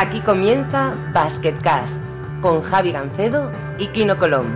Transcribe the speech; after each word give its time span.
Aquí 0.00 0.20
comienza 0.20 0.94
Basketcast 1.12 2.00
con 2.40 2.62
Javi 2.62 2.92
Gancedo 2.92 3.50
y 3.80 3.88
Kino 3.88 4.16
Colón. 4.16 4.46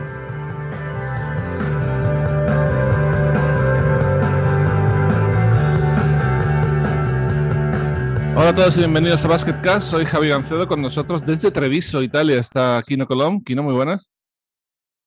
Hola 8.36 8.50
a 8.50 8.54
todos 8.54 8.76
y 8.76 8.79
bienvenidos 8.79 9.25
a 9.25 9.29
Basketcast. 9.29 9.90
Soy 9.90 10.04
Javi 10.04 10.29
Gancedo. 10.29 10.68
Con 10.68 10.80
nosotros 10.80 11.26
desde 11.26 11.50
Treviso, 11.50 12.04
Italia, 12.04 12.38
está 12.38 12.80
Kino 12.86 13.09
Colón. 13.09 13.43
Kino, 13.43 13.64
muy 13.64 13.74
buenas. 13.74 14.09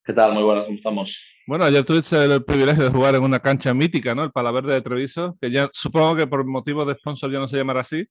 ¿Qué 0.04 0.12
tal? 0.12 0.34
Muy 0.34 0.44
buenas, 0.44 0.66
¿cómo 0.66 0.76
estamos? 0.76 1.18
Bueno, 1.48 1.64
ayer 1.64 1.86
tuviste 1.86 2.22
el 2.22 2.44
privilegio 2.44 2.84
de 2.84 2.90
jugar 2.90 3.16
en 3.16 3.24
una 3.24 3.40
cancha 3.40 3.74
mítica, 3.74 4.14
¿no? 4.14 4.26
El 4.26 4.34
Palaverde 4.34 4.74
de 4.74 4.82
Treviso, 4.82 5.38
que 5.40 5.50
ya 5.50 5.70
supongo 5.72 6.18
que 6.18 6.28
por 6.28 6.46
motivos 6.46 6.86
de 6.88 6.96
sponsor 6.96 7.32
ya 7.32 7.40
no 7.40 7.48
se 7.48 7.56
llamará 7.56 7.80
así, 7.80 8.06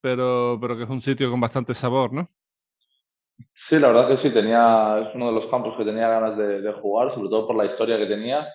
pero, 0.00 0.58
pero 0.60 0.76
que 0.76 0.84
es 0.84 0.90
un 0.90 1.02
sitio 1.02 1.30
con 1.30 1.40
bastante 1.40 1.74
sabor, 1.74 2.12
¿no? 2.12 2.26
Sí, 3.52 3.78
la 3.78 3.88
verdad 3.88 4.08
que 4.08 4.16
sí, 4.16 4.30
tenía, 4.30 5.02
es 5.06 5.14
uno 5.14 5.26
de 5.26 5.32
los 5.32 5.46
campos 5.46 5.76
que 5.76 5.84
tenía 5.84 6.08
ganas 6.08 6.36
de, 6.36 6.60
de 6.62 6.72
jugar, 6.72 7.10
sobre 7.10 7.28
todo 7.28 7.46
por 7.46 7.56
la 7.56 7.66
historia 7.66 7.98
que 7.98 8.06
tenía. 8.06 8.46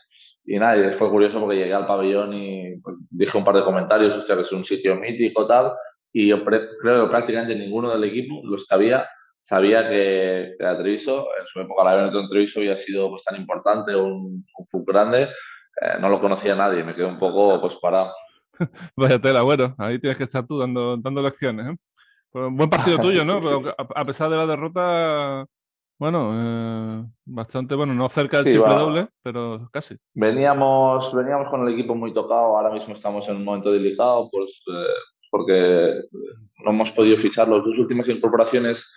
Y 0.46 0.58
nada, 0.58 0.76
y 0.76 0.91
fue 0.94 1.09
curioso 1.09 1.40
porque 1.40 1.58
llegué 1.58 1.73
al 1.73 1.85
pabellón 1.85 2.34
y 2.34 2.77
pues, 2.77 2.96
dije 3.09 3.38
un 3.38 3.44
par 3.44 3.55
de 3.55 3.63
comentarios, 3.63 4.16
o 4.18 4.22
sea, 4.22 4.35
que 4.35 4.41
es 4.41 4.52
un 4.52 4.63
sitio 4.63 4.96
mítico 4.96 5.46
tal, 5.46 5.73
y 6.12 6.27
yo 6.27 6.44
creo 6.44 7.05
que 7.05 7.09
prácticamente 7.09 7.55
ninguno 7.55 7.91
del 7.91 8.04
equipo, 8.04 8.41
los 8.44 8.68
que 8.68 8.76
había, 8.76 9.08
sabía 9.40 9.88
que, 9.88 10.49
que 10.58 10.66
Treviso, 10.66 11.27
en 11.40 11.46
su 11.48 11.62
época 11.62 11.84
la 11.84 11.96
Benetton 11.96 12.27
Treviso 12.27 12.60
había 12.60 12.76
sido 12.76 13.10
pues, 13.10 13.23
tan 13.23 13.35
importante, 13.35 13.96
un, 13.96 14.46
un 14.58 14.66
club 14.66 14.85
grande, 14.85 15.23
eh, 15.23 15.98
no 15.99 16.10
lo 16.10 16.20
conocía 16.20 16.55
nadie, 16.55 16.84
me 16.84 16.96
quedé 16.96 17.05
un 17.05 17.20
poco 17.20 17.62
pues 17.62 17.76
parado. 17.76 18.13
Vaya 18.98 19.20
tela, 19.20 19.41
bueno, 19.41 19.76
ahí 19.77 19.99
tienes 19.99 20.17
que 20.17 20.23
estar 20.26 20.45
tú 20.45 20.57
dando, 20.57 20.98
dando 20.98 21.21
lecciones. 21.21 21.67
¿eh? 21.67 21.76
Buen 22.34 22.70
partido 22.70 22.98
tuyo, 22.99 23.26
¿no? 23.26 23.40
Pero 23.40 23.62
a, 23.77 24.01
a 24.01 24.05
pesar 24.05 24.29
de 24.29 24.37
la 24.37 24.45
derrota, 24.45 25.45
bueno, 25.99 26.31
eh, 26.34 27.03
bastante, 27.26 27.76
bueno, 27.76 27.93
no 27.93 28.07
cerca 28.09 28.37
del 28.37 28.45
Sí, 28.45 28.51
triple 28.51 28.73
va. 28.73 28.79
doble, 28.79 29.07
pero 29.21 29.70
casi. 29.71 29.98
Veníamos, 30.13 31.13
veníamos 31.13 31.49
con 31.49 31.68
el 31.68 31.73
equipo 31.73 31.93
muy 31.93 32.13
tocado, 32.13 32.57
ahora 32.57 32.71
mismo 32.71 32.93
estamos 32.93 33.27
en 33.27 33.35
un 33.37 33.43
momento 33.43 33.71
delicado, 33.71 34.27
pues 34.31 34.63
eh, 34.68 34.85
porque 35.29 36.01
no 36.63 36.71
hemos 36.71 36.91
podido 36.91 37.18
fichar 37.18 37.48
las 37.48 37.63
dos 37.63 37.77
últimas 37.77 38.07
incorporaciones 38.07 38.90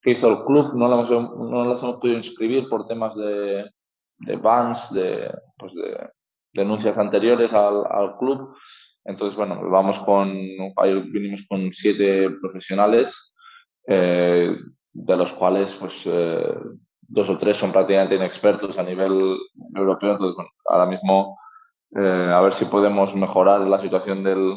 que 0.00 0.12
hizo 0.12 0.28
el 0.28 0.44
club, 0.44 0.74
no 0.74 0.86
las 0.88 1.10
hemos, 1.10 1.36
no 1.36 1.64
las 1.64 1.82
hemos 1.82 1.96
podido 1.96 2.18
inscribir 2.18 2.68
por 2.68 2.86
temas 2.86 3.16
de, 3.16 3.70
de 4.18 4.36
bans, 4.36 4.92
de, 4.92 5.30
pues 5.58 5.72
de 5.74 6.10
denuncias 6.52 6.98
anteriores 6.98 7.52
al, 7.52 7.82
al 7.90 8.16
club. 8.18 8.54
Entonces, 9.04 9.36
bueno, 9.36 9.60
vamos 9.68 9.98
con, 9.98 10.32
vinimos 11.12 11.44
con 11.48 11.72
siete 11.72 12.30
profesionales, 12.40 13.34
eh, 13.86 14.56
de 14.92 15.16
los 15.16 15.32
cuales 15.32 15.74
pues 15.74 16.02
eh, 16.06 16.54
dos 17.00 17.28
o 17.28 17.38
tres 17.38 17.56
son 17.56 17.72
prácticamente 17.72 18.14
inexpertos 18.14 18.78
a 18.78 18.82
nivel 18.82 19.36
europeo. 19.74 20.12
Entonces, 20.12 20.36
bueno, 20.36 20.50
ahora 20.68 20.86
mismo 20.86 21.36
eh, 21.96 22.32
a 22.34 22.40
ver 22.40 22.52
si 22.52 22.64
podemos 22.64 23.14
mejorar 23.14 23.60
la 23.60 23.80
situación 23.80 24.24
del, 24.24 24.56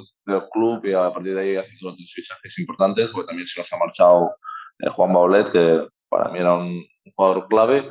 club 0.52 0.86
y 0.86 0.92
a 0.92 1.10
partir 1.14 1.36
de 1.36 1.42
ahí 1.42 1.56
hacer 1.56 1.72
otros 1.86 2.12
fichajes 2.14 2.60
importantes, 2.60 3.10
porque 3.14 3.28
también 3.28 3.48
se 3.48 3.62
nos 3.62 3.72
ha 3.72 3.78
marchado 3.78 4.36
eh, 4.80 4.90
Juan 4.90 5.14
Baulet, 5.14 5.50
que 5.50 5.88
para 6.10 6.30
mí 6.30 6.40
era 6.40 6.56
un 6.56 6.86
jugador 7.16 7.48
clave. 7.48 7.90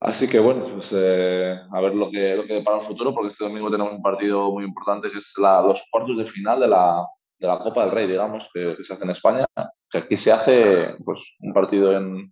Así 0.00 0.28
que 0.28 0.38
bueno, 0.38 0.66
pues 0.74 0.92
eh, 0.94 1.58
a 1.72 1.80
ver 1.80 1.94
lo 1.94 2.10
que, 2.10 2.36
lo 2.36 2.44
que 2.44 2.54
depara 2.54 2.78
el 2.78 2.84
futuro, 2.84 3.14
porque 3.14 3.28
este 3.28 3.44
domingo 3.44 3.70
tenemos 3.70 3.94
un 3.94 4.02
partido 4.02 4.50
muy 4.50 4.64
importante 4.64 5.10
que 5.10 5.18
es 5.18 5.32
la, 5.38 5.62
los 5.62 5.82
cuartos 5.90 6.18
de 6.18 6.26
final 6.26 6.60
de 6.60 6.68
la, 6.68 7.06
de 7.38 7.46
la 7.46 7.58
Copa 7.58 7.82
del 7.82 7.92
Rey, 7.92 8.06
digamos, 8.06 8.48
que, 8.52 8.76
que 8.76 8.84
se 8.84 8.92
hace 8.92 9.04
en 9.04 9.10
España. 9.10 9.46
Aquí 9.94 10.16
se 10.16 10.32
hace 10.32 10.96
pues, 11.04 11.20
un 11.40 11.52
partido 11.54 11.96
en, 11.96 12.28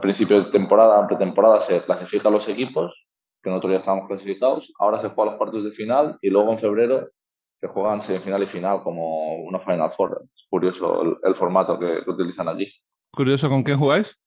principio 0.00 0.42
de 0.42 0.50
temporada, 0.50 1.00
en 1.00 1.06
pretemporada, 1.06 1.60
se 1.60 1.82
clasifican 1.82 2.32
los 2.32 2.48
equipos, 2.48 3.06
que 3.42 3.50
nosotros 3.50 3.72
ya 3.72 3.78
estábamos 3.78 4.08
clasificados. 4.08 4.72
Ahora 4.78 4.98
se 4.98 5.10
juegan 5.10 5.34
los 5.34 5.38
cuartos 5.38 5.64
de 5.64 5.72
final 5.72 6.16
y 6.22 6.30
luego 6.30 6.50
en 6.52 6.58
febrero 6.58 7.10
se 7.52 7.68
juegan 7.68 8.00
semifinal 8.00 8.42
y 8.42 8.46
final 8.46 8.82
como 8.82 9.36
una 9.44 9.60
Final 9.60 9.90
Four. 9.92 10.24
Es 10.34 10.46
curioso 10.48 11.18
el, 11.22 11.34
formato 11.34 11.78
que, 11.78 12.02
que 12.02 12.10
utilizan 12.10 12.48
allí. 12.48 12.72
Curioso, 13.12 13.48
¿con 13.50 13.62
quién 13.62 13.78
jugáis? 13.78 14.18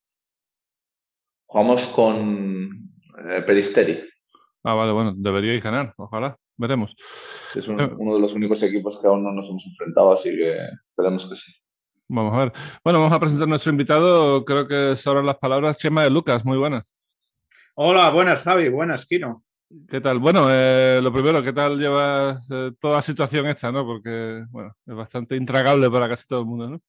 Jugamos 1.48 1.86
con 1.86 2.90
eh, 3.26 3.42
Peristeri. 3.46 4.00
Ah, 4.64 4.74
vale, 4.74 4.92
bueno, 4.92 5.14
deberíais 5.16 5.62
ganar, 5.62 5.94
ojalá, 5.96 6.36
veremos. 6.58 6.94
Es 7.54 7.66
un- 7.68 7.80
Eh. 7.80 7.90
uno 7.96 8.14
de 8.16 8.20
los 8.20 8.34
únicos 8.34 8.62
equipos 8.62 8.98
que 9.00 9.06
aún 9.06 9.24
no 9.24 9.32
nos 9.32 9.48
hemos 9.48 9.66
enfrentado, 9.66 10.12
así 10.12 10.28
que 10.30 10.54
esperemos 10.90 11.26
que 11.26 11.36
sí. 11.36 11.52
Vamos 12.08 12.34
a 12.34 12.38
ver. 12.38 12.52
Bueno, 12.84 12.98
vamos 13.00 13.14
a 13.14 13.20
presentar 13.20 13.46
a 13.46 13.50
nuestro 13.50 13.72
invitado, 13.72 14.44
creo 14.44 14.68
que 14.68 14.94
sobran 14.96 15.24
las 15.24 15.38
palabras, 15.38 15.78
Chema 15.78 16.02
de 16.04 16.10
Lucas, 16.10 16.44
muy 16.44 16.58
buenas. 16.58 16.96
Hola, 17.76 18.10
buenas 18.10 18.40
Javi, 18.42 18.68
buenas 18.68 19.06
Kino. 19.06 19.42
¿Qué 19.88 20.00
tal? 20.02 20.18
Bueno, 20.18 20.48
eh, 20.50 21.00
lo 21.02 21.12
primero, 21.12 21.42
¿qué 21.42 21.52
tal 21.54 21.78
llevas 21.78 22.46
eh, 22.50 22.72
toda 22.78 22.96
la 22.96 23.02
situación 23.02 23.46
esta, 23.46 23.72
no? 23.72 23.86
Porque, 23.86 24.44
bueno, 24.50 24.74
es 24.86 24.94
bastante 24.94 25.34
intragable 25.36 25.90
para 25.90 26.08
casi 26.08 26.26
todo 26.26 26.40
el 26.40 26.46
mundo, 26.46 26.68
¿no? 26.70 26.80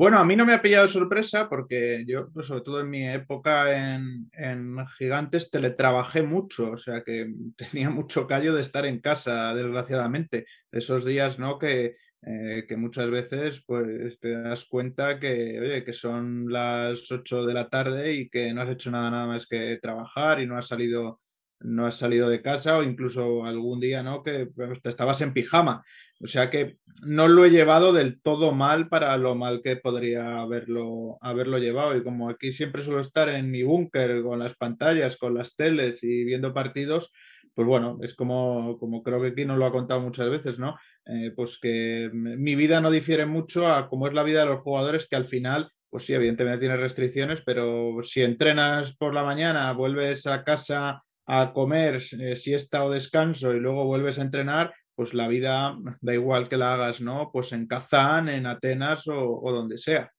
Bueno, 0.00 0.16
a 0.16 0.24
mí 0.24 0.34
no 0.34 0.46
me 0.46 0.54
ha 0.54 0.62
pillado 0.62 0.88
sorpresa 0.88 1.46
porque 1.46 2.04
yo, 2.06 2.30
pues, 2.32 2.46
sobre 2.46 2.62
todo 2.62 2.80
en 2.80 2.88
mi 2.88 3.06
época 3.06 3.94
en, 3.94 4.30
en 4.32 4.86
Gigantes, 4.96 5.50
teletrabajé 5.50 6.22
mucho, 6.22 6.70
o 6.70 6.76
sea 6.78 7.02
que 7.02 7.30
tenía 7.58 7.90
mucho 7.90 8.26
callo 8.26 8.54
de 8.54 8.62
estar 8.62 8.86
en 8.86 9.00
casa, 9.00 9.54
desgraciadamente. 9.54 10.46
Esos 10.72 11.04
días, 11.04 11.38
¿no? 11.38 11.58
Que, 11.58 11.92
eh, 12.22 12.64
que 12.66 12.76
muchas 12.78 13.10
veces 13.10 13.62
pues 13.66 14.18
te 14.20 14.30
das 14.40 14.64
cuenta 14.64 15.18
que, 15.18 15.60
oye, 15.60 15.84
que 15.84 15.92
son 15.92 16.50
las 16.50 17.12
8 17.12 17.44
de 17.44 17.52
la 17.52 17.68
tarde 17.68 18.14
y 18.14 18.30
que 18.30 18.54
no 18.54 18.62
has 18.62 18.70
hecho 18.70 18.90
nada, 18.90 19.10
nada 19.10 19.26
más 19.26 19.46
que 19.46 19.76
trabajar 19.82 20.40
y 20.40 20.46
no 20.46 20.56
has 20.56 20.68
salido, 20.68 21.18
no 21.60 21.86
has 21.86 21.96
salido 21.96 22.28
de 22.28 22.42
casa 22.42 22.78
o 22.78 22.82
incluso 22.82 23.44
algún 23.44 23.80
día, 23.80 24.02
¿no? 24.02 24.22
Que 24.22 24.48
estabas 24.84 25.20
en 25.20 25.32
pijama. 25.32 25.82
O 26.22 26.26
sea 26.26 26.50
que 26.50 26.76
no 27.02 27.28
lo 27.28 27.44
he 27.44 27.50
llevado 27.50 27.92
del 27.92 28.20
todo 28.20 28.52
mal 28.52 28.88
para 28.88 29.16
lo 29.16 29.34
mal 29.34 29.60
que 29.62 29.76
podría 29.76 30.40
haberlo, 30.40 31.18
haberlo 31.20 31.58
llevado. 31.58 31.96
Y 31.96 32.02
como 32.02 32.28
aquí 32.28 32.52
siempre 32.52 32.82
suelo 32.82 33.00
estar 33.00 33.28
en 33.28 33.50
mi 33.50 33.62
búnker 33.62 34.22
con 34.22 34.38
las 34.38 34.54
pantallas, 34.54 35.16
con 35.16 35.34
las 35.34 35.56
teles 35.56 36.02
y 36.02 36.24
viendo 36.24 36.52
partidos, 36.52 37.12
pues 37.54 37.66
bueno, 37.66 37.98
es 38.00 38.14
como, 38.14 38.78
como 38.78 39.02
creo 39.02 39.20
que 39.20 39.28
aquí 39.28 39.44
nos 39.44 39.58
lo 39.58 39.66
ha 39.66 39.72
contado 39.72 40.00
muchas 40.00 40.30
veces, 40.30 40.58
¿no? 40.58 40.76
Eh, 41.06 41.32
pues 41.34 41.58
que 41.60 42.10
mi 42.12 42.54
vida 42.54 42.80
no 42.80 42.90
difiere 42.90 43.26
mucho 43.26 43.68
a 43.68 43.88
cómo 43.88 44.06
es 44.06 44.14
la 44.14 44.22
vida 44.22 44.40
de 44.40 44.46
los 44.46 44.62
jugadores 44.62 45.06
que 45.08 45.16
al 45.16 45.24
final, 45.24 45.68
pues 45.90 46.04
sí, 46.04 46.14
evidentemente 46.14 46.60
tiene 46.60 46.76
restricciones, 46.76 47.42
pero 47.44 48.02
si 48.02 48.22
entrenas 48.22 48.96
por 48.96 49.14
la 49.14 49.24
mañana, 49.24 49.72
vuelves 49.72 50.26
a 50.26 50.44
casa 50.44 51.02
a 51.32 51.52
comer 51.52 52.02
eh, 52.18 52.34
siesta 52.34 52.84
o 52.84 52.90
descanso 52.90 53.54
y 53.54 53.60
luego 53.60 53.84
vuelves 53.84 54.18
a 54.18 54.22
entrenar, 54.22 54.74
pues 54.96 55.14
la 55.14 55.28
vida 55.28 55.76
da 56.00 56.12
igual 56.12 56.48
que 56.48 56.56
la 56.56 56.74
hagas, 56.74 57.00
¿no? 57.00 57.30
Pues 57.32 57.52
en 57.52 57.68
Kazán, 57.68 58.28
en 58.28 58.46
Atenas 58.46 59.06
o, 59.06 59.40
donde 59.52 59.78
sea. 59.78 60.10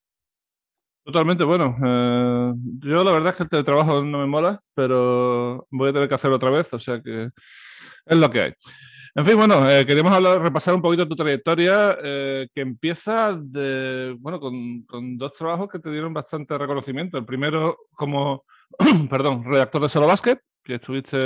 Totalmente, 1.04 1.44
bueno. 1.44 1.76
eh, 1.84 2.54
yo 2.80 3.04
la 3.04 3.12
verdad 3.12 3.32
es 3.32 3.36
que 3.36 3.44
el 3.44 3.50
teletrabajo 3.50 4.02
no 4.04 4.20
me 4.20 4.26
mola, 4.26 4.62
pero 4.74 5.68
voy 5.70 5.90
a 5.90 5.94
tener 5.94 6.08
que 6.08 6.16
hacerlo 6.16 6.38
otra 6.38 6.50
vez, 6.50 6.74
o 6.74 6.80
sea 6.80 7.02
que 7.02 7.26
es 8.06 8.18
lo 8.18 8.30
que 8.30 8.42
hay. 8.42 8.54
En 9.14 9.26
fin, 9.26 9.36
bueno, 9.36 9.70
eh, 9.70 9.86
queríamos 9.86 10.14
hablar, 10.14 10.42
repasar 10.42 10.74
un 10.74 10.82
poquito 10.82 11.06
tu 11.06 11.16
trayectoria, 11.18 11.98
que 12.02 12.62
empieza 12.62 13.36
de, 13.36 14.16
bueno, 14.18 14.40
con, 14.40 14.84
con 14.84 15.18
dos 15.18 15.34
trabajos 15.34 15.68
que 15.68 15.80
te 15.80 15.92
dieron 15.92 16.14
bastante 16.14 16.58
reconocimiento. 16.58 17.18
El 17.18 17.26
primero 17.26 17.78
como, 17.92 18.46
perdón, 19.10 19.44
redactor 19.44 19.82
de 19.82 19.90
Solo 19.90 20.08
Basket, 20.08 20.40
que 20.64 20.76
estuviste 20.76 21.18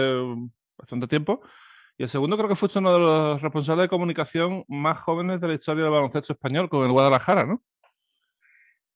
bastante 0.78 1.08
tiempo, 1.08 1.42
y 1.98 2.04
el 2.04 2.10
segundo 2.10 2.38
creo 2.38 2.50
que 2.50 2.56
fuiste 2.56 2.80
uno 2.80 2.94
de 2.94 3.00
los 3.00 3.42
responsables 3.42 3.86
de 3.86 3.90
comunicación 3.90 4.66
más 4.68 5.00
jóvenes 5.00 5.40
de 5.40 5.48
la 5.48 5.54
historia 5.54 5.84
del 5.84 5.94
baloncesto 5.94 6.34
español 6.34 6.70
con 6.70 6.86
el 6.86 6.92
Guadalajara, 6.92 7.46
¿no? 7.46 7.64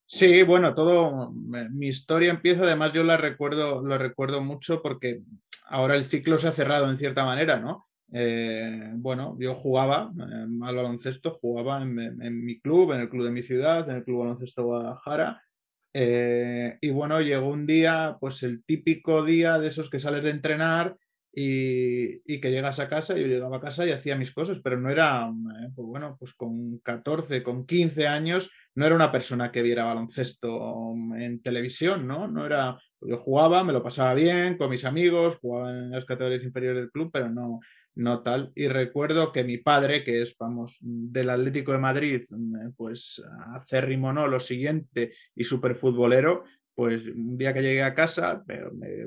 Sí, 0.04 0.42
bueno, 0.42 0.74
todo 0.74 1.32
mi 1.32 1.86
historia 1.86 2.30
empieza, 2.30 2.64
además 2.64 2.92
yo 2.92 3.04
la 3.04 3.16
recuerdo, 3.16 3.86
lo 3.86 3.96
recuerdo 3.96 4.42
mucho 4.42 4.82
porque 4.82 5.20
ahora 5.68 5.94
el 5.94 6.04
ciclo 6.04 6.36
se 6.36 6.48
ha 6.48 6.52
cerrado 6.52 6.90
en 6.90 6.98
cierta 6.98 7.24
manera, 7.24 7.60
¿no? 7.60 7.86
Eh, 8.12 8.90
bueno, 8.96 9.36
yo 9.38 9.54
jugaba 9.54 10.10
eh, 10.18 10.46
al 10.62 10.76
baloncesto, 10.76 11.30
jugaba 11.30 11.80
en, 11.82 11.98
en, 12.20 12.44
mi 12.44 12.60
club, 12.60 12.92
en 12.92 13.02
el 13.02 13.08
club 13.08 13.24
de 13.24 13.30
mi 13.30 13.42
ciudad, 13.42 13.88
en 13.88 13.96
el 13.96 14.04
Club 14.04 14.20
Baloncesto 14.20 14.64
Guadalajara. 14.64 15.40
Eh, 15.92 16.78
y 16.80 16.90
bueno, 16.90 17.20
llegó 17.20 17.48
un 17.48 17.66
día, 17.66 18.16
pues 18.20 18.42
el 18.42 18.64
típico 18.64 19.24
día 19.24 19.58
de 19.58 19.68
esos 19.68 19.90
que 19.90 19.98
sales 20.00 20.24
de 20.24 20.30
entrenar 20.30 20.96
y, 21.32 22.40
que 22.40 22.50
llegas 22.50 22.80
a 22.80 22.88
casa, 22.88 23.16
yo 23.16 23.26
llegaba 23.26 23.58
a 23.58 23.60
casa 23.60 23.86
y 23.86 23.92
hacía 23.92 24.16
mis 24.16 24.32
cosas, 24.32 24.60
pero 24.60 24.78
no 24.80 24.90
era, 24.90 25.28
eh, 25.28 25.68
pues 25.74 25.86
bueno, 25.86 26.16
pues 26.18 26.34
con 26.34 26.78
14, 26.78 27.42
con 27.42 27.66
15 27.66 28.06
años, 28.06 28.50
no 28.74 28.86
era 28.86 28.94
una 28.94 29.12
persona 29.12 29.52
que 29.52 29.62
viera 29.62 29.84
baloncesto 29.84 30.94
en 31.16 31.40
televisión, 31.40 32.06
¿no? 32.06 32.26
No 32.26 32.46
era, 32.46 32.78
yo 33.00 33.16
jugaba, 33.16 33.62
me 33.62 33.72
lo 33.72 33.82
pasaba 33.82 34.14
bien 34.14 34.56
con 34.56 34.70
mis 34.70 34.84
amigos, 34.84 35.38
jugaba 35.40 35.70
en 35.70 35.90
las 35.90 36.04
categorías 36.04 36.42
inferiores 36.42 36.82
del 36.82 36.90
club, 36.90 37.10
pero 37.12 37.28
no, 37.28 37.60
no 37.94 38.22
tal. 38.22 38.50
Y 38.54 38.68
recuerdo 38.68 39.32
que 39.32 39.44
mi 39.44 39.58
padre, 39.58 40.02
que 40.02 40.22
es, 40.22 40.36
vamos, 40.38 40.78
del 40.80 41.30
Atlético 41.30 41.72
de 41.72 41.78
Madrid, 41.78 42.22
eh, 42.22 42.70
pues 42.76 43.22
acérrimo, 43.54 44.12
¿no? 44.12 44.26
Lo 44.26 44.40
siguiente 44.40 45.12
y 45.34 45.44
súper 45.44 45.74
futbolero, 45.74 46.44
pues 46.80 47.08
un 47.08 47.36
día 47.36 47.52
que 47.52 47.60
llegué 47.60 47.82
a 47.82 47.92
casa, 47.92 48.42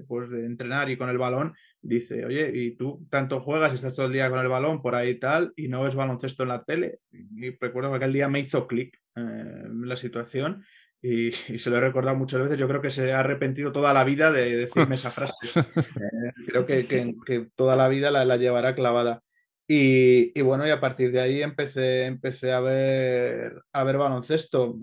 pues 0.07 0.29
de 0.29 0.45
entrenar 0.45 0.91
y 0.91 0.95
con 0.95 1.09
el 1.09 1.17
balón, 1.17 1.55
dice, 1.81 2.23
oye, 2.23 2.51
¿y 2.53 2.75
tú 2.75 3.03
tanto 3.09 3.39
juegas 3.39 3.71
y 3.71 3.75
estás 3.77 3.95
todo 3.95 4.05
el 4.05 4.13
día 4.13 4.29
con 4.29 4.39
el 4.39 4.47
balón 4.47 4.79
por 4.79 4.93
ahí 4.93 5.09
y 5.09 5.15
tal 5.15 5.53
y 5.55 5.69
no 5.69 5.81
ves 5.81 5.95
baloncesto 5.95 6.43
en 6.43 6.49
la 6.49 6.61
tele? 6.61 6.99
Y 7.11 7.49
recuerdo 7.57 7.89
que 7.89 7.95
aquel 7.95 8.13
día 8.13 8.29
me 8.29 8.41
hizo 8.41 8.67
clic 8.67 9.01
eh, 9.15 9.63
la 9.73 9.95
situación 9.95 10.63
y, 11.01 11.31
se 11.31 11.71
lo 11.71 11.77
he 11.77 11.81
recordado 11.81 12.15
muchas 12.15 12.41
veces. 12.41 12.59
Yo 12.59 12.67
creo 12.67 12.79
que 12.79 12.91
se 12.91 13.11
ha 13.11 13.21
arrepentido 13.21 13.71
toda 13.71 13.91
la 13.91 14.03
vida 14.03 14.31
de 14.31 14.55
decirme 14.55 14.93
esa 14.93 15.09
frase. 15.11 15.33
Eh, 15.55 16.31
creo 16.45 16.67
que, 16.67 17.47
toda 17.55 17.75
la 17.75 17.87
vida 17.87 18.11
la, 18.11 18.37
llevará 18.37 18.75
clavada. 18.75 19.23
Y, 19.67 20.39
bueno, 20.43 20.67
y 20.67 20.69
a 20.69 20.79
partir 20.79 21.11
de 21.11 21.21
ahí 21.21 21.41
empecé, 21.41 22.05
empecé 22.05 22.51
a, 22.51 22.59
ver, 22.59 23.63
a 23.71 23.83
ver 23.83 23.97
baloncesto. 23.97 24.77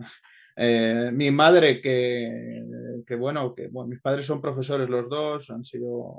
Eh, 0.63 1.11
mi 1.15 1.31
madre, 1.31 1.81
que, 1.81 3.15
bueno, 3.17 3.55
que 3.55 3.71
mis 3.87 4.01
padres 4.03 4.27
son 4.27 4.43
profesores 4.43 4.91
los 4.91 5.09
dos, 5.09 5.49
han 5.49 5.65
sido 5.65 6.17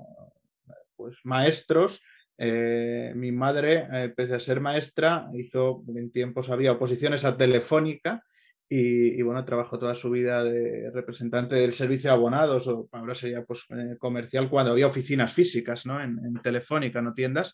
pues 0.96 1.20
maestros. 1.26 2.02
Eh, 2.40 3.14
mi 3.16 3.32
madre, 3.32 3.88
eh, 3.94 4.10
pese 4.10 4.34
a 4.34 4.40
ser 4.40 4.60
maestra, 4.60 5.30
hizo 5.36 5.84
en 5.96 6.12
tiempos 6.12 6.50
había 6.50 6.72
oposiciones 6.72 7.24
a 7.24 7.38
Telefónica 7.38 8.24
y, 8.68 9.22
bueno, 9.22 9.46
trabajó 9.46 9.78
toda 9.78 9.94
su 9.94 10.10
vida 10.10 10.44
de 10.44 10.90
representante 10.92 11.58
del 11.58 11.74
servicio 11.74 12.10
de 12.10 12.16
abonados 12.16 12.68
o 12.68 12.90
ahora 12.94 13.14
sería 13.14 13.44
pues 13.44 13.68
comercial 14.00 14.50
cuando 14.50 14.72
había 14.72 14.88
oficinas 14.88 15.32
físicas, 15.32 15.86
¿no? 15.86 16.02
En, 16.02 16.34
Telefónica, 16.42 17.00
no 17.00 17.14
tiendas. 17.14 17.54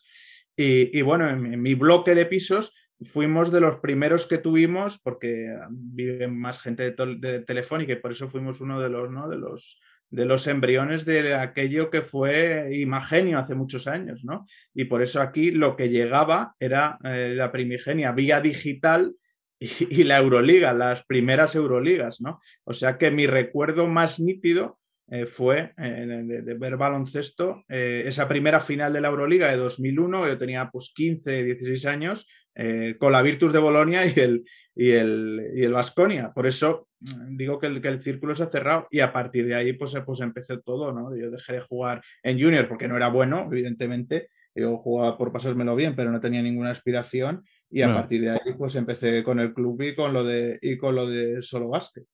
Y, 0.60 1.02
bueno, 1.02 1.28
en, 1.28 1.62
mi 1.62 1.74
bloque 1.74 2.16
de 2.16 2.26
pisos 2.26 2.90
fuimos 3.00 3.52
de 3.52 3.60
los 3.60 3.76
primeros 3.76 4.26
que 4.26 4.38
tuvimos, 4.38 4.98
porque 4.98 5.54
vive 5.70 6.26
más 6.26 6.60
gente 6.60 6.90
de, 6.90 7.40
Telefónica 7.40 7.92
y 7.92 8.00
por 8.00 8.10
eso 8.10 8.26
fuimos 8.26 8.60
uno 8.60 8.80
de 8.80 8.88
los, 8.88 9.08
¿no? 9.08 9.28
de 9.28 9.38
los 9.38 9.78
de 10.10 10.24
los 10.24 10.46
embriones 10.46 11.04
de 11.04 11.34
aquello 11.34 11.90
que 11.90 12.00
fue 12.00 12.70
Imagenio 12.72 13.38
hace 13.38 13.54
muchos 13.54 13.86
años, 13.86 14.24
¿no? 14.24 14.46
Y 14.74 14.86
por 14.86 15.02
eso 15.02 15.20
aquí 15.20 15.50
lo 15.50 15.76
que 15.76 15.90
llegaba 15.90 16.54
era 16.58 16.98
eh, 17.04 17.34
la 17.36 17.52
primigenia 17.52 18.12
vía 18.12 18.40
digital 18.40 19.14
y, 19.60 20.04
la 20.04 20.18
Euroliga, 20.18 20.72
las 20.72 21.04
primeras 21.04 21.54
Euroligas, 21.54 22.20
¿no? 22.20 22.38
O 22.64 22.72
sea 22.72 22.96
que 22.96 23.10
mi 23.10 23.26
recuerdo 23.26 23.86
más 23.86 24.18
nítido 24.20 24.78
eh, 25.10 25.26
fue 25.26 25.72
eh, 25.78 26.24
de, 26.44 26.54
ver 26.54 26.76
baloncesto, 26.76 27.64
esa 27.68 28.28
primera 28.28 28.60
final 28.60 28.92
de 28.92 29.00
la 29.00 29.08
Euroliga 29.08 29.50
de 29.50 29.56
2001, 29.56 30.28
yo 30.28 30.38
tenía 30.38 30.68
pues 30.70 30.92
15, 30.94 31.44
16 31.44 31.86
años, 31.86 32.26
eh, 32.60 32.96
con 32.98 33.12
la 33.12 33.22
Virtus 33.22 33.52
de 33.52 33.60
Bolonia 33.60 34.04
y 34.04 34.18
el, 34.18 34.44
y 34.74 34.90
el, 34.90 35.52
y 35.54 35.62
el 35.62 35.72
Vasconia. 35.72 36.32
Por 36.34 36.44
eso 36.44 36.88
mm, 36.98 37.36
digo 37.36 37.60
que 37.60 37.68
el, 37.68 37.80
que 37.80 37.86
el, 37.86 38.02
círculo 38.02 38.34
se 38.34 38.42
ha 38.42 38.50
cerrado 38.50 38.88
y 38.90 38.98
a 38.98 39.12
partir 39.12 39.46
de 39.46 39.54
ahí 39.54 39.74
pues, 39.74 39.94
pues 40.04 40.18
empecé 40.20 40.58
todo, 40.58 40.92
¿no? 40.92 41.16
Yo 41.16 41.30
dejé 41.30 41.52
de 41.52 41.60
jugar 41.60 42.02
en 42.20 42.40
junior 42.40 42.66
porque 42.66 42.88
no 42.88 42.96
era 42.96 43.10
bueno, 43.10 43.48
evidentemente. 43.48 44.28
Yo 44.56 44.76
jugaba 44.78 45.16
por 45.16 45.30
pasármelo 45.30 45.76
bien, 45.76 45.94
pero 45.94 46.10
no 46.10 46.18
tenía 46.18 46.42
ninguna 46.42 46.72
aspiración 46.72 47.44
y 47.70 47.82
a 47.82 47.94
partir 47.94 48.22
de 48.22 48.30
ahí 48.30 48.54
pues 48.56 48.74
empecé 48.74 49.22
con 49.22 49.38
el 49.38 49.54
club 49.54 49.80
y 49.82 49.94
con 49.94 50.12
lo 50.12 50.24
de, 50.24 50.58
y 50.60 50.76
con 50.76 50.96
lo 50.96 51.08
de 51.08 51.42
solo 51.42 51.68
básquet. 51.68 52.04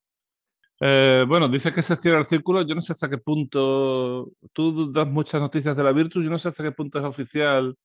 Eh, 0.79 1.25
bueno, 1.27 1.47
dices 1.47 1.73
que 1.73 1.83
se 1.83 1.95
cierra 1.95 2.19
el 2.19 2.25
círculo. 2.25 2.61
Yo 2.63 2.75
no 2.75 2.81
sé 2.81 2.93
hasta 2.93 3.09
qué 3.09 3.17
punto. 3.17 4.31
Tú 4.53 4.91
das 4.91 5.07
muchas 5.07 5.41
noticias 5.41 5.75
de 5.75 5.83
la 5.83 5.91
Virtus. 5.91 6.23
Yo 6.23 6.29
no 6.29 6.39
sé 6.39 6.49
hasta 6.49 6.63
qué 6.63 6.71
punto 6.71 6.99
es 6.99 7.05
oficial 7.05 7.75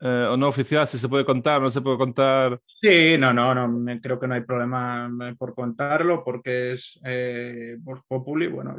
eh, 0.00 0.28
o 0.30 0.36
no 0.36 0.46
oficial, 0.46 0.86
si 0.86 0.96
se 0.96 1.08
puede 1.08 1.24
contar, 1.24 1.60
no 1.60 1.70
se 1.70 1.80
puede 1.80 1.98
contar. 1.98 2.60
Sí, 2.80 3.16
no, 3.18 3.32
no, 3.32 3.52
no, 3.52 4.00
creo 4.00 4.20
que 4.20 4.28
no 4.28 4.34
hay 4.34 4.42
problema 4.42 5.10
eh, 5.22 5.34
por 5.36 5.54
contarlo 5.56 6.22
porque 6.24 6.72
es 6.72 7.00
eh, 7.04 7.78
Populi. 8.06 8.46
Bueno, 8.46 8.76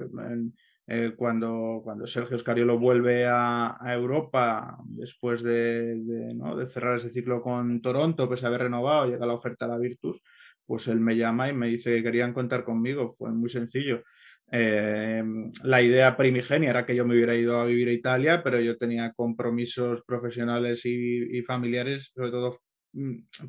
eh, 0.92 1.14
cuando, 1.16 1.82
cuando 1.84 2.08
Sergio 2.08 2.40
Scariolo 2.40 2.80
vuelve 2.80 3.26
a, 3.28 3.78
Europa 3.86 4.78
después 4.86 5.44
de, 5.44 5.96
de, 5.98 6.68
cerrar 6.68 6.98
ese 6.98 7.10
ciclo 7.10 7.42
con 7.42 7.80
Toronto, 7.80 8.28
pues 8.28 8.44
haber 8.44 8.62
renovado, 8.62 9.08
llega 9.08 9.28
la 9.28 9.34
oferta 9.36 9.66
a 9.66 9.68
la 9.68 9.78
Virtus, 9.78 10.24
pues 10.66 10.88
él 10.88 11.00
me 11.00 11.16
llama 11.16 11.48
y 11.48 11.54
me 11.54 11.68
dice 11.68 11.96
que 11.96 12.04
querían 12.04 12.34
contar 12.34 12.64
conmigo. 12.64 13.10
Fue 13.10 13.32
muy 13.32 13.50
sencillo. 13.50 14.04
Eh, 14.52 15.24
la 15.64 15.82
idea 15.82 16.18
primigenia 16.18 16.72
era 16.72 16.86
que 16.86 16.96
yo 16.96 17.06
me 17.06 17.14
hubiera 17.14 17.36
ido 17.36 17.60
a 17.60 17.66
vivir 17.66 17.90
a 17.90 17.94
Italia, 17.94 18.42
pero 18.44 18.60
yo 18.60 18.78
tenía 18.78 19.14
compromisos 19.14 20.02
profesionales 20.04 20.82
y, 20.86 21.42
familiares, 21.44 22.12
sobre 22.16 22.32
todo 22.32 22.58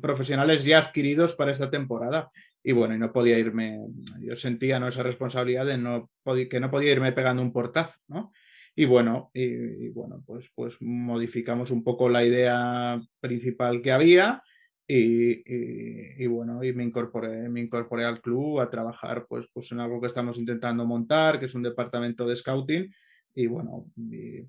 profesionales 0.01 0.63
ya 0.63 0.79
adquiridos 0.79 1.33
para 1.33 1.51
esta 1.51 1.69
temporada. 1.69 2.29
Y 2.63 2.73
bueno, 2.73 2.95
y 2.95 2.99
no 2.99 3.11
podía 3.11 3.39
irme, 3.39 3.79
yo 4.21 4.35
sentía 4.35 4.79
¿no? 4.79 4.87
esa 4.87 5.03
responsabilidad 5.03 5.65
de 5.65 5.77
no, 5.77 6.09
que 6.49 6.59
no 6.59 6.69
podía 6.69 6.91
irme 6.91 7.11
pegando 7.11 7.41
un 7.41 7.51
portazo, 7.51 7.99
¿no? 8.07 8.31
Y 8.75 8.85
bueno, 8.85 9.31
y, 9.33 9.89
bueno 9.89 10.23
pues, 10.25 10.49
pues 10.55 10.77
modificamos 10.79 11.71
un 11.71 11.83
poco 11.83 12.07
la 12.07 12.23
idea 12.23 13.01
principal 13.19 13.81
que 13.81 13.91
había 13.91 14.41
y, 14.87 16.27
bueno, 16.27 16.63
y 16.63 16.73
me 16.73 16.83
incorporé, 16.83 17.47
me 17.49 17.61
incorporé 17.61 18.03
al 18.03 18.21
club 18.21 18.59
a 18.59 18.69
trabajar 18.69 19.25
pues, 19.27 19.49
pues 19.53 19.71
en 19.71 19.79
algo 19.79 20.01
que 20.01 20.07
estamos 20.07 20.37
intentando 20.37 20.85
montar, 20.85 21.39
que 21.39 21.45
es 21.45 21.55
un 21.55 21.63
departamento 21.63 22.25
de 22.25 22.35
scouting. 22.35 22.91
Y 23.33 23.47
bueno, 23.47 23.85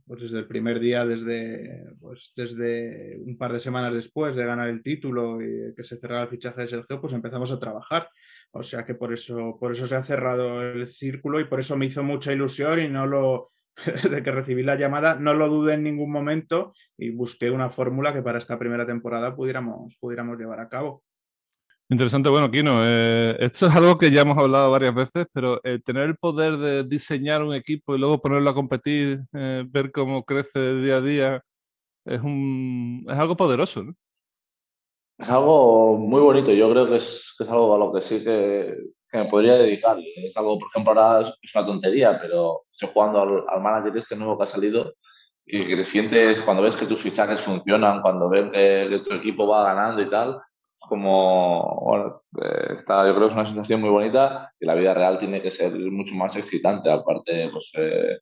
pues 0.06 0.22
desde 0.22 0.38
el 0.38 0.48
primer 0.48 0.80
día, 0.80 1.06
desde, 1.06 1.84
pues 2.00 2.32
desde 2.34 3.16
un 3.24 3.38
par 3.38 3.52
de 3.52 3.60
semanas 3.60 3.94
después 3.94 4.34
de 4.34 4.44
ganar 4.44 4.68
el 4.68 4.82
título 4.82 5.40
y 5.40 5.72
que 5.74 5.84
se 5.84 5.96
cerrara 5.96 6.24
el 6.24 6.28
fichaje 6.28 6.62
de 6.62 6.68
Sergio, 6.68 7.00
pues 7.00 7.12
empezamos 7.12 7.52
a 7.52 7.60
trabajar. 7.60 8.08
O 8.50 8.62
sea 8.62 8.84
que 8.84 8.94
por 8.94 9.12
eso, 9.12 9.56
por 9.60 9.72
eso 9.72 9.86
se 9.86 9.94
ha 9.94 10.02
cerrado 10.02 10.62
el 10.62 10.88
círculo 10.88 11.38
y 11.38 11.44
por 11.44 11.60
eso 11.60 11.76
me 11.76 11.86
hizo 11.86 12.02
mucha 12.02 12.32
ilusión 12.32 12.80
y 12.80 12.88
no 12.88 13.06
lo, 13.06 13.46
de 14.10 14.22
que 14.22 14.32
recibí 14.32 14.62
la 14.62 14.76
llamada, 14.76 15.14
no 15.14 15.34
lo 15.34 15.48
dudé 15.48 15.74
en 15.74 15.84
ningún 15.84 16.10
momento 16.10 16.72
y 16.98 17.10
busqué 17.10 17.50
una 17.50 17.70
fórmula 17.70 18.12
que 18.12 18.22
para 18.22 18.38
esta 18.38 18.58
primera 18.58 18.86
temporada 18.86 19.34
pudiéramos, 19.34 19.96
pudiéramos 19.98 20.38
llevar 20.38 20.60
a 20.60 20.68
cabo. 20.68 21.04
Interesante, 21.92 22.30
bueno, 22.30 22.50
Kino, 22.50 22.80
eh, 22.86 23.36
esto 23.38 23.66
es 23.66 23.76
algo 23.76 23.98
que 23.98 24.10
ya 24.10 24.22
hemos 24.22 24.38
hablado 24.38 24.70
varias 24.70 24.94
veces, 24.94 25.26
pero 25.30 25.60
eh, 25.62 25.78
tener 25.78 26.04
el 26.04 26.16
poder 26.16 26.56
de 26.56 26.84
diseñar 26.84 27.44
un 27.44 27.52
equipo 27.52 27.94
y 27.94 27.98
luego 27.98 28.18
ponerlo 28.18 28.48
a 28.48 28.54
competir, 28.54 29.20
eh, 29.34 29.62
ver 29.68 29.92
cómo 29.92 30.24
crece 30.24 30.76
día 30.76 30.96
a 30.96 31.00
día, 31.02 31.42
es, 32.06 32.22
un, 32.22 33.04
es 33.06 33.18
algo 33.18 33.36
poderoso, 33.36 33.84
¿no? 33.84 33.94
Es 35.18 35.28
algo 35.28 35.98
muy 35.98 36.22
bonito, 36.22 36.50
yo 36.50 36.70
creo 36.70 36.88
que 36.88 36.96
es, 36.96 37.30
es 37.38 37.48
algo 37.48 37.74
a 37.74 37.78
lo 37.78 37.92
que 37.92 38.00
sí 38.00 38.24
que, 38.24 38.74
que 39.10 39.18
me 39.18 39.26
podría 39.26 39.56
dedicar. 39.56 39.98
Es 40.16 40.34
algo, 40.34 40.58
por 40.58 40.68
ejemplo, 40.68 40.92
ahora 40.98 41.28
es 41.42 41.54
una 41.54 41.66
tontería, 41.66 42.18
pero 42.18 42.62
estoy 42.72 42.88
jugando 42.90 43.20
al, 43.20 43.44
al 43.48 43.60
manager 43.60 43.98
este 43.98 44.16
nuevo 44.16 44.38
que 44.38 44.44
ha 44.44 44.46
salido 44.46 44.94
y 45.44 45.66
que 45.66 45.76
te 45.76 45.84
sientes 45.84 46.40
cuando 46.40 46.62
ves 46.62 46.76
que 46.76 46.86
tus 46.86 47.02
fichajes 47.02 47.42
funcionan, 47.42 48.00
cuando 48.00 48.30
ves 48.30 48.50
que, 48.50 49.02
tu 49.06 49.14
equipo 49.14 49.46
va 49.46 49.74
ganando 49.74 50.00
y 50.00 50.08
tal. 50.08 50.40
Es 50.82 50.88
como, 50.88 51.80
bueno, 51.80 52.22
eh, 52.42 52.74
está, 52.76 53.06
yo 53.06 53.14
creo 53.14 53.28
que 53.28 53.32
es 53.34 53.38
una 53.38 53.46
sensación 53.46 53.80
muy 53.80 53.90
bonita 53.90 54.52
y 54.58 54.66
la 54.66 54.74
vida 54.74 54.92
real 54.94 55.16
tiene 55.16 55.40
que 55.40 55.50
ser 55.50 55.72
mucho 55.72 56.14
más 56.16 56.34
excitante, 56.34 56.90
aparte, 56.90 57.48
pues, 57.52 57.70
eh, 57.76 58.18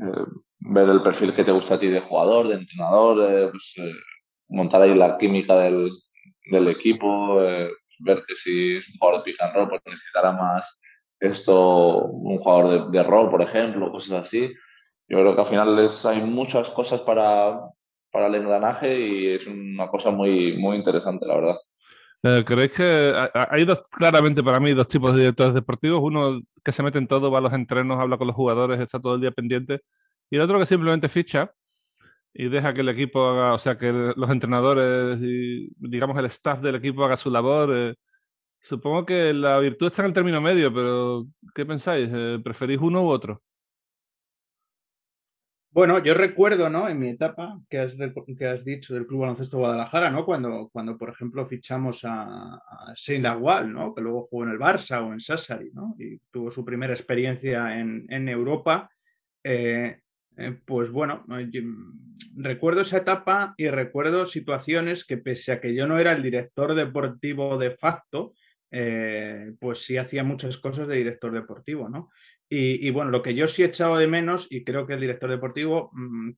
eh, 0.00 0.24
ver 0.58 0.88
el 0.88 1.02
perfil 1.02 1.32
que 1.32 1.44
te 1.44 1.52
gusta 1.52 1.76
a 1.76 1.78
ti 1.78 1.86
de 1.86 2.00
jugador, 2.00 2.48
de 2.48 2.54
entrenador, 2.54 3.50
pues, 3.52 3.74
montar 4.48 4.82
ahí 4.82 4.94
la 4.94 5.16
química 5.16 5.56
del, 5.56 5.90
del 6.50 6.68
equipo, 6.68 7.36
ver 7.36 8.24
que 8.26 8.34
si 8.34 8.76
es 8.78 8.88
un 8.88 8.98
jugador 8.98 9.24
de 9.24 9.30
pick 9.30 9.40
and 9.40 9.54
roll, 9.54 9.68
pues 9.68 9.82
necesitará 9.86 10.32
más 10.32 10.76
esto, 11.20 12.06
un 12.06 12.38
jugador 12.38 12.90
de, 12.90 13.02
rol, 13.04 13.30
por 13.30 13.40
ejemplo, 13.40 13.92
cosas 13.92 14.26
así. 14.26 14.52
Yo 15.08 15.18
creo 15.20 15.34
que 15.36 15.40
al 15.42 15.46
final 15.46 15.90
hay 16.04 16.20
muchas 16.22 16.70
cosas 16.70 17.02
para, 17.02 17.60
para 18.14 18.28
el 18.28 18.36
engranaje 18.36 18.96
y 18.96 19.26
es 19.26 19.44
una 19.48 19.88
cosa 19.88 20.12
muy, 20.12 20.56
muy 20.56 20.76
interesante, 20.76 21.26
la 21.26 21.34
verdad. 21.34 21.56
Eh, 22.22 22.44
¿Creéis 22.46 22.70
que 22.70 23.12
hay 23.50 23.64
dos, 23.64 23.80
claramente 23.90 24.40
para 24.40 24.60
mí, 24.60 24.72
dos 24.72 24.86
tipos 24.86 25.12
de 25.12 25.22
directores 25.22 25.52
deportivos? 25.52 26.00
Uno 26.00 26.40
que 26.62 26.70
se 26.70 26.84
mete 26.84 26.98
en 26.98 27.08
todo, 27.08 27.32
va 27.32 27.38
a 27.38 27.40
los 27.40 27.52
entrenos, 27.52 27.98
habla 27.98 28.16
con 28.16 28.28
los 28.28 28.36
jugadores, 28.36 28.78
está 28.78 29.00
todo 29.00 29.16
el 29.16 29.20
día 29.20 29.32
pendiente. 29.32 29.80
Y 30.30 30.36
el 30.36 30.42
otro 30.42 30.60
que 30.60 30.66
simplemente 30.66 31.08
ficha 31.08 31.52
y 32.32 32.48
deja 32.48 32.72
que 32.72 32.82
el 32.82 32.88
equipo 32.88 33.26
haga, 33.26 33.52
o 33.52 33.58
sea, 33.58 33.76
que 33.76 33.92
los 33.92 34.30
entrenadores 34.30 35.18
y, 35.20 35.68
digamos, 35.76 36.16
el 36.16 36.26
staff 36.26 36.60
del 36.60 36.76
equipo 36.76 37.04
haga 37.04 37.16
su 37.16 37.32
labor. 37.32 37.70
Eh, 37.74 37.94
supongo 38.60 39.04
que 39.04 39.34
la 39.34 39.58
virtud 39.58 39.86
está 39.88 40.02
en 40.02 40.06
el 40.06 40.14
término 40.14 40.40
medio, 40.40 40.72
pero 40.72 41.26
¿qué 41.52 41.66
pensáis? 41.66 42.08
Eh, 42.14 42.38
¿Preferís 42.44 42.78
uno 42.80 43.02
u 43.02 43.08
otro? 43.08 43.42
Bueno, 45.74 46.00
yo 46.04 46.14
recuerdo, 46.14 46.70
¿no? 46.70 46.88
En 46.88 47.00
mi 47.00 47.08
etapa 47.08 47.60
que 47.68 47.80
has, 47.80 47.96
que 48.38 48.46
has 48.46 48.64
dicho 48.64 48.94
del 48.94 49.08
Club 49.08 49.22
Baloncesto 49.22 49.58
Guadalajara, 49.58 50.08
¿no? 50.08 50.24
Cuando, 50.24 50.70
cuando 50.72 50.96
por 50.96 51.10
ejemplo, 51.10 51.44
fichamos 51.44 52.04
a, 52.04 52.54
a 52.54 52.92
Shane 52.94 53.28
¿no? 53.72 53.92
Que 53.92 54.00
luego 54.00 54.22
jugó 54.22 54.44
en 54.44 54.50
el 54.50 54.58
Barça 54.60 55.04
o 55.04 55.12
en 55.12 55.18
Sassari, 55.18 55.72
¿no? 55.72 55.96
Y 55.98 56.18
tuvo 56.30 56.52
su 56.52 56.64
primera 56.64 56.92
experiencia 56.92 57.76
en, 57.76 58.06
en 58.08 58.28
Europa. 58.28 58.88
Eh, 59.42 59.98
eh, 60.36 60.60
pues 60.64 60.90
bueno, 60.90 61.24
recuerdo 62.36 62.82
esa 62.82 62.98
etapa 62.98 63.54
y 63.56 63.66
recuerdo 63.66 64.26
situaciones 64.26 65.04
que 65.04 65.18
pese 65.18 65.50
a 65.50 65.60
que 65.60 65.74
yo 65.74 65.88
no 65.88 65.98
era 65.98 66.12
el 66.12 66.22
director 66.22 66.76
deportivo 66.76 67.58
de 67.58 67.72
facto, 67.72 68.32
eh, 68.76 69.54
pues 69.60 69.84
sí 69.84 69.96
hacía 69.96 70.24
muchas 70.24 70.58
cosas 70.58 70.88
de 70.88 70.96
director 70.96 71.32
deportivo, 71.32 71.88
¿no? 71.88 72.10
Y, 72.48 72.90
bueno, 72.90 73.10
lo 73.10 73.22
que 73.22 73.34
yo 73.34 73.48
sí 73.48 73.62
he 73.62 73.66
echado 73.66 73.96
de 73.96 74.06
menos, 74.06 74.46
y 74.50 74.62
creo 74.64 74.86
que 74.86 74.94
el 74.94 75.00
director 75.00 75.30
deportivo, 75.30 75.90
mm, 75.92 76.30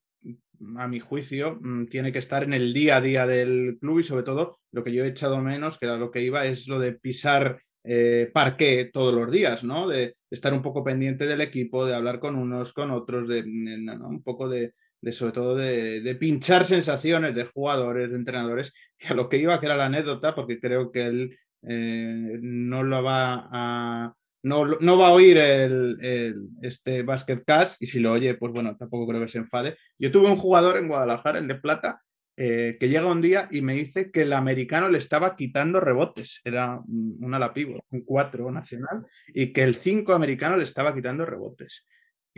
a 0.78 0.88
mi 0.88 1.00
juicio, 1.00 1.58
mm, 1.60 1.86
tiene 1.86 2.12
que 2.12 2.18
estar 2.18 2.42
en 2.42 2.52
el 2.52 2.72
día 2.72 2.96
a 2.96 3.00
día 3.00 3.26
del 3.26 3.78
club 3.80 4.00
y 4.00 4.02
sobre 4.02 4.22
todo 4.22 4.58
lo 4.70 4.82
que 4.82 4.92
yo 4.92 5.04
he 5.04 5.08
echado 5.08 5.40
menos, 5.42 5.78
que 5.78 5.86
era 5.86 5.96
lo 5.96 6.10
que 6.10 6.22
iba, 6.22 6.46
es 6.46 6.68
lo 6.68 6.78
de 6.78 6.92
pisar 6.92 7.60
eh, 7.84 8.30
parque 8.32 8.90
todos 8.92 9.14
los 9.14 9.30
días, 9.30 9.64
¿no? 9.64 9.88
De, 9.88 10.14
estar 10.30 10.52
un 10.52 10.62
poco 10.62 10.84
pendiente 10.84 11.26
del 11.26 11.40
equipo, 11.40 11.86
de 11.86 11.94
hablar 11.94 12.18
con 12.18 12.36
unos, 12.36 12.72
con 12.72 12.90
otros, 12.90 13.28
de, 13.28 13.42
un 13.42 14.22
poco 14.22 14.48
de, 14.48 14.72
sobre 15.10 15.32
todo 15.32 15.56
de, 15.56 16.16
pinchar 16.18 16.64
sensaciones 16.64 17.34
de 17.34 17.44
jugadores, 17.44 18.10
de 18.10 18.16
entrenadores, 18.16 18.72
y 18.98 19.06
a 19.12 19.14
lo 19.14 19.28
que 19.28 19.38
iba, 19.38 19.58
que 19.60 19.66
era 19.66 19.76
la 19.76 19.86
anécdota, 19.86 20.34
porque 20.34 20.60
creo 20.60 20.90
que 20.90 21.06
él 21.06 21.36
eh, 21.62 22.38
no 22.40 22.82
lo 22.82 23.02
va 23.02 23.48
a 23.50 24.14
no, 24.46 24.98
va 24.98 25.08
a 25.08 25.12
oír 25.12 25.38
el, 25.38 26.36
este 26.62 27.02
Basket 27.02 27.42
Cast 27.44 27.82
y 27.82 27.86
si 27.86 27.98
lo 27.98 28.12
oye, 28.12 28.34
pues 28.34 28.52
bueno, 28.52 28.76
tampoco 28.76 29.06
creo 29.08 29.20
que 29.20 29.28
se 29.28 29.38
enfade. 29.38 29.76
Yo 29.98 30.12
tuve 30.12 30.28
un 30.28 30.36
jugador 30.36 30.76
en 30.76 30.86
Guadalajara, 30.86 31.40
en 31.40 31.48
De 31.48 31.56
Plata, 31.56 32.00
eh, 32.36 32.76
que 32.78 32.88
llega 32.88 33.10
un 33.10 33.22
día 33.22 33.48
y 33.50 33.62
me 33.62 33.74
dice 33.74 34.10
que 34.10 34.22
el 34.22 34.32
americano 34.32 34.88
le 34.88 34.98
estaba 34.98 35.34
quitando 35.34 35.80
rebotes. 35.80 36.42
Era 36.44 36.80
un 36.86 37.34
alapivo, 37.34 37.74
un 37.90 38.02
4 38.04 38.52
nacional, 38.52 39.04
y 39.28 39.52
que 39.52 39.64
el 39.64 39.74
5 39.74 40.12
americano 40.12 40.56
le 40.56 40.64
estaba 40.64 40.94
quitando 40.94 41.26
rebotes. 41.26 41.84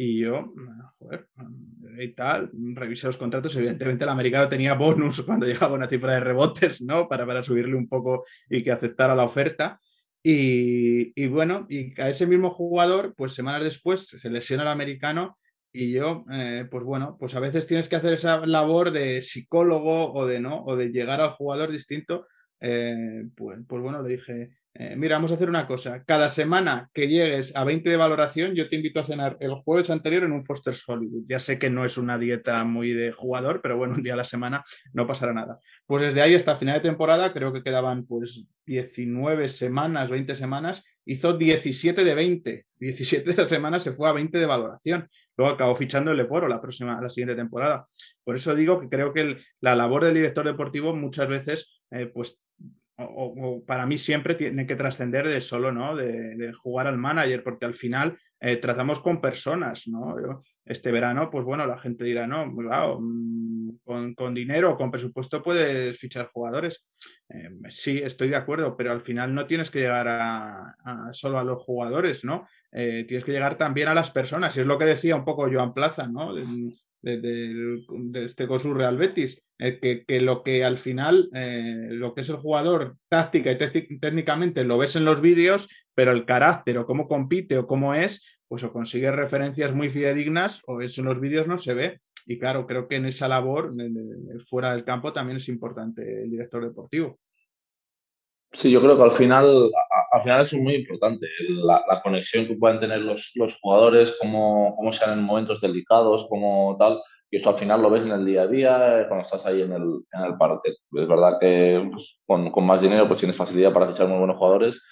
Y 0.00 0.20
yo, 0.20 0.54
joder, 1.00 1.26
y 1.98 2.14
tal, 2.14 2.52
revisé 2.74 3.08
los 3.08 3.16
contratos. 3.16 3.56
Evidentemente, 3.56 4.04
el 4.04 4.10
americano 4.10 4.48
tenía 4.48 4.74
bonus 4.74 5.22
cuando 5.26 5.44
llegaba 5.44 5.74
una 5.74 5.88
cifra 5.88 6.12
de 6.14 6.20
rebotes, 6.20 6.80
¿no? 6.82 7.08
Para, 7.08 7.26
para 7.26 7.42
subirle 7.42 7.74
un 7.74 7.88
poco 7.88 8.24
y 8.48 8.62
que 8.62 8.70
aceptara 8.70 9.16
la 9.16 9.24
oferta. 9.24 9.80
Y, 10.22 11.26
bueno, 11.26 11.66
y 11.68 12.00
a 12.00 12.10
ese 12.10 12.28
mismo 12.28 12.48
jugador, 12.48 13.12
pues 13.16 13.32
semanas 13.34 13.64
después 13.64 14.06
se 14.06 14.30
lesiona 14.30 14.62
el 14.62 14.68
americano 14.68 15.36
y 15.72 15.90
yo, 15.90 16.24
eh, 16.30 16.64
pues 16.70 16.84
bueno, 16.84 17.16
pues 17.18 17.34
a 17.34 17.40
veces 17.40 17.66
tienes 17.66 17.88
que 17.88 17.96
hacer 17.96 18.12
esa 18.12 18.46
labor 18.46 18.92
de 18.92 19.20
psicólogo 19.22 20.12
o 20.12 20.26
de 20.26 20.38
no, 20.38 20.62
o 20.64 20.76
de 20.76 20.92
llegar 20.92 21.20
al 21.20 21.30
jugador 21.30 21.72
distinto. 21.72 22.28
Eh, 22.60 23.24
pues, 23.34 23.58
pues 23.66 23.82
bueno, 23.82 24.00
le 24.00 24.10
dije, 24.10 24.57
eh, 24.80 24.94
mira, 24.94 25.16
vamos 25.16 25.32
a 25.32 25.34
hacer 25.34 25.48
una 25.48 25.66
cosa. 25.66 26.04
Cada 26.04 26.28
semana 26.28 26.88
que 26.94 27.08
llegues 27.08 27.56
a 27.56 27.64
20 27.64 27.90
de 27.90 27.96
valoración, 27.96 28.54
yo 28.54 28.68
te 28.68 28.76
invito 28.76 29.00
a 29.00 29.04
cenar 29.04 29.36
el 29.40 29.54
jueves 29.54 29.90
anterior 29.90 30.22
en 30.22 30.30
un 30.30 30.44
Foster's 30.44 30.88
Hollywood. 30.88 31.24
Ya 31.26 31.40
sé 31.40 31.58
que 31.58 31.68
no 31.68 31.84
es 31.84 31.98
una 31.98 32.16
dieta 32.16 32.62
muy 32.62 32.92
de 32.92 33.10
jugador, 33.10 33.60
pero 33.60 33.76
bueno, 33.76 33.94
un 33.94 34.04
día 34.04 34.12
a 34.12 34.18
la 34.18 34.24
semana 34.24 34.62
no 34.92 35.04
pasará 35.04 35.32
nada. 35.32 35.58
Pues 35.84 36.04
desde 36.04 36.22
ahí 36.22 36.36
hasta 36.36 36.54
final 36.54 36.76
de 36.76 36.88
temporada, 36.88 37.32
creo 37.32 37.52
que 37.52 37.64
quedaban 37.64 38.06
pues 38.06 38.46
19 38.66 39.48
semanas, 39.48 40.10
20 40.10 40.36
semanas, 40.36 40.84
hizo 41.04 41.36
17 41.36 42.04
de 42.04 42.14
20. 42.14 42.66
17 42.78 43.32
de 43.32 43.42
la 43.42 43.48
semana 43.48 43.80
se 43.80 43.90
fue 43.90 44.08
a 44.08 44.12
20 44.12 44.38
de 44.38 44.46
valoración. 44.46 45.08
Luego 45.36 45.54
acabó 45.54 45.74
fichando 45.74 46.12
el 46.12 46.18
Leporo 46.18 46.46
la 46.46 46.60
próxima, 46.60 47.00
la 47.02 47.10
siguiente 47.10 47.34
temporada. 47.34 47.88
Por 48.22 48.36
eso 48.36 48.54
digo 48.54 48.78
que 48.78 48.88
creo 48.88 49.12
que 49.12 49.38
la 49.60 49.74
labor 49.74 50.04
del 50.04 50.14
director 50.14 50.46
deportivo 50.46 50.94
muchas 50.94 51.26
veces, 51.26 51.82
eh, 51.90 52.06
pues 52.06 52.46
o, 52.98 53.62
para 53.64 53.86
mí 53.86 53.96
siempre 53.96 54.34
tiene 54.34 54.66
que 54.66 54.76
trascender 54.76 55.28
de 55.28 55.40
solo, 55.40 55.72
¿no? 55.72 55.94
De, 55.94 56.52
jugar 56.52 56.86
al 56.86 56.98
manager, 56.98 57.42
porque 57.42 57.64
al 57.64 57.74
final 57.74 58.18
eh, 58.40 58.56
tratamos 58.56 59.00
con 59.00 59.20
personas, 59.20 59.88
¿no? 59.88 60.14
Este 60.64 60.92
verano, 60.92 61.28
pues 61.30 61.44
bueno, 61.44 61.66
la 61.66 61.78
gente 61.78 62.04
dirá, 62.04 62.26
no, 62.26 62.54
claro, 62.56 62.98
mm, 63.00 63.78
con, 63.84 64.14
con 64.14 64.34
dinero, 64.34 64.76
con 64.76 64.90
presupuesto 64.90 65.42
puedes 65.42 65.98
fichar 65.98 66.28
jugadores. 66.28 66.86
Eh, 67.28 67.50
sí, 67.68 67.98
estoy 67.98 68.28
de 68.28 68.36
acuerdo, 68.36 68.76
pero 68.76 68.92
al 68.92 69.00
final 69.00 69.34
no 69.34 69.46
tienes 69.46 69.70
que 69.70 69.80
llegar 69.80 70.06
a, 70.08 70.76
solo 71.12 71.38
a 71.38 71.44
los 71.44 71.62
jugadores, 71.62 72.24
¿no? 72.24 72.46
Eh, 72.70 73.04
tienes 73.08 73.24
que 73.24 73.32
llegar 73.32 73.58
también 73.58 73.88
a 73.88 73.94
las 73.94 74.10
personas, 74.10 74.56
y 74.56 74.60
es 74.60 74.66
lo 74.66 74.78
que 74.78 74.84
decía 74.84 75.16
un 75.16 75.24
poco 75.24 75.48
Joan 75.50 75.74
Plaza, 75.74 76.06
¿no? 76.06 76.32
de, 77.02 78.24
este 78.24 78.46
con 78.46 78.60
su 78.60 78.74
Real 78.74 78.96
Betis, 78.96 79.42
eh, 79.58 80.04
que, 80.06 80.20
lo 80.20 80.42
que 80.42 80.64
al 80.64 80.78
final, 80.78 81.30
eh, 81.34 81.88
lo 81.90 82.14
que 82.14 82.22
es 82.22 82.28
el 82.28 82.36
jugador 82.36 82.96
táctica 83.08 83.52
y 83.52 83.56
técnicamente 83.98 84.64
lo 84.64 84.78
ves 84.78 84.96
en 84.96 85.04
los 85.04 85.20
vídeos, 85.20 85.68
pero 85.94 86.12
el 86.12 86.24
carácter 86.24 86.78
o 86.78 86.86
cómo 86.86 87.08
compite 87.08 87.58
o 87.58 87.66
cómo 87.66 87.94
es, 87.94 88.37
pues 88.48 88.64
o 88.64 88.72
consigue 88.72 89.10
referencias 89.12 89.74
muy 89.74 89.90
fidedignas 89.90 90.62
o 90.66 90.80
eso 90.80 91.02
en 91.02 91.06
los 91.08 91.20
vídeos 91.20 91.46
no 91.46 91.58
se 91.58 91.74
ve. 91.74 92.00
Y 92.26 92.38
claro, 92.38 92.66
creo 92.66 92.88
que 92.88 92.96
en 92.96 93.06
esa 93.06 93.28
labor, 93.28 93.72
fuera 94.48 94.72
del 94.72 94.84
campo, 94.84 95.12
también 95.12 95.36
es 95.36 95.48
importante 95.48 96.22
el 96.22 96.30
director 96.30 96.64
deportivo. 96.64 97.18
Sí, 98.52 98.70
yo 98.70 98.80
creo 98.80 98.96
que 98.96 99.02
al 99.02 99.12
final, 99.12 99.70
al 100.10 100.20
final 100.20 100.40
es 100.42 100.54
muy 100.54 100.74
importante 100.74 101.26
la, 101.48 102.00
conexión 102.02 102.46
que 102.46 102.56
pueden 102.56 102.78
tener 102.78 103.00
los, 103.00 103.32
los 103.34 103.58
jugadores, 103.60 104.16
cómo, 104.20 104.74
cómo 104.76 104.90
sean 104.90 105.18
en 105.18 105.24
momentos 105.24 105.60
delicados, 105.60 106.26
cómo 106.28 106.76
tal. 106.78 107.02
Y 107.30 107.36
eso 107.36 107.50
al 107.50 107.58
final 107.58 107.82
lo 107.82 107.90
ves 107.90 108.04
en 108.04 108.12
el 108.12 108.24
día 108.24 108.42
a 108.42 108.46
día, 108.46 109.04
cuando 109.06 109.22
estás 109.22 109.44
ahí 109.44 109.60
en 109.60 109.72
el, 109.72 110.00
en 110.12 110.24
el 110.24 110.36
parque. 110.38 110.70
Es 110.70 111.08
verdad 111.08 111.38
que 111.38 111.86
pues, 111.92 112.20
con, 112.26 112.50
con, 112.50 112.64
más 112.64 112.80
dinero 112.80 113.06
pues 113.06 113.20
tienes 113.20 113.36
facilidad 113.36 113.72
para 113.72 113.88
fichar 113.88 114.08
muy 114.08 114.18
buenos 114.18 114.38
jugadores, 114.38 114.82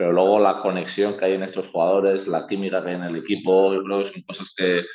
pero 0.00 0.14
luego 0.14 0.40
la 0.40 0.62
conexión 0.62 1.18
que 1.18 1.26
hay 1.26 1.34
en 1.34 1.42
estos 1.42 1.68
jugadores, 1.68 2.26
la 2.26 2.46
química 2.46 2.82
que 2.82 2.88
hay 2.88 2.94
en 2.94 3.02
el 3.02 3.16
equipo, 3.16 3.74
yo 3.74 3.84
creo 3.84 3.98
que 3.98 4.06
son 4.06 4.22
cosas 4.22 4.50
que 4.56 4.86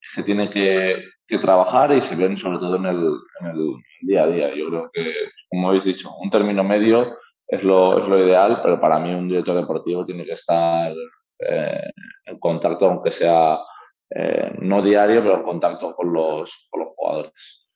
se 0.00 0.22
tienen 0.22 0.50
que, 0.50 1.02
trabajar 1.40 1.92
y 1.92 2.00
se 2.00 2.14
ven 2.14 2.38
sobre 2.38 2.58
todo 2.58 2.76
en 2.76 2.86
el, 2.86 3.16
día 4.02 4.22
a 4.22 4.26
día. 4.28 4.54
Yo 4.54 4.68
creo 4.68 4.90
que, 4.92 5.14
como 5.50 5.68
habéis 5.68 5.82
dicho, 5.82 6.14
un 6.16 6.30
término 6.30 6.62
medio 6.62 7.18
es 7.48 7.64
lo, 7.64 8.06
ideal, 8.24 8.60
pero 8.62 8.80
para 8.80 9.00
mí 9.00 9.12
un 9.12 9.26
director 9.26 9.56
deportivo 9.56 10.06
tiene 10.06 10.24
que 10.24 10.34
estar 10.34 10.92
eh, 11.40 11.90
en 12.26 12.38
contacto, 12.38 12.86
aunque 12.86 13.10
sea 13.10 13.58
eh, 14.14 14.52
no 14.60 14.80
diario, 14.80 15.22
pero 15.22 15.38
en 15.38 15.42
contacto 15.42 15.92
con 15.96 16.12
los, 16.12 16.68
con 16.70 16.82
los 16.82 16.90
jugadores. 16.94 17.66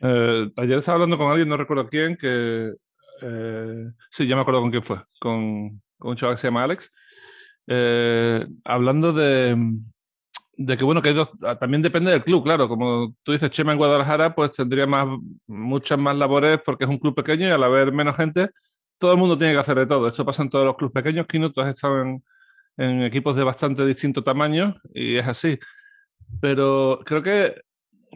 Eh, 0.00 0.50
ayer 0.56 0.78
estaba 0.78 0.94
hablando 0.94 1.18
con 1.18 1.30
alguien, 1.30 1.48
no 1.48 1.56
recuerdo 1.56 1.88
quién, 1.88 2.16
que 2.16 2.72
sí, 4.10 4.26
ya 4.26 4.34
me 4.34 4.42
acuerdo 4.42 4.62
con 4.62 4.72
quién 4.72 4.82
fue, 4.82 4.96
con, 5.20 5.80
con 6.02 6.10
un 6.10 6.16
chaval 6.16 6.34
que 6.34 6.40
se 6.40 6.48
llama 6.48 6.64
Alex, 6.64 6.90
hablando 8.64 9.12
de, 9.12 9.56
de 10.56 10.76
que 10.76 10.84
bueno, 10.84 11.00
que 11.00 11.14
también 11.60 11.82
depende 11.82 12.10
del 12.10 12.24
club, 12.24 12.44
claro, 12.44 12.68
como 12.68 13.14
tú 13.22 13.32
dices, 13.32 13.50
Chema 13.50 13.72
en 13.72 13.78
Guadalajara, 13.78 14.34
pues 14.34 14.52
tendría 14.52 14.86
más, 14.86 15.06
muchas 15.46 15.98
más 15.98 16.16
labores 16.16 16.60
porque 16.64 16.84
es 16.84 16.90
un 16.90 16.98
club 16.98 17.14
pequeño 17.14 17.46
y 17.46 17.50
al 17.50 17.62
haber 17.62 17.92
menos 17.92 18.16
gente, 18.16 18.50
todo 18.98 19.12
el 19.12 19.18
mundo 19.18 19.38
tiene 19.38 19.54
que 19.54 19.60
hacer 19.60 19.78
de 19.78 19.86
todo. 19.86 20.08
Esto 20.08 20.24
pasa 20.24 20.42
en 20.42 20.50
todos 20.50 20.64
los 20.64 20.76
clubes 20.76 20.92
pequeños. 20.92 21.26
que 21.26 21.38
todos 21.50 21.68
están 21.68 22.22
en, 22.76 23.02
equipos 23.02 23.36
de 23.36 23.44
bastante 23.44 23.84
distinto 23.86 24.22
tamaño 24.22 24.74
y 24.94 25.16
es 25.16 25.26
así. 25.26 25.58
Pero 26.40 27.00
creo 27.04 27.22
que, 27.22 27.54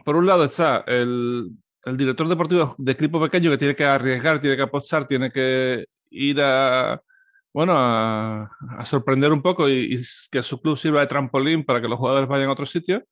por 0.04 0.16
un 0.16 0.26
lado, 0.26 0.44
está 0.44 0.84
el, 0.86 1.50
director 1.96 2.28
deportivo 2.28 2.74
de 2.78 2.92
equipo 2.92 3.20
pequeño 3.20 3.50
que 3.50 3.58
tiene 3.58 3.76
que 3.76 3.84
arriesgar, 3.84 4.40
tiene 4.40 4.56
que 4.56 4.62
apostar, 4.62 5.06
tiene 5.06 5.30
que 5.30 5.86
ir 6.10 6.40
a, 6.40 7.00
bueno, 7.56 7.72
a, 7.74 8.50
sorprender 8.84 9.32
un 9.32 9.40
poco 9.40 9.66
y, 9.66 9.98
que 10.30 10.42
su 10.42 10.60
club 10.60 10.76
sirva 10.76 11.00
de 11.00 11.06
trampolín 11.06 11.64
para 11.64 11.80
que 11.80 11.88
los 11.88 11.98
jugadores 11.98 12.28
vayan 12.28 12.50
a 12.50 12.52
otro 12.52 12.66
sitio. 12.66 13.02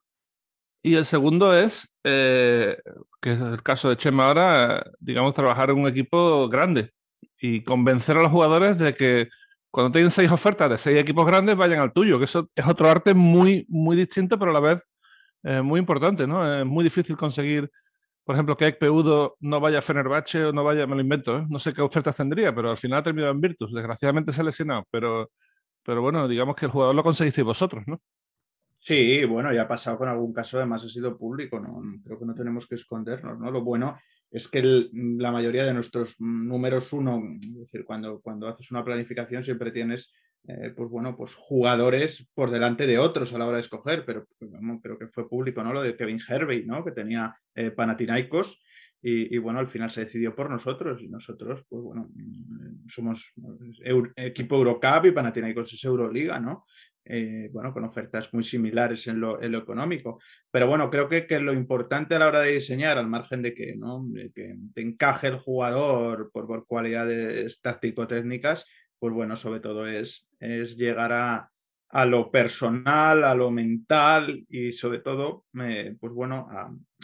Y 0.83 0.97
el 0.97 1.07
segundo 1.07 1.57
es, 1.57 1.99
eh, 2.05 2.77
que 3.23 3.33
es 3.33 3.41
el 3.41 3.63
caso 3.63 3.89
de 3.89 3.97
Chema 3.97 4.29
ahora, 4.29 4.85
digamos, 5.01 5.33
trabajar 5.33 5.71
en 5.71 5.79
un 5.79 5.89
equipo 5.89 6.47
grande, 6.51 6.91
y 7.41 7.63
convencer 7.63 8.19
a 8.19 8.23
los 8.23 8.31
jugadores 8.31 8.77
de 8.77 8.93
que 8.93 9.29
cuando 9.71 9.91
tienen 9.93 10.11
seis 10.11 10.31
ofertas 10.31 10.69
de 10.69 10.77
seis 10.77 10.99
equipos 10.99 11.27
grandes 11.27 11.57
vayan 11.57 11.81
al 11.81 11.95
tuyo, 11.95 12.19
que 12.19 12.27
eso 12.27 12.51
es 12.55 12.67
otro 12.67 12.91
arte 12.91 13.15
muy, 13.15 13.65
muy 13.71 13.97
distinto, 13.97 14.39
pero 14.39 14.51
a 14.51 14.55
la 14.55 14.61
vez 14.61 14.83
eh, 15.45 15.63
muy 15.63 15.81
importante, 15.81 16.27
¿no? 16.27 16.61
Es 16.61 16.67
muy 16.67 16.85
difícil 16.85 17.17
conseguir, 17.17 17.71
por 18.25 18.35
ejemplo, 18.35 18.57
que 18.57 18.67
Ekpeudo 18.67 19.37
no 19.41 19.61
vaya 19.61 19.79
a 19.79 19.83
Fenerbahce 19.83 20.47
o 20.47 20.53
no 20.53 20.65
vaya, 20.65 20.87
me 20.87 20.95
lo 20.95 21.03
invento, 21.03 21.39
¿eh? 21.39 21.45
no 21.49 21.59
sé 21.59 21.75
qué 21.75 21.83
ofertas 21.83 22.17
tendría, 22.17 22.55
pero 22.55 22.71
al 22.71 22.79
final 22.79 22.99
ha 22.99 23.03
terminado 23.03 23.33
en 23.33 23.41
Virtus, 23.41 23.73
desgraciadamente 23.73 24.33
se 24.33 24.41
ha 24.41 24.45
lesionado, 24.45 24.87
pero, 24.91 25.31
pero 25.83 26.01
bueno, 26.01 26.27
digamos 26.27 26.57
que 26.57 26.65
el 26.65 26.73
jugador 26.73 26.95
lo 26.95 27.03
conseguisteis 27.03 27.45
vosotros, 27.45 27.85
¿no? 27.87 28.01
Sí, 28.79 29.25
bueno, 29.25 29.51
ya 29.51 29.63
ha 29.63 29.69
pasado 29.69 29.97
con 29.97 30.11
algún 30.11 30.35
caso, 30.35 30.59
además 30.59 30.85
ha 30.85 30.91
sido 30.91 31.17
público, 31.17 31.59
¿no? 31.59 31.81
Creo 32.05 32.19
que 32.19 32.27
no 32.27 32.35
tenemos 32.35 32.67
que 32.67 32.75
escondernos, 32.75 33.39
¿no? 33.39 33.51
Lo 33.51 33.63
bueno 33.63 33.97
es 34.31 34.47
que 34.47 34.91
la 34.93 35.33
mayoría 35.33 35.65
de 35.65 35.73
nuestros 35.73 36.21
números 36.21 36.93
uno, 36.93 37.23
es 37.41 37.61
decir, 37.61 37.85
cuando, 37.87 38.21
cuando 38.21 38.47
haces 38.47 38.71
una 38.73 38.85
planificación 38.85 39.43
siempre 39.43 39.71
tienes 39.71 40.13
eh, 40.47 40.75
pues 40.77 40.91
bueno, 40.91 41.17
pues 41.17 41.35
jugadores 41.35 42.29
por 42.35 42.51
delante 42.51 42.87
de 42.87 42.99
otros 42.99 43.33
a 43.33 43.39
la 43.39 43.47
hora 43.47 43.57
de 43.57 43.63
escoger, 43.63 44.05
pero 44.05 44.27
creo 44.83 44.99
que 44.99 45.09
fue 45.09 45.27
público, 45.27 45.65
¿no? 45.65 45.73
Lo 45.73 45.83
de 45.83 45.97
Kevin 45.97 46.21
Hervey, 46.27 46.67
¿no? 46.67 46.85
Que 46.85 46.93
tenía 46.93 47.35
eh, 47.55 47.71
Panathinaikos 47.71 48.63
y, 49.07 49.37
bueno, 49.37 49.59
al 49.59 49.67
final 49.67 49.91
se 49.91 50.01
decidió 50.01 50.35
por 50.35 50.49
nosotros 50.49 51.03
y 51.03 51.09
nosotros, 51.09 51.67
pues 51.69 51.83
bueno, 51.83 52.11
mm, 52.15 52.89
somos 52.89 53.35
equipo 54.17 54.57
Eurocup 54.57 55.05
y 55.05 55.11
Panathinaikos 55.13 55.75
es 55.75 55.85
Euroliga, 55.85 56.41
¿no? 56.41 56.65
Eh, 57.07 57.51
bueno, 57.53 57.75
con 57.75 57.85
ofertas 57.85 58.33
muy 58.33 58.43
similares 58.43 59.07
en 59.09 59.21
lo, 59.21 59.43
económico. 59.43 60.19
Pero 60.51 60.67
bueno, 60.69 60.89
creo 60.91 61.07
que, 61.07 61.27
que, 61.27 61.39
lo 61.39 61.53
importante 61.53 62.15
a 62.15 62.19
la 62.19 62.29
hora 62.29 62.41
de 62.41 62.53
diseñar, 62.53 62.97
al 62.97 63.09
margen 63.09 63.43
de 63.43 63.53
que, 63.53 63.77
¿no? 63.77 64.07
que 64.35 64.57
te 64.73 64.81
encaje 64.81 65.27
el 65.27 65.37
jugador 65.37 66.31
por, 66.33 66.47
por 66.47 66.67
cualidades 66.67 67.61
táctico-técnicas, 67.61 68.65
pues 69.05 69.13
bueno, 69.13 69.37
sobre 69.37 69.61
todo 69.61 69.87
es, 69.87 70.31
es 70.41 70.79
llegar 70.79 71.13
a, 71.13 71.51
lo 72.07 72.31
personal, 72.31 73.23
a 73.23 73.35
lo 73.35 73.51
mental 73.51 74.47
y 74.49 74.73
sobre 74.73 75.01
todo, 75.01 75.45
pues 75.53 76.15
bueno, 76.15 76.49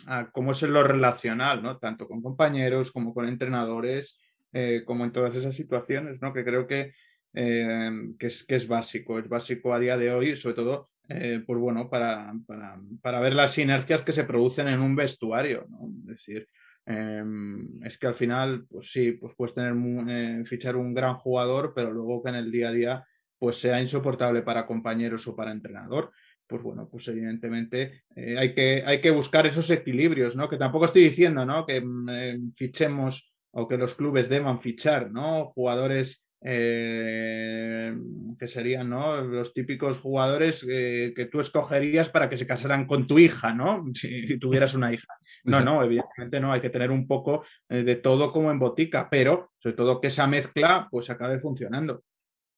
a, 0.06 0.30
cómo 0.32 0.52
es 0.52 0.62
lo 0.62 0.82
relacional, 0.82 1.62
¿no? 1.62 1.76
Tanto 1.76 2.08
con 2.08 2.22
compañeros 2.22 2.90
como 2.90 3.12
con 3.12 3.28
entrenadores, 3.28 4.18
eh, 4.54 4.82
como 4.86 5.04
en 5.04 5.12
todas 5.12 5.34
esas 5.34 5.54
situaciones, 5.54 6.22
¿no? 6.22 6.32
Que 6.32 6.42
creo 6.42 6.66
que, 6.66 6.90
eh, 7.34 7.90
que, 8.18 8.28
es, 8.28 8.44
que, 8.44 8.54
es, 8.54 8.66
básico, 8.66 9.18
es 9.18 9.28
básico 9.28 9.74
a 9.74 9.78
día 9.78 9.98
de 9.98 10.10
hoy, 10.10 10.36
sobre 10.36 10.54
todo, 10.54 10.86
eh, 11.06 11.44
pues 11.46 11.58
bueno, 11.60 11.90
para, 11.90 12.32
para, 12.46 12.80
para, 13.02 13.20
ver 13.20 13.34
las 13.34 13.52
sinergias 13.52 14.00
que 14.00 14.12
se 14.12 14.24
producen 14.24 14.68
en 14.68 14.80
un 14.80 14.96
vestuario, 14.96 15.66
¿no? 15.68 15.86
Es 15.98 16.06
decir, 16.06 16.48
Em, 16.86 17.82
es 17.84 17.98
que 17.98 18.06
al 18.06 18.14
final, 18.14 18.66
pues 18.68 18.90
sí, 18.90 19.12
pues 19.12 19.34
puedes 19.36 19.54
tener 19.54 19.74
eh, 20.08 20.44
fichar 20.44 20.76
un 20.76 20.94
gran 20.94 21.14
jugador, 21.14 21.72
pero 21.74 21.92
luego 21.92 22.22
que 22.22 22.30
en 22.30 22.36
el 22.36 22.50
día 22.50 22.68
a 22.68 22.72
día 22.72 23.04
pues 23.40 23.56
sea 23.56 23.80
insoportable 23.80 24.42
para 24.42 24.66
compañeros 24.66 25.26
o 25.26 25.34
para 25.34 25.50
entrenador. 25.50 26.12
Pues 26.46 26.62
bueno, 26.62 26.88
pues 26.90 27.08
evidentemente 27.08 28.04
eh, 28.14 28.36
hay, 28.38 28.54
que, 28.54 28.82
hay 28.84 29.00
que 29.00 29.10
buscar 29.10 29.46
esos 29.46 29.70
equilibrios, 29.70 30.36
¿no? 30.36 30.48
Que 30.48 30.58
tampoco 30.58 30.84
estoy 30.84 31.04
diciendo, 31.04 31.46
¿no? 31.46 31.64
Que 31.64 31.80
mm, 31.80 32.08
eh, 32.10 32.38
fichemos 32.54 33.32
o 33.52 33.66
que 33.66 33.78
los 33.78 33.94
clubes 33.94 34.28
deban 34.28 34.60
fichar, 34.60 35.10
¿no? 35.10 35.46
Jugadores 35.46 36.22
eh, 36.42 37.94
que 38.38 38.48
serían 38.48 38.88
¿no? 38.88 39.20
los 39.20 39.52
típicos 39.52 39.98
jugadores 39.98 40.64
eh, 40.68 41.12
que 41.14 41.26
tú 41.26 41.40
escogerías 41.40 42.08
para 42.08 42.30
que 42.30 42.38
se 42.38 42.46
casaran 42.46 42.86
con 42.86 43.06
tu 43.06 43.18
hija, 43.18 43.52
¿no? 43.52 43.84
Si, 43.94 44.38
tuvieras 44.38 44.74
una 44.74 44.92
hija. 44.92 45.12
No, 45.44 45.60
no, 45.60 45.82
evidentemente 45.82 46.40
no, 46.40 46.52
hay 46.52 46.60
que 46.60 46.70
tener 46.70 46.90
un 46.90 47.06
poco 47.06 47.44
eh, 47.68 47.82
de 47.82 47.96
todo 47.96 48.32
como 48.32 48.50
en 48.50 48.58
botica, 48.58 49.08
pero 49.10 49.52
sobre 49.58 49.76
todo 49.76 50.00
que 50.00 50.06
esa 50.06 50.26
mezcla 50.26 50.88
pues 50.90 51.10
acabe 51.10 51.38
funcionando. 51.38 52.02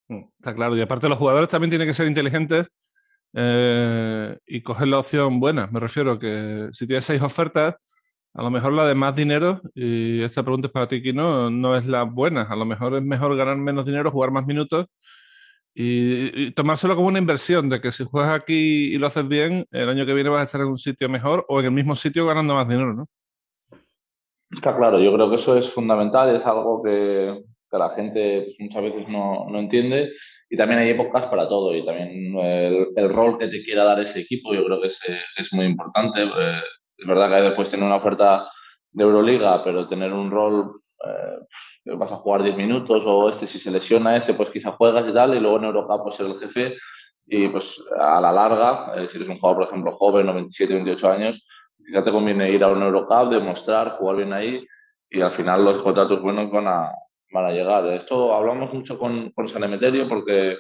Mm, 0.08 0.24
está 0.38 0.54
claro, 0.54 0.76
y 0.76 0.80
aparte 0.80 1.08
los 1.08 1.18
jugadores 1.18 1.48
también 1.48 1.70
tienen 1.70 1.88
que 1.88 1.94
ser 1.94 2.06
inteligentes 2.06 2.68
y 3.34 4.60
coger 4.60 4.88
la 4.88 4.98
opción 4.98 5.40
buena. 5.40 5.66
Me 5.68 5.80
refiero 5.80 6.18
que 6.18 6.68
si 6.72 6.86
tienes 6.86 7.06
seis 7.06 7.22
ofertas, 7.22 7.76
a 8.34 8.42
lo 8.42 8.50
mejor 8.50 8.72
la 8.72 8.86
de 8.86 8.94
más 8.94 9.14
dinero, 9.14 9.60
y 9.74 10.22
esta 10.22 10.42
pregunta 10.42 10.66
es 10.66 10.72
para 10.72 10.88
ti, 10.88 11.02
Kino, 11.02 11.50
no 11.50 11.76
es 11.76 11.86
la 11.86 12.04
buena. 12.04 12.42
A 12.42 12.56
lo 12.56 12.64
mejor 12.64 12.94
es 12.94 13.02
mejor 13.02 13.36
ganar 13.36 13.56
menos 13.56 13.84
dinero, 13.84 14.10
jugar 14.10 14.30
más 14.30 14.46
minutos 14.46 14.86
y, 15.74 16.50
tomárselo 16.52 16.94
como 16.94 17.08
una 17.08 17.18
inversión 17.18 17.68
de 17.68 17.80
que 17.80 17.92
si 17.92 18.04
juegas 18.04 18.34
aquí 18.34 18.94
y 18.94 18.98
lo 18.98 19.06
haces 19.06 19.26
bien, 19.26 19.64
el 19.70 19.88
año 19.88 20.04
que 20.04 20.14
viene 20.14 20.30
vas 20.30 20.40
a 20.40 20.44
estar 20.44 20.60
en 20.60 20.68
un 20.68 20.78
sitio 20.78 21.08
mejor 21.08 21.44
o 21.48 21.60
en 21.60 21.66
el 21.66 21.72
mismo 21.72 21.96
sitio 21.96 22.26
ganando 22.26 22.54
más 22.54 22.68
dinero, 22.68 22.92
¿no? 22.94 23.06
Está 24.50 24.76
claro, 24.76 24.98
yo 25.00 25.14
creo 25.14 25.30
que 25.30 25.36
eso 25.36 25.56
es 25.56 25.70
fundamental, 25.70 26.36
es 26.36 26.44
algo 26.44 26.82
que, 26.82 27.42
la 27.70 27.88
gente 27.94 28.42
pues, 28.44 28.56
muchas 28.58 28.82
veces 28.82 29.08
no, 29.08 29.46
entiende 29.58 30.12
y 30.50 30.58
también 30.58 30.80
hay 30.80 30.90
épocas 30.90 31.24
para 31.28 31.48
todo 31.48 31.74
y 31.74 31.82
también 31.86 32.36
el, 32.38 33.08
rol 33.08 33.38
que 33.38 33.48
te 33.48 33.64
quiera 33.64 33.84
dar 33.84 33.98
ese 33.98 34.20
equipo 34.20 34.52
yo 34.52 34.62
creo 34.66 34.78
que 34.78 34.88
es, 34.88 35.00
es 35.38 35.52
muy 35.54 35.64
importante. 35.64 36.22
Eh, 36.22 36.60
es 37.02 37.08
verdad 37.08 37.28
que 37.28 37.42
después 37.42 37.70
tener 37.70 37.84
una 37.84 37.96
oferta 37.96 38.48
de 38.92 39.04
Euroliga, 39.04 39.62
pero 39.64 39.88
tener 39.88 40.12
un 40.12 40.30
rol, 40.30 40.80
eh, 41.04 41.94
vas 41.96 42.12
a 42.12 42.16
jugar 42.16 42.42
10 42.42 42.56
minutos 42.56 43.02
o 43.04 43.28
este 43.28 43.46
si 43.46 43.58
se 43.58 43.70
lesiona 43.70 44.16
este, 44.16 44.34
pues 44.34 44.50
quizá 44.50 44.72
juegas 44.72 45.08
y 45.08 45.12
tal, 45.12 45.34
y 45.34 45.40
luego 45.40 45.56
en 45.58 45.64
Eurocup 45.64 46.04
pues 46.04 46.14
ser 46.14 46.26
el 46.26 46.38
jefe 46.38 46.76
y 47.26 47.48
pues 47.48 47.82
a 47.98 48.20
la 48.20 48.32
larga, 48.32 48.92
eh, 48.96 49.08
si 49.08 49.16
eres 49.16 49.28
un 49.28 49.38
jugador, 49.38 49.62
por 49.62 49.68
ejemplo, 49.68 49.92
joven 49.92 50.28
o 50.28 50.34
27, 50.34 50.74
28 50.74 51.10
años, 51.10 51.46
quizá 51.84 52.02
te 52.02 52.12
conviene 52.12 52.50
ir 52.50 52.62
a 52.62 52.68
un 52.68 52.82
Eurocup, 52.82 53.30
demostrar, 53.30 53.90
jugar 53.92 54.16
bien 54.16 54.32
ahí 54.32 54.64
y 55.10 55.20
al 55.20 55.30
final 55.30 55.64
los 55.64 55.82
contratos 55.82 56.22
buenos 56.22 56.50
van 56.50 56.68
a, 56.68 56.92
van 57.32 57.46
a 57.46 57.50
llegar. 57.50 57.86
Esto 57.88 58.34
hablamos 58.34 58.72
mucho 58.72 58.98
con, 58.98 59.30
con 59.30 59.48
San 59.48 59.64
Emeterio 59.64 60.08
porque 60.08 60.58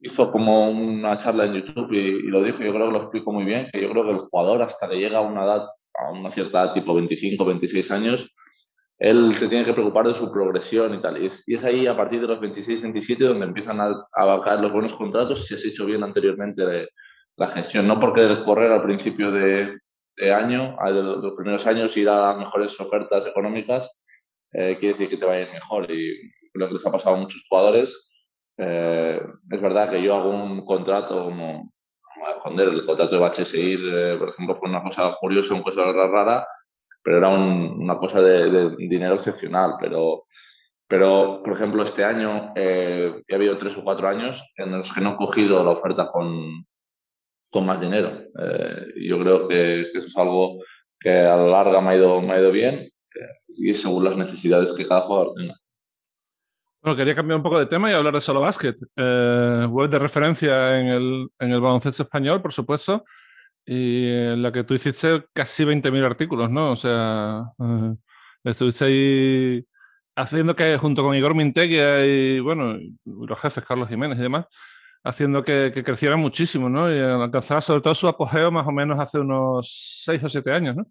hizo 0.00 0.30
como 0.30 0.70
una 0.70 1.16
charla 1.16 1.44
en 1.44 1.54
YouTube 1.54 1.92
y, 1.92 1.98
y, 1.98 2.22
lo 2.28 2.42
dijo, 2.42 2.58
yo 2.58 2.72
creo 2.72 2.86
que 2.86 2.92
lo 2.92 3.02
explico 3.02 3.32
muy 3.32 3.44
bien, 3.44 3.68
que 3.72 3.80
yo 3.80 3.90
creo 3.90 4.04
que 4.04 4.10
el 4.10 4.18
jugador 4.18 4.62
hasta 4.62 4.88
que 4.88 4.96
llega 4.96 5.18
a 5.18 5.22
una 5.22 5.44
edad 5.44 5.66
a 6.00 6.12
una 6.12 6.30
cierta 6.30 6.64
edad, 6.64 6.74
tipo 6.74 6.94
25, 6.94 7.44
26 7.44 7.90
años, 7.90 8.30
él 8.98 9.34
se 9.36 9.48
tiene 9.48 9.64
que 9.64 9.72
preocupar 9.72 10.06
de 10.06 10.14
su 10.14 10.30
progresión 10.30 10.94
y 10.94 11.00
tal. 11.00 11.22
Y 11.46 11.54
es, 11.54 11.64
ahí, 11.64 11.86
a 11.86 11.96
partir 11.96 12.20
de 12.20 12.26
los 12.26 12.40
26, 12.40 12.82
27, 12.82 13.24
donde 13.24 13.46
empiezan 13.46 13.80
a, 13.80 14.06
a 14.12 14.54
los 14.56 14.72
buenos 14.72 14.94
contratos 14.94 15.46
si 15.46 15.54
has 15.54 15.64
hecho 15.64 15.86
bien 15.86 16.02
anteriormente 16.02 16.66
de, 16.66 16.88
la 17.40 17.46
gestión. 17.48 17.88
No 17.88 17.98
porque 17.98 18.44
correr 18.44 18.70
al 18.70 18.82
principio 18.82 19.32
de, 19.32 19.80
año, 20.30 20.76
a 20.78 20.90
los, 20.90 21.34
primeros 21.34 21.66
años, 21.66 21.96
ir 21.96 22.08
a 22.08 22.34
mejores 22.34 22.78
ofertas 22.78 23.26
económicas, 23.26 23.90
eh, 24.52 24.76
quiere 24.78 24.94
decir 24.94 25.08
que 25.08 25.16
te 25.16 25.24
va 25.24 25.32
a 25.32 25.40
ir 25.40 25.50
mejor. 25.50 25.90
Y 25.90 26.30
lo 26.52 26.68
que 26.68 26.74
les 26.74 26.86
ha 26.86 26.92
pasado 26.92 27.16
a 27.16 27.18
muchos 27.18 27.42
jugadores, 27.48 27.98
eh, 28.58 29.18
es 29.50 29.60
verdad 29.60 29.90
que 29.90 30.02
yo 30.02 30.16
hago 30.16 30.30
un 30.30 30.66
contrato 30.66 31.24
como 31.24 31.72
esconder. 32.34 32.68
El 32.68 32.84
contrato 32.84 33.14
de 33.14 33.20
Bache 33.20 33.44
seguir, 33.44 33.80
eh, 33.92 34.16
por 34.18 34.30
ejemplo, 34.30 34.54
fue 34.54 34.68
una 34.68 34.82
cosa 34.82 35.16
curiosa, 35.20 35.54
una 35.54 35.62
cosa 35.62 35.92
rara, 35.92 36.46
pero 37.02 37.18
era 37.18 37.28
una 37.28 37.98
cosa 37.98 38.20
de, 38.20 38.76
dinero 38.76 39.14
excepcional. 39.16 39.74
Pero, 39.80 40.24
pero, 40.86 41.42
por 41.42 41.52
ejemplo, 41.52 41.82
este 41.82 42.04
año 42.04 42.52
eh, 42.54 43.22
ha 43.30 43.34
habido 43.34 43.56
tres 43.56 43.76
o 43.76 43.82
cuatro 43.82 44.08
años 44.08 44.42
en 44.56 44.72
los 44.72 44.92
que 44.92 45.00
no 45.00 45.14
he 45.14 45.16
cogido 45.16 45.64
la 45.64 45.70
oferta 45.70 46.10
con, 46.10 46.66
con 47.50 47.66
más 47.66 47.80
dinero. 47.80 48.12
Eh, 48.38 48.86
yo 49.08 49.18
creo 49.20 49.48
que, 49.48 49.82
eso 49.82 50.06
es 50.06 50.16
algo 50.16 50.58
que 50.98 51.10
a 51.10 51.36
lo 51.36 51.48
largo 51.48 51.80
me 51.80 51.90
ha 51.90 51.96
ido, 51.96 52.20
me 52.20 52.34
ha 52.34 52.40
ido 52.40 52.52
bien 52.52 52.90
y 53.48 53.74
según 53.74 54.04
las 54.04 54.16
necesidades 54.16 54.72
que 54.72 54.86
cada 54.86 55.02
jugador 55.02 55.34
tenga. 55.34 55.54
Bueno, 56.82 56.96
quería 56.96 57.14
cambiar 57.14 57.36
un 57.36 57.42
poco 57.42 57.58
de 57.58 57.66
tema 57.66 57.90
y 57.90 57.94
hablar 57.94 58.14
de 58.14 58.22
solo 58.22 58.40
básquet. 58.40 58.76
Eh, 58.96 59.66
web 59.68 59.90
de 59.90 59.98
referencia 59.98 60.80
en 60.80 60.86
el, 60.86 61.28
en 61.38 61.50
el 61.52 61.60
baloncesto 61.60 62.04
español, 62.04 62.40
por 62.40 62.52
supuesto, 62.54 63.04
y 63.66 64.08
en 64.08 64.42
la 64.42 64.50
que 64.52 64.64
tú 64.64 64.74
hiciste 64.74 65.26
casi 65.34 65.64
20.000 65.64 66.04
artículos, 66.04 66.50
¿no? 66.50 66.72
O 66.72 66.76
sea, 66.76 67.44
eh, 67.58 67.94
estuviste 68.44 68.84
ahí 68.86 69.66
haciendo 70.16 70.56
que, 70.56 70.78
junto 70.78 71.02
con 71.02 71.14
Igor 71.16 71.34
Mintegui 71.34 71.78
y, 72.36 72.40
bueno, 72.40 72.78
los 73.04 73.38
jefes, 73.38 73.64
Carlos 73.64 73.88
Jiménez 73.88 74.18
y 74.18 74.22
demás, 74.22 74.46
haciendo 75.04 75.44
que, 75.44 75.72
que 75.74 75.84
creciera 75.84 76.16
muchísimo, 76.16 76.70
¿no? 76.70 76.94
Y 76.94 76.98
alcanzara 76.98 77.60
sobre 77.60 77.82
todo 77.82 77.94
su 77.94 78.08
apogeo 78.08 78.50
más 78.50 78.66
o 78.66 78.72
menos 78.72 78.98
hace 78.98 79.18
unos 79.18 80.02
6 80.04 80.24
o 80.24 80.28
7 80.30 80.52
años, 80.52 80.76
¿no? 80.76 80.86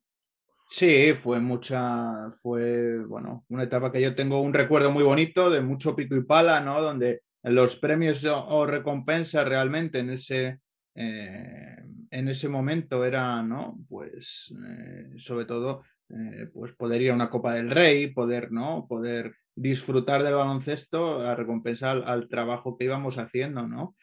Sí, 0.71 1.13
fue 1.15 1.39
mucha, 1.39 2.29
fue, 2.29 3.03
bueno, 3.05 3.43
una 3.49 3.63
etapa 3.63 3.91
que 3.91 4.01
yo 4.01 4.13
tengo 4.13 4.39
un 4.39 4.53
recuerdo 4.53 4.91
muy 4.91 5.03
bonito 5.03 5.49
de 5.49 5.62
mucho 5.62 5.95
pico 5.95 6.15
y 6.15 6.23
pala, 6.23 6.62
¿no? 6.62 6.79
Donde 6.79 7.23
los 7.41 7.75
premios 7.77 8.23
o, 8.25 8.65
recompensas 8.67 9.47
realmente 9.47 9.97
en 9.99 10.12
ese, 10.12 10.60
eh, 10.93 11.75
en 12.12 12.27
ese 12.27 12.49
momento 12.49 13.03
era, 13.03 13.41
¿no? 13.41 13.79
Pues, 13.89 14.53
eh, 14.63 15.17
sobre 15.17 15.45
todo, 15.45 15.82
eh, 16.10 16.47
pues 16.53 16.73
poder 16.73 17.01
ir 17.01 17.12
a 17.12 17.15
una 17.15 17.32
Copa 17.32 17.55
del 17.55 17.71
Rey, 17.71 18.13
poder, 18.13 18.51
¿no? 18.51 18.86
Poder 18.88 19.34
disfrutar 19.55 20.21
del 20.21 20.36
baloncesto 20.36 21.27
a 21.27 21.34
recompensa 21.36 21.91
al, 21.91 22.29
trabajo 22.29 22.77
que 22.77 22.86
íbamos 22.86 23.17
haciendo, 23.17 23.67
¿no? 23.67 23.95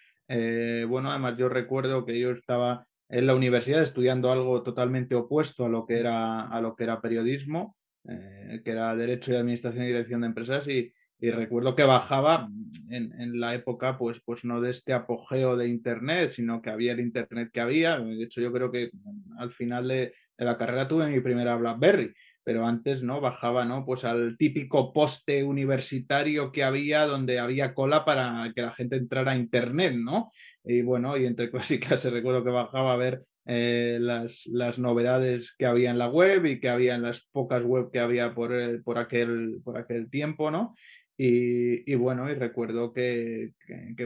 bueno, 0.88 1.10
además 1.10 1.38
yo 1.38 1.48
recuerdo 1.48 2.04
que 2.04 2.18
yo 2.18 2.32
estaba 2.32 2.84
en 3.08 3.26
la 3.26 3.34
universidad 3.34 3.82
estudiando 3.82 4.30
algo 4.30 4.62
totalmente 4.62 5.14
opuesto 5.14 5.66
a 5.66 5.68
lo 5.68 5.86
que 5.86 5.98
era, 5.98 6.42
a 6.42 6.60
lo 6.60 6.74
que 6.74 6.84
era 6.84 7.00
periodismo, 7.00 7.76
eh, 8.08 8.62
que 8.64 8.70
era 8.70 8.94
Derecho 8.96 9.32
y 9.32 9.36
Administración 9.36 9.84
y 9.84 9.88
Dirección 9.88 10.20
de 10.22 10.26
Empresas, 10.28 10.68
y, 10.68 10.92
recuerdo 11.20 11.74
que 11.74 11.84
bajaba 11.84 12.48
en, 12.90 13.40
la 13.40 13.54
época, 13.54 13.98
pues, 13.98 14.20
pues 14.24 14.44
no 14.44 14.60
de 14.60 14.70
este 14.70 14.92
apogeo 14.92 15.56
de 15.56 15.68
Internet, 15.68 16.30
sino 16.30 16.60
que 16.60 16.70
había 16.70 16.92
el 16.92 17.00
Internet 17.00 17.50
que 17.52 17.60
había. 17.60 17.98
De 17.98 18.22
hecho, 18.22 18.40
yo 18.40 18.52
creo 18.52 18.70
que 18.70 18.90
al 19.38 19.50
final 19.50 19.88
de, 19.88 20.12
de 20.36 20.44
la 20.44 20.56
carrera 20.56 20.88
tuve 20.88 21.08
mi 21.08 21.20
primera 21.20 21.56
BlackBerry 21.56 22.12
pero 22.46 22.64
antes 22.64 23.02
no 23.02 23.20
bajaba 23.20 23.64
no 23.64 23.84
pues 23.84 24.04
al 24.04 24.36
típico 24.38 24.92
poste 24.92 25.42
universitario 25.42 26.52
que 26.52 26.62
había 26.62 27.04
donde 27.04 27.40
había 27.40 27.74
cola 27.74 28.04
para 28.04 28.52
que 28.54 28.62
la 28.62 28.70
gente 28.70 28.94
entrara 28.94 29.32
a 29.32 29.36
internet 29.36 29.94
no 29.96 30.28
y 30.62 30.82
bueno 30.82 31.16
y 31.16 31.26
entre 31.26 31.50
clase 31.50 31.74
y 31.74 31.80
clase 31.80 32.08
recuerdo 32.08 32.44
que 32.44 32.50
bajaba 32.50 32.92
a 32.92 32.96
ver 32.96 33.24
eh, 33.48 33.98
las, 34.00 34.46
las, 34.46 34.80
novedades 34.80 35.54
que 35.56 35.66
había 35.66 35.90
en 35.90 35.98
la 35.98 36.08
web 36.08 36.46
y 36.46 36.58
que 36.58 36.68
había 36.68 36.96
en 36.96 37.02
las 37.02 37.28
pocas 37.30 37.64
web 37.64 37.90
que 37.92 38.00
había 38.00 38.34
por, 38.34 38.52
por, 38.82 38.98
aquel, 38.98 39.60
por 39.62 39.78
aquel 39.78 40.10
tiempo 40.10 40.50
no 40.50 40.72
Y, 41.18 41.94
bueno, 41.94 42.30
y 42.30 42.34
recuerdo 42.34 42.92
que, 42.92 43.52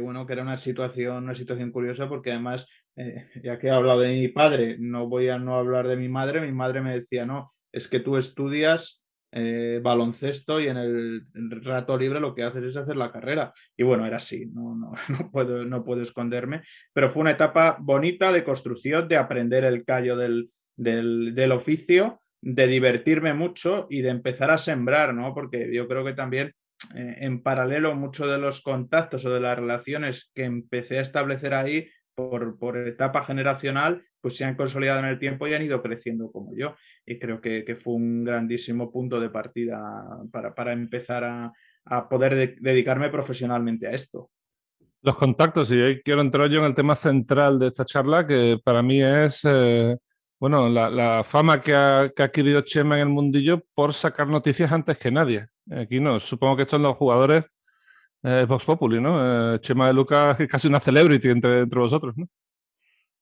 bueno, 0.01 0.27
que 0.27 0.33
era 0.33 0.43
una 0.43 0.57
situación, 0.57 1.25
una 1.25 1.35
situación 1.35 1.73
curiosa 1.73 2.09
porque 2.09 2.31
además, 2.31 2.69
eh, 2.97 3.27
ya 3.43 3.59
que 3.59 3.67
he 3.67 3.71
hablado 3.71 4.01
de 4.01 4.13
mi 4.13 4.29
padre, 4.29 4.77
no 4.79 5.09
voy 5.09 5.29
a 5.29 5.39
no 5.39 5.57
hablar 5.57 5.89
de 5.89 5.97
mi 5.97 6.09
madre, 6.09 6.41
mi 6.41 6.53
madre 6.53 6.81
me 6.81 6.95
decía, 6.95 7.27
no, 7.27 7.49
es 7.73 7.89
que 7.89 8.01
tú 8.01 8.17
estudias 8.17 9.03
eh, 9.33 9.81
baloncesto 9.83 10.61
y 10.61 10.67
en 10.67 10.77
el, 10.77 11.25
rato 11.63 11.97
libre 11.97 12.19
lo 12.19 12.35
que 12.35 12.43
haces 12.45 12.65
es 12.65 12.77
hacer 12.77 12.97
la 12.97 13.11
carrera. 13.11 13.53
Y 13.77 13.83
bueno, 13.83 14.07
era 14.07 14.19
así, 14.19 14.47
no, 14.47 14.77
no, 14.77 14.93
no, 15.09 15.31
puedo, 15.33 15.65
no 15.67 15.85
puedo 15.85 16.03
esconderme, 16.03 16.63
pero 16.93 17.09
fue 17.09 17.23
una 17.23 17.33
etapa 17.33 17.77
bonita 17.81 18.33
de 18.33 18.45
construcción, 18.45 19.09
de 19.09 19.17
aprender 19.17 19.65
el 19.65 19.85
callo 19.85 20.17
del, 20.17 20.49
del, 20.77 21.35
del 21.35 21.53
oficio 21.53 22.21
de 22.43 22.67
divertirme 22.67 23.35
mucho 23.35 23.87
y 23.91 24.01
de 24.01 24.09
empezar 24.09 24.51
a 24.51 24.59
sembrar, 24.59 25.15
¿no? 25.15 25.35
Porque 25.35 25.71
yo 25.75 25.87
creo 25.87 26.05
que 26.05 26.15
también 26.15 26.55
eh, 26.95 27.17
en 27.21 27.43
paralelo 27.43 27.95
muchos 27.95 28.29
de 28.29 28.39
los 28.39 28.61
contactos 28.61 29.25
o 29.25 29.31
de 29.31 29.41
las 29.41 29.59
relaciones 29.59 30.31
que 30.35 30.45
empecé 30.45 30.99
a 30.99 31.03
establecer 31.03 31.55
ahí 31.55 31.89
por, 32.15 32.59
por, 32.59 32.77
etapa 32.77 33.25
generacional, 33.25 34.03
pues 34.21 34.37
se 34.37 34.45
han 34.45 34.57
consolidado 34.57 35.01
en 35.01 35.07
el 35.07 35.19
tiempo 35.19 35.47
y 35.47 35.55
han 35.55 35.63
ido 35.63 35.81
creciendo 35.81 36.31
como 36.31 36.55
yo. 36.55 36.75
Y 37.07 37.19
creo 37.19 37.41
que, 37.41 37.65
que 37.65 37.77
fue 37.77 37.95
un 37.95 38.25
grandísimo 38.25 38.93
punto 38.93 39.21
de 39.21 39.31
partida 39.31 39.79
para, 40.31 40.55
para 40.55 40.73
empezar 40.73 41.25
a, 41.25 41.53
a 41.85 42.09
poder 42.09 42.57
dedicarme 42.61 43.09
profesionalmente 43.09 43.87
a 43.87 43.93
esto. 43.93 44.31
Los 45.03 45.17
contactos, 45.17 45.71
y 45.71 45.81
ahí 45.81 46.03
quiero 46.03 46.21
entrar 46.21 46.51
yo 46.51 46.59
en 46.59 46.67
el 46.67 46.75
tema 46.75 46.95
central 46.95 47.59
de 47.59 47.69
esta 47.69 47.87
charla, 47.87 48.27
que 48.27 48.59
para 48.63 48.83
mí 48.83 49.03
es 49.03 49.41
eh, 49.45 49.97
bueno, 50.41 50.71
la, 50.71 50.89
la 50.89 51.23
fama 51.23 51.61
que 51.61 51.75
ha, 51.75 52.11
que 52.15 52.23
ha, 52.23 52.27
adquirido 52.27 52.63
Chema 52.63 52.97
en 52.97 53.03
el 53.03 53.09
mundillo 53.09 53.63
por 53.75 53.93
sacar 53.93 54.27
noticias 54.27 54.73
antes 54.73 54.97
que 54.97 55.11
nadie. 55.11 55.47
Aquí 55.71 56.01
no, 56.01 56.19
supongo 56.21 56.57
que 56.57 56.63
estos 56.63 56.77
son 56.77 56.83
los 56.83 56.97
jugadores 56.97 57.45
eh, 58.23 58.45
Vox 58.47 58.65
Populi, 58.65 59.01
¿no? 59.01 59.55
Eh, 59.55 59.61
Chema 59.61 59.87
de 59.87 59.95
Lucas 59.95 60.39
es 60.41 60.49
casi 60.49 60.69
una 60.69 60.81
celebrity 60.81 61.29
entre, 61.29 61.61
entre 61.61 61.81
vosotros, 61.81 62.15
¿no? 62.17 62.27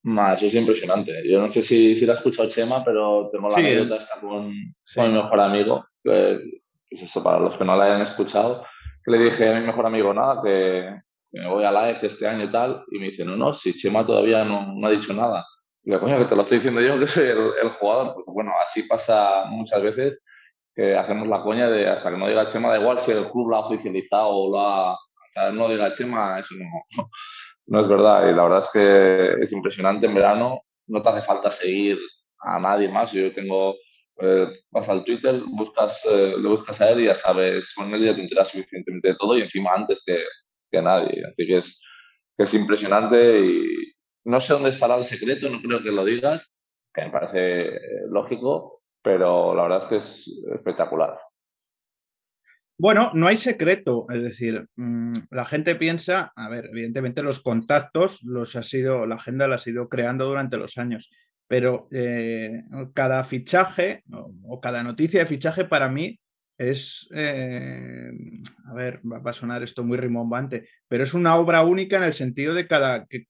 Ma, 0.03 0.33
eso 0.33 0.45
es 0.45 0.53
impresionante. 0.55 1.11
Yo 1.29 1.41
no 1.41 1.49
sé 1.49 1.61
si, 1.61 1.95
si 1.95 2.05
la 2.05 2.13
ha 2.13 2.17
escuchado 2.17 2.49
Chema, 2.49 2.83
pero 2.83 3.27
tengo 3.31 3.49
la 3.49 3.55
sí, 3.55 3.61
anécdota 3.61 3.95
esta 3.97 4.19
con, 4.19 4.53
sí. 4.83 4.99
con, 4.99 5.11
mi 5.11 5.21
mejor 5.21 5.39
amigo, 5.39 5.85
que, 6.03 6.61
es 6.89 7.01
eso, 7.01 7.23
para 7.23 7.39
los 7.39 7.55
que 7.55 7.65
no 7.65 7.75
la 7.75 7.85
hayan 7.85 8.01
escuchado, 8.01 8.65
que 9.03 9.11
le 9.11 9.19
dije 9.19 9.49
a 9.49 9.59
mi 9.59 9.65
mejor 9.65 9.85
amigo, 9.85 10.13
nada, 10.13 10.41
que, 10.41 10.89
que 11.31 11.39
me 11.39 11.47
voy 11.47 11.63
a 11.63 11.71
la 11.71 11.89
EC 11.91 12.03
este 12.03 12.27
año 12.27 12.45
y 12.45 12.51
tal, 12.51 12.83
y 12.91 12.99
me 12.99 13.07
dice, 13.07 13.25
no, 13.25 13.35
no, 13.35 13.53
si 13.53 13.75
Chema 13.75 14.05
todavía 14.05 14.43
no, 14.43 14.73
no 14.73 14.87
ha 14.87 14.91
dicho 14.91 15.13
nada. 15.13 15.45
Y 15.83 15.91
digo, 15.91 16.01
coño, 16.01 16.17
que 16.17 16.25
te 16.25 16.35
lo 16.35 16.41
estoy 16.41 16.57
diciendo 16.57 16.81
yo, 16.81 16.99
que 16.99 17.07
soy 17.07 17.25
el, 17.25 17.51
el 17.61 17.69
jugador. 17.79 18.13
Porque 18.13 18.31
bueno, 18.31 18.51
así 18.65 18.83
pasa 18.83 19.45
muchas 19.47 19.81
veces 19.81 20.23
hacemos 20.97 21.27
la 21.27 21.41
coña 21.41 21.69
de 21.69 21.87
hasta 21.87 22.11
que 22.11 22.17
no 22.17 22.27
diga 22.27 22.47
Chema, 22.47 22.69
da 22.69 22.79
igual 22.79 22.99
si 22.99 23.11
el 23.11 23.29
club 23.29 23.49
lo 23.49 23.55
ha 23.57 23.65
oficializado 23.65 24.29
o 24.29 24.51
lo 24.51 24.59
ha. 24.59 24.97
Hasta 25.25 25.51
no 25.51 25.67
diga 25.69 25.93
Chema, 25.93 26.39
eso 26.39 26.55
no, 26.55 26.65
no 27.67 27.81
es 27.81 27.87
verdad. 27.87 28.29
Y 28.29 28.35
la 28.35 28.43
verdad 28.43 28.59
es 28.59 28.69
que 28.71 29.43
es 29.43 29.51
impresionante 29.51 30.07
en 30.07 30.15
verano, 30.15 30.61
no 30.87 31.01
te 31.01 31.09
hace 31.09 31.21
falta 31.21 31.51
seguir 31.51 31.97
a 32.39 32.59
nadie 32.59 32.89
más. 32.89 33.11
Yo 33.11 33.33
tengo. 33.33 33.75
Eh, 34.21 34.47
vas 34.69 34.89
al 34.89 35.05
Twitter, 35.05 35.41
buscas, 35.47 36.05
eh, 36.05 36.33
le 36.37 36.49
buscas 36.49 36.81
a 36.81 36.89
él 36.89 37.01
y 37.01 37.05
ya 37.05 37.15
sabes, 37.15 37.73
con 37.73 37.93
él 37.93 38.03
ya 38.03 38.13
te 38.13 38.21
enteras 38.21 38.49
suficientemente 38.49 39.07
de 39.07 39.15
todo 39.15 39.37
y 39.37 39.41
encima 39.41 39.71
antes 39.73 40.01
que, 40.05 40.23
que 40.69 40.81
nadie. 40.81 41.23
Así 41.25 41.47
que 41.47 41.57
es, 41.59 41.79
que 42.37 42.43
es 42.43 42.53
impresionante 42.53 43.39
y 43.39 43.93
no 44.25 44.41
sé 44.41 44.53
dónde 44.53 44.71
estará 44.71 44.97
el 44.97 45.05
secreto, 45.05 45.49
no 45.49 45.61
creo 45.61 45.81
que 45.81 45.91
lo 45.91 46.03
digas, 46.03 46.53
que 46.93 47.03
me 47.03 47.11
parece 47.11 47.79
lógico, 48.09 48.78
pero 49.01 49.55
la 49.55 49.63
verdad 49.63 49.83
es 49.83 49.85
que 49.85 49.97
es 49.97 50.27
espectacular. 50.55 51.17
Bueno, 52.77 53.11
no 53.13 53.27
hay 53.27 53.37
secreto, 53.37 54.05
es 54.09 54.23
decir, 54.23 54.65
mmm, 54.77 55.11
la 55.31 55.43
gente 55.43 55.75
piensa, 55.75 56.31
a 56.35 56.47
ver, 56.47 56.67
evidentemente 56.71 57.23
los 57.23 57.41
contactos 57.41 58.23
los 58.23 58.55
ha 58.55 58.63
sido, 58.63 59.05
la 59.05 59.15
agenda 59.15 59.49
la 59.49 59.55
ha 59.55 59.59
sido 59.59 59.89
creando 59.89 60.25
durante 60.25 60.57
los 60.57 60.77
años, 60.77 61.09
pero 61.47 61.89
eh, 61.91 62.61
cada 62.93 63.25
fichaje 63.25 64.03
o, 64.13 64.31
o, 64.43 64.61
cada 64.61 64.81
noticia 64.81 65.19
de 65.19 65.25
fichaje 65.25 65.65
para 65.65 65.89
mí 65.89 66.19
es, 66.59 67.07
eh, 67.13 68.11
a 68.65 68.73
ver, 68.73 69.01
va 69.03 69.31
a 69.31 69.33
sonar 69.33 69.63
esto 69.63 69.83
muy 69.83 69.97
rimbombante, 69.97 70.67
pero 70.87 71.03
es 71.03 71.13
una 71.13 71.37
obra 71.37 71.63
única 71.63 71.97
en 71.97 72.03
el 72.03 72.13
sentido 72.13 72.53
de 72.53 72.67
cada, 72.67 73.05
que, 73.05 73.25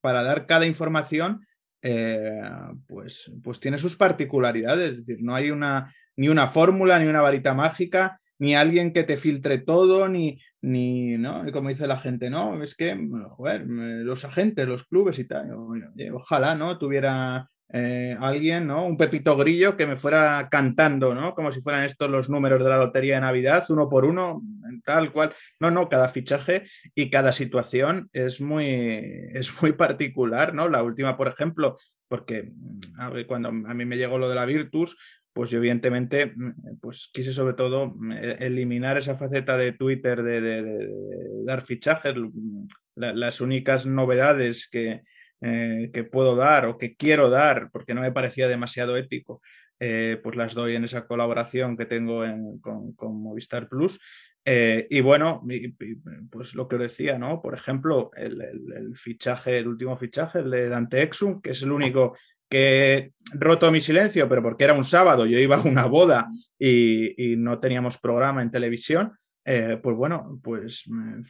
para 0.00 0.22
dar 0.22 0.46
cada 0.46 0.66
información 0.66 1.40
eh, 1.82 2.42
pues, 2.86 3.30
pues 3.42 3.60
tiene 3.60 3.78
sus 3.78 3.96
particularidades. 3.96 4.92
Es 4.92 5.06
decir, 5.06 5.22
no 5.22 5.34
hay 5.34 5.50
una, 5.50 5.92
ni 6.16 6.28
una 6.28 6.46
fórmula, 6.46 6.98
ni 6.98 7.06
una 7.06 7.22
varita 7.22 7.54
mágica, 7.54 8.18
ni 8.38 8.54
alguien 8.54 8.92
que 8.92 9.04
te 9.04 9.16
filtre 9.16 9.58
todo, 9.58 10.08
ni, 10.08 10.38
ni 10.62 11.18
¿no? 11.18 11.44
como 11.52 11.68
dice 11.68 11.86
la 11.86 11.98
gente, 11.98 12.30
no, 12.30 12.62
es 12.62 12.74
que, 12.74 12.98
joder, 13.30 13.66
los 13.66 14.24
agentes, 14.24 14.66
los 14.66 14.84
clubes 14.84 15.18
y 15.18 15.24
tal, 15.24 15.50
ojalá, 16.12 16.54
¿no? 16.54 16.78
Tuviera 16.78 17.50
eh, 17.72 18.16
alguien, 18.18 18.66
¿no? 18.66 18.84
Un 18.84 18.96
Pepito 18.96 19.36
Grillo 19.36 19.76
que 19.76 19.86
me 19.86 19.94
fuera 19.94 20.48
cantando, 20.50 21.14
¿no? 21.14 21.34
Como 21.34 21.52
si 21.52 21.60
fueran 21.60 21.84
estos 21.84 22.10
los 22.10 22.28
números 22.28 22.64
de 22.64 22.70
la 22.70 22.78
lotería 22.78 23.14
de 23.14 23.20
Navidad, 23.20 23.64
uno 23.68 23.88
por 23.88 24.04
uno, 24.04 24.42
tal 24.84 25.12
cual. 25.12 25.32
No, 25.60 25.70
no, 25.70 25.88
cada 25.88 26.08
fichaje 26.08 26.64
y 26.96 27.10
cada 27.10 27.32
situación 27.32 28.08
es 28.12 28.40
muy, 28.40 28.66
es 29.32 29.62
muy 29.62 29.72
particular, 29.72 30.52
¿no? 30.52 30.68
La 30.68 30.82
última, 30.82 31.16
por 31.16 31.28
ejemplo, 31.28 31.76
porque 32.08 32.50
ver, 33.12 33.26
cuando 33.26 33.50
a 33.50 33.74
mí 33.74 33.84
me 33.84 33.96
llegó 33.96 34.18
lo 34.18 34.28
de 34.28 34.34
la 34.34 34.46
Virtus, 34.46 34.96
pues 35.32 35.50
yo 35.50 35.58
evidentemente 35.58 36.34
pues 36.80 37.08
quise 37.12 37.32
sobre 37.32 37.54
todo 37.54 37.94
eliminar 38.40 38.98
esa 38.98 39.14
faceta 39.14 39.56
de 39.56 39.70
Twitter 39.70 40.24
de, 40.24 40.88
dar 41.44 41.62
fichajes, 41.62 42.14
la, 42.96 43.12
las 43.14 43.40
únicas 43.40 43.86
novedades 43.86 44.68
que, 44.68 45.02
eh, 45.42 45.90
que 45.94 46.04
puedo 46.04 46.36
dar 46.36 46.66
o 46.66 46.76
que 46.76 46.96
quiero 46.96 47.30
dar 47.30 47.70
porque 47.72 47.94
no 47.94 48.02
me 48.02 48.12
parecía 48.12 48.46
demasiado 48.46 48.98
ético, 48.98 49.40
eh, 49.78 50.20
pues 50.22 50.36
las 50.36 50.52
doy 50.52 50.74
en 50.74 50.84
esa 50.84 51.06
colaboración 51.06 51.78
que 51.78 51.86
tengo 51.86 52.26
en, 52.26 52.58
con, 52.58 53.22
Movistar 53.22 53.66
Plus. 53.66 53.98
Eh, 54.44 54.86
y 54.90 55.00
bueno, 55.00 55.42
pues 56.30 56.54
lo 56.54 56.68
que 56.68 56.76
os 56.76 56.82
decía, 56.82 57.18
¿no? 57.18 57.40
Por 57.40 57.54
ejemplo, 57.54 58.10
el, 58.18 58.94
fichaje, 58.94 59.56
el 59.56 59.68
último 59.68 59.96
fichaje, 59.96 60.40
el 60.40 60.50
de 60.50 60.68
Dante 60.68 61.00
Exum, 61.00 61.40
que 61.40 61.52
es 61.52 61.62
el 61.62 61.72
único 61.72 62.14
que 62.50 63.12
roto 63.32 63.72
mi 63.72 63.80
silencio, 63.80 64.28
pero 64.28 64.42
porque 64.42 64.64
era 64.64 64.74
un 64.74 64.84
sábado, 64.84 65.24
yo 65.24 65.38
iba 65.38 65.56
a 65.56 65.62
una 65.62 65.86
boda 65.86 66.28
y, 66.58 67.36
no 67.38 67.58
teníamos 67.58 67.96
programa 67.96 68.42
en 68.42 68.50
televisión. 68.50 69.12
Pues 69.42 69.96
bueno, 69.96 70.38
pues 70.42 70.84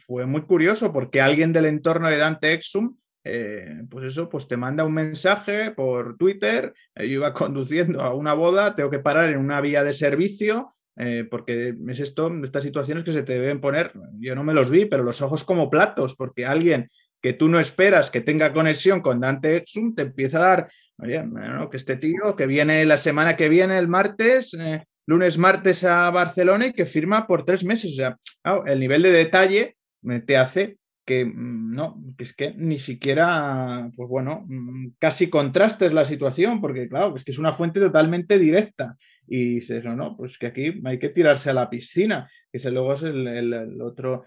fue 0.05 0.25
muy 0.25 0.41
curioso 0.41 0.91
porque 0.91 1.21
alguien 1.21 1.53
del 1.53 1.65
entorno 1.65 2.09
de 2.09 2.17
Dante 2.17 2.51
Exum 2.51 2.97
eh, 3.23 3.83
pues 3.89 4.05
eso, 4.05 4.29
pues 4.29 4.47
te 4.47 4.57
manda 4.57 4.83
un 4.83 4.93
mensaje 4.93 5.71
por 5.71 6.17
Twitter, 6.17 6.73
eh, 6.95 7.07
yo 7.07 7.15
iba 7.15 7.33
conduciendo 7.33 8.01
a 8.01 8.15
una 8.15 8.33
boda, 8.33 8.75
tengo 8.75 8.89
que 8.89 8.99
parar 8.99 9.29
en 9.29 9.37
una 9.37 9.61
vía 9.61 9.83
de 9.83 9.93
servicio, 9.93 10.69
eh, 10.97 11.25
porque 11.29 11.75
es 11.87 11.99
esto, 11.99 12.31
estas 12.43 12.63
situaciones 12.63 13.03
que 13.03 13.13
se 13.13 13.23
te 13.23 13.33
deben 13.33 13.61
poner, 13.61 13.93
yo 14.19 14.35
no 14.35 14.43
me 14.43 14.53
los 14.53 14.69
vi, 14.69 14.85
pero 14.85 15.03
los 15.03 15.21
ojos 15.21 15.43
como 15.43 15.69
platos, 15.69 16.15
porque 16.15 16.45
alguien 16.45 16.87
que 17.21 17.33
tú 17.33 17.47
no 17.47 17.59
esperas 17.59 18.09
que 18.09 18.21
tenga 18.21 18.51
conexión 18.51 19.01
con 19.01 19.19
Dante 19.19 19.57
Exum 19.57 19.93
te 19.93 20.01
empieza 20.01 20.39
a 20.39 20.41
dar, 20.41 20.71
oye, 20.97 21.23
que 21.69 21.77
este 21.77 21.95
tío 21.97 22.35
que 22.35 22.47
viene 22.47 22.83
la 22.85 22.97
semana 22.97 23.37
que 23.37 23.47
viene, 23.47 23.77
el 23.77 23.87
martes, 23.87 24.57
lunes, 25.05 25.37
martes 25.37 25.83
a 25.83 26.09
Barcelona 26.09 26.67
y 26.67 26.73
que 26.73 26.87
firma 26.87 27.27
por 27.27 27.45
tres 27.45 27.63
meses, 27.63 27.91
o 27.91 27.95
sea, 27.95 28.17
el 28.65 28.79
nivel 28.79 29.03
de 29.03 29.11
detalle 29.11 29.77
te 30.25 30.35
hace 30.35 30.79
que 31.11 31.25
mm, 31.25 31.75
no, 31.75 32.01
que 32.17 32.23
es 32.23 32.33
que 32.33 32.53
ni 32.55 32.79
siquiera, 32.79 33.89
pues 33.95 34.07
bueno, 34.07 34.45
mm, 34.47 34.93
casi 34.97 35.29
contrastes 35.29 35.91
la 35.93 36.05
situación, 36.05 36.61
porque 36.61 36.87
claro, 36.87 37.15
es 37.15 37.25
que 37.25 37.31
es 37.31 37.37
una 37.37 37.51
fuente 37.51 37.81
totalmente 37.81 38.39
directa. 38.39 38.95
Y 39.33 39.45
dices, 39.55 39.85
no, 39.85 39.95
no, 39.95 40.17
pues 40.17 40.37
que 40.37 40.47
aquí 40.47 40.81
hay 40.83 40.99
que 40.99 41.07
tirarse 41.07 41.49
a 41.49 41.53
la 41.53 41.69
piscina, 41.69 42.27
que 42.51 42.57
ese 42.57 42.69
luego 42.69 42.91
es 42.91 43.03
el, 43.03 43.81
otro, 43.81 44.23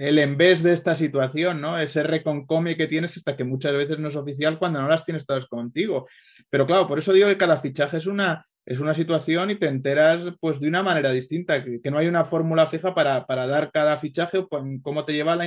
el, 0.00 0.18
en 0.18 0.36
vez 0.36 0.64
de 0.64 0.72
esta 0.72 0.96
situación, 0.96 1.60
¿no? 1.60 1.78
Ese 1.78 2.02
reconcome 2.02 2.76
que 2.76 2.88
tienes 2.88 3.16
hasta 3.16 3.36
que 3.36 3.44
muchas 3.44 3.72
veces 3.74 4.00
no 4.00 4.08
es 4.08 4.16
oficial 4.16 4.58
cuando 4.58 4.82
no 4.82 4.88
las 4.88 5.04
tienes 5.04 5.24
todas 5.26 5.46
contigo. 5.46 6.08
Pero 6.50 6.66
claro, 6.66 6.88
por 6.88 6.98
eso 6.98 7.12
digo 7.12 7.28
que 7.28 7.36
cada 7.36 7.56
fichaje 7.56 7.98
es 7.98 8.06
una, 8.06 8.42
es 8.64 8.80
una 8.80 8.94
situación 8.94 9.52
y 9.52 9.60
te 9.60 9.68
enteras 9.68 10.24
pues 10.40 10.58
de 10.58 10.66
una 10.66 10.82
manera 10.82 11.12
distinta, 11.12 11.62
que, 11.62 11.80
que 11.80 11.90
no 11.92 11.98
hay 11.98 12.08
una 12.08 12.24
fórmula 12.24 12.66
fija 12.66 12.96
para, 12.96 13.26
para, 13.26 13.46
dar 13.46 13.70
cada 13.70 13.96
fichaje 13.96 14.38
o 14.38 14.48
cómo 14.82 15.04
te 15.04 15.12
lleva 15.12 15.36
la, 15.36 15.46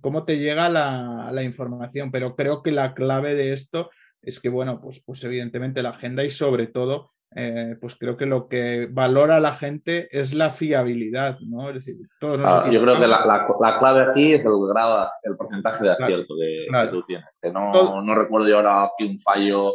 cómo 0.00 0.24
te 0.24 0.38
llega 0.38 0.70
la, 0.70 1.28
la, 1.34 1.42
información. 1.42 2.10
Pero 2.10 2.34
creo 2.34 2.62
que 2.62 2.72
la 2.72 2.94
clave 2.94 3.34
de 3.34 3.52
esto 3.52 3.90
es 4.22 4.40
que, 4.40 4.48
bueno, 4.48 4.80
pues, 4.80 5.02
pues 5.04 5.22
evidentemente 5.22 5.82
la 5.82 5.90
agenda 5.90 6.24
y 6.24 6.30
sobre 6.30 6.68
todo 6.68 7.10
eh, 7.34 7.76
pues 7.80 7.96
creo 7.96 8.16
que 8.16 8.26
lo 8.26 8.48
que 8.48 8.88
valora 8.90 9.40
la 9.40 9.52
gente 9.54 10.08
es 10.10 10.32
la 10.32 10.50
fiabilidad, 10.50 11.38
¿no? 11.40 11.68
Es 11.68 11.76
decir, 11.76 11.96
todos 12.18 12.40
ah, 12.44 12.68
yo 12.70 12.80
creo 12.80 12.98
que 12.98 13.06
la, 13.06 13.26
la, 13.26 13.46
la, 13.60 13.78
clave 13.78 14.02
aquí 14.02 14.32
es 14.32 14.44
el 14.44 14.52
grado, 14.68 15.06
el 15.22 15.36
porcentaje 15.36 15.84
de 15.84 15.90
acierto 15.90 16.34
claro, 16.34 16.40
que, 16.40 16.66
claro. 16.68 16.90
que, 16.90 16.96
tú 16.96 17.02
tienes. 17.06 17.38
Que 17.42 17.50
no, 17.50 18.02
no 18.02 18.14
recuerdo 18.14 18.48
yo 18.48 18.56
ahora 18.56 18.84
aquí 18.84 19.04
un 19.04 19.18
fallo 19.18 19.74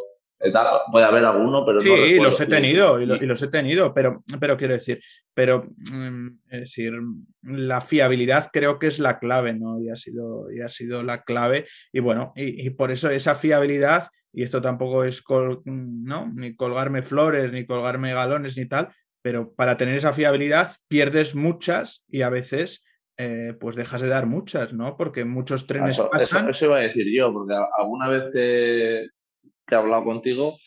puede 0.92 1.06
haber 1.06 1.26
alguno, 1.26 1.64
pero 1.64 1.82
sí, 1.82 2.16
los 2.16 2.40
he 2.42 2.48
tenido 2.48 3.00
y, 3.00 3.06
los 3.06 3.42
he 3.42 3.48
tenido, 3.48 3.94
pero, 3.94 4.24
pero 4.40 4.58
quiero 4.58 4.74
decir, 4.74 5.00
pero 5.34 5.66
mm, 5.92 6.28
es 6.50 6.60
decir, 6.62 6.94
la 7.44 7.82
fiabilidad 7.82 8.50
creo 8.52 8.80
que 8.80 8.88
es 8.88 9.00
la 9.00 9.20
clave, 9.20 9.54
¿no? 9.54 9.80
Y 9.80 9.90
ha 9.90 9.96
sido, 9.96 10.52
y 10.52 10.62
ha 10.62 10.70
sido 10.70 11.04
la 11.04 11.24
clave. 11.24 11.66
Y 11.92 12.00
bueno, 12.00 12.34
y, 12.36 12.70
por 12.72 12.92
eso 12.92 13.10
esa 13.10 13.36
fiabilidad, 13.36 14.08
y 14.34 14.44
esto 14.44 14.62
tampoco 14.62 15.04
es 15.04 15.24
¿no? 15.66 16.32
ni 16.34 16.56
colgarme 16.56 17.02
flores, 17.02 17.52
ni 17.52 17.66
colgarme 17.66 18.14
galones, 18.14 18.58
ni 18.58 18.66
tal, 18.66 18.90
pero 19.22 19.54
para 19.54 19.78
tener 19.78 19.96
esa 19.96 20.14
fiabilidad 20.14 20.72
pierdes 20.88 21.36
muchas 21.36 22.06
y 22.08 22.22
a 22.22 22.30
veces 22.30 22.84
eh, 23.18 23.54
pues 23.60 23.76
dejas 23.76 24.02
de 24.02 24.08
dar 24.08 24.26
muchas, 24.26 24.74
¿no? 24.74 24.98
Porque 24.98 25.26
muchos 25.26 25.68
trenes 25.68 25.96
eso, 25.96 26.10
pasan. 26.10 26.50
Eso, 26.50 26.66
iba 26.66 26.78
a 26.78 26.82
decir 26.82 27.06
yo, 27.14 27.32
porque 27.32 27.54
alguna 27.78 28.08
vez 28.08 28.30
que, 28.34 29.06
he 29.70 29.76
hablado 29.76 30.04
contigo, 30.04 30.58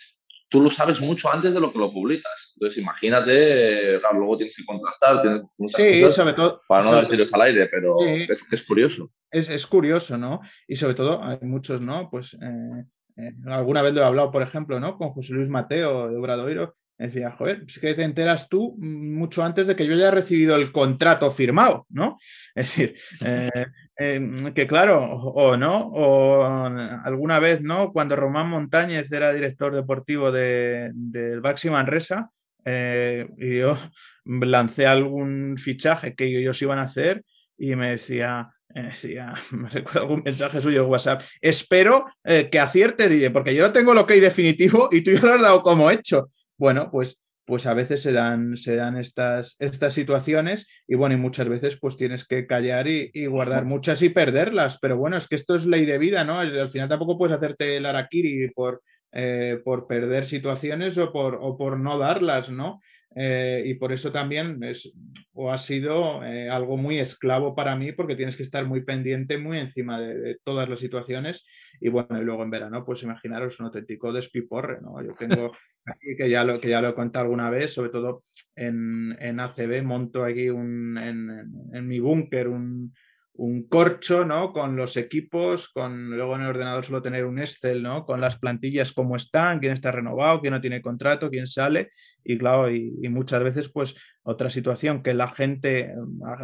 tú 0.48 0.61
lo 0.62 0.70
sabes 0.70 1.00
mucho 1.00 1.31
antes 1.33 1.53
de 1.53 1.59
lo 1.59 1.72
que 1.72 1.79
lo 1.79 1.92
publicas. 1.92 2.53
Entonces, 2.55 2.79
imagínate, 2.81 3.98
luego 4.12 4.37
tienes 4.37 4.55
que 4.55 4.64
contrastar, 4.64 5.20
tienes 5.20 5.42
sí, 5.74 6.11
sobre 6.11 6.35
todo, 6.35 6.61
para 6.68 6.85
no 6.85 6.92
dar 6.92 7.07
tiros 7.09 7.35
al 7.35 7.40
aire, 7.40 7.66
pero 7.66 7.96
es, 8.07 8.46
es, 8.50 8.62
curioso. 8.62 9.11
Es, 9.33 9.50
es, 9.50 9.66
curioso, 9.66 10.16
¿no? 10.16 10.40
Y 10.68 10.77
sobre 10.77 10.94
todo, 10.94 11.24
hay 11.24 11.38
muchos, 11.42 11.81
¿no? 11.81 12.09
Pues 12.09 12.35
eh, 12.35 12.85
eh, 13.16 13.33
alguna 13.46 13.83
vez 13.83 13.94
lo 13.94 14.00
he 14.00 14.05
hablado, 14.05 14.31
por 14.31 14.42
ejemplo, 14.42 14.81
¿no? 14.81 14.96
Con 14.96 15.11
José 15.11 15.35
Luis 15.35 15.48
Mateo 15.48 16.09
de 16.09 16.16
Obradoiro. 16.16 16.74
Decía, 16.96 17.33
joder, 17.33 17.64
es 17.66 17.79
que 17.79 17.94
te 17.94 18.03
enteras 18.03 18.48
tú 18.48 18.77
mucho 18.79 19.42
antes 19.42 19.66
de 19.66 19.74
que 19.74 19.87
yo 19.87 19.94
haya 19.94 20.12
recibido 20.12 20.55
el 20.55 20.70
contrato 20.70 21.31
firmado, 21.31 21.87
¿no? 21.90 22.16
Es 22.55 22.77
decir, 22.77 22.96
eh, 23.24 23.50
em, 23.96 24.53
que 24.55 24.66
claro, 24.66 25.03
o, 25.03 25.57
no, 25.57 25.88
o 25.88 26.44
alguna 26.44 27.40
vez, 27.40 27.62
¿no? 27.62 27.92
Cuando 27.92 28.16
Román 28.16 28.48
Montañez 28.48 29.11
era 29.12 29.33
director 29.33 29.74
deportivo 29.74 30.31
del 30.31 30.92
de, 30.94 31.40
Baxi 31.40 31.68
Manresa, 31.68 32.31
eh, 32.64 33.29
y 33.38 33.59
yo 33.59 33.77
lancé 34.24 34.87
algún 34.87 35.57
fichaje 35.59 36.14
que 36.14 36.27
ellos 36.27 36.61
iban 36.62 36.79
a 36.79 36.83
hacer 36.83 37.24
y 37.59 37.77
me 37.77 37.90
decía, 37.90 38.53
eh, 38.74 38.90
sí, 38.94 39.14
me 39.52 39.68
recuerdo 39.68 40.00
algún 40.00 40.22
mensaje 40.24 40.60
suyo 40.60 40.84
en 40.84 40.90
WhatsApp. 40.90 41.22
Espero 41.40 42.06
eh, 42.24 42.48
que 42.50 42.58
acierte, 42.58 43.30
porque 43.30 43.54
yo 43.54 43.66
no 43.66 43.72
tengo 43.72 43.94
lo 43.94 44.06
que 44.06 44.14
hay 44.14 44.20
definitivo 44.20 44.88
y 44.90 45.02
tú 45.02 45.12
ya 45.12 45.20
lo 45.22 45.34
has 45.34 45.42
dado 45.42 45.62
como 45.62 45.90
hecho. 45.90 46.28
Bueno, 46.56 46.90
pues, 46.90 47.24
pues 47.44 47.66
a 47.66 47.74
veces 47.74 48.02
se 48.02 48.12
dan, 48.12 48.56
se 48.56 48.74
dan 48.74 48.96
estas, 48.96 49.56
estas 49.60 49.94
situaciones 49.94 50.66
y 50.88 50.96
bueno, 50.96 51.14
y 51.14 51.18
muchas 51.18 51.48
veces 51.48 51.78
pues 51.78 51.96
tienes 51.96 52.26
que 52.26 52.46
callar 52.46 52.88
y, 52.88 53.26
guardar 53.26 53.64
muchas 53.66 54.02
y 54.02 54.08
perderlas. 54.08 54.78
Pero 54.80 54.96
bueno, 54.96 55.16
es 55.16 55.28
que 55.28 55.37
esto 55.37 55.54
es 55.54 55.66
ley 55.66 55.84
de 55.84 55.98
vida, 55.98 56.24
¿no? 56.24 56.40
Al 56.40 56.68
final 56.68 56.88
tampoco 56.88 57.16
puedes 57.16 57.37
hacerte 57.37 57.76
el 57.76 57.87
araquiri 57.87 58.50
por, 58.50 58.82
eh, 59.16 59.61
por 59.64 59.87
perder 59.87 60.27
situaciones 60.27 60.98
o 60.98 61.12
por, 61.12 61.38
o 61.40 61.57
por 61.57 61.79
no 61.79 61.98
darlas, 61.98 62.50
¿no? 62.50 62.81
Eh, 63.14 63.62
y 63.64 63.74
por 63.74 63.92
eso 63.92 64.11
también 64.11 64.61
es, 64.64 64.92
o 65.33 65.53
ha 65.53 65.59
sido 65.59 66.24
eh, 66.24 66.50
algo 66.50 66.77
muy 66.77 66.98
esclavo 66.98 67.55
para 67.55 67.77
mí 67.77 67.92
porque 67.92 68.16
tienes 68.16 68.35
que 68.35 68.42
estar 68.42 68.66
muy 68.66 68.85
pendiente, 68.85 69.38
muy 69.38 69.59
encima 69.59 70.00
de, 70.00 70.38
todas 70.42 70.68
las 70.68 70.81
situaciones 70.81 71.46
y 71.81 71.90
bueno, 71.90 72.20
y 72.20 72.24
luego 72.24 72.42
en 72.42 72.50
verano, 72.50 72.85
pues 72.85 73.05
imaginaros 73.05 73.61
un 73.61 73.66
auténtico 73.66 74.12
despiporre, 74.12 74.81
¿no? 74.83 75.00
Yo 75.00 75.14
tengo 75.16 75.53
aquí 75.85 76.16
que 76.18 76.29
ya 76.29 76.42
lo, 76.42 76.61
que 76.61 76.70
ya 76.70 76.83
lo 76.83 76.88
he 76.88 76.94
contado 76.94 77.27
alguna 77.27 77.50
vez, 77.50 77.72
sobre 77.72 77.90
todo 77.90 78.24
en, 78.57 79.16
en 79.20 79.38
ACB, 79.38 79.85
monto 79.85 80.24
aquí 80.24 80.50
un, 80.50 80.98
en 80.98 81.87
mi 81.87 82.00
búnker 82.00 82.48
un, 82.48 82.92
un 83.36 83.66
corcho, 83.68 84.24
¿no? 84.24 84.52
Con 84.52 84.76
los 84.76 84.96
equipos, 84.96 85.68
con 85.68 86.10
luego 86.10 86.36
en 86.36 86.42
el 86.42 86.48
ordenador 86.48 86.84
solo 86.84 87.02
tener 87.02 87.24
un 87.24 87.38
Excel, 87.38 87.82
¿no? 87.82 88.04
Con 88.04 88.20
las 88.20 88.38
plantillas 88.38 88.92
como 88.92 89.16
están, 89.16 89.58
quién 89.58 89.72
está 89.72 89.90
renovado, 89.90 90.40
quién 90.40 90.52
no 90.52 90.60
tiene 90.60 90.80
contrato, 90.80 91.30
quién 91.30 91.46
sale. 91.46 91.88
Y 92.22 92.38
claro, 92.38 92.70
y, 92.70 92.92
muchas 93.08 93.42
veces, 93.42 93.70
pues, 93.70 93.96
otra 94.22 94.50
situación 94.50 95.02
que 95.02 95.14
la 95.14 95.28
gente, 95.28 95.94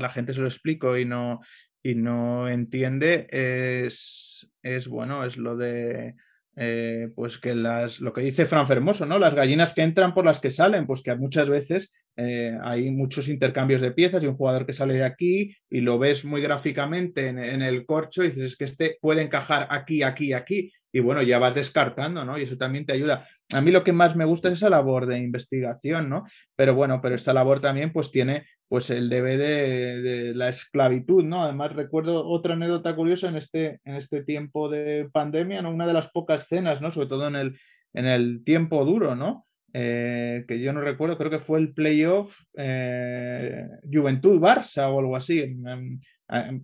la 0.00 0.11
gente 0.11 0.33
se 0.33 0.40
lo 0.40 0.48
explico 0.48 0.98
y 0.98 1.05
no, 1.05 1.40
y 1.83 1.94
no 1.94 2.48
entiende 2.48 3.26
es, 3.31 4.53
es 4.62 4.88
bueno, 4.88 5.24
es 5.24 5.37
lo 5.37 5.57
de 5.57 6.14
eh, 6.57 7.09
pues 7.15 7.39
que 7.39 7.55
las, 7.55 8.01
lo 8.01 8.13
que 8.13 8.21
dice 8.23 8.47
Fran 8.47 8.67
Fermoso, 8.67 9.07
¿no? 9.07 9.19
Las 9.19 9.35
gallinas 9.35 9.73
que 9.73 9.83
entran 9.83 10.15
por 10.15 10.25
las 10.25 10.41
que 10.41 10.51
salen, 10.51 10.87
pues 10.87 11.03
que 11.03 11.15
muchas 11.15 11.49
veces 11.49 12.09
eh, 12.17 12.57
hay 12.63 12.91
muchos 12.91 13.29
intercambios 13.29 13.81
de 13.81 13.93
piezas 13.93 14.23
y 14.23 14.27
un 14.27 14.37
jugador 14.37 14.67
que 14.67 14.73
sale 14.73 14.95
de 14.95 15.05
aquí 15.05 15.55
y 15.71 15.81
lo 15.81 15.99
ves 15.99 16.25
muy 16.25 16.43
gráficamente 16.43 17.29
en, 17.29 17.39
en 17.39 17.63
el 17.63 17.87
corcho 17.87 18.25
y 18.25 18.31
dices 18.31 18.57
que 18.57 18.65
este 18.65 18.99
puede 19.01 19.23
encajar 19.23 19.69
aquí, 19.71 20.03
aquí, 20.03 20.33
aquí 20.33 20.71
y 20.93 21.01
bueno, 21.01 21.23
ya 21.23 21.39
vas 21.39 21.55
descartando, 21.55 22.25
¿no? 22.25 22.39
Y 22.39 22.43
eso 22.43 22.57
también 22.57 22.85
te 22.85 22.93
ayuda. 22.93 23.27
A 23.53 23.61
mí 23.61 23.73
lo 23.73 23.83
que 23.83 23.93
más 23.93 24.15
me 24.15 24.25
gusta 24.25 24.49
es 24.49 24.59
esa 24.59 24.71
labor 24.71 25.07
de 25.07 25.19
investigación, 25.19 26.09
¿no? 26.09 26.25
Pero 26.55 26.75
bueno, 26.75 27.01
pero 27.01 27.17
esta 27.17 27.33
labor 27.33 27.61
también 27.61 27.93
pues 27.93 28.13
tiene 28.13 28.47
pues 28.69 28.91
el 28.91 29.09
debe 29.09 29.37
de, 29.37 30.35
la 30.35 30.49
esclavitud, 30.49 31.25
¿no? 31.25 31.43
Además 31.43 31.75
recuerdo 31.75 32.25
otra 32.27 32.55
anécdota 32.55 32.95
curiosa 32.95 33.29
en 33.29 33.37
este, 33.37 33.81
en 33.85 33.97
este 33.97 34.23
tiempo 34.23 34.69
de 34.69 35.09
pandemia, 35.13 35.63
¿no? 35.63 35.73
Una 35.73 35.87
de 35.87 35.95
las 35.95 36.11
pocas 36.11 36.47
cenas, 36.47 36.81
¿no? 36.81 36.93
Sobre 36.93 37.09
todo 37.09 37.27
en 37.27 37.35
el, 37.35 37.59
en 37.93 38.07
el 38.07 38.45
tiempo 38.45 38.85
duro, 38.85 39.17
¿no? 39.17 39.47
Eh, 39.73 40.45
que 40.49 40.59
yo 40.59 40.73
no 40.73 40.81
recuerdo, 40.81 41.17
creo 41.17 41.31
que 41.31 41.39
fue 41.39 41.61
el 41.61 41.73
playoff 41.73 42.41
eh, 42.57 43.69
Juventud-Barça 43.93 44.89
o 44.89 44.99
algo 44.99 45.17
así. 45.17 45.57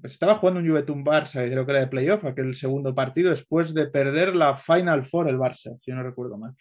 Estaba 0.02 0.34
jugando 0.34 0.60
un 0.60 0.68
Juventud-Barça, 0.68 1.48
creo 1.48 1.64
que 1.64 1.72
era 1.72 1.80
de 1.80 1.86
playoff, 1.86 2.24
aquel 2.24 2.54
segundo 2.54 2.94
partido, 2.94 3.30
después 3.30 3.74
de 3.74 3.86
perder 3.86 4.34
la 4.34 4.54
Final 4.54 5.04
Four 5.04 5.28
el 5.28 5.38
Barça, 5.38 5.78
si 5.80 5.90
yo 5.90 5.94
no 5.94 6.02
recuerdo 6.02 6.38
mal. 6.38 6.54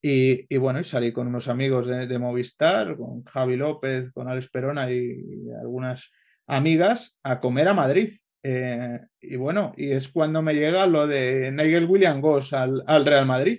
Y, 0.00 0.56
bueno, 0.58 0.78
y 0.78 0.84
salí 0.84 1.12
con 1.12 1.26
unos 1.26 1.48
amigos 1.48 1.86
de, 1.88 2.18
Movistar, 2.18 2.96
con 2.96 3.24
Javi 3.24 3.56
López, 3.56 4.12
con 4.12 4.28
Alex 4.28 4.48
Perona 4.48 4.90
y, 4.92 5.20
algunas 5.60 6.12
amigas 6.46 7.18
a 7.24 7.40
comer 7.40 7.66
a 7.66 7.74
Madrid. 7.74 8.12
Eh, 8.44 9.00
y 9.20 9.34
bueno, 9.34 9.72
y 9.76 9.90
es 9.90 10.08
cuando 10.08 10.40
me 10.40 10.54
llega 10.54 10.86
lo 10.86 11.08
de 11.08 11.50
Nigel 11.50 11.86
William 11.86 12.20
Goss 12.20 12.52
al, 12.52 12.84
al 12.86 13.04
Real 13.04 13.26
Madrid. 13.26 13.58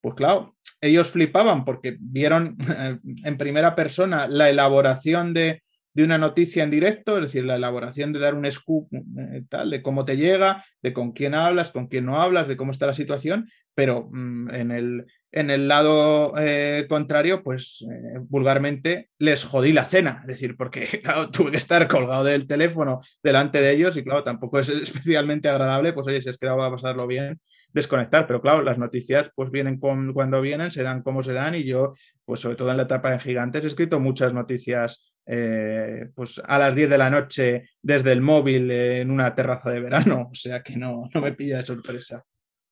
Pues 0.00 0.14
claro, 0.16 0.55
ellos 0.80 1.10
flipaban 1.10 1.64
porque 1.64 1.96
vieron 2.00 2.56
en 3.24 3.38
primera 3.38 3.74
persona 3.74 4.26
la 4.28 4.50
elaboración 4.50 5.34
de, 5.34 5.62
de 5.96 6.04
una 6.04 6.18
noticia 6.18 6.62
en 6.62 6.70
directo, 6.70 7.16
es 7.16 7.22
decir, 7.22 7.46
la 7.46 7.56
elaboración 7.56 8.12
de 8.12 8.18
dar 8.18 8.34
un 8.34 8.48
scoop 8.50 8.92
eh, 8.92 9.44
tal, 9.48 9.70
de 9.70 9.80
cómo 9.80 10.04
te 10.04 10.18
llega, 10.18 10.62
de 10.82 10.92
con 10.92 11.12
quién 11.12 11.34
hablas, 11.34 11.70
con 11.70 11.86
quién 11.86 12.04
no 12.04 12.20
hablas, 12.20 12.48
de 12.48 12.56
cómo 12.58 12.70
está 12.70 12.84
la 12.84 12.92
situación, 12.92 13.48
pero 13.74 14.10
mm, 14.12 14.54
en, 14.54 14.70
el, 14.72 15.06
en, 15.32 15.48
el, 15.48 15.68
lado 15.68 16.34
eh, 16.38 16.84
contrario, 16.86 17.42
pues 17.42 17.82
eh, 17.90 18.18
vulgarmente 18.28 19.08
les 19.18 19.44
jodí 19.44 19.72
la 19.72 19.86
cena, 19.86 20.18
es 20.20 20.26
decir, 20.26 20.54
porque 20.58 20.86
tuve 21.32 21.52
que 21.52 21.56
estar 21.56 21.88
colgado 21.88 22.24
del 22.24 22.46
teléfono 22.46 23.00
delante 23.22 23.62
de 23.62 23.72
ellos 23.72 23.96
y 23.96 24.04
claro, 24.04 24.22
tampoco 24.22 24.58
es 24.58 24.68
especialmente 24.68 25.48
agradable, 25.48 25.94
pues 25.94 26.06
oye, 26.08 26.20
si 26.20 26.28
es 26.28 26.36
que 26.36 26.46
va 26.46 26.66
a 26.66 26.70
pasarlo 26.70 27.06
bien, 27.06 27.40
desconectar, 27.72 28.26
pero 28.26 28.42
claro, 28.42 28.60
las 28.60 28.76
noticias 28.76 29.32
pues 29.34 29.50
vienen 29.50 29.78
cuando 29.78 30.42
vienen, 30.42 30.70
se 30.70 30.82
dan 30.82 31.02
como 31.02 31.22
se 31.22 31.32
dan 31.32 31.54
y 31.54 31.64
yo, 31.64 31.94
pues 32.26 32.40
sobre 32.40 32.56
todo 32.56 32.70
en 32.70 32.76
la 32.76 32.82
etapa 32.82 33.12
de 33.12 33.18
gigantes, 33.18 33.64
he 33.64 33.68
escrito 33.68 33.98
muchas 33.98 34.34
noticias 34.34 35.15
eh, 35.26 36.08
pues 36.14 36.40
a 36.44 36.56
las 36.56 36.74
10 36.74 36.88
de 36.88 36.98
la 36.98 37.10
noche 37.10 37.70
desde 37.82 38.12
el 38.12 38.20
móvil 38.20 38.70
en 38.70 39.10
una 39.10 39.34
terraza 39.34 39.70
de 39.70 39.80
verano, 39.80 40.28
o 40.32 40.34
sea 40.34 40.62
que 40.62 40.76
no, 40.76 41.08
no 41.12 41.20
me 41.20 41.32
pilla 41.32 41.58
de 41.58 41.66
sorpresa. 41.66 42.22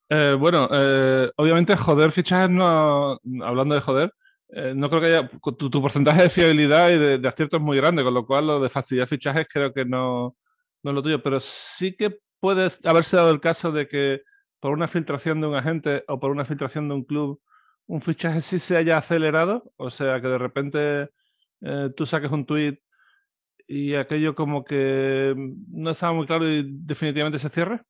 Eh, 0.08 0.36
bueno, 0.38 0.68
eh, 0.70 1.28
obviamente 1.36 1.74
joder 1.76 2.12
fichajes 2.12 2.50
no, 2.50 3.18
hablando 3.42 3.74
de 3.74 3.80
joder, 3.80 4.12
no 4.76 4.88
creo 4.88 5.00
que 5.00 5.06
haya, 5.08 5.28
tu, 5.28 5.82
porcentaje 5.82 6.22
de 6.22 6.30
fiabilidad 6.30 6.90
y 6.90 7.18
de, 7.18 7.28
acierto 7.28 7.56
es 7.56 7.62
muy 7.62 7.76
grande, 7.76 8.04
con 8.04 8.14
lo 8.14 8.24
cual 8.24 8.46
lo 8.46 8.60
de 8.60 8.68
facilidad 8.68 9.08
fichajes 9.08 9.48
creo 9.52 9.72
que 9.72 9.84
no, 9.84 10.36
no 10.84 10.90
es 10.90 10.94
lo 10.94 11.02
tuyo, 11.02 11.20
pero 11.20 11.40
sí 11.40 11.96
que 11.96 12.20
puede 12.38 12.68
haberse 12.84 13.16
dado 13.16 13.32
el 13.32 13.40
caso 13.40 13.72
de 13.72 13.88
que 13.88 14.22
por 14.60 14.70
una 14.72 14.86
filtración 14.86 15.40
de 15.40 15.48
un 15.48 15.56
agente 15.56 16.04
o 16.06 16.20
por 16.20 16.30
una 16.30 16.44
filtración 16.44 16.88
de 16.88 16.94
un 16.94 17.02
club, 17.02 17.40
un 17.86 18.00
fichaje 18.00 18.42
sí 18.42 18.60
se 18.60 18.76
haya 18.76 18.96
acelerado, 18.96 19.72
o 19.76 19.90
sea 19.90 20.20
que 20.20 20.28
de 20.28 20.38
repente 20.38 21.08
eh, 21.60 21.90
tú 21.96 22.06
saques 22.06 22.30
un 22.30 22.44
tweet 22.44 22.78
y 23.66 23.94
aquello 23.94 24.34
como 24.34 24.64
que 24.64 25.34
no 25.68 25.90
estaba 25.90 26.12
muy 26.12 26.26
claro 26.26 26.48
y 26.48 26.66
definitivamente 26.68 27.38
se 27.38 27.48
cierre? 27.48 27.80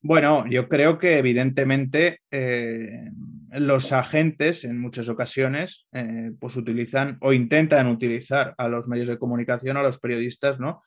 Bueno, 0.00 0.44
yo 0.48 0.68
creo 0.68 0.98
que 0.98 1.18
evidentemente 1.18 2.20
eh, 2.30 3.10
los 3.52 3.92
agentes 3.92 4.64
en 4.64 4.80
muchas 4.80 5.08
ocasiones 5.08 5.86
eh, 5.92 6.32
pues 6.40 6.56
utilizan 6.56 7.18
o 7.20 7.32
intentan 7.32 7.86
utilizar 7.86 8.54
a 8.58 8.68
los 8.68 8.88
medios 8.88 9.08
de 9.08 9.18
comunicación, 9.18 9.76
a 9.76 9.82
los 9.82 9.98
periodistas, 9.98 10.58
¿no? 10.58 10.80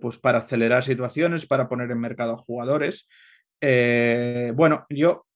pues 0.00 0.16
para 0.16 0.38
acelerar 0.38 0.82
situaciones, 0.82 1.44
para 1.44 1.68
poner 1.68 1.90
en 1.90 2.00
mercado 2.00 2.32
a 2.32 2.38
jugadores. 2.38 3.06
bueno, 4.54 4.86
yo 4.88 5.26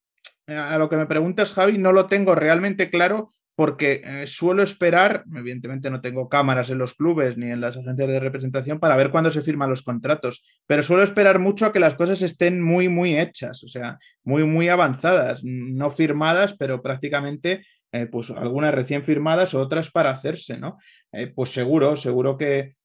a 0.46 0.78
lo 0.78 0.88
que 0.88 0.96
me 0.96 1.04
preguntas, 1.04 1.52
Javi, 1.52 1.76
no 1.76 1.92
lo 1.92 2.06
tengo 2.06 2.34
realmente 2.34 2.90
claro 2.90 3.26
porque 3.60 4.00
eh, 4.02 4.26
suelo 4.26 4.62
esperar, 4.62 5.22
evidentemente 5.36 5.90
no 5.90 6.00
tengo 6.00 6.30
cámaras 6.30 6.70
en 6.70 6.78
los 6.78 6.94
clubes 6.94 7.36
ni 7.36 7.50
en 7.50 7.60
las 7.60 7.76
agencias 7.76 8.08
de 8.08 8.18
representación 8.18 8.80
para 8.80 8.96
ver 8.96 9.10
cuándo 9.10 9.30
se 9.30 9.42
firman 9.42 9.68
los 9.68 9.82
contratos, 9.82 10.62
pero 10.66 10.82
suelo 10.82 11.02
esperar 11.02 11.38
mucho 11.40 11.66
a 11.66 11.72
que 11.74 11.78
las 11.78 11.94
cosas 11.94 12.22
estén 12.22 12.62
muy, 12.62 12.88
muy 12.88 13.18
hechas, 13.18 13.62
o 13.62 13.68
sea, 13.68 13.98
muy, 14.24 14.44
muy 14.44 14.70
avanzadas, 14.70 15.42
no 15.44 15.90
firmadas, 15.90 16.56
pero 16.56 16.80
prácticamente, 16.80 17.60
eh, 17.92 18.06
pues 18.06 18.30
algunas 18.30 18.74
recién 18.74 19.04
firmadas, 19.04 19.52
otras 19.52 19.90
para 19.90 20.08
hacerse, 20.08 20.56
¿no? 20.56 20.78
Eh, 21.12 21.26
pues 21.26 21.50
seguro, 21.50 21.96
seguro 21.96 22.38
que 22.38 22.76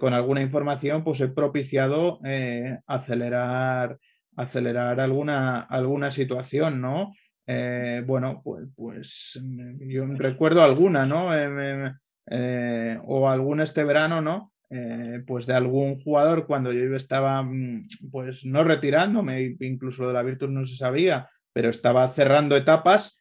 con 0.00 0.14
alguna 0.14 0.40
información, 0.40 1.04
pues 1.04 1.20
he 1.20 1.28
propiciado 1.28 2.20
acelerar 2.86 3.98
acelerar 4.34 5.00
alguna, 5.00 5.60
alguna 5.60 6.10
situación, 6.10 6.80
¿no? 6.80 7.12
Eh, 7.46 8.02
bueno, 8.04 8.40
pues, 8.42 8.66
pues 8.74 9.40
mm, 9.42 9.88
yo 9.88 10.06
recuerdo 10.06 10.62
alguna, 10.62 11.06
¿no? 11.06 11.34
Eh, 11.34 11.92
eh, 12.28 12.98
o 13.04 13.28
alguna 13.28 13.64
este 13.64 13.84
verano, 13.84 14.20
¿no? 14.20 14.52
pues 15.28 15.46
de 15.46 15.54
algún 15.54 15.96
jugador 16.00 16.44
cuando 16.44 16.72
yo 16.72 16.96
estaba, 16.96 17.40
mm, 17.40 17.84
pues 18.10 18.44
no 18.44 18.64
retirándome, 18.64 19.56
incluso 19.60 20.08
de 20.08 20.12
la 20.12 20.24
Virtus 20.24 20.50
no 20.50 20.64
se 20.64 20.74
sabía, 20.74 21.24
pero 21.52 21.70
estaba 21.70 22.06
cerrando 22.08 22.56
etapas, 22.56 23.20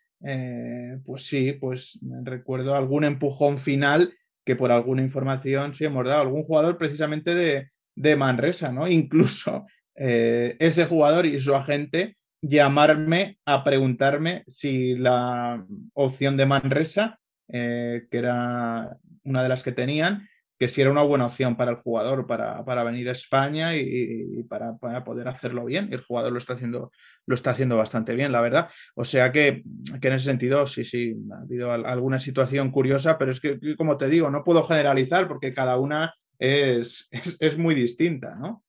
pues 1.06 1.28
sí, 1.28 1.54
pues 1.54 2.00
recuerdo 2.24 2.76
algún 2.76 3.04
empujón 3.04 3.60
final 3.60 4.12
que 4.44 4.56
por 4.56 4.72
alguna 4.72 5.04
información 5.04 5.76
sí 5.76 5.86
hemos 5.86 6.04
dado, 6.04 6.22
algún 6.22 6.44
jugador 6.44 6.80
precisamente 6.80 7.36
de, 7.36 7.70
de 7.96 8.16
Manresa, 8.16 8.72
¿no? 8.72 8.88
Incluso 8.90 9.68
ese 9.94 10.86
jugador 10.88 11.28
y 11.28 11.40
su 11.40 11.54
agente 11.54 12.18
llamarme 12.48 13.40
a 13.46 13.64
preguntarme 13.64 14.44
si 14.48 14.96
la 14.96 15.66
opción 15.94 16.38
de 16.38 16.46
Manresa, 16.46 17.20
eh, 17.48 18.08
que 18.10 18.18
era 18.18 18.98
una 19.24 19.44
de 19.44 19.50
las 19.50 19.64
que 19.64 19.72
tenían, 19.72 20.28
que 20.58 20.68
si 20.68 20.82
era 20.82 20.92
una 20.92 21.02
buena 21.02 21.26
opción 21.26 21.58
para 21.58 21.72
el 21.72 21.78
jugador 21.78 22.28
para, 22.28 22.84
venir 22.84 23.10
a 23.10 23.14
España 23.14 23.76
y, 23.76 24.44
para, 24.44 24.78
poder 25.04 25.28
hacerlo 25.28 25.66
bien. 25.66 25.90
el 25.92 26.02
jugador 26.02 26.32
lo 26.32 26.38
está 26.38 26.54
haciendo, 26.54 26.92
lo 27.26 27.36
está 27.36 27.52
haciendo 27.52 27.78
bastante 27.78 28.16
bien, 28.16 28.32
la 28.32 28.42
verdad. 28.42 28.70
O 28.96 29.04
sea 29.04 29.32
que, 29.32 29.64
en 30.02 30.14
ese 30.14 30.26
sentido, 30.26 30.66
sí, 30.68 30.86
sí, 30.86 31.16
ha 31.34 31.42
habido 31.42 31.72
alguna 31.72 32.20
situación 32.20 32.72
curiosa, 32.72 33.18
pero 33.18 33.32
es 33.32 33.42
que, 33.42 33.60
como 33.76 33.98
te 33.98 34.08
digo, 34.08 34.30
no 34.30 34.44
puedo 34.44 34.64
generalizar 34.64 35.28
porque 35.28 35.54
cada 35.54 35.78
una 35.78 36.14
es, 36.40 37.10
es 37.40 37.58
muy 37.58 37.76
distinta, 37.76 38.36
¿no? 38.36 38.65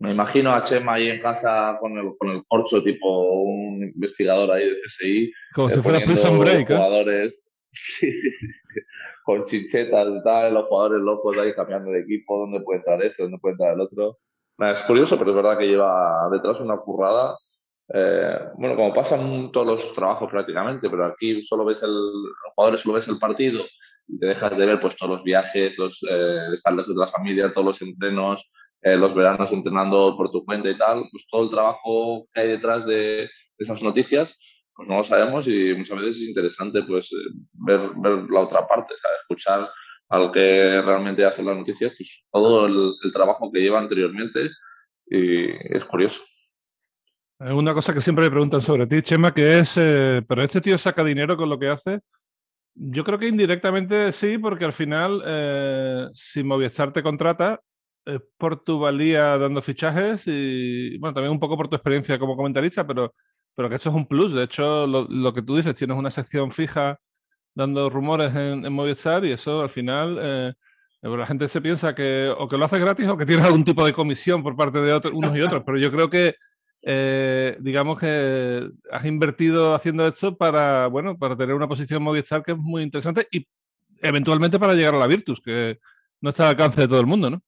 Me 0.00 0.12
imagino 0.12 0.54
a 0.54 0.62
Chema 0.62 0.94
ahí 0.94 1.08
en 1.08 1.20
casa 1.20 1.76
con 1.78 1.96
el, 1.98 2.16
con 2.18 2.30
el 2.30 2.42
corcho, 2.48 2.82
tipo 2.82 3.42
un 3.42 3.82
investigador 3.82 4.50
ahí 4.50 4.70
de 4.70 4.74
CSI. 4.74 5.32
Como 5.54 5.68
si 5.68 5.80
fuera 5.80 6.00
Prison 6.00 6.38
Break. 6.38 6.70
¿eh? 6.70 6.74
Jugadores, 6.74 7.52
sí, 7.70 8.10
sí, 8.12 8.30
sí, 8.30 8.46
con 9.24 9.44
chinchetas, 9.44 10.14
están 10.14 10.54
los 10.54 10.66
jugadores 10.66 11.02
locos 11.02 11.36
ahí 11.36 11.54
cambiando 11.54 11.90
de 11.90 12.00
equipo, 12.00 12.38
dónde 12.38 12.60
puede 12.60 12.78
estar 12.78 13.02
este, 13.04 13.24
dónde 13.24 13.38
puede 13.38 13.52
estar 13.52 13.74
el 13.74 13.80
otro. 13.80 14.18
Es 14.58 14.80
curioso, 14.80 15.18
pero 15.18 15.30
es 15.30 15.36
verdad 15.36 15.58
que 15.58 15.68
lleva 15.68 16.28
detrás 16.32 16.60
una 16.60 16.78
currada. 16.78 17.36
Eh, 17.92 18.38
bueno, 18.56 18.76
como 18.76 18.94
pasan 18.94 19.52
todos 19.52 19.66
los 19.66 19.94
trabajos 19.94 20.30
prácticamente, 20.30 20.88
pero 20.88 21.06
aquí 21.06 21.42
solo 21.42 21.64
ves 21.64 21.82
el, 21.82 21.90
los 21.90 22.54
jugadores 22.54 22.80
solo 22.80 22.94
ves 22.94 23.08
el 23.08 23.18
partido 23.18 23.64
y 24.06 24.18
te 24.18 24.26
dejas 24.26 24.56
de 24.56 24.66
ver 24.66 24.80
pues 24.80 24.96
todos 24.96 25.16
los 25.16 25.24
viajes, 25.24 25.76
los, 25.76 26.00
eh, 26.08 26.38
estar 26.54 26.72
lejos 26.72 26.94
de 26.94 27.00
la 27.00 27.06
familia, 27.08 27.50
todos 27.50 27.66
los 27.66 27.82
entrenos, 27.82 28.48
eh, 28.82 28.96
los 28.96 29.14
veranos 29.14 29.52
entrenando 29.52 30.16
por 30.16 30.30
tu 30.30 30.42
cuenta 30.42 30.70
y 30.70 30.78
tal, 30.78 31.04
pues 31.10 31.26
todo 31.30 31.44
el 31.44 31.50
trabajo 31.50 32.26
que 32.32 32.40
hay 32.40 32.48
detrás 32.48 32.86
de 32.86 33.28
esas 33.58 33.82
noticias, 33.82 34.34
pues 34.74 34.88
no 34.88 34.96
lo 34.96 35.04
sabemos 35.04 35.46
y 35.48 35.74
muchas 35.74 35.98
veces 35.98 36.22
es 36.22 36.28
interesante 36.28 36.82
pues 36.84 37.12
eh, 37.12 37.30
ver, 37.52 37.90
ver 37.96 38.30
la 38.30 38.40
otra 38.40 38.66
parte, 38.66 38.94
escuchar 39.20 39.68
al 40.08 40.30
que 40.30 40.80
realmente 40.80 41.26
hace 41.26 41.42
las 41.42 41.58
noticias, 41.58 41.92
pues 41.96 42.24
todo 42.32 42.66
el, 42.66 43.12
trabajo 43.12 43.52
que 43.52 43.60
lleva 43.60 43.78
anteriormente 43.78 44.48
y 45.06 45.50
es 45.76 45.84
curioso. 45.84 46.22
Una 47.38 47.74
cosa 47.74 47.92
que 47.92 48.00
siempre 48.00 48.24
me 48.24 48.30
preguntan 48.30 48.62
sobre 48.62 48.86
ti, 48.86 49.02
Chema, 49.02 49.32
que 49.32 49.58
es, 49.58 49.76
eh, 49.76 50.22
¿pero 50.26 50.42
este 50.42 50.60
tío 50.60 50.78
saca 50.78 51.04
dinero 51.04 51.36
con 51.36 51.50
lo 51.50 51.58
que 51.58 51.68
hace? 51.68 52.00
Yo 52.74 53.04
creo 53.04 53.18
que 53.18 53.28
indirectamente 53.28 54.12
sí, 54.12 54.38
porque 54.38 54.64
al 54.64 54.72
final, 54.72 55.22
si 56.14 56.42
Movistar 56.42 56.92
te 56.92 57.02
contrata, 57.02 57.60
es 58.04 58.20
por 58.38 58.62
tu 58.62 58.78
valía 58.78 59.38
dando 59.38 59.62
fichajes 59.62 60.22
y, 60.26 60.98
bueno, 60.98 61.14
también 61.14 61.32
un 61.32 61.38
poco 61.38 61.56
por 61.56 61.68
tu 61.68 61.76
experiencia 61.76 62.18
como 62.18 62.36
comentarista, 62.36 62.86
pero, 62.86 63.12
pero 63.54 63.68
que 63.68 63.76
esto 63.76 63.90
es 63.90 63.94
un 63.94 64.06
plus. 64.06 64.32
De 64.32 64.44
hecho, 64.44 64.86
lo, 64.86 65.32
que 65.32 65.42
tú 65.42 65.56
dices, 65.56 65.74
tienes 65.74 65.96
una 65.96 66.10
sección 66.10 66.50
fija 66.50 66.98
dando 67.54 67.90
rumores 67.90 68.34
en, 68.34 68.72
Movistar 68.72 69.24
y 69.24 69.32
eso 69.32 69.62
al 69.62 69.68
final 69.68 70.18
eh, 70.20 70.52
pues 71.02 71.18
la 71.18 71.26
gente 71.26 71.48
se 71.48 71.60
piensa 71.60 71.94
que 71.94 72.32
o 72.38 72.48
que 72.48 72.56
lo 72.56 72.64
haces 72.64 72.80
gratis 72.80 73.06
o 73.08 73.16
que 73.16 73.26
tienes 73.26 73.44
algún 73.44 73.64
tipo 73.64 73.84
de 73.84 73.92
comisión 73.92 74.42
por 74.42 74.56
parte 74.56 74.80
de 74.80 74.92
otros, 74.92 75.12
unos 75.14 75.36
y 75.36 75.40
otros, 75.40 75.62
pero 75.66 75.78
yo 75.78 75.90
creo 75.90 76.08
que 76.08 76.34
eh, 76.82 77.56
digamos 77.60 77.98
que 77.98 78.70
has 78.90 79.04
invertido 79.04 79.74
haciendo 79.74 80.06
esto 80.06 80.36
para, 80.36 80.86
bueno, 80.86 81.18
para 81.18 81.36
tener 81.36 81.54
una 81.54 81.68
posición 81.68 81.98
en 81.98 82.04
Movistar 82.04 82.42
que 82.42 82.52
es 82.52 82.58
muy 82.58 82.82
interesante 82.82 83.26
y 83.30 83.46
eventualmente 84.00 84.58
para 84.58 84.74
llegar 84.74 84.94
a 84.94 84.98
la 84.98 85.06
Virtus, 85.06 85.40
que 85.40 85.78
no 86.20 86.30
está 86.30 86.44
al 86.44 86.50
alcance 86.50 86.80
de 86.82 86.88
todo 86.88 87.00
el 87.00 87.06
mundo, 87.06 87.30
¿no? 87.30 87.42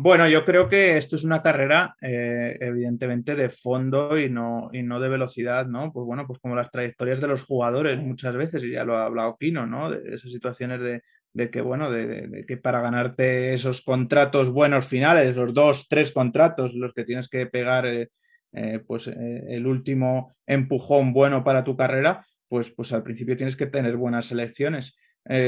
Bueno, 0.00 0.28
yo 0.28 0.44
creo 0.44 0.68
que 0.68 0.96
esto 0.96 1.16
es 1.16 1.24
una 1.24 1.42
carrera, 1.42 1.96
eh, 2.00 2.56
evidentemente, 2.60 3.34
de 3.34 3.48
fondo 3.48 4.16
y 4.16 4.30
no, 4.30 4.68
y 4.72 4.84
no 4.84 5.00
de 5.00 5.08
velocidad, 5.08 5.66
¿no? 5.66 5.92
Pues 5.92 6.06
bueno, 6.06 6.24
pues 6.24 6.38
como 6.38 6.54
las 6.54 6.70
trayectorias 6.70 7.20
de 7.20 7.26
los 7.26 7.42
jugadores 7.42 7.98
muchas 7.98 8.36
veces, 8.36 8.62
y 8.62 8.70
ya 8.70 8.84
lo 8.84 8.96
ha 8.96 9.06
hablado 9.06 9.36
Pino, 9.36 9.66
¿no? 9.66 9.90
De 9.90 10.14
esas 10.14 10.30
situaciones 10.30 11.02
de, 11.34 11.50
que, 11.50 11.60
bueno, 11.62 11.90
de, 11.90 12.44
que 12.46 12.56
para 12.56 12.80
ganarte 12.80 13.52
esos 13.54 13.82
contratos 13.82 14.50
buenos 14.50 14.86
finales, 14.86 15.34
los 15.34 15.52
dos, 15.52 15.88
tres 15.88 16.12
contratos, 16.12 16.74
los 16.74 16.94
que 16.94 17.02
tienes 17.02 17.28
que 17.28 17.46
pegar, 17.46 17.84
eh, 17.84 18.10
eh, 18.52 18.78
pues 18.86 19.08
el 19.08 19.66
último 19.66 20.32
empujón 20.46 21.12
bueno 21.12 21.42
para 21.42 21.64
tu 21.64 21.76
carrera, 21.76 22.24
pues, 22.46 22.70
pues 22.70 22.92
al 22.92 23.02
principio 23.02 23.36
tienes 23.36 23.56
que 23.56 23.66
tener 23.66 23.96
buenas 23.96 24.26
selecciones. 24.26 24.96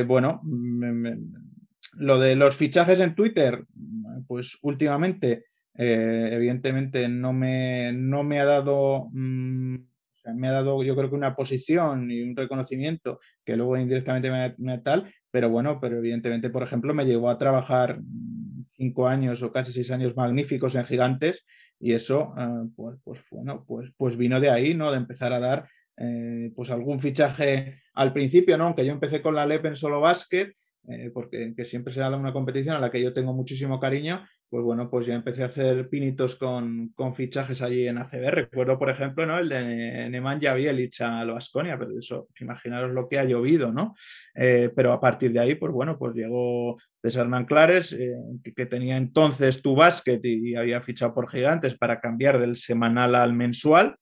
bueno, 0.06 0.42
lo 1.92 2.18
de 2.18 2.36
los 2.36 2.56
fichajes 2.56 3.00
en 3.00 3.14
Twitter, 3.14 3.64
pues 4.26 4.58
últimamente, 4.62 5.44
eh, 5.74 6.30
evidentemente, 6.32 7.08
no 7.08 7.32
me, 7.32 7.92
no 7.92 8.22
me 8.22 8.40
ha 8.40 8.44
dado, 8.44 9.08
mm, 9.12 9.76
me 10.34 10.48
ha 10.48 10.52
dado 10.52 10.82
yo 10.82 10.94
creo 10.94 11.08
que 11.08 11.16
una 11.16 11.34
posición 11.34 12.10
y 12.10 12.22
un 12.22 12.36
reconocimiento 12.36 13.18
que 13.44 13.56
luego 13.56 13.76
indirectamente 13.76 14.30
me, 14.30 14.54
me 14.58 14.78
tal, 14.78 15.06
pero 15.30 15.50
bueno, 15.50 15.78
pero 15.80 15.98
evidentemente, 15.98 16.50
por 16.50 16.62
ejemplo, 16.62 16.94
me 16.94 17.06
llevó 17.06 17.30
a 17.30 17.38
trabajar 17.38 18.00
cinco 18.80 19.06
años 19.06 19.42
o 19.42 19.52
casi 19.52 19.72
seis 19.72 19.90
años 19.90 20.16
magníficos 20.16 20.74
en 20.74 20.84
gigantes 20.84 21.44
y 21.78 21.92
eso, 21.92 22.34
eh, 22.38 22.68
pues, 22.74 22.98
pues, 23.04 23.24
bueno, 23.30 23.64
pues, 23.66 23.90
pues 23.96 24.16
vino 24.16 24.40
de 24.40 24.50
ahí, 24.50 24.74
¿no? 24.74 24.90
De 24.90 24.96
empezar 24.96 25.32
a 25.32 25.40
dar 25.40 25.68
eh, 25.98 26.50
pues 26.56 26.70
algún 26.70 26.98
fichaje 26.98 27.74
al 27.92 28.14
principio, 28.14 28.56
¿no? 28.56 28.64
Aunque 28.64 28.86
yo 28.86 28.92
empecé 28.92 29.20
con 29.20 29.34
la 29.34 29.44
LEP 29.44 29.66
en 29.66 29.76
solo 29.76 30.00
básquet 30.00 30.54
eh, 30.88 31.10
porque 31.12 31.54
que 31.54 31.64
siempre 31.64 31.92
será 31.92 32.08
una 32.16 32.32
competición 32.32 32.76
a 32.76 32.80
la 32.80 32.90
que 32.90 33.02
yo 33.02 33.12
tengo 33.12 33.32
muchísimo 33.32 33.78
cariño, 33.78 34.24
pues 34.48 34.64
bueno, 34.64 34.90
pues 34.90 35.06
ya 35.06 35.14
empecé 35.14 35.42
a 35.42 35.46
hacer 35.46 35.88
pinitos 35.88 36.36
con, 36.36 36.92
fichajes 37.14 37.62
allí 37.62 37.86
en 37.86 37.98
ACB. 37.98 38.30
Recuerdo, 38.30 38.78
por 38.78 38.90
ejemplo, 38.90 39.26
¿no? 39.26 39.38
el 39.38 39.48
de 39.48 40.08
Nemanja 40.10 40.54
Bielich 40.54 41.00
a 41.02 41.24
Loasconia, 41.24 41.78
pero 41.78 41.98
eso, 41.98 42.28
imaginaros 42.40 42.92
lo 42.92 43.08
que 43.08 43.18
ha 43.18 43.24
llovido, 43.24 43.72
¿no? 43.72 43.94
Eh, 44.34 44.70
pero 44.74 44.92
a 44.92 45.00
partir 45.00 45.32
de 45.32 45.40
ahí, 45.40 45.54
pues 45.54 45.72
bueno, 45.72 45.98
pues 45.98 46.14
llegó 46.14 46.76
César 46.96 47.28
Nanclares, 47.28 47.92
eh, 47.92 48.16
que, 48.56 48.66
tenía 48.66 48.96
entonces 48.96 49.62
tu 49.62 49.74
básquet 49.74 50.24
y 50.24 50.54
había 50.54 50.80
fichado 50.80 51.14
por 51.14 51.28
Gigantes 51.28 51.76
para 51.76 52.00
cambiar 52.00 52.38
del 52.38 52.56
semanal 52.56 53.14
al 53.14 53.34
mensual. 53.34 53.96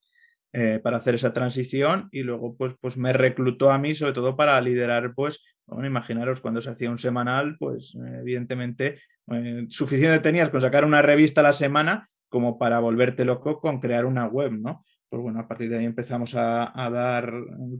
Eh, 0.55 0.81
para 0.83 0.97
hacer 0.97 1.15
esa 1.15 1.35
transición 1.35 2.09
y 2.11 2.23
luego 2.23 2.57
pues, 2.57 2.75
pues 2.81 2.97
me 2.97 3.13
reclutó 3.13 3.71
a 3.71 3.79
mí 3.79 3.95
sobre 3.95 4.15
todo 4.15 4.35
para 4.35 4.59
liderar 4.63 5.13
pues, 5.15 5.59
bueno, 5.67 5.87
imaginaros 5.87 6.41
cuando 6.41 6.63
se 6.63 6.71
hacía 6.71 6.91
un 6.91 6.97
semanal, 6.97 7.57
pues 7.59 7.95
evidentemente 8.19 8.95
eh, 9.31 9.67
suficiente 9.69 10.21
tenías 10.21 10.49
con 10.49 10.63
sacar 10.63 10.87
una 10.87 11.03
revista 11.03 11.43
a 11.43 11.45
la 11.45 11.53
semana 11.53 12.07
como 12.31 12.59
para 12.59 12.79
volverte 12.79 13.27
loco 13.27 13.61
con 13.61 13.79
crear 13.79 14.07
una 14.07 14.25
web, 14.25 14.53
¿no? 14.53 14.81
Pues 15.11 15.23
bueno, 15.23 15.41
a 15.41 15.47
partir 15.47 15.69
de 15.69 15.79
ahí 15.79 15.85
empezamos 15.85 16.35
a, 16.35 16.73
dar 16.75 17.31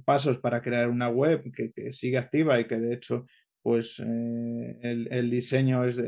pasos 0.05 0.37
para 0.37 0.61
crear 0.61 0.91
una 0.91 1.09
web 1.09 1.51
que, 1.51 1.93
sigue 1.95 2.19
activa 2.19 2.61
y 2.61 2.67
que 2.67 2.79
de 2.79 2.93
hecho 2.93 3.25
pues 3.63 3.99
eh, 3.99 4.79
el, 4.83 5.31
diseño 5.31 5.85
es, 5.85 6.01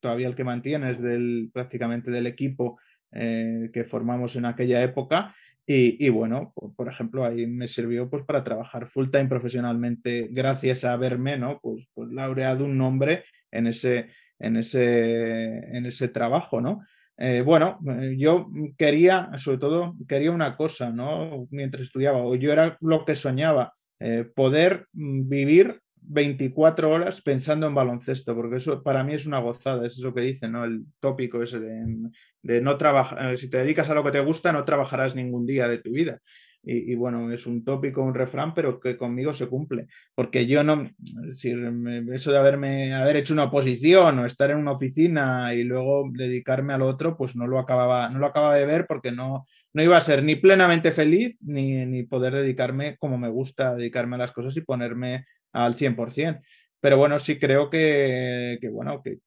todavía 0.00 0.26
el 0.26 0.34
que 0.34 0.44
mantiene, 0.44 0.90
es 0.90 1.00
del, 1.00 1.50
prácticamente 1.52 2.10
del 2.10 2.26
equipo 2.26 2.78
que 3.12 3.84
formamos 3.84 4.36
en 4.36 4.46
aquella 4.46 4.82
época 4.82 5.34
y, 5.64 6.08
bueno, 6.08 6.52
por, 6.76 6.88
ejemplo, 6.88 7.24
ahí 7.24 7.46
me 7.46 7.68
sirvió 7.68 8.10
pues 8.10 8.24
para 8.24 8.42
trabajar 8.42 8.86
full 8.86 9.10
time 9.10 9.26
profesionalmente 9.26 10.28
gracias 10.30 10.84
a 10.84 10.96
verme, 10.96 11.38
¿no? 11.38 11.60
Pues, 11.62 11.88
pues 11.94 12.10
laureado 12.10 12.64
un 12.64 12.76
nombre 12.76 13.24
en 13.50 13.68
ese, 13.68 14.08
en 14.38 14.56
ese, 14.56 15.58
en 15.76 15.86
ese 15.86 16.08
trabajo, 16.08 16.60
¿no? 16.60 16.78
Eh, 17.16 17.42
bueno, 17.42 17.78
eh, 17.86 18.16
yo 18.18 18.48
quería, 18.76 19.30
sobre 19.36 19.58
todo, 19.58 19.94
quería 20.08 20.32
una 20.32 20.56
cosa, 20.56 20.90
¿no? 20.90 21.46
Mientras 21.50 21.84
estudiaba, 21.84 22.24
o 22.24 22.34
yo 22.34 22.52
era 22.52 22.76
lo 22.80 23.04
que 23.04 23.14
soñaba, 23.14 23.74
eh, 24.00 24.24
poder 24.34 24.88
mm, 24.92 25.28
vivir 25.28 25.80
24 26.04 26.90
horas 26.90 27.22
pensando 27.22 27.66
en 27.66 27.74
baloncesto, 27.74 28.34
porque 28.34 28.56
eso 28.56 28.82
para 28.82 29.04
mí 29.04 29.14
es 29.14 29.26
una 29.26 29.38
gozada, 29.38 29.86
es 29.86 29.98
eso 29.98 30.12
que 30.12 30.20
dicen, 30.22 30.52
¿no? 30.52 30.64
El 30.64 30.84
tópico 31.00 31.42
ese 31.42 31.60
de, 31.60 32.60
no 32.60 32.76
trabajar, 32.76 33.36
si 33.38 33.48
te 33.48 33.58
dedicas 33.58 33.88
a 33.90 33.94
lo 33.94 34.04
que 34.04 34.10
te 34.10 34.20
gusta, 34.20 34.52
no 34.52 34.64
trabajarás 34.64 35.14
ningún 35.14 35.46
día 35.46 35.68
de 35.68 35.78
tu 35.78 35.90
vida. 35.90 36.20
Y, 36.64 36.94
bueno, 36.94 37.32
es 37.32 37.44
un 37.46 37.64
tópico, 37.64 38.04
un 38.04 38.14
refrán, 38.14 38.54
pero 38.54 38.78
que 38.78 38.96
conmigo 38.96 39.32
se 39.34 39.48
cumple, 39.48 39.88
porque 40.14 40.46
yo 40.46 40.62
no, 40.62 40.88
es 41.28 41.44
eso 41.44 42.30
de 42.30 42.38
haberme, 42.38 42.94
haber 42.94 43.16
hecho 43.16 43.34
una 43.34 43.44
oposición 43.44 44.20
o 44.20 44.26
estar 44.26 44.52
en 44.52 44.58
una 44.58 44.70
oficina 44.70 45.54
y 45.54 45.64
luego 45.64 46.08
dedicarme 46.12 46.72
al 46.72 46.82
otro, 46.82 47.16
pues 47.16 47.34
no 47.34 47.48
lo 47.48 47.58
acababa, 47.58 48.08
no 48.10 48.20
lo 48.20 48.26
acababa 48.26 48.54
de 48.54 48.66
ver 48.66 48.86
porque 48.86 49.10
no, 49.10 49.42
no 49.74 49.82
iba 49.82 49.96
a 49.96 50.00
ser 50.02 50.22
ni 50.22 50.36
plenamente 50.36 50.92
feliz 50.92 51.40
ni, 51.42 51.84
ni 51.84 52.04
poder 52.04 52.32
dedicarme 52.32 52.94
como 52.96 53.18
me 53.18 53.28
gusta 53.28 53.74
dedicarme 53.74 54.14
a 54.14 54.20
las 54.20 54.30
cosas 54.30 54.56
y 54.56 54.60
ponerme 54.60 55.24
al 55.52 55.74
100%. 55.74 56.40
Pero 56.82 56.96
bueno, 56.96 57.16
sí 57.20 57.38
creo 57.38 57.70
que, 57.70 58.58
bueno, 58.72 59.04
que, 59.04 59.20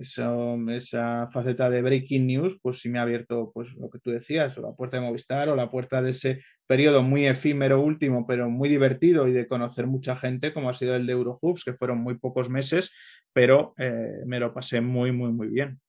esa 0.00 1.26
faceta 1.26 1.68
de 1.68 1.82
breaking 1.82 2.24
news, 2.24 2.60
pues 2.62 2.78
sí 2.78 2.88
me 2.88 3.00
ha 3.00 3.02
abierto, 3.02 3.50
pues 3.52 3.74
lo 3.74 3.90
que 3.90 3.98
tú 3.98 4.12
decías, 4.12 4.56
o 4.56 4.60
la 4.60 4.76
puerta 4.76 4.96
de 4.96 5.02
Movistar 5.02 5.48
o 5.48 5.56
la 5.56 5.72
puerta 5.72 6.02
de 6.02 6.10
ese 6.10 6.38
periodo 6.68 7.02
muy 7.02 7.26
efímero 7.26 7.80
último, 7.80 8.28
pero 8.28 8.48
muy 8.48 8.68
divertido 8.68 9.26
y 9.26 9.32
de 9.32 9.48
conocer 9.48 9.88
mucha 9.88 10.14
gente, 10.14 10.54
como 10.54 10.70
ha 10.70 10.74
sido 10.74 10.94
el 10.94 11.04
de 11.04 11.14
Eurohoops, 11.14 11.64
que 11.64 11.74
fueron 11.74 11.98
muy 11.98 12.16
pocos 12.16 12.48
meses, 12.48 12.94
pero 13.32 13.74
eh, 13.78 14.22
me 14.24 14.38
lo 14.38 14.54
pasé 14.54 14.80
muy, 14.80 15.10
muy, 15.10 15.32
muy 15.32 15.48
bien. 15.48 15.80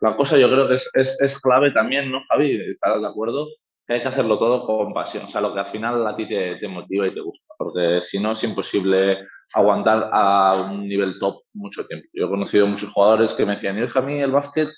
La 0.00 0.16
cosa 0.16 0.36
yo 0.36 0.50
creo 0.50 0.66
que 0.66 0.74
es, 0.74 0.90
es 0.94 1.40
clave 1.40 1.70
también, 1.70 2.10
¿no, 2.10 2.24
Javi? 2.28 2.60
¿Estás 2.72 3.00
de 3.00 3.06
acuerdo? 3.06 3.46
Hay 3.88 4.00
que 4.00 4.08
hacerlo 4.08 4.38
todo 4.38 4.66
con 4.66 4.92
pasión, 4.92 5.24
o 5.24 5.28
sea, 5.28 5.40
lo 5.40 5.54
que 5.54 5.60
al 5.60 5.66
final 5.66 6.06
a 6.06 6.12
ti 6.12 6.26
te, 6.26 6.66
motiva 6.68 7.06
y 7.06 7.14
te 7.14 7.20
gusta, 7.20 7.54
porque 7.56 8.00
si 8.02 8.18
no 8.18 8.32
es 8.32 8.42
imposible 8.42 9.26
aguantar 9.54 10.10
a 10.12 10.68
un 10.70 10.88
nivel 10.88 11.18
top 11.20 11.42
mucho 11.54 11.86
tiempo. 11.86 12.06
Yo 12.12 12.26
he 12.26 12.28
conocido 12.28 12.66
muchos 12.66 12.90
jugadores 12.90 13.32
que 13.32 13.46
me 13.46 13.54
decían, 13.54 13.78
y 13.78 13.82
es 13.82 13.92
que 13.92 13.98
a 13.98 14.02
mí 14.02 14.20
el 14.20 14.32
básquet, 14.32 14.68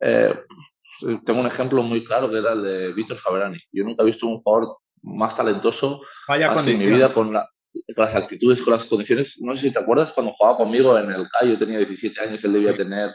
eh, 0.00 0.34
tengo 1.26 1.40
un 1.40 1.46
ejemplo 1.46 1.82
muy 1.82 2.04
claro 2.04 2.30
que 2.30 2.38
era 2.38 2.52
el 2.52 2.62
de 2.62 2.92
Víctor 2.94 3.18
Faberani. 3.18 3.58
Yo 3.72 3.84
nunca 3.84 4.02
he 4.02 4.06
visto 4.06 4.26
un 4.26 4.40
jugador 4.40 4.78
más 5.02 5.36
talentoso 5.36 6.00
en 6.28 6.78
mi 6.78 6.86
vida 6.86 7.12
con, 7.12 7.32
las 7.32 8.14
actitudes, 8.14 8.62
con 8.62 8.72
las 8.72 8.86
condiciones. 8.86 9.36
No 9.40 9.54
sé 9.54 9.62
si 9.62 9.72
te 9.72 9.78
acuerdas 9.78 10.12
cuando 10.12 10.32
jugaba 10.32 10.56
conmigo 10.56 10.96
en 10.98 11.10
el 11.10 11.28
CAI, 11.28 11.50
yo 11.50 11.58
tenía 11.58 11.78
17 11.78 12.18
años, 12.18 12.42
él 12.44 12.54
debía 12.54 12.74
tener 12.74 13.14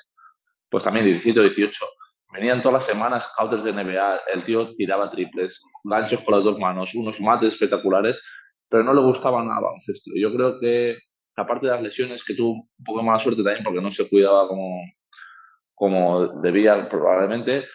pues 0.70 0.84
también 0.84 1.06
17 1.06 1.40
o 1.40 1.44
18 1.44 1.86
Venían 2.32 2.62
todas 2.62 2.74
las 2.74 2.86
semanas 2.86 3.32
scouters 3.32 3.64
de 3.64 3.74
NBA, 3.74 4.20
el 4.34 4.44
tío 4.44 4.76
tiraba 4.76 5.10
triples, 5.10 5.62
ganchos 5.84 6.22
con 6.22 6.36
las 6.36 6.44
dos 6.44 6.60
manos, 6.60 6.94
unos 6.94 7.20
mates 7.20 7.54
espectaculares, 7.54 8.20
pero 8.70 8.84
no 8.84 8.94
le 8.94 9.02
gustaba 9.02 9.44
nada 9.44 9.62
baloncesto. 9.62 10.12
Yo 10.16 10.32
creo 10.34 10.60
que, 10.60 10.98
aparte 11.36 11.66
de 11.66 11.72
las 11.74 11.82
lesiones, 11.82 12.24
que 12.24 12.36
tuvo 12.36 12.52
un 12.52 12.84
poco 12.86 13.02
más 13.02 13.24
suerte 13.24 13.44
también 13.44 13.64
porque 13.64 13.82
no 13.82 13.90
se 13.90 14.08
cuidaba 14.08 14.48
como, 14.48 14.80
como 15.74 16.28
debía 16.42 16.88
probablemente, 16.88 17.66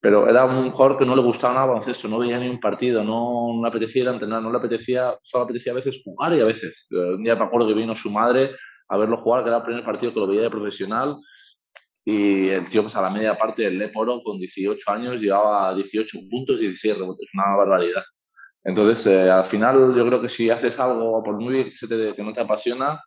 pero 0.00 0.28
era 0.28 0.44
un 0.44 0.70
jugador 0.72 0.98
que 0.98 1.06
no 1.06 1.14
le 1.14 1.22
gustaba 1.22 1.54
nada 1.54 1.66
baloncesto, 1.66 2.08
no 2.08 2.18
veía 2.18 2.38
ni 2.38 2.48
un 2.48 2.58
partido, 2.58 3.04
no, 3.04 3.52
no 3.54 3.62
le 3.62 3.68
apetecía 3.68 4.10
entrenar, 4.10 4.42
no 4.42 4.50
le 4.50 4.58
apetecía, 4.58 5.16
solo 5.22 5.44
apetecía 5.44 5.72
a 5.72 5.76
veces 5.76 6.00
jugar 6.02 6.32
y 6.32 6.40
a 6.40 6.46
veces. 6.46 6.88
Un 6.90 7.22
día 7.22 7.36
me 7.36 7.44
acuerdo 7.44 7.68
que 7.68 7.74
vino 7.74 7.94
su 7.94 8.10
madre 8.10 8.56
a 8.88 8.96
verlo 8.96 9.18
jugar, 9.18 9.44
que 9.44 9.50
era 9.50 9.58
el 9.58 9.64
primer 9.64 9.84
partido 9.84 10.12
que 10.12 10.20
lo 10.20 10.26
veía 10.26 10.42
de 10.42 10.50
profesional, 10.50 11.16
y 12.04 12.48
el 12.48 12.68
tío, 12.68 12.82
pues 12.82 12.96
a 12.96 13.02
la 13.02 13.10
media 13.10 13.36
parte 13.36 13.62
del 13.62 13.78
Leporo, 13.78 14.22
con 14.22 14.38
18 14.38 14.90
años, 14.90 15.20
llevaba 15.20 15.74
18 15.74 16.18
puntos 16.30 16.60
y 16.60 16.66
16 16.66 16.98
rebotes, 16.98 17.30
una 17.34 17.56
barbaridad. 17.56 18.02
Entonces, 18.64 19.06
eh, 19.06 19.30
al 19.30 19.44
final, 19.44 19.94
yo 19.94 20.06
creo 20.06 20.20
que 20.20 20.28
si 20.28 20.50
haces 20.50 20.78
algo, 20.78 21.22
por 21.22 21.38
muy 21.40 21.70
que, 21.70 21.86
te, 21.86 22.14
que 22.14 22.22
no 22.22 22.32
te 22.32 22.40
apasiona, 22.40 23.00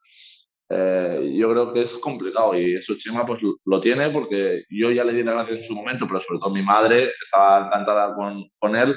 eh, 0.69 1.33
yo 1.35 1.51
creo 1.51 1.73
que 1.73 1.81
es 1.83 1.97
complicado 1.97 2.57
y 2.57 2.75
eso 2.75 2.95
Chema 2.97 3.25
pues 3.25 3.41
lo 3.65 3.79
tiene 3.79 4.09
porque 4.09 4.63
yo 4.69 4.89
ya 4.91 5.03
le 5.03 5.13
di 5.13 5.21
la 5.21 5.33
gracia 5.33 5.55
en 5.55 5.63
su 5.63 5.75
momento, 5.75 6.07
pero 6.07 6.21
sobre 6.21 6.39
todo 6.39 6.49
mi 6.49 6.63
madre 6.63 7.11
estaba 7.23 7.67
encantada 7.67 8.15
con, 8.15 8.45
con 8.57 8.75
él, 8.75 8.95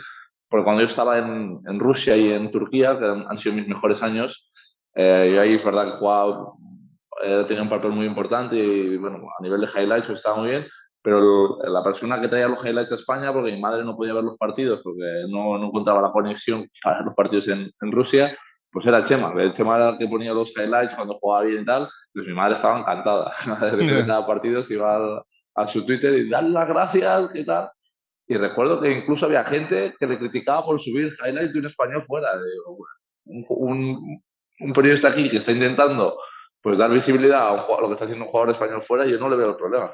porque 0.48 0.64
cuando 0.64 0.82
yo 0.82 0.88
estaba 0.88 1.18
en, 1.18 1.60
en, 1.66 1.78
Rusia 1.78 2.16
y 2.16 2.32
en 2.32 2.50
Turquía, 2.50 2.98
que 2.98 3.04
han 3.04 3.38
sido 3.38 3.56
mis 3.56 3.68
mejores 3.68 4.02
años, 4.02 4.48
eh, 4.94 5.32
y 5.34 5.38
ahí 5.38 5.54
es 5.54 5.64
verdad 5.64 5.92
que 5.92 5.98
jugaba 5.98 6.52
eh, 7.22 7.44
tenía 7.46 7.62
un 7.62 7.68
papel 7.68 7.92
muy 7.92 8.06
importante 8.06 8.56
y 8.56 8.96
bueno, 8.96 9.28
a 9.38 9.42
nivel 9.42 9.60
de 9.60 9.66
highlights 9.66 10.06
pues, 10.06 10.18
estaba 10.18 10.36
muy 10.36 10.50
bien, 10.50 10.66
pero 11.02 11.58
la 11.62 11.84
persona 11.84 12.20
que 12.20 12.28
traía 12.28 12.48
los 12.48 12.64
highlights 12.64 12.92
a 12.92 12.96
España, 12.96 13.32
porque 13.32 13.52
mi 13.52 13.60
madre 13.60 13.84
no 13.84 13.96
podía 13.96 14.12
ver 14.12 14.24
los 14.24 14.36
partidos 14.36 14.80
porque 14.82 15.24
no, 15.28 15.56
no 15.56 15.66
encontraba 15.66 16.02
la 16.02 16.10
conexión 16.10 16.68
para 16.82 17.02
los 17.02 17.14
partidos 17.14 17.46
en, 17.48 17.70
en, 17.80 17.92
Rusia, 17.92 18.36
pues 18.72 18.86
era 18.86 19.02
Chema. 19.02 19.32
El 19.40 19.52
Chema 19.52 19.76
era 19.76 19.90
el 19.90 19.98
que 19.98 20.08
ponía 20.08 20.32
los 20.32 20.50
highlights 20.56 20.94
cuando 20.94 21.14
jugaba 21.20 21.44
bien 21.44 21.62
y 21.62 21.64
tal, 21.64 21.88
pues 22.12 22.26
mi 22.26 22.34
madre 22.34 22.56
estaba 22.56 22.80
encantada. 22.80 23.32
de 23.76 24.04
cada 24.04 24.26
partido 24.26 24.62
se 24.62 24.74
iba 24.74 25.24
a, 25.54 25.66
su 25.68 25.86
Twitter 25.86 26.12
y 26.14 26.28
darle 26.28 26.50
las 26.50 26.68
gracias, 26.68 27.30
¿qué 27.32 27.44
tal? 27.44 27.70
Y 28.26 28.36
recuerdo 28.36 28.80
que 28.80 28.90
incluso 28.90 29.26
había 29.26 29.44
gente 29.44 29.94
que 29.98 30.06
le 30.06 30.18
criticaba 30.18 30.64
por 30.64 30.80
subir 30.80 31.12
highlights 31.24 31.52
de 31.52 31.58
un 31.60 31.66
español 31.66 32.02
fuera. 32.02 32.36
De, 32.36 32.48
un, 33.26 33.46
un, 33.48 34.22
un 34.58 34.72
periodista 34.72 35.08
aquí 35.08 35.30
que 35.30 35.36
está 35.36 35.52
intentando 35.52 36.18
pues 36.66 36.78
dar 36.78 36.90
visibilidad 36.90 37.46
a, 37.46 37.80
lo 37.80 37.86
que 37.86 37.92
está 37.92 38.06
haciendo 38.06 38.24
un 38.24 38.30
jugador 38.32 38.52
español 38.52 38.82
fuera, 38.82 39.06
yo 39.06 39.20
no 39.20 39.28
le 39.28 39.36
veo 39.36 39.50
el 39.50 39.56
problema. 39.56 39.88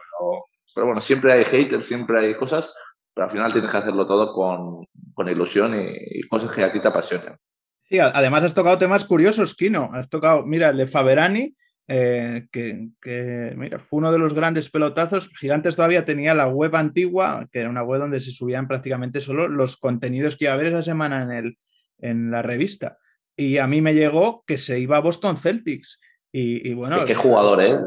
Pero, 0.74 0.86
bueno, 0.86 1.02
siempre 1.02 1.30
hay 1.34 1.44
haters, 1.44 1.84
siempre 1.84 2.18
hay 2.18 2.34
cosas, 2.34 2.74
pero 3.12 3.26
al 3.26 3.30
final 3.30 3.52
tienes 3.52 3.70
que 3.70 3.76
hacerlo 3.76 4.06
todo 4.06 4.32
con, 4.32 4.86
con 5.12 5.28
ilusión 5.28 5.78
y, 5.78 6.26
cosas 6.28 6.50
que 6.50 6.64
a 6.64 6.72
ti 6.72 6.80
te 6.80 6.88
apasionan. 6.88 7.36
Sí, 7.82 7.98
además 7.98 8.44
has 8.44 8.54
tocado 8.54 8.78
temas 8.78 9.04
curiosos, 9.04 9.54
Kino. 9.54 9.90
Has 9.92 10.08
tocado, 10.08 10.46
mira, 10.46 10.70
el 10.70 10.78
de 10.78 10.86
Faberani, 10.86 11.54
eh, 11.88 12.46
que, 12.50 12.88
que, 13.02 13.52
mira, 13.54 13.78
fue 13.78 13.98
uno 13.98 14.10
de 14.10 14.18
los 14.18 14.32
grandes 14.32 14.70
pelotazos. 14.70 15.28
Gigantes 15.38 15.76
todavía 15.76 16.06
tenía 16.06 16.32
la 16.32 16.48
web 16.48 16.74
antigua, 16.74 17.46
que 17.52 17.58
era 17.58 17.68
una 17.68 17.82
web 17.82 18.00
donde 18.00 18.18
se 18.18 18.30
subían 18.30 18.66
prácticamente 18.66 19.20
solo 19.20 19.46
los 19.46 19.76
contenidos 19.76 20.36
que 20.36 20.46
iba 20.46 20.52
a 20.52 20.54
haber 20.54 20.68
esa 20.68 20.82
semana 20.82 21.20
en, 21.20 21.32
el, 21.32 21.58
en 21.98 22.30
la 22.30 22.40
revista. 22.40 22.96
Y 23.36 23.58
a 23.58 23.66
mí 23.66 23.82
me 23.82 23.92
llegó 23.92 24.42
que 24.46 24.56
se 24.56 24.80
iba 24.80 24.96
a 24.96 25.00
Boston 25.00 25.36
Celtics. 25.36 26.00
Y, 26.34 26.72
bueno. 26.72 27.04
Qué 27.04 27.14
jugador, 27.14 27.62
¿eh? 27.62 27.78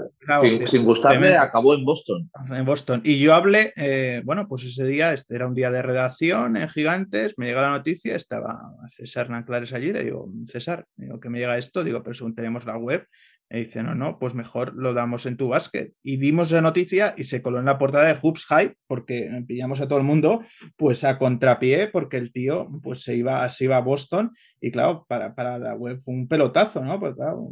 sin, 0.68 0.86
gustarme, 0.86 1.36
acabó 1.36 1.74
en 1.74 1.84
Boston. 1.84 2.30
En 2.52 2.64
Boston. 2.64 3.02
Y 3.04 3.18
yo 3.20 3.34
hablé, 3.34 3.74
eh, 3.76 4.22
bueno, 4.24 4.48
pues 4.48 4.64
ese 4.66 4.86
día, 4.86 5.14
este 5.14 5.36
era 5.36 5.48
un 5.48 5.56
día 5.56 5.72
de 5.72 5.82
redacción 5.82 6.56
en 6.56 6.70
Gigantes, 6.70 7.40
me 7.40 7.48
llega 7.48 7.64
la 7.64 7.72
noticia, 7.72 8.16
estaba 8.16 8.62
César 8.88 9.32
Nanclares 9.32 9.74
allí, 9.74 9.92
le 9.92 10.04
digo, 10.04 10.30
César, 10.46 10.86
digo, 10.96 11.20
que 11.20 11.32
me 11.32 11.40
llega 11.40 11.58
esto, 11.58 11.84
digo, 11.84 12.04
pero 12.04 12.16
tenemos 12.36 12.68
la 12.68 12.78
web, 12.78 13.08
y 13.56 13.64
dice, 13.64 13.84
no, 13.84 13.96
no, 13.96 14.20
pues 14.20 14.34
mejor 14.36 14.74
lo 14.76 14.94
damos 14.94 15.26
en 15.26 15.38
tu 15.38 15.50
básquet. 15.50 15.94
Y 16.04 16.18
dimos 16.18 16.52
la 16.52 16.62
noticia 16.62 17.14
y 17.18 17.24
se 17.24 17.42
coló 17.42 17.60
en 17.60 17.66
la 17.66 17.78
portada 17.78 18.08
de 18.08 18.16
Hoops 18.16 18.46
Hype 18.48 18.76
porque 18.88 19.30
pillamos 19.48 19.82
a 19.82 19.88
todo 19.88 20.00
el 20.00 20.06
mundo 20.06 20.42
pues 20.76 21.04
a 21.04 21.18
contrapié 21.18 21.88
porque 21.88 22.18
el 22.18 22.32
tío 22.32 22.70
pues 22.84 23.04
se 23.04 23.16
iba, 23.16 23.50
se 23.50 23.66
iba 23.66 23.78
a 23.78 23.82
Boston 23.82 24.32
y 24.60 24.72
claro, 24.72 25.06
para, 25.08 25.36
para 25.36 25.58
la 25.58 25.76
web 25.76 26.00
fue 26.00 26.14
un 26.14 26.28
pelotazo, 26.28 26.84
¿no? 26.84 27.00
Pues, 27.00 27.16
claro, 27.16 27.50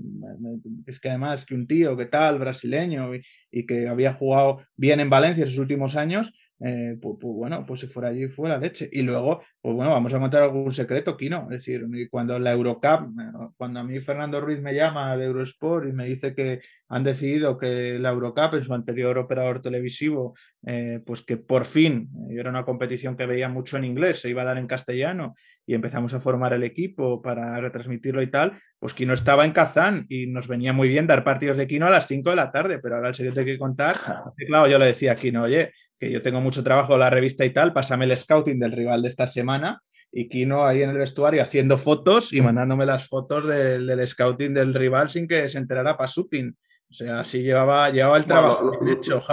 es 0.86 1.00
que 1.00 1.10
además 1.10 1.46
que 1.46 1.56
un 1.56 1.68
tío 1.68 1.96
que 1.96 2.06
tal, 2.06 2.40
brasileño 2.40 3.16
y, 3.16 3.22
y 3.52 3.66
que 3.66 3.88
había 3.88 4.14
jugado 4.14 4.60
bien 4.76 5.00
en 5.00 5.10
Valencia 5.10 5.44
en 5.44 5.50
sus 5.50 5.60
últimos 5.60 5.96
años, 5.96 6.34
eh, 6.66 6.98
pues, 7.02 7.18
pues, 7.20 7.34
bueno, 7.36 7.66
pues 7.66 7.82
si 7.82 7.88
fuera 7.88 8.10
allí 8.10 8.28
fue 8.28 8.48
la 8.48 8.58
leche. 8.58 8.90
Y 8.92 9.02
luego, 9.02 9.42
pues 9.62 9.76
bueno, 9.76 9.92
vamos 9.92 10.14
a 10.14 10.20
contar 10.20 10.44
algún 10.44 10.72
secreto, 10.72 11.18
Kino. 11.18 11.44
Es 11.52 11.66
decir, 11.66 11.86
cuando 12.10 12.40
la 12.40 12.54
Eurocup, 12.54 13.10
cuando 13.58 13.82
a 13.82 13.84
mí 13.84 14.00
Fernando 14.00 14.40
Ruiz 14.40 14.62
me 14.62 14.74
llama 14.74 15.18
de 15.18 15.26
Eurosport 15.26 15.90
y 15.90 15.92
me 15.92 16.06
dice 16.06 16.34
que 16.34 16.62
han 16.88 17.04
decidido 17.04 17.58
que 17.58 18.00
la 18.00 18.12
Eurocup 18.12 18.54
en 18.54 18.64
su 18.64 18.74
anterior 18.74 19.18
operador 19.18 19.62
televisivo, 19.62 20.36
eh, 20.66 21.02
pues 21.06 21.22
que 21.22 21.36
por 21.36 21.66
fin, 21.66 22.10
eh, 22.30 22.40
era 22.40 22.50
una 22.50 22.64
competición 22.64 23.18
que 23.18 23.26
veía 23.26 23.50
mucho 23.50 23.78
en 23.78 23.84
inglés, 23.84 24.22
se 24.22 24.30
iba 24.30 24.44
a 24.44 24.46
dar 24.46 24.58
en 24.58 24.68
castellano 24.68 25.34
y 25.66 25.76
empezamos 25.76 26.14
a 26.14 26.20
formar 26.20 26.54
el 26.54 26.64
equipo 26.64 27.22
para 27.22 27.60
retransmitirlo 27.60 28.22
y 28.22 28.28
tal, 28.28 28.54
pues 28.80 28.94
Kino 28.94 29.14
estaba 29.14 29.46
en 29.46 29.52
Kazán 29.52 30.06
y 30.10 30.28
nos 30.28 30.48
venía 30.48 30.74
muy 30.74 30.88
bien 30.88 31.08
dar 31.08 31.24
partidos 31.24 31.58
de 31.58 31.68
Kino 31.68 31.88
a 31.88 31.90
las 31.90 32.08
5 32.08 32.30
de 32.30 32.36
la 32.36 32.52
tarde, 32.52 32.80
pero 32.80 32.96
ahora 32.96 33.12
el 33.18 33.40
hay 33.40 33.46
que 33.46 33.58
contar, 33.58 33.96
claro, 34.48 34.68
yo 34.68 34.78
le 34.78 34.88
decía 34.88 35.14
a 35.14 35.16
Kino, 35.16 35.44
oye, 35.44 35.72
que 35.98 36.12
yo 36.12 36.22
tengo 36.22 36.42
mucho 36.42 36.64
trabajo 36.64 36.94
en 36.94 37.00
la 37.00 37.10
revista 37.10 37.46
y 37.46 37.52
tal, 37.52 37.74
pásame 37.74 38.06
el 38.06 38.18
scouting 38.18 38.60
del 38.60 38.72
rival 38.72 39.02
de 39.02 39.08
esta 39.08 39.28
semana 39.28 39.82
y 40.16 40.30
Kino 40.30 40.66
ahí 40.66 40.84
en 40.84 40.92
el 40.92 40.98
vestuario 40.98 41.42
haciendo 41.42 41.78
fotos 41.78 42.34
y 42.34 42.42
mandándome 42.42 42.86
las 42.86 43.08
fotos 43.08 43.48
del, 43.48 44.08
scouting 44.08 44.54
del 44.54 44.74
rival 44.74 45.10
sin 45.10 45.28
que 45.28 45.50
se 45.50 45.58
enterara 45.58 45.98
Pasutin. 45.98 46.56
O 46.90 46.94
sea, 46.94 47.22
así 47.22 47.42
llevaba, 47.42 47.90
llevaba 47.90 48.18
el 48.18 48.26
trabajo 48.26 48.72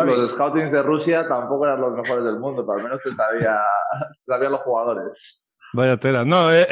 Los 0.07 0.31
scoutings 0.31 0.73
de 0.73 0.83
Rusia 0.83 1.29
tampoco 1.29 1.67
eran 1.67 1.83
los 1.83 1.93
mejores 1.93 2.25
del 2.25 2.41
mundo, 2.41 2.65
pero 2.67 2.79
al 2.79 2.85
menos 2.85 3.03
te 3.03 3.13
sabía, 3.13 3.59
sabían 4.23 4.53
los 4.53 4.63
jugadores. 4.63 5.43
Vaya 5.73 5.97
tela. 5.97 6.25
No, 6.25 6.53
eh, 6.53 6.67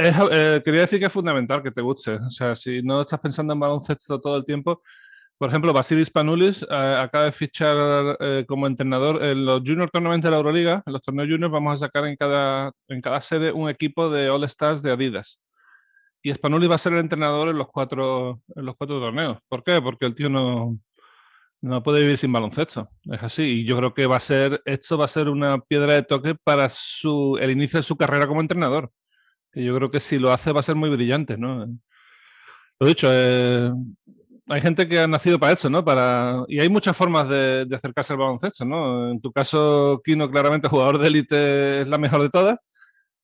quería 0.64 0.80
decir 0.82 0.98
que 0.98 1.06
es 1.06 1.12
fundamental 1.12 1.62
que 1.62 1.70
te 1.70 1.80
guste. 1.80 2.14
O 2.14 2.30
sea, 2.30 2.56
si 2.56 2.82
no 2.82 3.02
estás 3.02 3.20
pensando 3.20 3.52
en 3.52 3.60
baloncesto 3.60 4.20
todo 4.20 4.36
el 4.36 4.44
tiempo, 4.44 4.82
por 5.38 5.50
ejemplo, 5.50 5.72
Basilis 5.72 6.10
Panoulis 6.10 6.62
eh, 6.62 6.66
acaba 6.68 7.26
de 7.26 7.32
fichar 7.32 8.16
eh, 8.18 8.44
como 8.48 8.66
entrenador 8.66 9.22
en 9.22 9.44
los 9.44 9.60
Junior 9.64 9.88
Tournament 9.88 10.24
de 10.24 10.30
la 10.32 10.38
Euroliga. 10.38 10.82
En 10.84 10.92
los 10.92 11.02
torneos 11.02 11.28
Junior 11.30 11.48
vamos 11.50 11.74
a 11.74 11.86
sacar 11.86 12.06
en 12.06 12.16
cada, 12.16 12.72
en 12.88 13.00
cada 13.00 13.20
sede 13.20 13.52
un 13.52 13.68
equipo 13.68 14.10
de 14.10 14.30
All 14.30 14.42
Stars 14.44 14.82
de 14.82 14.90
Adidas. 14.90 15.40
y 16.22 16.32
Spanuli 16.34 16.66
va 16.66 16.74
a 16.76 16.78
ser 16.78 16.92
el 16.94 17.00
entrenador 17.00 17.48
en 17.50 17.58
los 17.58 17.68
cuatro, 17.68 18.42
en 18.56 18.64
los 18.66 18.76
cuatro 18.76 19.00
torneos. 19.00 19.38
¿Por 19.48 19.62
qué? 19.62 19.80
Porque 19.80 20.06
el 20.06 20.14
tío 20.16 20.28
no, 20.28 20.78
no 21.60 21.82
puede 21.82 22.00
vivir 22.02 22.18
sin 22.18 22.32
baloncesto. 22.32 22.88
Es 23.04 23.22
así. 23.22 23.42
Y 23.42 23.64
yo 23.64 23.76
creo 23.78 23.94
que 23.94 24.06
va 24.06 24.16
a 24.16 24.20
ser, 24.20 24.62
esto 24.64 24.98
va 24.98 25.06
a 25.06 25.08
ser 25.08 25.28
una 25.28 25.58
piedra 25.60 25.94
de 25.94 26.02
toque 26.02 26.34
para 26.34 26.68
su, 26.70 27.38
el 27.40 27.50
inicio 27.50 27.78
de 27.78 27.82
su 27.82 27.96
carrera 27.96 28.26
como 28.26 28.40
entrenador. 28.40 28.92
Que 29.52 29.64
yo 29.64 29.74
creo 29.76 29.90
que 29.90 30.00
si 30.00 30.18
lo 30.18 30.32
hace 30.32 30.52
va 30.52 30.60
a 30.60 30.62
ser 30.62 30.76
muy 30.76 30.90
brillante, 30.90 31.36
¿no? 31.38 31.66
Lo 32.80 32.86
dicho, 32.86 33.08
eh, 33.10 33.72
hay 34.48 34.60
gente 34.60 34.88
que 34.88 35.00
ha 35.00 35.08
nacido 35.08 35.38
para 35.38 35.52
eso, 35.52 35.68
¿no? 35.70 35.84
Para, 35.84 36.44
y 36.48 36.60
hay 36.60 36.68
muchas 36.68 36.96
formas 36.96 37.28
de, 37.28 37.66
de, 37.66 37.76
acercarse 37.76 38.12
al 38.12 38.18
baloncesto, 38.20 38.64
¿no? 38.64 39.10
En 39.10 39.20
tu 39.20 39.32
caso, 39.32 40.00
Kino, 40.04 40.30
claramente 40.30 40.68
jugador 40.68 40.98
de 40.98 41.08
élite 41.08 41.80
es 41.82 41.88
la 41.88 41.98
mejor 41.98 42.22
de 42.22 42.30
todas, 42.30 42.58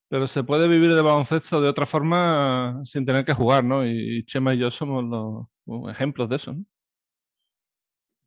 pero 0.08 0.26
se 0.28 0.44
puede 0.44 0.68
vivir 0.68 0.94
de 0.94 1.02
baloncesto 1.02 1.60
de 1.60 1.68
otra 1.68 1.86
forma 1.86 2.80
sin 2.84 3.06
tener 3.06 3.24
que 3.24 3.34
jugar, 3.34 3.64
¿no? 3.64 3.86
Y 3.86 4.24
Chema 4.26 4.54
y 4.54 4.58
yo 4.58 4.70
somos 4.70 5.04
los 5.04 5.90
ejemplos 5.90 6.28
de 6.28 6.36
eso, 6.36 6.52
¿no? 6.54 6.64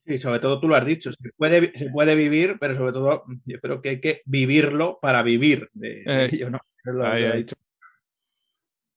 Sí, 0.08 0.18
sobre 0.18 0.40
todo 0.40 0.60
tú 0.62 0.70
lo 0.70 0.76
has 0.76 0.86
dicho, 0.86 1.12
se 1.12 1.32
puede, 1.38 1.72
se 1.74 1.90
puede 1.90 2.16
vivir, 2.16 2.58
pero 2.60 2.76
sobre 2.76 2.94
todo 2.94 3.26
yo 3.46 3.60
creo 3.60 3.82
que 3.82 3.90
hay 3.90 4.00
que 4.02 4.22
vivirlo 4.26 5.00
para 5.02 5.22
vivir 5.24 5.70
de, 5.74 6.08
de 6.08 6.26
Eh, 6.26 6.30
ello, 6.32 6.50
¿no? 6.50 6.60
Es 6.84 6.94
lo 6.94 7.10
que 7.10 7.10
ahí, 7.10 7.26
ha 7.26 7.34
ahí. 7.34 7.40
dicho. 7.40 7.56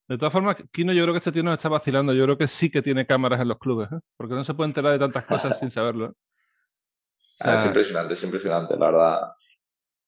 De 0.09 0.19
todas 0.19 0.33
formas, 0.33 0.57
Kino, 0.73 0.93
yo 0.93 1.03
creo 1.05 1.15
que 1.15 1.19
este 1.19 1.33
tío 1.33 1.43
nos 1.43 1.55
está 1.55 1.69
vacilando. 1.69 2.13
Yo 2.13 2.25
creo 2.25 2.39
que 2.39 2.49
sí 2.49 2.71
que 2.71 2.83
tiene 2.83 3.07
cámaras 3.07 3.41
en 3.41 3.49
los 3.49 3.59
clubes, 3.59 3.89
¿eh? 3.93 4.01
porque 4.17 4.35
no 4.35 4.45
se 4.45 4.55
puede 4.55 4.69
enterar 4.71 4.93
de 4.93 4.99
tantas 4.99 5.25
cosas 5.25 5.59
sin 5.61 5.71
saberlo. 5.71 6.07
¿eh? 6.07 6.13
O 7.45 7.45
Ah, 7.45 7.59
es 7.59 7.67
impresionante, 7.67 8.15
es 8.15 8.23
impresionante, 8.25 8.77
la 8.77 8.87
verdad. 8.91 9.21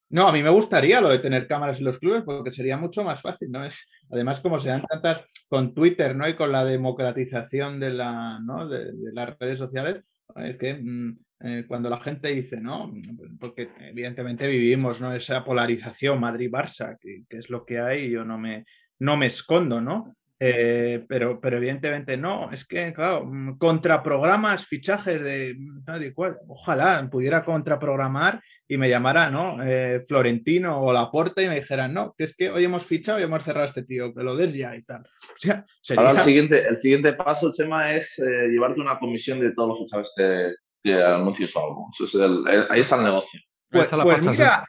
No, 0.09 0.27
a 0.27 0.31
mí 0.31 0.43
me 0.43 0.49
gustaría 0.51 1.01
lo 1.01 1.09
de 1.09 1.19
tener 1.19 1.47
cámaras 1.47 1.79
en 1.79 1.85
los 1.85 1.97
clubes 1.97 2.21
porque 2.23 2.51
sería 2.51 2.77
mucho 2.77 3.03
más 3.03 3.21
fácil, 3.21 3.49
¿no? 3.51 3.65
Es, 3.65 4.03
además, 4.11 4.39
como 4.41 4.59
se 4.59 4.69
dan 4.69 4.83
tantas 4.83 5.23
con 5.47 5.73
Twitter, 5.73 6.15
¿no? 6.15 6.27
Y 6.29 6.35
con 6.35 6.51
la 6.51 6.63
democratización 6.65 7.79
de, 7.79 7.91
la, 7.91 8.39
¿no? 8.39 8.67
de, 8.67 8.91
de 8.91 9.13
las 9.13 9.37
redes 9.39 9.57
sociales, 9.57 10.03
es 10.35 10.57
que 10.57 10.73
mm, 10.75 11.15
eh, 11.41 11.65
cuando 11.67 11.89
la 11.89 11.99
gente 11.99 12.29
dice, 12.29 12.61
¿no? 12.61 12.93
Porque 13.39 13.69
evidentemente 13.79 14.47
vivimos, 14.47 15.01
¿no? 15.01 15.13
Esa 15.13 15.43
polarización 15.43 16.19
Madrid-Barça, 16.19 16.97
que, 16.99 17.25
que 17.27 17.37
es 17.37 17.49
lo 17.49 17.65
que 17.65 17.79
hay, 17.79 18.09
yo 18.09 18.23
no 18.23 18.37
me, 18.37 18.65
no 18.99 19.17
me 19.17 19.25
escondo, 19.25 19.81
¿no? 19.81 20.15
Eh, 20.39 21.05
pero, 21.07 21.39
pero 21.39 21.57
evidentemente 21.57 22.17
no, 22.17 22.49
es 22.51 22.65
que, 22.65 22.91
claro, 22.91 23.25
mm, 23.25 23.57
contraprogramas 23.57 24.65
fichajes 24.65 25.23
de 25.23 25.53
mm, 25.57 25.85
tal 25.85 26.03
y 26.03 26.11
cual. 26.11 26.37
Ojalá 26.47 27.07
pudiera 27.09 27.45
contraprogramar 27.45 28.41
y 28.67 28.77
me 28.77 28.89
llamara, 28.89 29.29
¿no? 29.29 29.63
Eh, 29.63 30.01
Florentino 30.05 30.79
o 30.79 30.91
Laporte 30.91 31.43
y 31.43 31.47
me 31.47 31.55
dijeran, 31.55 31.93
no, 31.93 32.13
que 32.17 32.25
es 32.25 32.35
que 32.35 32.49
hoy 32.49 32.65
hemos 32.65 32.85
fichado 32.85 33.19
y 33.19 33.23
hemos 33.23 33.43
cerrado 33.43 33.63
a 33.63 33.67
este 33.67 33.83
tío, 33.83 34.13
que 34.13 34.23
lo 34.23 34.35
des 34.35 34.53
ya 34.53 34.75
y 34.75 34.81
tal. 34.83 35.01
O 35.01 35.37
sea, 35.37 35.63
sería. 35.81 36.07
Ahora 36.07 36.19
el 36.19 36.25
siguiente, 36.25 36.67
el 36.67 36.77
siguiente 36.77 37.13
paso, 37.13 37.53
Chema, 37.53 37.93
es 37.93 38.19
eh, 38.19 38.47
llevarte 38.49 38.81
una 38.81 38.99
comisión 38.99 39.39
de 39.39 39.53
todos 39.53 39.69
los 39.69 39.79
fichajes 39.79 40.11
que, 40.15 40.51
que 40.83 41.01
anuncies 41.01 41.55
o 41.55 41.59
algo. 41.59 41.87
Eso 41.93 42.03
es 42.05 42.15
el- 42.15 42.67
ahí 42.69 42.81
está 42.81 42.97
el 42.97 43.03
negocio. 43.03 43.39
Pues, 43.69 43.85
está 43.85 43.97
la 43.97 44.03
pues 44.03 44.27
mira, 44.27 44.67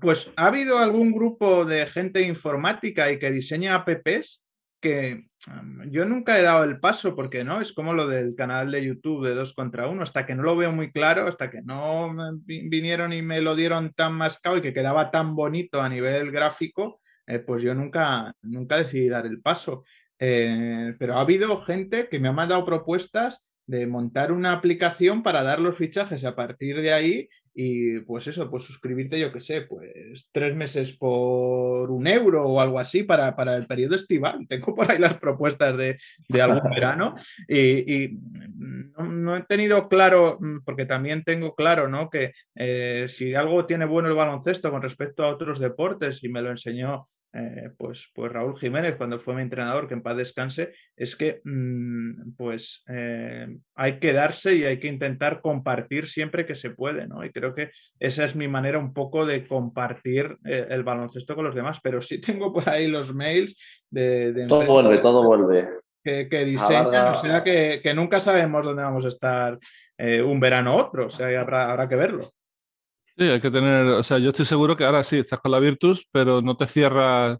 pues 0.00 0.32
ha 0.36 0.46
habido 0.46 0.78
algún 0.78 1.12
grupo 1.12 1.64
de 1.64 1.84
gente 1.86 2.22
informática 2.22 3.10
y 3.10 3.18
que 3.18 3.30
diseña 3.30 3.74
apps 3.74 4.46
que 4.80 5.26
yo 5.88 6.04
nunca 6.04 6.38
he 6.38 6.42
dado 6.42 6.64
el 6.64 6.80
paso 6.80 7.14
porque 7.14 7.44
no, 7.44 7.60
es 7.60 7.72
como 7.72 7.92
lo 7.94 8.06
del 8.06 8.34
canal 8.34 8.70
de 8.70 8.84
YouTube 8.84 9.26
de 9.26 9.34
dos 9.34 9.54
contra 9.54 9.88
uno, 9.88 10.02
hasta 10.02 10.26
que 10.26 10.34
no 10.34 10.42
lo 10.42 10.56
veo 10.56 10.72
muy 10.72 10.90
claro, 10.90 11.26
hasta 11.28 11.50
que 11.50 11.62
no 11.62 12.14
vinieron 12.44 13.12
y 13.12 13.22
me 13.22 13.40
lo 13.40 13.54
dieron 13.54 13.92
tan 13.92 14.14
mascado 14.14 14.56
y 14.56 14.60
que 14.60 14.74
quedaba 14.74 15.10
tan 15.10 15.34
bonito 15.34 15.80
a 15.80 15.88
nivel 15.88 16.30
gráfico, 16.30 16.98
eh, 17.26 17.38
pues 17.38 17.62
yo 17.62 17.74
nunca, 17.74 18.34
nunca 18.42 18.76
decidí 18.76 19.08
dar 19.08 19.26
el 19.26 19.40
paso. 19.40 19.84
Eh, 20.18 20.94
pero 20.98 21.16
ha 21.16 21.20
habido 21.20 21.56
gente 21.58 22.08
que 22.08 22.20
me 22.20 22.28
ha 22.28 22.32
mandado 22.32 22.64
propuestas 22.64 23.49
de 23.70 23.86
montar 23.86 24.32
una 24.32 24.52
aplicación 24.52 25.22
para 25.22 25.44
dar 25.44 25.60
los 25.60 25.76
fichajes 25.76 26.24
a 26.24 26.34
partir 26.34 26.80
de 26.80 26.92
ahí 26.92 27.28
y 27.54 28.00
pues 28.00 28.26
eso, 28.26 28.50
pues 28.50 28.64
suscribirte, 28.64 29.18
yo 29.18 29.30
qué 29.32 29.38
sé, 29.38 29.60
pues 29.62 30.28
tres 30.32 30.56
meses 30.56 30.96
por 30.96 31.88
un 31.92 32.06
euro 32.08 32.48
o 32.48 32.60
algo 32.60 32.80
así 32.80 33.04
para, 33.04 33.36
para 33.36 33.56
el 33.56 33.66
periodo 33.66 33.94
estival. 33.94 34.44
Tengo 34.48 34.74
por 34.74 34.90
ahí 34.90 34.98
las 34.98 35.14
propuestas 35.14 35.76
de, 35.76 35.96
de 36.28 36.42
algún 36.42 36.68
verano 36.74 37.14
y, 37.46 38.04
y 38.04 38.18
no, 38.56 39.04
no 39.04 39.36
he 39.36 39.42
tenido 39.44 39.88
claro, 39.88 40.40
porque 40.64 40.84
también 40.84 41.22
tengo 41.22 41.54
claro, 41.54 41.88
¿no? 41.88 42.10
Que 42.10 42.32
eh, 42.56 43.06
si 43.08 43.36
algo 43.36 43.66
tiene 43.66 43.84
bueno 43.84 44.08
el 44.08 44.16
baloncesto 44.16 44.72
con 44.72 44.82
respecto 44.82 45.22
a 45.22 45.28
otros 45.28 45.60
deportes 45.60 46.24
y 46.24 46.28
me 46.28 46.42
lo 46.42 46.50
enseñó 46.50 47.04
eh, 47.32 47.70
pues, 47.78 48.10
pues 48.12 48.32
Raúl 48.32 48.56
Jiménez 48.58 48.96
cuando 48.96 49.18
fue 49.18 49.34
mi 49.34 49.42
entrenador, 49.42 49.86
que 49.86 49.94
en 49.94 50.02
paz 50.02 50.16
descanse, 50.16 50.72
es 50.96 51.14
que 51.14 51.40
mm, 51.44 52.32
pues 52.36 52.82
eh, 52.88 53.46
hay 53.76 53.98
que 53.98 54.12
darse 54.12 54.56
y 54.56 54.64
hay 54.64 54.78
que 54.78 54.88
intentar 54.88 55.40
compartir 55.40 56.08
siempre 56.08 56.44
que 56.44 56.56
se 56.56 56.70
puede, 56.70 57.06
¿no? 57.06 57.24
Y 57.24 57.30
creo 57.30 57.54
que 57.54 57.70
esa 58.00 58.24
es 58.24 58.34
mi 58.34 58.48
manera 58.48 58.78
un 58.78 58.92
poco 58.92 59.26
de 59.26 59.46
compartir 59.46 60.36
eh, 60.44 60.66
el 60.70 60.82
baloncesto 60.82 61.36
con 61.36 61.44
los 61.44 61.54
demás, 61.54 61.78
pero 61.82 62.00
sí 62.00 62.20
tengo 62.20 62.52
por 62.52 62.68
ahí 62.68 62.88
los 62.88 63.14
mails 63.14 63.84
de, 63.90 64.32
de 64.32 64.46
Todo 64.46 64.66
vuelve, 64.66 64.98
todo 64.98 65.22
vuelve. 65.22 65.68
que, 66.02 66.28
que 66.28 66.44
diseñan, 66.44 67.08
o 67.08 67.14
sea 67.14 67.44
que, 67.44 67.80
que 67.82 67.94
nunca 67.94 68.18
sabemos 68.18 68.66
dónde 68.66 68.82
vamos 68.82 69.04
a 69.04 69.08
estar 69.08 69.58
un 70.24 70.40
verano 70.40 70.74
u 70.74 70.78
otro, 70.78 71.06
o 71.06 71.10
sea, 71.10 71.38
habrá, 71.38 71.70
habrá 71.70 71.86
que 71.86 71.96
verlo. 71.96 72.32
Sí, 73.20 73.26
hay 73.28 73.38
que 73.38 73.50
tener, 73.50 73.86
o 73.86 74.02
sea, 74.02 74.16
yo 74.16 74.30
estoy 74.30 74.46
seguro 74.46 74.78
que 74.78 74.84
ahora 74.84 75.04
sí, 75.04 75.18
estás 75.18 75.40
con 75.40 75.50
la 75.50 75.58
Virtus, 75.58 76.08
pero 76.10 76.40
no 76.40 76.56
te 76.56 76.66
cierras 76.66 77.36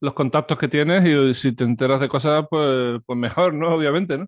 los 0.00 0.14
contactos 0.14 0.56
que 0.56 0.68
tienes 0.68 1.06
y 1.06 1.34
si 1.34 1.52
te 1.52 1.64
enteras 1.64 2.00
de 2.00 2.08
cosas, 2.08 2.46
pues, 2.48 2.98
pues 3.04 3.18
mejor, 3.18 3.52
¿no? 3.52 3.74
Obviamente, 3.74 4.16
¿no? 4.16 4.26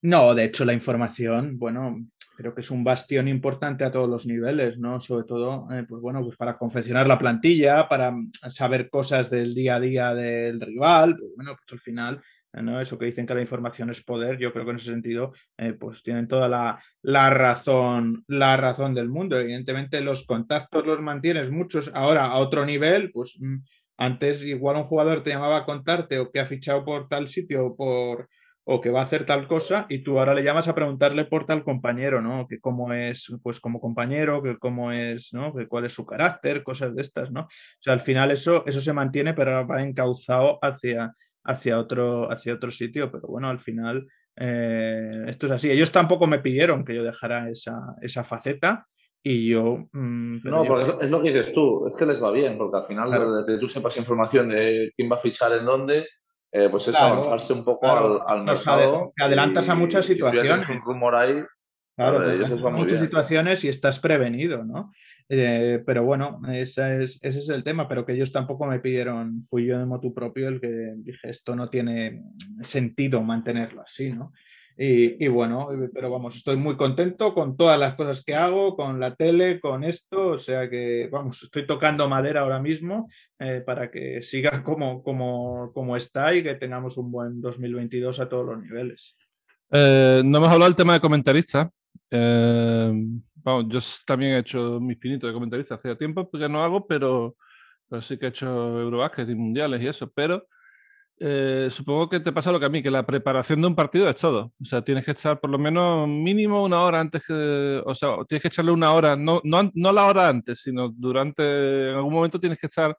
No, 0.00 0.34
de 0.34 0.44
hecho 0.44 0.64
la 0.64 0.72
información, 0.72 1.58
bueno, 1.58 1.98
creo 2.34 2.54
que 2.54 2.60
es 2.60 2.70
un 2.70 2.84
bastión 2.84 3.28
importante 3.28 3.84
a 3.84 3.90
todos 3.90 4.08
los 4.08 4.26
niveles, 4.26 4.78
¿no? 4.78 5.00
Sobre 5.00 5.24
todo, 5.24 5.66
eh, 5.72 5.84
pues 5.88 6.00
bueno, 6.00 6.22
pues 6.22 6.36
para 6.36 6.56
confeccionar 6.56 7.06
la 7.06 7.18
plantilla, 7.18 7.88
para 7.88 8.10
mm, 8.12 8.30
saber 8.48 8.88
cosas 8.90 9.30
del 9.30 9.54
día 9.54 9.76
a 9.76 9.80
día 9.80 10.14
del 10.14 10.60
rival, 10.60 11.16
pues 11.18 11.32
bueno, 11.36 11.56
pues 11.56 11.72
al 11.72 11.80
final, 11.80 12.20
eh, 12.52 12.62
¿no? 12.62 12.80
Eso 12.80 12.98
que 12.98 13.06
dicen 13.06 13.26
que 13.26 13.34
la 13.34 13.40
información 13.40 13.90
es 13.90 14.02
poder, 14.04 14.38
yo 14.38 14.52
creo 14.52 14.64
que 14.64 14.70
en 14.72 14.76
ese 14.76 14.90
sentido, 14.90 15.32
eh, 15.56 15.72
pues 15.72 16.02
tienen 16.02 16.28
toda 16.28 16.48
la, 16.48 16.82
la 17.02 17.30
razón, 17.30 18.24
la 18.28 18.56
razón 18.56 18.94
del 18.94 19.08
mundo. 19.08 19.38
Evidentemente 19.38 20.00
los 20.00 20.26
contactos 20.26 20.86
los 20.86 21.00
mantienes 21.00 21.50
muchos 21.50 21.90
ahora 21.94 22.26
a 22.26 22.36
otro 22.36 22.66
nivel, 22.66 23.10
pues 23.12 23.36
mm, 23.40 23.58
antes 23.96 24.42
igual 24.42 24.76
un 24.76 24.84
jugador 24.84 25.22
te 25.22 25.30
llamaba 25.30 25.58
a 25.58 25.64
contarte 25.64 26.18
o 26.18 26.30
que 26.30 26.40
ha 26.40 26.46
fichado 26.46 26.84
por 26.84 27.08
tal 27.08 27.28
sitio 27.28 27.66
o 27.66 27.76
por 27.76 28.28
o 28.66 28.80
que 28.80 28.90
va 28.90 29.00
a 29.00 29.02
hacer 29.02 29.26
tal 29.26 29.46
cosa 29.46 29.86
y 29.90 29.98
tú 29.98 30.18
ahora 30.18 30.32
le 30.34 30.42
llamas 30.42 30.68
a 30.68 30.74
preguntarle 30.74 31.26
por 31.26 31.44
tal 31.44 31.62
compañero, 31.64 32.22
¿no? 32.22 32.46
Que 32.48 32.58
cómo 32.60 32.92
es, 32.92 33.30
pues 33.42 33.60
como 33.60 33.78
compañero, 33.80 34.42
que 34.42 34.56
cómo 34.56 34.90
es, 34.90 35.34
¿no? 35.34 35.54
Que 35.54 35.66
cuál 35.68 35.84
es 35.84 35.92
su 35.92 36.04
carácter, 36.06 36.62
cosas 36.62 36.94
de 36.94 37.02
estas, 37.02 37.30
¿no? 37.30 37.42
O 37.42 37.46
sea, 37.80 37.92
al 37.92 38.00
final 38.00 38.30
eso, 38.30 38.64
eso 38.66 38.80
se 38.80 38.92
mantiene, 38.94 39.34
pero 39.34 39.50
ahora 39.50 39.66
va 39.66 39.82
encauzado 39.82 40.58
hacia, 40.62 41.12
hacia, 41.44 41.78
otro, 41.78 42.30
hacia 42.32 42.54
otro 42.54 42.70
sitio, 42.70 43.10
pero 43.12 43.28
bueno, 43.28 43.48
al 43.50 43.60
final 43.60 44.06
eh, 44.36 45.24
esto 45.26 45.46
es 45.46 45.52
así. 45.52 45.70
Ellos 45.70 45.92
tampoco 45.92 46.26
me 46.26 46.38
pidieron 46.38 46.84
que 46.84 46.94
yo 46.94 47.04
dejara 47.04 47.48
esa, 47.50 47.76
esa 48.00 48.24
faceta 48.24 48.86
y 49.22 49.48
yo... 49.50 49.88
mm, 49.92 50.38
pero 50.42 50.56
No, 50.56 50.64
porque 50.64 50.90
es- 50.90 50.96
es 51.02 51.10
lo 51.10 51.22
que 51.22 51.28
dices 51.32 51.52
tú, 51.52 51.86
es 51.86 51.96
que 51.96 52.06
les 52.06 52.22
va 52.22 52.30
bien, 52.30 52.56
porque 52.58 52.76
al 52.78 52.84
final 52.84 53.08
Claro. 53.08 53.32
de, 53.36 53.44
de 53.44 53.52
que 53.54 53.60
tú 53.60 53.68
sepas 53.68 53.96
información 53.96 54.48
de 54.48 54.92
quién 54.96 55.10
va 55.10 55.16
a 55.16 55.18
fichar 55.18 55.52
en 55.52 55.64
dónde, 55.64 56.06
eh, 56.56 56.68
pues 56.70 56.86
es 56.88 56.96
Claro, 56.96 57.14
avanzarse 57.14 57.52
un 57.52 57.64
poco 57.64 57.80
claro. 57.80 58.26
al, 58.28 58.38
al 58.38 58.44
mercado. 58.44 59.12
te 59.16 59.24
adelantas 59.24 59.68
a 59.68 59.74
muchas 59.74 60.04
y 60.04 60.08
si 60.08 60.14
situaciones. 60.14 60.68
un 60.68 60.80
rumor 60.80 61.14
ahí, 61.16 61.42
Claro, 61.96 62.18
Vale, 62.18 62.38
te 62.38 62.44
eso 62.44 62.56
muchas 62.72 62.98
bien. 63.00 63.04
situaciones 63.04 63.62
y 63.62 63.68
estás 63.68 64.00
prevenido, 64.00 64.64
¿no? 64.64 64.90
Eh, 65.28 65.80
pero 65.86 66.02
bueno, 66.04 66.40
esa 66.52 66.92
es- 66.92 67.20
ese 67.22 67.38
es 67.38 67.48
el 67.50 67.62
tema, 67.62 67.86
pero 67.86 68.04
que 68.04 68.14
ellos 68.14 68.32
tampoco 68.32 68.66
me 68.66 68.80
pidieron, 68.80 69.40
fui 69.42 69.66
yo 69.66 69.78
de 69.78 69.86
motu 69.86 70.12
propio 70.12 70.48
el 70.48 70.60
que 70.60 70.94
dije, 70.96 71.30
esto 71.30 71.54
no 71.54 71.70
tiene 71.70 72.20
sentido 72.62 73.22
mantenerlo 73.22 73.82
así, 73.82 74.12
¿no? 74.12 74.32
Y, 74.76 75.24
y 75.24 75.28
bueno, 75.28 75.68
pero 75.92 76.10
vamos, 76.10 76.34
estoy 76.34 76.56
muy 76.56 76.76
contento 76.76 77.32
con 77.32 77.56
todas 77.56 77.78
las 77.78 77.94
cosas 77.94 78.24
que 78.24 78.34
hago, 78.34 78.74
con 78.74 78.98
la 78.98 79.14
tele, 79.14 79.60
con 79.60 79.84
esto, 79.84 80.30
o 80.30 80.38
sea 80.38 80.68
que, 80.68 81.08
vamos, 81.12 81.42
estoy 81.44 81.64
tocando 81.64 82.08
madera 82.08 82.40
ahora 82.40 82.60
mismo 82.60 83.06
eh, 83.38 83.62
para 83.64 83.90
que 83.90 84.20
siga 84.22 84.50
como, 84.64 85.02
como, 85.02 85.72
como 85.72 85.96
está 85.96 86.34
y 86.34 86.42
que 86.42 86.56
tengamos 86.56 86.96
un 86.96 87.10
buen 87.12 87.40
2022 87.40 88.18
a 88.18 88.28
todos 88.28 88.46
los 88.46 88.62
niveles. 88.62 89.16
Eh, 89.70 90.22
no 90.24 90.38
hemos 90.38 90.50
hablado 90.50 90.70
del 90.70 90.76
tema 90.76 90.94
de 90.94 91.00
comentaristas. 91.00 91.68
Eh, 92.10 92.92
vamos, 93.34 93.66
yo 93.68 93.80
también 94.04 94.32
he 94.32 94.38
hecho 94.38 94.80
mis 94.80 94.98
pinitos 94.98 95.28
de 95.28 95.34
comentarista 95.34 95.76
hace 95.76 95.94
tiempo, 95.94 96.28
porque 96.28 96.48
no 96.48 96.62
hago, 96.62 96.84
pero, 96.86 97.36
pero 97.88 98.02
sí 98.02 98.18
que 98.18 98.26
he 98.26 98.28
hecho 98.30 98.80
Eurobásquet 98.80 99.28
y 99.28 99.34
mundiales 99.36 99.82
y 99.82 99.86
eso. 99.86 100.10
Pero 100.12 100.48
eh, 101.20 101.68
supongo 101.70 102.08
que 102.08 102.20
te 102.20 102.32
pasa 102.32 102.50
lo 102.50 102.58
que 102.58 102.66
a 102.66 102.68
mí, 102.68 102.82
que 102.82 102.90
la 102.90 103.06
preparación 103.06 103.60
de 103.60 103.68
un 103.68 103.74
partido 103.74 104.08
es 104.08 104.16
todo. 104.16 104.52
O 104.60 104.64
sea, 104.64 104.82
tienes 104.82 105.04
que 105.04 105.12
estar 105.12 105.40
por 105.40 105.50
lo 105.50 105.58
menos 105.58 106.08
mínimo 106.08 106.64
una 106.64 106.82
hora 106.82 107.00
antes 107.00 107.22
que. 107.26 107.82
O 107.86 107.94
sea, 107.94 108.16
tienes 108.28 108.42
que 108.42 108.48
echarle 108.48 108.72
una 108.72 108.92
hora, 108.92 109.16
no, 109.16 109.40
no, 109.44 109.70
no 109.74 109.92
la 109.92 110.06
hora 110.06 110.28
antes, 110.28 110.60
sino 110.62 110.90
durante. 110.90 111.90
En 111.90 111.96
algún 111.96 112.12
momento 112.14 112.40
tienes 112.40 112.58
que 112.58 112.66
estar 112.66 112.96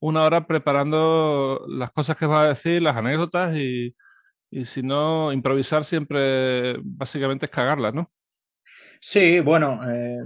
una 0.00 0.24
hora 0.24 0.46
preparando 0.46 1.64
las 1.68 1.90
cosas 1.92 2.16
que 2.16 2.26
vas 2.26 2.44
a 2.46 2.48
decir, 2.50 2.82
las 2.82 2.96
anécdotas 2.96 3.56
y, 3.56 3.94
y 4.50 4.66
si 4.66 4.82
no, 4.82 5.32
improvisar 5.32 5.84
siempre 5.84 6.78
básicamente 6.82 7.46
es 7.46 7.52
cagarla, 7.52 7.92
¿no? 7.92 8.10
Sí, 9.00 9.40
bueno, 9.40 9.80
eh, 9.90 10.20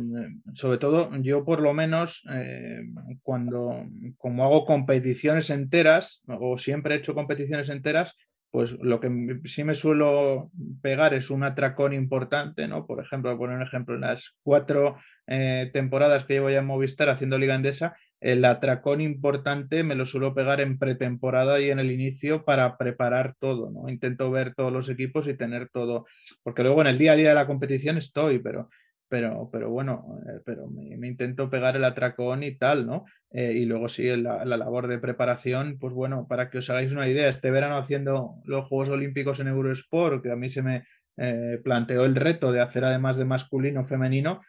sobre 0.55 0.79
todo 0.79 1.11
yo 1.23 1.45
por 1.45 1.61
lo 1.61 1.73
menos 1.73 2.23
eh, 2.31 2.83
cuando 3.23 3.87
como 4.19 4.45
hago 4.45 4.67
competiciones 4.67 5.49
enteras 5.51 6.23
o 6.27 6.59
siempre 6.59 6.95
he 6.95 6.99
hecho 6.99 7.15
competiciones 7.15 7.71
enteras, 7.71 8.15
pues 8.51 8.73
lo 8.81 9.01
que 9.01 9.41
sí 9.45 9.65
me 9.65 9.75
suelo 9.75 10.51
pegar 10.81 11.15
es 11.15 11.31
un 11.31 11.43
atracón 11.43 11.93
importante, 11.93 12.67
¿no? 12.69 12.87
Por 12.87 13.03
ejemplo, 13.03 13.31
a 13.31 13.37
poner 13.37 13.57
un 13.57 13.63
ejemplo, 13.63 13.95
en 13.95 14.03
las 14.03 14.37
cuatro 14.43 14.97
eh, 15.27 15.71
temporadas 15.73 16.25
que 16.25 16.35
llevo 16.35 16.51
ya 16.51 16.61
en 16.61 16.67
Movistar 16.67 17.11
haciendo 17.11 17.39
Liga 17.39 17.55
Endesa, 17.55 17.97
el 18.21 18.45
atracón 18.45 19.01
importante 19.01 19.85
me 19.85 19.95
lo 19.95 20.05
suelo 20.07 20.35
pegar 20.35 20.61
en 20.61 20.79
pretemporada 20.79 21.61
y 21.61 21.71
en 21.71 21.79
el 21.79 21.91
inicio 21.91 22.45
para 22.45 22.77
preparar 22.79 23.35
todo, 23.39 23.71
¿no? 23.71 23.89
Intento 23.89 24.31
ver 24.31 24.55
todos 24.55 24.73
los 24.73 24.89
equipos 24.89 25.27
y 25.27 25.35
tener 25.35 25.69
todo, 25.69 26.07
porque 26.43 26.63
luego 26.63 26.81
en 26.81 26.87
el 26.87 26.99
día 26.99 27.13
a 27.13 27.17
día 27.17 27.29
de 27.31 27.35
la 27.35 27.47
competición 27.47 27.99
estoy, 27.99 28.39
pero 28.39 28.69
pero, 29.09 29.49
pero 29.53 29.71
bueno, 29.71 30.19
eh, 30.29 30.41
pero 30.45 30.69
me, 30.69 31.07
intento 31.07 31.49
pegar 31.49 31.77
el 31.77 31.85
atracón 31.85 32.43
y 32.43 32.57
tal, 32.57 32.87
¿no? 32.87 33.05
Eh, 33.31 33.53
y 33.53 33.65
luego 33.65 33.89
sí, 33.89 34.05
la, 34.17 34.45
la, 34.45 34.57
labor 34.57 34.89
de 34.89 34.99
preparación, 34.99 35.79
pues 35.79 35.95
bueno, 35.95 36.27
para 36.29 36.51
que 36.51 36.59
os 36.59 36.71
hagáis 36.71 36.93
una 36.93 37.09
idea, 37.09 37.29
este 37.29 37.51
verano 37.51 37.77
haciendo 37.77 38.37
los 38.45 38.67
Juegos 38.67 38.89
Olímpicos 38.89 39.41
en 39.41 39.49
Eurosport, 39.49 40.23
que 40.23 40.33
a 40.33 40.37
mí 40.37 40.51
se 40.51 40.63
me 40.63 40.85
eh, 41.17 41.61
planteó 41.63 42.05
el 42.05 42.17
reto 42.17 42.53
de 42.53 42.61
hacer 42.61 42.85
además 42.85 43.17
de 43.17 43.25
masculino, 43.25 43.85
femenino, 43.85 44.41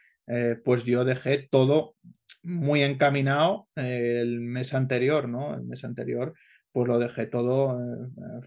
pues 0.62 0.84
yo 0.84 1.06
dejé 1.06 1.48
todo 1.50 1.94
muy 2.42 2.82
encaminado 2.82 3.66
el 3.76 4.42
mes 4.42 4.74
anterior, 4.74 5.26
¿no? 5.26 5.54
El 5.54 5.62
mes 5.64 5.84
anterior, 5.84 6.34
pues 6.78 6.88
lo 6.88 6.98
dejé 7.00 7.26
todo, 7.26 7.76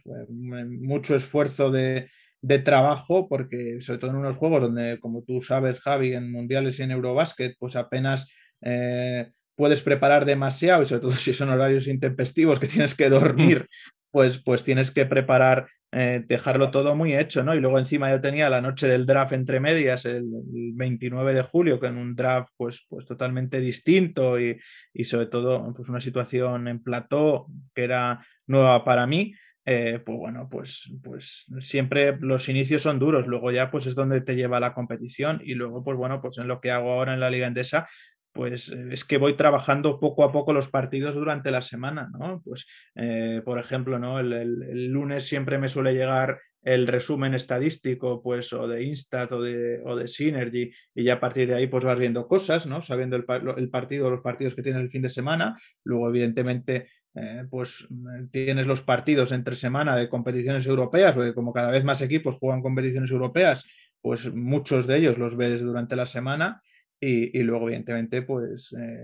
fue 0.01 0.25
mucho 0.29 1.15
esfuerzo 1.15 1.69
de 1.69 2.07
de 2.41 2.59
trabajo, 2.59 3.27
porque 3.27 3.79
sobre 3.81 3.99
todo 3.99 4.11
en 4.11 4.17
unos 4.17 4.35
juegos 4.35 4.61
donde, 4.61 4.99
como 4.99 5.23
tú 5.23 5.41
sabes, 5.41 5.79
Javi, 5.79 6.13
en 6.13 6.31
mundiales 6.31 6.79
y 6.79 6.83
en 6.83 6.91
Eurobasket, 6.91 7.55
pues 7.59 7.75
apenas 7.75 8.31
eh, 8.61 9.29
puedes 9.55 9.81
preparar 9.81 10.25
demasiado, 10.25 10.81
y 10.81 10.85
sobre 10.85 11.01
todo 11.01 11.11
si 11.11 11.33
son 11.33 11.49
horarios 11.49 11.87
intempestivos 11.87 12.59
que 12.59 12.67
tienes 12.67 12.95
que 12.95 13.09
dormir, 13.09 13.65
pues, 14.11 14.37
pues 14.43 14.63
tienes 14.63 14.91
que 14.91 15.05
preparar, 15.05 15.67
eh, 15.91 16.23
dejarlo 16.27 16.69
todo 16.69 16.95
muy 16.95 17.15
hecho, 17.15 17.43
¿no? 17.43 17.55
Y 17.55 17.59
luego 17.59 17.79
encima 17.79 18.11
yo 18.11 18.21
tenía 18.21 18.49
la 18.49 18.61
noche 18.61 18.87
del 18.87 19.05
draft 19.05 19.33
entre 19.33 19.59
medias, 19.59 20.05
el, 20.05 20.25
29 20.73 21.33
de 21.33 21.41
julio, 21.41 21.79
en 21.83 21.97
un 21.97 22.15
draft 22.15 22.53
pues, 22.57 22.85
pues 22.87 23.05
totalmente 23.05 23.59
distinto 23.59 24.39
y, 24.39 24.59
y 24.93 25.03
sobre 25.05 25.27
todo 25.27 25.71
pues 25.73 25.89
una 25.89 26.01
situación 26.01 26.67
en 26.67 26.83
plató 26.83 27.47
que 27.73 27.83
era 27.83 28.19
nueva 28.47 28.83
para 28.83 29.07
mí. 29.07 29.33
Eh, 29.63 29.99
pues 30.03 30.17
bueno, 30.17 30.49
pues, 30.49 30.91
pues 31.03 31.45
siempre 31.59 32.17
los 32.19 32.49
inicios 32.49 32.81
son 32.81 32.97
duros, 32.97 33.27
luego 33.27 33.51
ya 33.51 33.69
pues 33.69 33.85
es 33.85 33.93
donde 33.93 34.21
te 34.21 34.35
lleva 34.35 34.59
la 34.59 34.73
competición 34.73 35.39
y 35.43 35.53
luego 35.53 35.83
pues 35.83 35.97
bueno, 35.97 36.19
pues 36.19 36.39
en 36.39 36.47
lo 36.47 36.59
que 36.59 36.71
hago 36.71 36.91
ahora 36.91 37.13
en 37.13 37.19
la 37.19 37.29
Liga 37.29 37.45
Endesa, 37.45 37.87
pues 38.33 38.69
eh, 38.69 38.89
es 38.91 39.05
que 39.05 39.17
voy 39.17 39.33
trabajando 39.33 39.99
poco 39.99 40.23
a 40.23 40.31
poco 40.31 40.53
los 40.53 40.69
partidos 40.69 41.15
durante 41.15 41.51
la 41.51 41.61
semana, 41.61 42.09
¿no? 42.17 42.41
Pues, 42.43 42.65
eh, 42.95 43.41
por 43.43 43.59
ejemplo, 43.59 43.99
¿no? 43.99 44.19
El, 44.19 44.91
lunes 44.91 45.27
siempre 45.27 45.57
me 45.57 45.67
suele 45.67 45.93
llegar 45.93 46.39
el 46.63 46.87
resumen 46.87 47.33
estadístico, 47.33 48.21
pues, 48.21 48.53
o 48.53 48.67
de 48.67 48.83
Instat 48.83 49.31
o 49.31 49.41
de, 49.41 49.81
o 49.83 49.95
de 49.95 50.07
Synergy, 50.07 50.71
y 50.93 51.03
ya 51.03 51.13
a 51.13 51.19
partir 51.19 51.47
de 51.47 51.55
ahí, 51.55 51.67
pues 51.67 51.83
vas 51.83 51.97
viendo 51.97 52.27
cosas, 52.27 52.67
¿no? 52.67 52.81
Sabiendo 52.81 53.15
el, 53.15 53.25
el 53.57 53.69
partido, 53.69 54.11
los 54.11 54.21
partidos 54.21 54.53
que 54.53 54.61
tiene 54.61 54.79
el 54.79 54.89
fin 54.89 55.01
de 55.01 55.09
semana. 55.09 55.55
Luego, 55.83 56.09
evidentemente, 56.09 56.85
eh, 57.15 57.45
pues 57.49 57.87
tienes 58.31 58.67
los 58.67 58.81
partidos 58.81 59.31
entre 59.31 59.55
semana 59.55 59.95
de 59.95 60.07
competiciones 60.07 60.65
europeas, 60.67 61.15
porque 61.15 61.33
como 61.33 61.51
cada 61.51 61.71
vez 61.71 61.83
más 61.83 62.01
equipos 62.01 62.37
juegan 62.39 62.61
competiciones 62.61 63.11
europeas, 63.11 63.65
pues 64.01 64.33
muchos 64.33 64.87
de 64.87 64.97
ellos 64.97 65.17
los 65.17 65.35
ves 65.35 65.61
durante 65.61 65.95
la 65.95 66.05
semana 66.05 66.61
y, 67.03 67.41
luego, 67.41 67.67
evidentemente, 67.67 68.21
pues 68.21 68.75
eh, 68.79 69.03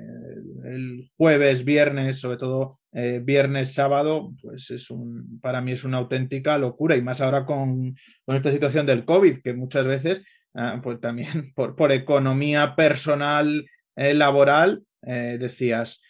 el 0.66 1.04
jueves, 1.18 1.66
viernes, 1.66 2.20
sobre 2.20 2.38
todo 2.38 2.78
eh, 2.92 3.20
viernes, 3.24 3.74
sábado, 3.74 4.36
pues 4.40 4.70
es 4.70 4.92
un, 4.92 5.40
para 5.42 5.62
mí 5.62 5.72
es 5.72 5.84
una 5.84 5.98
auténtica 5.98 6.60
locura. 6.60 6.96
Y 6.96 7.02
más 7.02 7.22
ahora 7.22 7.44
con, 7.44 7.96
esta 8.28 8.52
situación 8.52 8.86
del 8.86 9.04
COVID, 9.04 9.40
que 9.40 9.56
muchas 9.56 9.88
veces, 9.88 10.22
ah, 10.54 10.80
pues 10.84 11.00
también 11.00 11.52
por, 11.56 11.76
por 11.76 11.92
economía 11.92 12.76
personal, 12.76 13.66
eh, 13.96 14.14
laboral, 14.14 14.84
decías, 15.02 16.02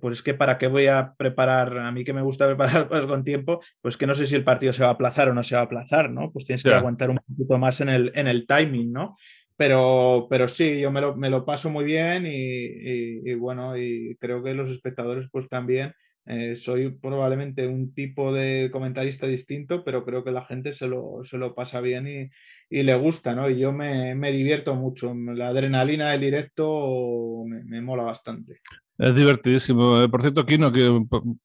pues 0.00 0.14
es 0.14 0.22
que 0.22 0.32
para 0.32 0.56
qué 0.56 0.66
voy 0.66 0.86
a 0.86 1.12
preparar, 1.18 1.76
a 1.78 1.92
mí 1.92 2.04
que 2.04 2.14
me 2.14 2.22
gusta 2.22 2.46
preparar 2.56 2.88
cosas 2.88 3.06
con 3.06 3.22
tiempo, 3.22 3.60
pues 3.82 3.96
que 3.96 4.06
no 4.06 4.14
sé 4.14 4.26
si 4.26 4.34
el 4.34 4.44
partido 4.44 4.72
se 4.72 4.82
va 4.82 4.88
a 4.88 4.92
aplazar 4.92 5.28
o 5.28 5.34
no 5.34 5.42
se 5.42 5.54
va 5.54 5.60
a 5.60 5.64
aplazar, 5.64 6.10
¿no? 6.10 6.32
Pues 6.32 6.46
tienes 6.46 6.62
que 6.62 6.72
aguantar 6.72 7.10
un 7.10 7.18
poquito 7.18 7.58
más 7.58 7.80
en 7.82 7.90
el, 7.90 8.12
en 8.14 8.26
el 8.26 8.46
timing, 8.46 8.92
¿no? 8.92 9.14
Pero, 9.56 10.26
pero 10.28 10.48
sí, 10.48 10.80
yo 10.80 10.90
me 10.90 11.00
lo, 11.00 11.16
me 11.16 11.30
lo 11.30 11.44
paso 11.44 11.70
muy 11.70 11.84
bien 11.84 12.26
y, 12.26 13.30
y, 13.30 13.34
bueno, 13.34 13.76
y 13.76 14.16
creo 14.20 14.42
que 14.42 14.54
los 14.54 14.70
espectadores 14.70 15.28
pues 15.32 15.48
también 15.48 15.94
eh, 16.26 16.56
soy 16.56 16.90
probablemente 16.90 17.66
un 17.66 17.94
tipo 17.94 18.34
de 18.34 18.68
comentarista 18.70 19.26
distinto, 19.26 19.82
pero 19.82 20.04
creo 20.04 20.24
que 20.24 20.32
la 20.32 20.42
gente 20.42 20.72
se 20.72 20.88
lo, 20.88 21.24
se 21.24 21.38
lo 21.38 21.54
pasa 21.54 21.80
bien 21.80 22.06
y, 22.06 22.28
y, 22.68 22.82
le 22.82 22.94
gusta, 22.96 23.34
¿no? 23.34 23.48
Y 23.48 23.58
yo 23.58 23.72
me, 23.72 24.14
me, 24.14 24.32
divierto 24.32 24.74
mucho. 24.74 25.14
La 25.14 25.48
adrenalina 25.48 26.10
del 26.10 26.20
directo 26.20 27.44
me, 27.46 27.64
me 27.64 27.80
mola 27.80 28.02
bastante. 28.02 28.54
Es 28.98 29.14
divertidísimo. 29.14 30.02
Eh, 30.02 30.08
por 30.08 30.20
cierto, 30.20 30.44
Kino, 30.44 30.72
que 30.72 31.00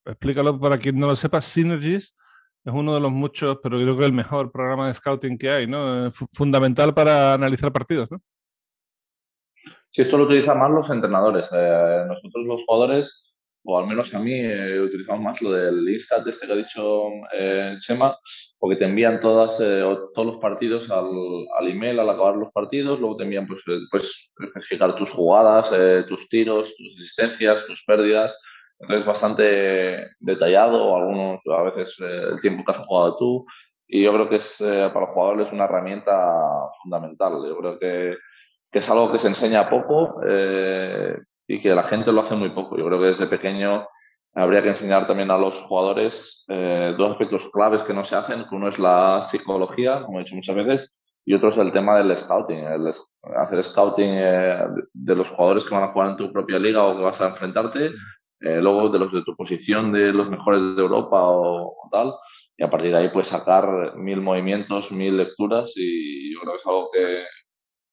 explícalo 0.05 0.59
para 0.59 0.79
quien 0.79 0.99
no 0.99 1.07
lo 1.07 1.15
sepa, 1.15 1.41
Synergies 1.41 2.15
es 2.63 2.73
uno 2.73 2.93
de 2.93 2.99
los 2.99 3.11
muchos, 3.11 3.57
pero 3.61 3.77
creo 3.77 3.97
que 3.97 4.05
el 4.05 4.13
mejor 4.13 4.51
programa 4.51 4.87
de 4.87 4.93
scouting 4.93 5.37
que 5.37 5.49
hay, 5.49 5.67
¿no? 5.67 6.09
fundamental 6.11 6.93
para 6.93 7.33
analizar 7.33 7.71
partidos, 7.71 8.11
¿no? 8.11 8.21
Sí, 9.89 10.03
esto 10.03 10.17
lo 10.17 10.23
utilizan 10.23 10.57
más 10.57 10.71
los 10.71 10.89
entrenadores. 10.89 11.49
Eh, 11.51 12.03
nosotros 12.07 12.45
los 12.45 12.63
jugadores, 12.63 13.23
o 13.65 13.77
al 13.77 13.87
menos 13.87 14.13
a 14.13 14.19
mí, 14.19 14.33
eh, 14.33 14.79
utilizamos 14.79 15.21
más 15.21 15.41
lo 15.41 15.51
del 15.51 15.89
Instat 15.89 16.25
este 16.27 16.47
que 16.47 16.53
ha 16.53 16.55
dicho 16.55 17.07
eh, 17.33 17.75
Chema, 17.79 18.17
porque 18.57 18.77
te 18.77 18.85
envían 18.85 19.19
todas, 19.19 19.59
eh, 19.59 19.83
todos 20.13 20.25
los 20.25 20.37
partidos 20.37 20.89
al, 20.89 21.09
al, 21.59 21.67
email 21.67 21.99
al 21.99 22.09
acabar 22.09 22.37
los 22.37 22.53
partidos, 22.53 23.01
luego 23.01 23.17
te 23.17 23.23
envían 23.23 23.47
pues, 23.47 23.61
pues 23.91 24.33
especificar 24.39 24.95
tus 24.95 25.09
jugadas, 25.09 25.71
tus 26.07 26.29
tiros, 26.29 26.73
tus 26.75 26.95
asistencias, 26.95 27.65
tus 27.65 27.83
pérdidas, 27.83 28.39
entonces, 28.81 29.05
bastante 29.05 30.15
detallado, 30.19 30.95
algunos, 30.95 31.39
a 31.45 31.61
veces 31.61 31.95
eh, 31.99 32.23
el 32.31 32.39
tiempo 32.39 32.63
que 32.65 32.71
has 32.71 32.85
jugado 32.85 33.17
tú. 33.17 33.45
Y 33.87 34.03
yo 34.03 34.13
creo 34.13 34.29
que 34.29 34.37
es, 34.37 34.59
eh, 34.61 34.89
para 34.91 35.05
los 35.05 35.09
jugadores 35.13 35.51
una 35.51 35.65
herramienta 35.65 36.33
fundamental. 36.81 37.33
Yo 37.47 37.57
creo 37.57 37.79
que, 37.79 38.17
que 38.71 38.79
es 38.79 38.89
algo 38.89 39.11
que 39.11 39.19
se 39.19 39.27
enseña 39.27 39.69
poco 39.69 40.21
eh, 40.25 41.15
y 41.47 41.61
que 41.61 41.75
la 41.75 41.83
gente 41.83 42.11
lo 42.11 42.21
hace 42.21 42.35
muy 42.35 42.49
poco. 42.49 42.77
Yo 42.77 42.85
creo 42.85 42.99
que 42.99 43.07
desde 43.07 43.27
pequeño 43.27 43.87
habría 44.33 44.63
que 44.63 44.69
enseñar 44.69 45.05
también 45.05 45.29
a 45.29 45.37
los 45.37 45.59
jugadores 45.59 46.45
dos 46.47 47.11
aspectos 47.11 47.49
claves 47.51 47.83
que 47.83 47.93
no 47.93 48.05
se 48.05 48.15
hacen, 48.15 48.45
uno 48.49 48.69
es 48.69 48.79
la 48.79 49.21
psicología, 49.21 50.03
como 50.05 50.19
he 50.19 50.23
dicho 50.23 50.35
muchas 50.35 50.55
veces, 50.55 50.97
y 51.25 51.33
otro 51.33 51.49
es 51.49 51.57
el 51.57 51.73
tema 51.73 51.97
del 51.97 52.15
scouting, 52.15 52.59
el 52.59 52.93
hacer 53.35 53.61
scouting 53.61 54.15
de 54.93 55.15
los 55.15 55.27
jugadores 55.27 55.65
que 55.65 55.75
van 55.75 55.83
a 55.83 55.91
jugar 55.91 56.11
en 56.11 56.15
tu 56.15 56.31
propia 56.31 56.59
liga 56.59 56.81
o 56.81 56.95
que 56.95 57.03
vas 57.03 57.19
a 57.19 57.27
enfrentarte, 57.27 57.91
eh, 58.41 58.59
luego 58.59 58.89
de 58.89 58.99
los 58.99 59.13
de 59.13 59.23
tu 59.23 59.35
posición 59.35 59.91
de 59.91 60.11
los 60.11 60.29
mejores 60.29 60.75
de 60.75 60.81
Europa 60.81 61.19
o, 61.21 61.75
tal, 61.91 62.13
y 62.57 62.63
a 62.63 62.69
partir 62.69 62.91
de 62.91 62.97
ahí 62.97 63.09
puedes 63.09 63.27
sacar 63.27 63.95
mil 63.95 64.19
movimientos, 64.21 64.91
mil 64.91 65.15
lecturas 65.15 65.73
y 65.75 66.33
yo 66.33 66.39
creo 66.41 66.53
que 66.53 66.59
es 66.59 66.65
algo 66.65 66.89
que, 66.91 67.23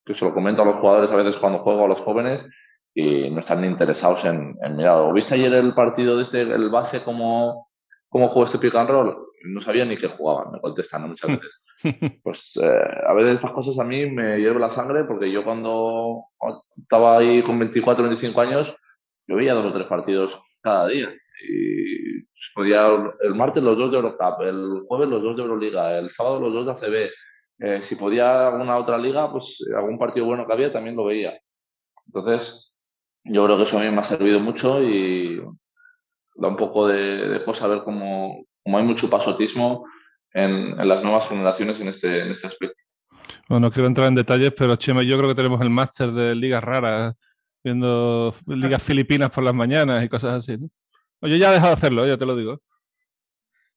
que 0.07 0.15
se 0.15 0.25
lo 0.25 0.33
comento 0.33 0.63
a 0.63 0.65
los 0.65 0.81
jugadores 0.81 1.11
a 1.11 1.17
veces 1.17 1.37
cuando 1.37 1.59
juego 1.59 1.85
a 1.85 1.89
los 1.89 2.01
jóvenes 2.01 2.47
y 2.95 3.31
no 3.31 3.41
están 3.41 3.65
interesados 3.65 4.25
en, 4.25 4.57
en 4.63 4.77
mirar. 4.77 4.99
¿O 4.99 5.13
viste 5.13 5.35
ayer 5.35 5.53
el 5.53 5.75
partido 5.75 6.17
de 6.17 6.23
este, 6.23 6.41
el 6.41 6.71
base, 6.71 7.03
cómo, 7.03 7.67
cómo 8.09 8.29
jugó 8.29 8.47
este 8.47 8.59
pick 8.59 8.75
and 8.75 8.89
roll? 8.89 9.17
No 9.45 9.61
sabía 9.61 9.85
ni 9.85 9.97
que 9.97 10.09
jugaban, 10.09 10.51
me 10.53 10.61
contestan 10.61 11.09
muchas 11.09 11.31
veces. 11.31 11.63
Pues 12.25 12.59
eh, 12.61 13.05
a 13.07 13.13
veces 13.13 13.35
estas 13.35 13.53
cosas 13.53 13.79
a 13.79 13.85
mí 13.85 14.11
me 14.11 14.41
hierve 14.41 14.59
la 14.59 14.69
sangre 14.69 15.05
porque 15.05 15.31
yo 15.31 15.45
cuando 15.45 16.25
estaba 16.77 17.19
ahí 17.19 17.41
con 17.45 17.57
24, 17.57 18.03
25 18.03 18.41
años 18.41 18.77
yo 19.29 19.37
veía 19.37 19.55
dos 19.55 19.67
o 19.67 19.73
tres 19.73 19.87
partidos 19.87 20.41
cada 20.63 20.89
día. 20.89 21.15
Y 21.47 22.25
podía 22.55 22.89
el 23.21 23.35
martes 23.35 23.63
los 23.63 23.79
dos 23.79 23.91
de 23.93 23.99
Eurocup, 23.99 24.41
el 24.41 24.83
jueves 24.89 25.09
los 25.09 25.23
dos 25.23 25.37
de 25.37 25.43
Euroliga, 25.43 25.99
el 25.99 26.11
sábado 26.11 26.41
los 26.41 26.53
dos 26.53 26.67
de 26.67 26.73
ACB. 26.73 27.11
Eh, 27.61 27.83
si 27.83 27.95
podía 27.95 28.49
alguna 28.49 28.79
otra 28.79 28.99
liga, 28.99 29.31
pues 29.31 29.59
algún 29.77 29.99
partido 29.99 30.27
bueno 30.27 30.47
que 30.47 30.53
había 30.53 30.73
también 30.73 30.97
lo 30.97 31.05
veía. 31.05 31.39
Entonces, 32.07 32.73
yo 33.25 33.45
creo 33.45 33.57
que 33.57 33.65
eso 33.65 33.79
a 33.79 33.83
mí 33.83 33.91
me 33.91 34.01
ha 34.01 34.03
servido 34.03 34.41
mucho 34.41 34.83
y 34.83 35.41
da 36.35 36.49
un 36.49 36.57
poco 36.57 36.89
de, 36.89 37.29
de 37.29 37.45
cosa 37.45 37.67
ver 37.67 37.83
cómo, 37.83 38.45
cómo, 38.63 38.79
hay 38.79 38.85
mucho 38.85 39.11
pasotismo 39.11 39.87
en, 40.33 40.81
en, 40.81 40.89
las 40.89 41.03
nuevas 41.03 41.29
generaciones 41.29 41.81
en 41.81 41.89
este, 41.89 42.23
en 42.23 42.31
este 42.31 42.47
aspecto. 42.47 42.81
Bueno, 43.49 43.67
no 43.67 43.73
quiero 43.73 43.89
entrar 43.89 44.07
en 44.09 44.15
detalles, 44.15 44.53
pero 44.57 44.77
Chema, 44.77 45.03
yo 45.03 45.17
creo 45.19 45.29
que 45.29 45.35
tenemos 45.35 45.61
el 45.61 45.71
máster 45.71 46.13
de 46.13 46.35
ligas 46.35 46.63
raras 46.63 47.15
viendo 47.63 48.35
ligas 48.47 48.83
filipinas 48.83 49.31
por 49.31 49.45
las 49.45 49.55
mañanas 49.55 50.05
y 50.05 50.09
cosas 50.09 50.37
así, 50.37 50.57
¿no? 50.59 50.69
Oye, 51.21 51.39
ya 51.39 51.51
he 51.51 51.55
dejado 51.55 51.71
de 51.71 51.79
hacerlo, 51.79 52.07
ya 52.07 52.17
te 52.17 52.27
lo 52.27 52.37
digo. 52.37 52.63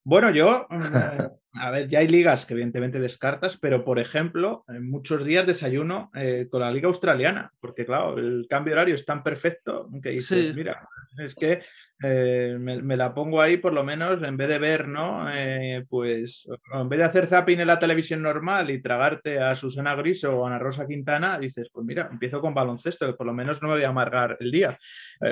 Bueno, 0.04 0.30
yo, 0.32 0.68
mm, 0.70 1.41
a 1.54 1.70
ver, 1.70 1.88
ya 1.90 2.00
hay 2.00 2.08
ligas 2.08 2.46
que 2.46 2.54
evidentemente 2.54 3.00
descartas, 3.00 3.58
pero 3.58 3.84
por 3.84 4.00
ejemplo, 4.00 4.64
en 4.70 4.90
muchos 4.90 5.26
días 5.26 5.46
desayuno 5.46 6.10
eh, 6.16 6.48
con 6.50 6.62
la 6.62 6.72
liga 6.72 6.88
australiana, 6.88 7.52
porque 7.60 7.86
claro, 7.86 8.18
el 8.18 8.48
cambio 8.50 8.74
horario 8.74 8.96
es 8.96 9.06
tan 9.06 9.22
perfecto 9.22 9.90
que 10.02 10.12
dices, 10.12 10.56
mira, 10.56 10.88
es 11.18 11.36
que 11.36 11.62
eh, 12.04 12.58
me, 12.58 12.96
la 12.96 13.14
pongo 13.14 13.42
ahí 13.42 13.58
por 13.58 13.74
lo 13.74 13.84
menos 13.84 14.24
en 14.24 14.38
vez 14.38 14.48
de 14.48 14.60
ver, 14.60 14.88
¿no? 14.88 15.30
Eh, 15.34 15.86
pues 15.90 16.48
en 16.74 16.88
vez 16.88 17.00
de 17.00 17.06
hacer 17.06 17.28
zapping 17.28 17.60
en 17.60 17.68
la 17.68 17.80
televisión 17.80 18.22
normal 18.22 18.72
y 18.72 18.82
tragarte 18.82 19.40
a 19.40 19.56
Susana 19.56 19.94
Griso 19.96 20.40
o 20.40 20.46
a 20.46 20.48
Ana 20.48 20.60
Rosa 20.60 20.88
Quintana, 20.88 21.38
dices, 21.38 21.70
pues 21.72 21.86
mira, 21.86 22.08
empiezo 22.10 22.40
con 22.40 22.54
baloncesto, 22.54 23.08
que 23.08 23.14
por 23.14 23.28
lo 23.28 23.34
menos 23.34 23.62
no 23.62 23.68
me 23.68 23.76
voy 23.76 23.84
a 23.84 23.90
amargar 23.90 24.38
el 24.40 24.52
día. 24.52 24.78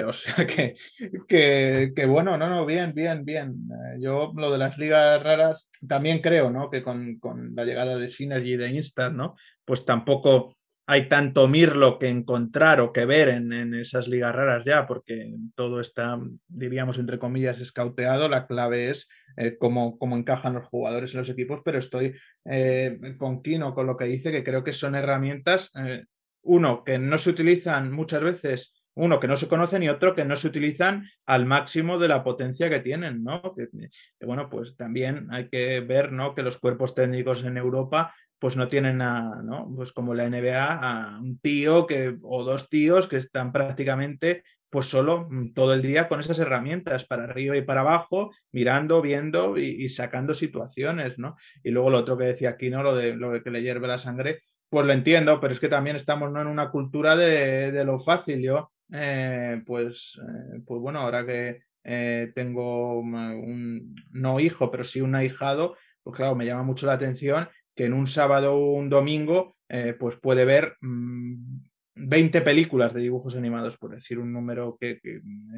O 0.05 0.13
sea 0.13 0.45
que, 0.45 0.75
que, 1.27 2.05
bueno, 2.05 2.37
no, 2.37 2.49
no, 2.49 2.65
bien, 2.65 2.93
bien, 2.93 3.23
bien. 3.23 3.55
yo 3.99 4.33
lo 4.35 4.51
de 4.51 4.57
las 4.57 4.77
ligas 4.77 5.21
raras 5.23 5.69
también 5.87 6.08
creo, 6.17 6.49
¿no? 6.49 6.71
Que 6.71 6.81
con, 6.81 7.19
con 7.19 7.53
la 7.55 7.63
llegada 7.63 7.97
de 7.97 8.09
Synergy 8.09 8.57
de 8.57 8.69
Instant, 8.69 9.15
¿no? 9.15 9.35
Pues 9.63 9.85
tampoco 9.85 10.57
hay 10.91 11.07
tanto 11.07 11.47
mirlo 11.47 11.99
que 11.99 12.07
encontrar 12.07 12.81
o 12.81 12.91
que 12.91 13.05
ver 13.05 13.29
en, 13.29 13.75
esas 13.75 14.07
ligas 14.07 14.33
raras 14.33 14.65
ya, 14.65 14.87
porque 14.87 15.35
todo 15.53 15.81
está, 15.81 16.19
diríamos, 16.47 16.97
entre 16.97 17.19
comillas, 17.19 17.61
escauteado. 17.61 18.27
La 18.27 18.47
clave 18.47 18.89
es 18.89 19.07
eh, 19.37 19.55
cómo, 19.59 19.99
encajan 20.01 20.55
los 20.55 20.65
jugadores 20.65 21.13
en 21.13 21.19
los 21.19 21.29
equipos, 21.29 21.61
pero 21.63 21.77
estoy 21.77 22.15
eh, 22.45 22.97
con 23.19 23.43
Kino 23.43 23.75
con 23.75 23.85
lo 23.85 23.95
que 23.95 24.05
dice, 24.05 24.31
que 24.31 24.43
creo 24.43 24.63
que 24.63 24.73
son 24.73 24.95
herramientas, 24.95 25.69
eh, 25.75 26.05
uno, 26.41 26.83
que 26.83 26.97
no 26.97 27.19
se 27.19 27.29
utilizan 27.29 27.91
muchas 27.91 28.23
veces 28.23 28.78
uno 28.95 29.19
que 29.19 29.27
no 29.27 29.37
se 29.37 29.47
conocen 29.47 29.83
y 29.83 29.89
otro 29.89 30.15
que 30.15 30.25
no 30.25 30.35
se 30.35 30.47
utilizan 30.47 31.05
al 31.25 31.45
máximo 31.45 31.97
de 31.97 32.07
la 32.07 32.23
potencia 32.23 32.69
que 32.69 32.79
tienen, 32.79 33.23
¿no? 33.23 33.41
Bueno, 34.21 34.49
pues 34.49 34.75
también 34.75 35.27
hay 35.31 35.49
que 35.49 35.79
ver, 35.81 36.11
¿no? 36.11 36.35
Que 36.35 36.43
los 36.43 36.57
cuerpos 36.57 36.95
técnicos 36.95 37.43
en 37.43 37.57
Europa 37.57 38.13
pues 38.39 38.55
no 38.55 38.69
tienen 38.69 39.01
a, 39.01 39.41
¿no? 39.43 39.69
Pues 39.75 39.91
como 39.91 40.13
la 40.13 40.29
NBA, 40.29 40.73
a 40.73 41.19
un 41.19 41.39
tío 41.39 41.85
que, 41.85 42.17
o 42.21 42.43
dos 42.43 42.69
tíos 42.69 43.07
que 43.07 43.17
están 43.17 43.51
prácticamente 43.51 44.43
pues 44.69 44.85
solo 44.85 45.27
mm, 45.29 45.53
todo 45.53 45.73
el 45.73 45.81
día 45.81 46.07
con 46.07 46.19
esas 46.19 46.39
herramientas 46.39 47.05
para 47.05 47.23
arriba 47.23 47.57
y 47.57 47.61
para 47.61 47.81
abajo, 47.81 48.31
mirando, 48.51 49.01
viendo 49.01 49.57
y, 49.57 49.89
sacando 49.89 50.33
situaciones, 50.33 51.19
¿no? 51.19 51.35
Y 51.63 51.71
luego 51.71 51.89
lo 51.89 51.97
otro 51.97 52.17
que 52.17 52.25
decía 52.25 52.51
aquí, 52.51 52.69
¿no? 52.69 52.83
Lo 52.83 52.95
de, 52.95 53.15
lo 53.15 53.31
de 53.31 53.43
que 53.43 53.51
le 53.51 53.61
hierve 53.61 53.87
la 53.87 53.97
sangre, 53.97 54.41
pues 54.69 54.85
lo 54.85 54.93
entiendo, 54.93 55.39
pero 55.39 55.53
es 55.53 55.59
que 55.59 55.67
también 55.67 55.95
estamos 55.95 56.31
¿no? 56.31 56.41
en 56.41 56.47
una 56.47 56.69
cultura 56.69 57.15
de, 57.15 57.83
lo 57.83 57.97
fácil. 57.97 58.41
Yo, 58.41 58.71
eh, 58.91 59.61
pues, 59.65 60.19
eh, 60.19 60.61
pues 60.65 60.81
bueno, 60.81 60.99
ahora 60.99 61.25
que 61.25 61.61
eh, 61.83 62.31
tengo 62.33 62.99
un, 62.99 63.95
no 64.11 64.39
hijo, 64.39 64.71
pero 64.71 64.83
sí 64.83 65.01
un 65.01 65.15
ahijado, 65.15 65.75
pues 66.03 66.17
claro, 66.17 66.35
me 66.35 66.45
llama 66.45 66.63
mucho 66.63 66.85
la 66.85 66.93
atención 66.93 67.47
que 67.75 67.85
en 67.85 67.93
un 67.93 68.07
sábado 68.07 68.55
o 68.55 68.73
un 68.73 68.89
domingo 68.89 69.55
pues 69.99 70.15
puede 70.15 70.45
ver 70.45 70.75
20 70.81 72.39
mm, 72.39 72.43
películas 72.43 72.91
de 72.91 73.01
dibujos 73.01 73.35
animados, 73.35 73.77
por 73.77 73.93
decir 73.93 74.17
un 74.17 74.33
número 74.33 74.75
que, 74.81 74.99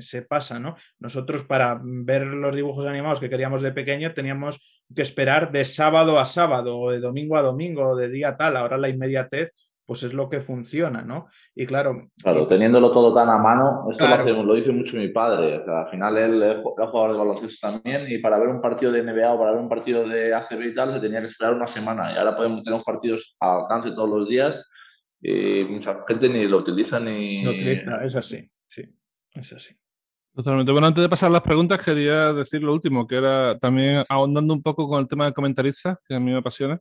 se 0.02 0.22
pasa, 0.22 0.60
¿no? 0.60 0.76
Nosotros 1.00 1.44
para 1.44 1.80
ver 1.82 2.28
los 2.28 2.54
dibujos 2.54 2.86
animados 2.86 3.22
que 3.22 3.30
queríamos 3.30 3.62
de 3.62 3.72
pequeño 3.72 4.14
teníamos 4.14 4.84
que 4.94 5.02
esperar 5.02 5.52
de 5.54 5.64
sábado 5.64 6.20
a 6.20 6.26
sábado 6.26 6.78
o 6.78 6.92
de 6.92 7.00
domingo 7.00 7.38
a 7.38 7.42
domingo 7.42 7.88
o 7.88 7.96
de 7.96 8.10
día 8.10 8.36
tal, 8.36 8.58
ahora 8.58 8.78
la 8.78 8.90
inmediatez 8.90 9.70
pues 9.92 10.04
es 10.04 10.14
lo 10.14 10.30
que 10.30 10.39
funciona, 10.39 11.02
¿no? 11.02 11.28
Y 11.54 11.66
claro... 11.66 12.08
Claro, 12.24 12.46
teniéndolo 12.46 12.92
todo 12.92 13.14
tan 13.14 13.28
a 13.28 13.38
mano, 13.38 13.89
esto 13.92 14.08
lo, 14.42 14.56
dice 14.56 14.72
mucho 14.72 14.96
mi 14.96 15.10
padre, 15.10 15.58
o 15.58 15.64
sea, 15.66 15.82
al 15.82 15.88
final 15.89 16.18
él 16.18 16.42
es 16.42 16.60
jugador 16.62 17.12
de 17.12 17.18
baloncesto 17.18 17.68
también 17.70 18.10
y 18.10 18.20
para 18.20 18.39
ver 18.39 18.48
un 18.48 18.62
partido 18.62 18.94
de 18.94 19.04
NBA 19.04 19.34
o 19.34 19.38
para 19.38 19.52
ver 19.52 19.60
un 19.60 19.68
partido 19.68 20.08
de 20.08 20.34
ACB 20.34 20.62
y 20.62 20.74
tal 20.74 20.94
se 20.94 21.02
tenía 21.02 21.20
que 21.20 21.26
esperar 21.26 21.56
una 21.56 21.68
semana 21.68 22.14
y 22.14 22.18
ahora 22.18 22.34
podemos 22.34 22.64
tener 22.64 22.82
partidos 22.86 23.36
al 23.42 23.64
alcance 23.64 23.92
todos 23.92 24.10
los 24.10 24.30
días 24.30 24.66
y 25.20 25.66
mucha 25.66 26.00
gente 26.08 26.30
ni 26.30 26.48
lo 26.48 26.60
utiliza 26.60 26.98
ni... 26.98 27.44
Lo 27.44 27.52
utiliza, 27.52 28.02
es 28.06 28.16
así, 28.16 28.50
sí, 28.68 28.84
es 29.36 29.52
así. 29.52 29.76
Totalmente. 30.34 30.72
Bueno, 30.72 30.88
antes 30.88 31.02
de 31.02 31.10
pasar 31.10 31.32
las 31.32 31.42
preguntas, 31.42 31.84
quería 31.84 32.32
decir 32.32 32.64
lo 32.64 32.72
último, 32.72 33.06
que 33.06 33.16
era 33.18 33.60
también 33.60 34.06
ahondando 34.08 34.54
un 34.54 34.64
poco 34.64 34.88
con 34.88 35.02
el 35.02 35.10
tema 35.10 35.26
de 35.26 35.34
comentaristas, 35.34 35.98
que 36.08 36.16
a 36.16 36.20
mí 36.22 36.32
me 36.32 36.38
apasiona. 36.38 36.80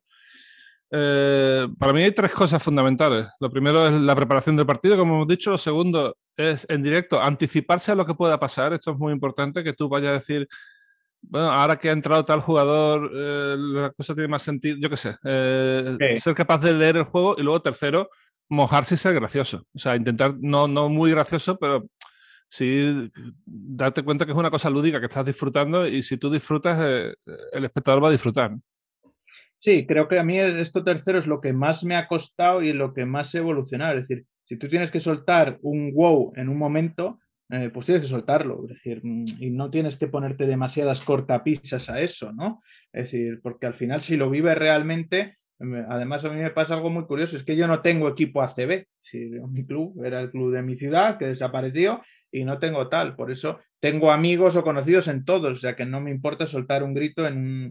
Eh, 0.93 1.69
para 1.79 1.93
mí 1.93 2.03
hay 2.03 2.13
tres 2.13 2.33
cosas 2.33 2.63
fundamentales. 2.63 3.29
Lo 3.41 3.51
primero 3.51 3.87
es 3.87 3.93
la 3.93 4.17
preparación 4.17 4.57
del 4.57 4.67
partido, 4.67 4.97
como 4.97 5.15
hemos 5.15 5.29
dicho. 5.29 5.51
Lo 5.51 5.59
segundo 5.59 6.17
es 6.37 6.67
en 6.69 6.83
directo, 6.83 7.21
anticiparse 7.21 7.93
a 7.93 7.95
lo 7.95 8.05
que 8.05 8.15
pueda 8.15 8.41
pasar. 8.41 8.73
Esto 8.73 8.93
es 8.93 8.99
muy 8.99 9.13
importante, 9.13 9.63
que 9.63 9.73
tú 9.73 9.89
vayas 9.89 10.11
a 10.11 10.15
decir, 10.15 10.49
bueno, 11.23 11.51
ahora 11.51 11.79
que 11.79 11.91
ha 11.91 11.93
entrado 11.93 12.25
tal 12.25 12.41
jugador, 12.41 13.11
eh, 13.15 13.57
la 13.59 13.91
cosa 13.91 14.15
tiene 14.15 14.29
más 14.29 14.43
sentido, 14.43 14.79
yo 14.81 14.91
qué 14.91 14.97
sé, 14.97 15.17
eh, 15.25 16.19
ser 16.21 16.35
capaz 16.35 16.59
de 16.59 16.73
leer 16.73 16.97
el 16.97 17.05
juego. 17.05 17.37
Y 17.39 17.43
luego, 17.43 17.63
tercero, 17.63 18.09
mojarse 18.49 18.97
y 18.97 18.99
ser 18.99 19.15
gracioso. 19.15 19.65
O 19.75 19.79
sea, 19.79 19.97
intentar, 19.97 20.35
no, 20.41 20.67
no 20.67 20.89
muy 20.89 21.11
gracioso, 21.13 21.57
pero 21.59 21.87
sí 22.49 23.09
darte 23.47 24.03
cuenta 24.03 24.27
que 24.27 24.33
es 24.33 24.39
una 24.39 24.51
cosa 24.51 24.71
lúdica 24.71 24.99
que 24.99 25.07
estás 25.07 25.25
disfrutando 25.25 25.87
y 25.87 26.03
si 26.03 26.17
tú 26.17 26.31
disfrutas, 26.33 26.81
el 26.81 27.65
espectador 27.65 28.03
va 28.03 28.09
a 28.09 28.13
disfrutar. 28.13 28.57
Sí, 29.61 29.87
creo 29.87 30.09
que 30.09 30.19
a 30.19 30.25
mí 30.25 30.39
esto 30.39 30.83
tercero 30.83 31.19
es 31.19 31.27
lo 31.27 31.43
que 31.43 31.53
más 31.53 31.85
me 31.85 31.95
ha 31.95 32.09
costado 32.09 32.63
y 32.63 32.73
lo 32.73 32.95
que 32.95 33.05
más 33.05 33.35
he 33.35 33.39
evolucionado. 33.39 33.99
Es 33.99 34.09
decir, 34.09 34.25
si 34.47 34.57
tú 34.57 34.69
tienes 34.69 34.91
que 34.91 35.01
soltar 35.01 35.59
un 35.61 35.93
wow 35.93 36.33
en 36.35 36.49
un 36.49 36.57
momento, 36.57 37.21
eh, 37.51 37.69
pues 37.73 37.85
tienes 37.85 38.03
que 38.03 38.09
soltarlo. 38.09 38.63
Es 38.65 38.71
decir, 38.71 39.01
mm, 39.03 39.27
y 39.39 39.51
no 39.51 39.71
tienes 39.71 39.97
que 39.99 40.07
ponerte 40.09 40.47
demasiadas 40.47 41.03
cortapisas 41.03 41.91
a 41.91 42.01
eso, 42.01 42.33
¿no? 42.33 42.61
Es 42.91 43.13
decir, 43.13 43.41
porque 43.43 43.67
al 43.67 43.75
final 43.75 44.01
si 44.01 44.17
lo 44.17 44.31
vives 44.31 44.57
realmente, 44.57 45.35
además 45.89 46.25
a 46.25 46.31
mí 46.31 46.37
me 46.37 46.51
pasa 46.51 46.73
algo 46.73 46.89
muy 46.89 47.05
curioso, 47.05 47.37
es 47.37 47.45
que 47.45 47.55
yo 47.55 47.67
no 47.67 47.83
tengo 47.83 48.09
equipo 48.09 48.41
ACB. 48.41 48.87
Si 49.03 49.31
mi 49.51 49.67
club 49.67 50.03
era 50.03 50.21
el 50.21 50.31
club 50.31 50.55
de 50.55 50.63
mi 50.63 50.75
ciudad 50.75 51.19
que 51.19 51.27
desapareció 51.27 52.01
y 52.33 52.45
no 52.45 52.59
tengo 52.59 52.89
tal. 52.89 53.15
Por 53.15 53.31
eso 53.31 53.59
tengo 53.79 54.11
amigos 54.11 54.57
o 54.57 54.65
conocidos 54.65 55.09
en 55.09 55.27
todos, 55.27 55.59
o 55.59 55.61
sea 55.61 55.77
que 55.77 55.85
no 55.85 56.01
me 56.01 56.11
importa 56.11 56.47
soltar 56.47 56.83
un 56.83 56.95
grito 56.95 57.27
en 57.27 57.37
un 57.37 57.71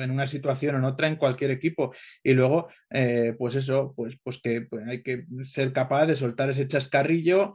en 0.00 0.10
una 0.10 0.26
situación 0.26 0.76
en 0.76 0.84
otra 0.84 1.08
en 1.08 1.16
cualquier 1.16 1.50
equipo. 1.50 1.92
Y 2.22 2.34
luego, 2.34 2.68
eh, 2.90 3.34
pues 3.38 3.54
eso, 3.54 3.92
pues, 3.96 4.18
pues 4.22 4.40
que 4.40 4.62
pues 4.62 4.86
hay 4.86 5.02
que 5.02 5.24
ser 5.42 5.72
capaz 5.72 6.06
de 6.06 6.14
soltar 6.14 6.50
ese 6.50 6.68
chascarrillo, 6.68 7.54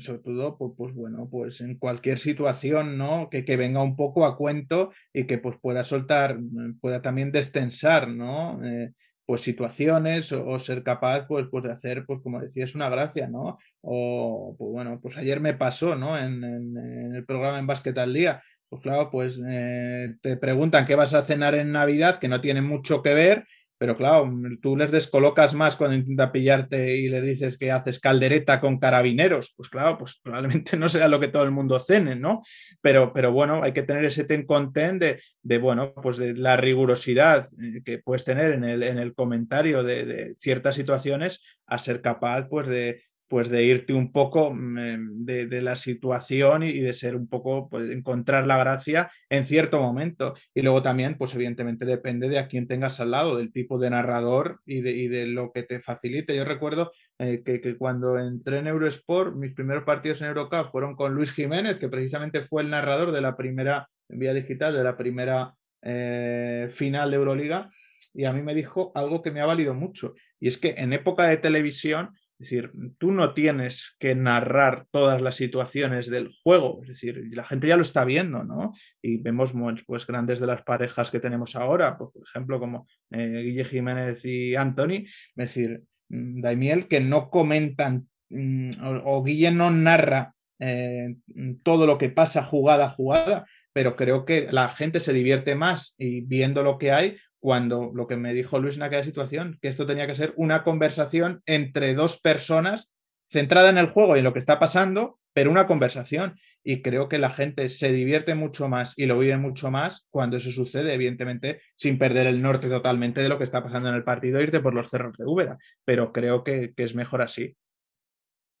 sobre 0.00 0.18
todo, 0.20 0.56
pues, 0.58 0.72
pues, 0.76 0.94
bueno, 0.94 1.28
pues 1.30 1.60
en 1.60 1.76
cualquier 1.78 2.18
situación, 2.18 2.98
¿no? 2.98 3.28
Que, 3.30 3.44
que, 3.44 3.56
venga 3.56 3.82
un 3.82 3.96
poco 3.96 4.26
a 4.26 4.36
cuento 4.36 4.90
y 5.12 5.24
que 5.24 5.38
pues 5.38 5.56
pueda 5.60 5.84
soltar, 5.84 6.38
pueda 6.80 7.02
también 7.02 7.32
destensar, 7.32 8.08
¿no? 8.08 8.60
Eh, 8.64 8.92
pues 9.30 9.42
situaciones 9.42 10.32
o, 10.32 10.58
ser 10.58 10.82
capaz 10.82 11.28
pues, 11.28 11.46
pues 11.48 11.62
de 11.62 11.70
hacer, 11.70 12.04
pues 12.04 12.20
como 12.20 12.40
decías, 12.40 12.74
una 12.74 12.88
gracia, 12.88 13.28
¿no? 13.28 13.58
O 13.80 14.56
pues 14.58 14.72
bueno, 14.72 14.98
pues 15.00 15.16
ayer 15.18 15.38
me 15.38 15.54
pasó, 15.54 15.94
¿no? 15.94 16.18
En, 16.18 16.42
en 16.42 17.14
el 17.14 17.24
programa 17.24 17.60
en 17.60 17.66
Básquet 17.68 17.96
al 17.96 18.12
Día, 18.12 18.42
pues 18.70 18.82
claro, 18.82 19.10
pues 19.10 19.40
eh, 19.46 20.14
te 20.22 20.36
preguntan 20.36 20.86
qué 20.86 20.94
vas 20.94 21.12
a 21.12 21.22
cenar 21.22 21.56
en 21.56 21.72
Navidad, 21.72 22.20
que 22.20 22.28
no 22.28 22.40
tiene 22.40 22.62
mucho 22.62 23.02
que 23.02 23.12
ver, 23.12 23.44
pero 23.80 23.96
claro, 23.96 24.30
tú 24.60 24.76
les 24.76 24.90
descolocas 24.90 25.54
más 25.54 25.74
cuando 25.74 25.96
intenta 25.96 26.30
pillarte 26.30 26.96
y 26.98 27.08
les 27.08 27.24
dices 27.24 27.58
que 27.58 27.72
haces 27.72 27.98
caldereta 27.98 28.60
con 28.60 28.78
carabineros. 28.78 29.54
Pues 29.56 29.70
claro, 29.70 29.96
pues 29.98 30.20
probablemente 30.22 30.76
no 30.76 30.86
sea 30.86 31.08
lo 31.08 31.18
que 31.18 31.28
todo 31.28 31.44
el 31.44 31.50
mundo 31.50 31.80
cene, 31.80 32.14
¿no? 32.14 32.42
Pero, 32.80 33.12
pero 33.12 33.32
bueno, 33.32 33.62
hay 33.62 33.72
que 33.72 33.82
tener 33.82 34.04
ese 34.04 34.24
ten 34.24 34.44
content 34.44 35.00
de, 35.02 35.22
de 35.42 35.58
bueno, 35.58 35.94
pues 35.94 36.18
de 36.18 36.34
la 36.34 36.58
rigurosidad 36.58 37.48
eh, 37.60 37.80
que 37.82 37.98
puedes 37.98 38.22
tener 38.22 38.52
en 38.52 38.64
el, 38.64 38.82
en 38.82 38.98
el 38.98 39.14
comentario 39.14 39.82
de, 39.82 40.04
de, 40.04 40.34
ciertas 40.36 40.76
situaciones 40.76 41.42
a 41.66 41.78
ser 41.78 42.02
capaz, 42.02 42.48
pues, 42.50 42.68
de, 42.68 43.00
pues 43.30 43.48
de 43.48 43.62
irte 43.62 43.94
un 43.94 44.10
poco 44.10 44.52
mm, 44.52 44.78
em, 44.78 45.10
de, 45.12 45.62
la 45.62 45.76
situación 45.76 46.64
y, 46.64 46.72
de 46.72 46.92
ser 46.92 47.14
un 47.14 47.28
poco, 47.28 47.68
pues 47.70 47.88
encontrar 47.88 48.44
la 48.44 48.58
gracia 48.58 49.08
en 49.28 49.44
cierto 49.44 49.80
momento. 49.80 50.34
Y 50.52 50.62
luego 50.62 50.82
también, 50.82 51.16
pues 51.16 51.32
evidentemente 51.36 51.84
depende 51.84 52.28
de 52.28 52.40
a 52.40 52.48
quién 52.48 52.66
tengas 52.66 52.98
al 52.98 53.12
lado, 53.12 53.36
del 53.36 53.52
tipo 53.52 53.78
de 53.78 53.90
narrador 53.90 54.60
y 54.66 54.80
de, 54.80 55.26
lo 55.28 55.52
que 55.52 55.62
te 55.62 55.78
facilite. 55.78 56.34
Yo 56.34 56.44
recuerdo 56.44 56.90
eh, 57.20 57.42
que, 57.44 57.60
cuando 57.78 58.18
entré 58.18 58.58
en 58.58 58.66
Eurosport, 58.66 59.36
mis 59.36 59.54
primeros 59.54 59.84
partidos 59.84 60.20
en 60.22 60.26
Eurocup 60.26 60.66
fueron 60.66 60.96
con 60.96 61.14
Luis 61.14 61.30
Jiménez, 61.30 61.78
que 61.78 61.88
precisamente 61.88 62.42
fue 62.42 62.62
el 62.62 62.70
narrador 62.70 63.12
de 63.12 63.20
la 63.20 63.36
primera, 63.36 63.88
en 64.08 64.18
vía 64.18 64.34
digital, 64.34 64.74
de 64.74 64.82
la 64.82 64.96
primera 64.96 65.54
eh, 65.82 66.66
final 66.68 67.12
de 67.12 67.16
Euroliga. 67.16 67.70
Y 68.12 68.24
a 68.24 68.32
mí 68.32 68.42
me 68.42 68.56
dijo 68.56 68.90
algo 68.96 69.22
que 69.22 69.30
me 69.30 69.40
ha 69.40 69.46
valido 69.46 69.72
mucho. 69.72 70.14
Y 70.40 70.48
es 70.48 70.58
que 70.58 70.74
en 70.78 70.92
época 70.92 71.28
de 71.28 71.36
televisión 71.36 72.10
es 72.40 72.48
decir, 72.48 72.72
tú 72.96 73.12
no 73.12 73.34
tienes 73.34 73.96
que 73.98 74.14
narrar 74.14 74.86
todas 74.90 75.20
las 75.20 75.36
situaciones 75.36 76.08
del 76.08 76.30
juego, 76.42 76.80
es 76.82 76.88
decir, 76.88 77.22
la 77.32 77.44
gente 77.44 77.68
ya 77.68 77.76
lo 77.76 77.82
está 77.82 78.06
viendo, 78.06 78.44
¿no? 78.44 78.72
Y 79.02 79.18
vemos 79.18 79.52
pues, 79.86 80.06
grandes 80.06 80.40
de 80.40 80.46
las 80.46 80.62
parejas 80.62 81.10
que 81.10 81.20
tenemos 81.20 81.54
ahora, 81.54 81.98
pues, 81.98 82.10
por 82.14 82.22
ejemplo, 82.22 82.58
como 82.58 82.86
eh, 83.10 83.42
Guille 83.44 83.66
Jiménez 83.66 84.24
y 84.24 84.56
Anthony, 84.56 85.04
es 85.04 85.34
decir, 85.34 85.82
mm, 86.08 86.40
Daimiel, 86.40 86.88
que 86.88 87.00
no 87.00 87.28
comentan 87.28 88.08
mm, 88.30 88.70
o, 89.04 89.22
Guille 89.22 89.50
no 89.50 89.70
narra 89.70 90.32
eh, 90.60 91.16
todo 91.62 91.86
lo 91.86 91.98
que 91.98 92.08
pasa 92.08 92.42
jugada 92.42 92.86
a 92.86 92.90
jugada, 92.90 93.44
pero 93.74 93.96
creo 93.96 94.24
que 94.24 94.48
la 94.50 94.70
gente 94.70 95.00
se 95.00 95.12
divierte 95.12 95.54
más 95.56 95.94
y 95.98 96.22
viendo 96.22 96.62
lo 96.62 96.78
que 96.78 96.90
hay 96.90 97.16
cuando 97.40 97.90
lo 97.94 98.06
que 98.06 98.16
me 98.16 98.34
dijo 98.34 98.60
Luis 98.60 98.76
en 98.76 98.82
aquella 98.82 99.02
situación, 99.02 99.58
que 99.60 99.68
esto 99.68 99.86
tenía 99.86 100.06
que 100.06 100.14
ser 100.14 100.32
una 100.36 100.62
conversación 100.62 101.42
entre 101.46 101.94
dos 101.94 102.20
personas 102.20 102.90
centrada 103.30 103.70
en 103.70 103.78
el 103.78 103.88
juego 103.88 104.16
y 104.16 104.18
en 104.18 104.24
lo 104.24 104.32
que 104.32 104.40
está 104.40 104.58
pasando, 104.58 105.18
pero 105.32 105.50
una 105.50 105.66
conversación. 105.66 106.34
Y 106.64 106.82
creo 106.82 107.08
que 107.08 107.18
la 107.18 107.30
gente 107.30 107.68
se 107.68 107.92
divierte 107.92 108.34
mucho 108.34 108.68
más 108.68 108.92
y 108.96 109.06
lo 109.06 109.18
vive 109.18 109.36
mucho 109.36 109.70
más 109.70 110.06
cuando 110.10 110.36
eso 110.36 110.50
sucede, 110.50 110.92
evidentemente, 110.92 111.60
sin 111.76 111.96
perder 111.96 112.26
el 112.26 112.42
norte 112.42 112.68
totalmente 112.68 113.22
de 113.22 113.28
lo 113.28 113.38
que 113.38 113.44
está 113.44 113.62
pasando 113.62 113.88
en 113.88 113.94
el 113.94 114.04
partido, 114.04 114.40
irte 114.40 114.60
por 114.60 114.74
los 114.74 114.90
cerros 114.90 115.16
de 115.16 115.24
Úbeda. 115.24 115.58
Pero 115.84 116.12
creo 116.12 116.42
que, 116.42 116.74
es 116.76 116.94
mejor 116.94 117.22
así. 117.22 117.56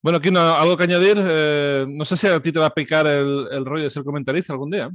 Bueno, 0.02 0.18
aquí 0.18 0.30
no, 0.30 0.40
algo 0.40 0.76
que 0.76 0.84
añadir. 0.84 1.16
Eh, 1.18 1.86
no 1.88 2.04
sé 2.04 2.16
si 2.16 2.26
a 2.28 2.40
ti 2.40 2.52
te 2.52 2.60
va 2.60 2.66
a 2.66 2.74
picar 2.74 3.06
el 3.06 3.64
rollo 3.66 3.84
de 3.84 3.90
ser 3.90 4.04
comentarista 4.04 4.52
algún 4.52 4.70
día. 4.70 4.88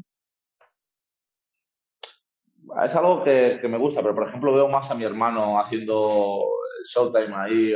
Es 2.84 2.96
algo 2.96 3.24
que, 3.24 3.60
que, 3.62 3.68
me 3.68 3.78
gusta, 3.78 4.02
pero 4.02 4.14
por 4.14 4.28
ejemplo 4.28 4.54
veo 4.54 4.68
más 4.68 4.90
a 4.92 4.96
mi 4.96 5.06
hermano 5.06 5.60
haciendo 5.60 6.42
Showtime 6.86 7.36
ahí, 7.36 7.74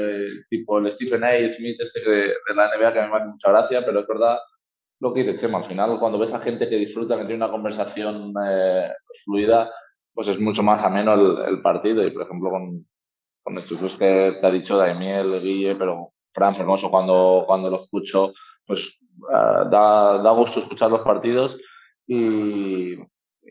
tipo 0.50 0.78
el 0.80 0.91
Stephen 0.91 1.24
A. 1.24 1.50
Smith 1.50 1.80
este 1.80 2.02
de, 2.10 2.34
la 2.56 2.68
NBA 2.76 2.93
que 2.93 3.00
me 3.02 3.16
hace 3.16 3.26
mucha 3.26 3.50
gracia, 3.50 3.86
pero 3.86 4.02
es 4.02 4.08
verdad 4.08 4.38
lo 5.00 5.14
que 5.14 5.24
dice 5.24 5.38
Chema, 5.38 5.60
al 5.60 5.66
final 5.66 6.00
cuando 6.00 6.20
ves 6.20 6.34
a 6.34 6.39
gente 6.39 6.68
que 6.68 6.76
disfruta, 6.76 7.16
que 7.16 7.26
tiene 7.26 7.43
una 7.43 7.52
conversación 7.52 8.34
eh, 8.45 8.91
fluida, 9.24 9.72
pues 10.14 10.28
es 10.28 10.39
mucho 10.39 10.64
más 10.64 10.84
ameno 10.84 11.45
el, 11.45 11.62
partido 11.62 12.06
y 12.06 12.12
por 12.12 12.24
ejemplo 12.24 12.50
con, 12.50 12.86
con 13.41 13.58
estos 13.58 13.95
que 13.95 14.38
te 14.39 14.45
ha 14.45 14.52
dicho 14.52 14.78
Daimiel, 14.78 15.41
Guille, 15.41 15.76
pero 15.76 16.12
Fran 16.32 16.56
Hermoso 16.56 16.91
cuando, 16.91 17.45
cuando 17.47 17.70
lo 17.70 17.84
escucho, 17.84 18.34
pues 18.66 19.00
eh, 19.32 19.66
da, 19.72 20.18
da 20.22 20.32
gusto 20.32 20.60
escuchar 20.60 20.91
los 20.91 21.02
partidos 21.02 21.58
y, 22.06 22.95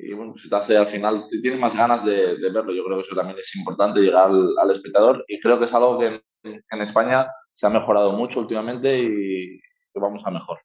y 0.01 0.13
bueno, 0.13 0.37
se 0.37 0.49
te 0.49 0.57
hace 0.57 0.77
al 0.77 0.87
final, 0.87 1.25
tienes 1.43 1.59
más 1.59 1.77
ganas 1.77 2.05
de, 2.05 2.37
verlo. 2.53 2.73
Yo 2.73 2.85
creo 2.85 2.99
que 2.99 3.03
eso 3.03 3.17
también 3.17 3.39
es 3.39 3.55
importante, 3.57 4.01
llegar 4.01 4.31
al, 4.31 4.71
espectador 4.71 5.25
y 5.27 5.41
creo 5.41 5.59
que 5.59 5.65
es 5.65 5.75
algo 5.75 5.99
que 5.99 6.23
en, 6.45 6.83
España 6.83 7.27
se 7.53 7.67
ha 7.67 7.71
mejorado 7.71 8.13
mucho 8.13 8.41
últimamente 8.41 8.99
y 8.99 9.59
que 9.59 10.01
vamos 10.01 10.23
a 10.25 10.31
mejor. 10.31 10.59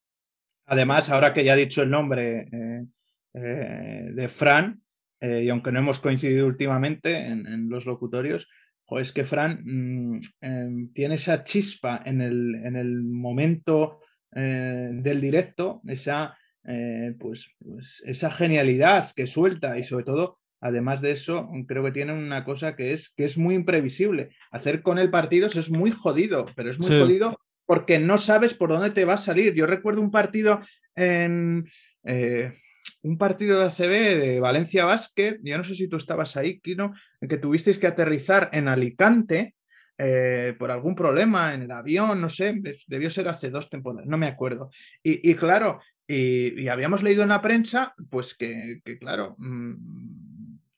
Además, 0.66 1.10
ahora 1.10 1.34
que 1.34 1.44
ya 1.44 1.56
he 1.56 1.58
dicho 1.58 1.82
el 1.82 1.90
nombre 1.90 2.48
eh, 2.52 2.86
eh, 3.34 4.10
de 4.14 4.28
Fran, 4.28 4.82
eh, 5.20 5.44
y 5.46 5.50
aunque 5.50 5.72
no 5.72 5.80
hemos 5.80 6.00
coincidido 6.00 6.46
últimamente 6.46 7.18
en, 7.18 7.70
los 7.70 7.86
locutorios, 7.86 8.50
es 8.92 9.12
que 9.12 9.24
Fran 9.24 9.64
mm, 9.64 10.20
em, 10.42 10.94
tiene 10.94 11.16
esa 11.16 11.44
chispa 11.44 12.04
en 12.06 12.22
el, 12.22 12.56
en 12.64 12.76
el 12.76 13.02
momento 13.04 14.00
del 14.36 15.22
directo, 15.22 15.80
esa 15.86 16.36
eh, 16.66 17.16
pues, 17.20 17.56
pues, 17.60 18.02
esa 18.06 18.32
genialidad 18.32 19.12
que 19.16 19.28
suelta 19.28 19.78
y 19.78 19.84
sobre 19.84 20.06
todo, 20.06 20.38
además 20.62 21.02
de 21.02 21.12
eso, 21.12 21.50
creo 21.68 21.84
que 21.84 21.92
tiene 21.92 22.14
una 22.14 22.46
cosa 22.46 22.76
que 22.76 22.94
es, 22.94 23.10
que 23.10 23.26
es 23.26 23.38
muy 23.38 23.56
imprevisible. 23.56 24.30
Hacer 24.52 24.82
con 24.82 24.98
el 24.98 25.10
partidos 25.10 25.56
es 25.56 25.70
muy 25.70 25.92
jodido, 25.92 26.46
pero 26.56 26.70
es 26.70 26.80
muy 26.80 26.98
jodido 27.00 27.38
porque 27.66 28.00
no 28.00 28.18
sabes 28.18 28.54
por 28.54 28.70
dónde 28.70 28.92
te 28.92 29.06
va 29.06 29.14
a 29.14 29.18
salir. 29.18 29.54
Yo 29.54 29.66
recuerdo 29.66 30.02
un 30.02 30.12
partido 30.12 30.60
en... 30.96 31.66
Eh, 32.04 32.54
un 33.02 33.18
partido 33.18 33.60
de 33.60 33.66
ACB 33.66 34.22
de 34.22 34.40
Valencia 34.40 34.86
Basket, 34.86 35.40
yo 35.44 35.58
no 35.58 35.64
sé 35.64 35.76
si 35.76 35.90
tú 35.90 35.98
estabas 35.98 36.38
ahí, 36.38 36.60
Kino, 36.60 36.94
en 37.20 37.28
que 37.28 37.38
tuvisteis 37.38 37.78
que 37.78 37.88
aterrizar 37.88 38.50
en 38.54 38.70
Alicante 38.70 39.56
eh, 39.98 40.56
por 40.58 40.72
algún 40.72 40.96
problema 40.96 41.54
en 41.54 41.64
el 41.64 41.72
avión, 41.72 42.20
no 42.20 42.30
sé, 42.30 42.60
debió 42.88 43.10
ser 43.10 43.28
hace 43.28 43.50
dos 43.50 43.70
temporadas, 43.70 44.08
no 44.08 44.18
me 44.18 44.28
acuerdo. 44.28 44.70
Y, 45.04 45.36
claro, 45.36 45.80
y, 46.08 46.68
habíamos 46.68 47.04
leído 47.04 47.24
en 47.24 47.30
la 47.30 47.42
prensa, 47.42 47.94
pues 48.10 48.34
que, 48.34 48.82
claro, 49.00 49.36
mm, 49.38 49.74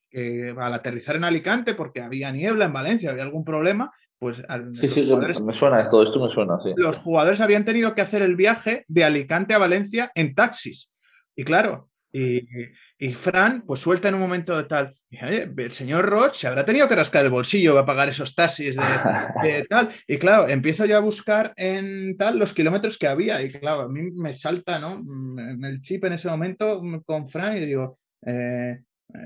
que 0.10 0.56
al 0.58 0.74
aterrizar 0.74 1.16
en 1.16 1.24
Alicante, 1.24 1.76
porque 1.76 2.02
había 2.02 2.32
niebla 2.32 2.66
en 2.66 2.74
Valencia, 2.74 3.12
había 3.12 3.24
algún 3.24 3.46
problema, 3.46 3.92
pues... 4.18 4.44
Sí, 4.80 4.90
sí, 4.90 5.10
me 5.44 5.54
suena, 5.54 5.88
todo 5.88 6.04
esto 6.04 6.20
me 6.24 6.30
suena, 6.30 6.60
sí. 6.60 6.74
Los 6.76 6.98
jugadores 6.98 7.40
habían 7.40 7.66
tenido 7.66 7.96
que 7.96 8.02
hacer 8.02 8.22
el 8.22 8.36
viaje 8.36 8.86
de 8.88 9.06
Alicante 9.06 9.54
a 9.54 9.60
Valencia 9.60 10.12
en 10.16 10.36
taxis. 10.36 10.92
Y 11.36 11.44
claro, 11.44 11.90
y, 12.18 13.14
Fran, 13.14 13.64
pues 13.66 13.82
suelta 13.82 14.08
en 14.08 14.16
un 14.16 14.22
momento 14.22 14.56
de 14.56 14.64
tal, 14.64 14.94
el 15.10 15.72
señor 15.74 16.06
Roch 16.06 16.34
se 16.34 16.48
habrá 16.48 16.64
tenido 16.64 16.88
que 16.88 16.96
rascar 16.96 17.26
el 17.26 17.32
bolsillo 17.32 17.74
para 17.74 17.86
pagar 17.86 18.10
esos 18.10 18.34
taxis 18.34 18.76
de, 18.76 19.66
tal. 19.70 19.90
Y 20.08 20.18
claro, 20.18 20.48
empiezo 20.48 20.86
ya 20.86 20.98
a 20.98 21.02
buscar 21.02 21.54
en 21.58 22.16
tal 22.16 22.40
los 22.40 22.54
kilómetros 22.54 22.98
que 22.98 23.08
había. 23.08 23.42
Y 23.42 23.52
claro, 23.52 23.82
a 23.82 23.90
mí 23.90 24.12
me 24.12 24.34
salta, 24.34 24.80
¿no? 24.80 25.02
Mm, 25.04 25.66
el 25.66 25.82
chip 25.82 26.06
en 26.06 26.14
ese 26.14 26.30
momento 26.30 26.82
con 27.06 27.28
Fran 27.28 27.58
y 27.58 27.66
digo, 27.66 27.96
eh, 28.26 28.78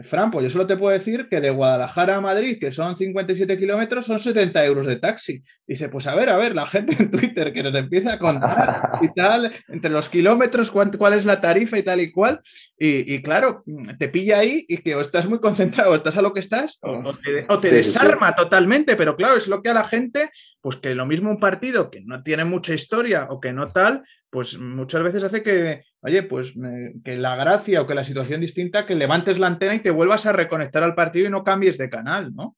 Fran, 0.04 0.30
pues 0.30 0.44
yo 0.44 0.50
solo 0.50 0.68
te 0.68 0.78
puedo 0.78 0.92
decir 0.92 1.28
que 1.30 1.42
de 1.42 1.50
Guadalajara 1.50 2.18
a 2.18 2.22
Madrid, 2.22 2.58
que 2.60 2.72
son 2.72 2.96
57 2.96 3.58
kilómetros, 3.58 4.06
son 4.06 4.20
70 4.20 4.66
euros 4.66 4.86
de 4.86 4.98
taxi. 4.98 5.42
Dice, 5.66 5.90
pues 5.90 6.06
a 6.08 6.16
ver, 6.16 6.30
a 6.30 6.38
ver, 6.38 6.54
la 6.54 6.68
gente 6.68 6.96
en 7.00 7.10
Twitter 7.10 7.54
que 7.54 7.64
nos 7.64 7.74
empieza 7.74 8.14
a 8.14 8.20
contar 8.20 8.92
y 9.02 9.08
tal, 9.16 9.52
entre 9.68 9.90
los 9.90 10.10
kilómetros, 10.10 10.72
cuál, 10.72 11.14
es 11.14 11.26
la 11.26 11.42
tarifa 11.42 11.78
y 11.78 11.84
tal 11.84 12.02
y 12.02 12.12
cual. 12.12 12.40
Y, 12.78 13.22
claro, 13.22 13.64
te 13.98 14.10
pilla 14.10 14.40
ahí 14.40 14.64
y 14.68 14.78
que 14.78 14.96
o 14.96 15.02
estás 15.02 15.28
muy 15.28 15.40
concentrado, 15.40 15.92
o 15.92 15.96
estás 15.96 16.18
a 16.18 16.22
lo 16.22 16.34
que 16.34 16.40
estás, 16.40 16.80
o, 16.82 17.58
te, 17.58 17.72
desarma 17.72 18.36
totalmente. 18.36 18.96
Pero 18.96 19.16
claro, 19.16 19.38
es 19.38 19.48
lo 19.48 19.62
que 19.62 19.70
a 19.70 19.74
la 19.74 19.84
gente, 19.84 20.30
pues 20.62 20.78
que 20.78 20.96
lo 20.96 21.06
mismo 21.06 21.30
un 21.30 21.40
partido 21.40 21.90
que 21.90 22.02
no 22.06 22.24
tiene 22.24 22.46
mucha 22.46 22.74
historia 22.74 23.28
o 23.30 23.40
que 23.40 23.54
no 23.54 23.72
tal, 23.72 24.04
pues 24.30 24.58
muchas 24.60 25.02
veces 25.04 25.24
hace 25.24 25.42
que, 25.42 25.82
oye, 26.02 26.24
pues 26.24 26.54
que 27.04 27.18
la 27.18 27.36
gracia 27.36 27.82
o 27.82 27.88
que 27.88 27.96
la 27.96 28.04
situación 28.04 28.42
distinta, 28.42 28.86
que 28.86 28.96
levantes 28.96 29.40
la 29.40 29.48
antena 29.48 29.76
y 29.76 29.80
te 29.80 29.92
vuelvas 29.92 30.26
a 30.26 30.34
reconectar 30.34 30.84
al 30.84 30.96
partido 30.96 31.28
y 31.28 31.32
no 31.32 31.44
cambies 31.44 31.78
de 31.78 31.90
canal, 31.90 32.34
¿no? 32.34 32.56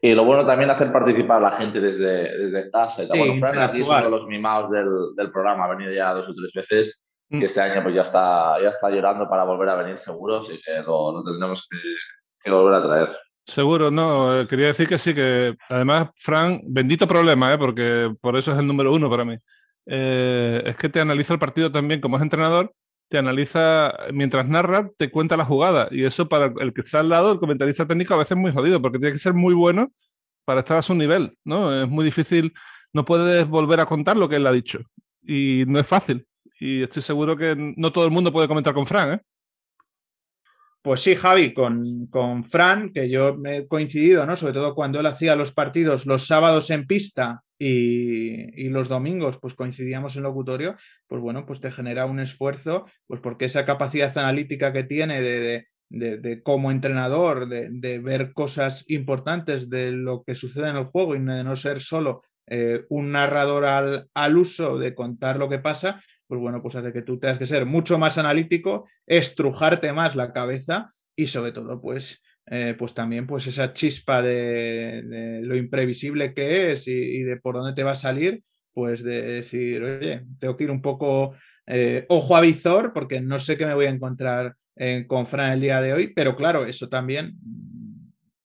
Y 0.00 0.14
lo 0.14 0.24
bueno 0.24 0.44
también 0.44 0.68
hacer 0.68 0.90
participar 0.90 1.36
a 1.36 1.48
la 1.48 1.50
gente 1.52 1.80
desde, 1.80 2.36
desde 2.36 2.70
casa. 2.72 3.04
bueno, 3.08 3.36
Fran 3.36 3.56
aquí 3.60 3.82
es 3.82 3.86
uno 3.86 4.02
de 4.02 4.10
los 4.10 4.26
mimados 4.26 4.70
del, 4.72 4.88
del, 5.16 5.30
programa, 5.30 5.66
ha 5.66 5.76
venido 5.76 5.92
ya 5.92 6.12
dos 6.12 6.28
o 6.28 6.34
tres 6.34 6.52
veces 6.52 7.02
y 7.30 7.36
mm. 7.36 7.42
este 7.44 7.60
año 7.60 7.84
pues 7.84 7.94
ya 7.94 8.02
está, 8.02 8.60
ya 8.60 8.70
está 8.70 8.90
llorando 8.90 9.28
para 9.28 9.44
volver 9.44 9.68
a 9.68 9.76
venir 9.76 9.98
seguro, 9.98 10.40
así 10.40 10.60
que 10.60 10.82
lo, 10.84 11.22
tendremos 11.24 11.68
que, 11.70 11.78
que 12.42 12.50
volver 12.50 12.74
a 12.74 12.82
traer. 12.82 13.16
Seguro, 13.46 13.90
no. 13.92 14.40
Eh, 14.40 14.46
quería 14.48 14.66
decir 14.66 14.88
que 14.88 14.98
sí, 14.98 15.14
que 15.14 15.54
además, 15.68 16.10
Fran, 16.16 16.60
bendito 16.66 17.06
problema, 17.06 17.54
¿eh? 17.54 17.58
porque 17.58 18.12
por 18.20 18.36
eso 18.36 18.52
es 18.52 18.58
el 18.58 18.66
número 18.66 18.92
uno 18.92 19.08
para 19.08 19.24
mí. 19.24 19.36
Eh, 19.86 20.62
es 20.66 20.76
que 20.76 20.88
te 20.88 21.00
analiza 21.00 21.32
el 21.34 21.38
partido 21.38 21.72
también 21.72 22.00
como 22.00 22.16
es 22.16 22.22
entrenador, 22.22 22.72
te 23.08 23.18
analiza, 23.18 23.94
mientras 24.12 24.48
narra, 24.48 24.90
te 24.96 25.10
cuenta 25.10 25.36
la 25.36 25.44
jugada. 25.44 25.88
Y 25.90 26.04
eso 26.04 26.28
para 26.28 26.52
el 26.60 26.72
que 26.72 26.80
está 26.80 27.00
al 27.00 27.08
lado, 27.08 27.32
el 27.32 27.38
comentarista 27.38 27.86
técnico, 27.86 28.14
a 28.14 28.18
veces 28.18 28.32
es 28.32 28.38
muy 28.38 28.52
jodido, 28.52 28.80
porque 28.80 28.98
tiene 28.98 29.12
que 29.12 29.18
ser 29.18 29.34
muy 29.34 29.54
bueno 29.54 29.92
para 30.44 30.60
estar 30.60 30.78
a 30.78 30.82
su 30.82 30.94
nivel, 30.94 31.36
¿no? 31.44 31.82
Es 31.82 31.88
muy 31.88 32.04
difícil, 32.04 32.52
no 32.92 33.04
puedes 33.04 33.46
volver 33.46 33.80
a 33.80 33.86
contar 33.86 34.16
lo 34.16 34.28
que 34.28 34.36
él 34.36 34.46
ha 34.46 34.52
dicho. 34.52 34.80
Y 35.22 35.64
no 35.66 35.78
es 35.78 35.86
fácil. 35.86 36.26
Y 36.58 36.82
estoy 36.82 37.02
seguro 37.02 37.36
que 37.36 37.54
no 37.76 37.92
todo 37.92 38.04
el 38.04 38.10
mundo 38.10 38.32
puede 38.32 38.48
comentar 38.48 38.74
con 38.74 38.86
Fran, 38.86 39.14
¿eh? 39.14 39.20
Pues 40.82 41.00
sí, 41.00 41.14
Javi, 41.14 41.54
con, 41.54 42.06
con 42.08 42.42
Fran, 42.42 42.92
que 42.92 43.08
yo 43.08 43.36
me 43.36 43.58
he 43.58 43.68
coincidido, 43.68 44.26
¿no? 44.26 44.34
Sobre 44.34 44.52
todo 44.52 44.74
cuando 44.74 44.98
él 44.98 45.06
hacía 45.06 45.36
los 45.36 45.52
partidos 45.52 46.06
los 46.06 46.26
sábados 46.26 46.70
en 46.70 46.88
pista 46.88 47.44
y, 47.56 48.68
los 48.70 48.88
domingos 48.88 49.38
pues 49.40 49.54
coincidíamos 49.54 50.16
en 50.16 50.24
locutorio, 50.24 50.74
pues 51.06 51.22
bueno, 51.22 51.46
pues 51.46 51.60
te 51.60 51.70
genera 51.70 52.06
un 52.06 52.18
esfuerzo, 52.18 52.84
pues 53.06 53.20
porque 53.20 53.44
esa 53.44 53.64
capacidad 53.64 54.16
analítica 54.18 54.72
que 54.72 54.82
tiene 54.82 55.20
de, 55.20 55.66
de, 55.88 56.42
como 56.42 56.72
entrenador, 56.72 57.48
de, 57.48 57.98
ver 58.00 58.32
cosas 58.32 58.84
importantes 58.88 59.70
de 59.70 59.92
lo 59.92 60.24
que 60.24 60.34
sucede 60.34 60.68
en 60.70 60.76
el 60.76 60.84
juego 60.84 61.14
y 61.14 61.20
de 61.20 61.44
no 61.44 61.54
ser 61.54 61.80
solo 61.80 62.22
eh, 62.48 62.84
un 62.88 63.12
narrador 63.12 63.64
al, 63.64 64.36
uso 64.36 64.78
de 64.78 64.94
contar 64.94 65.38
lo 65.38 65.48
que 65.48 65.58
pasa, 65.58 66.00
pues 66.26 66.40
bueno, 66.40 66.60
pues 66.60 66.74
hace 66.74 66.92
que 66.92 67.02
tú 67.02 67.18
tengas 67.18 67.38
que 67.38 67.46
ser 67.46 67.66
mucho 67.66 67.98
más 67.98 68.18
analítico, 68.18 68.84
estrujarte 69.06 69.92
más 69.92 70.16
la 70.16 70.32
cabeza 70.32 70.90
y 71.14 71.26
sobre 71.28 71.52
todo, 71.52 71.80
pues 71.80 72.20
eh, 72.46 72.74
pues 72.76 72.94
también 72.94 73.26
pues 73.26 73.46
esa 73.46 73.72
chispa 73.72 74.22
de, 74.22 75.40
lo 75.44 75.56
imprevisible 75.56 76.34
que 76.34 76.72
es 76.72 76.88
y, 76.88 77.22
de 77.22 77.36
por 77.36 77.54
dónde 77.54 77.74
te 77.74 77.84
va 77.84 77.92
a 77.92 77.96
salir, 77.96 78.42
pues 78.72 79.02
de 79.02 79.22
decir, 79.22 79.82
oye, 79.82 80.24
tengo 80.40 80.56
que 80.56 80.64
ir 80.64 80.70
un 80.70 80.82
poco 80.82 81.34
eh, 81.66 82.06
ojo 82.08 82.36
a 82.36 82.40
visor 82.40 82.92
porque 82.92 83.20
no 83.20 83.38
sé 83.38 83.56
qué 83.56 83.66
me 83.66 83.74
voy 83.74 83.86
a 83.86 83.90
encontrar 83.90 84.56
con 85.06 85.26
Fran 85.26 85.52
el 85.52 85.60
día 85.60 85.80
de 85.80 85.92
hoy, 85.92 86.12
pero 86.12 86.34
claro, 86.34 86.66
eso 86.66 86.88
también 86.88 87.36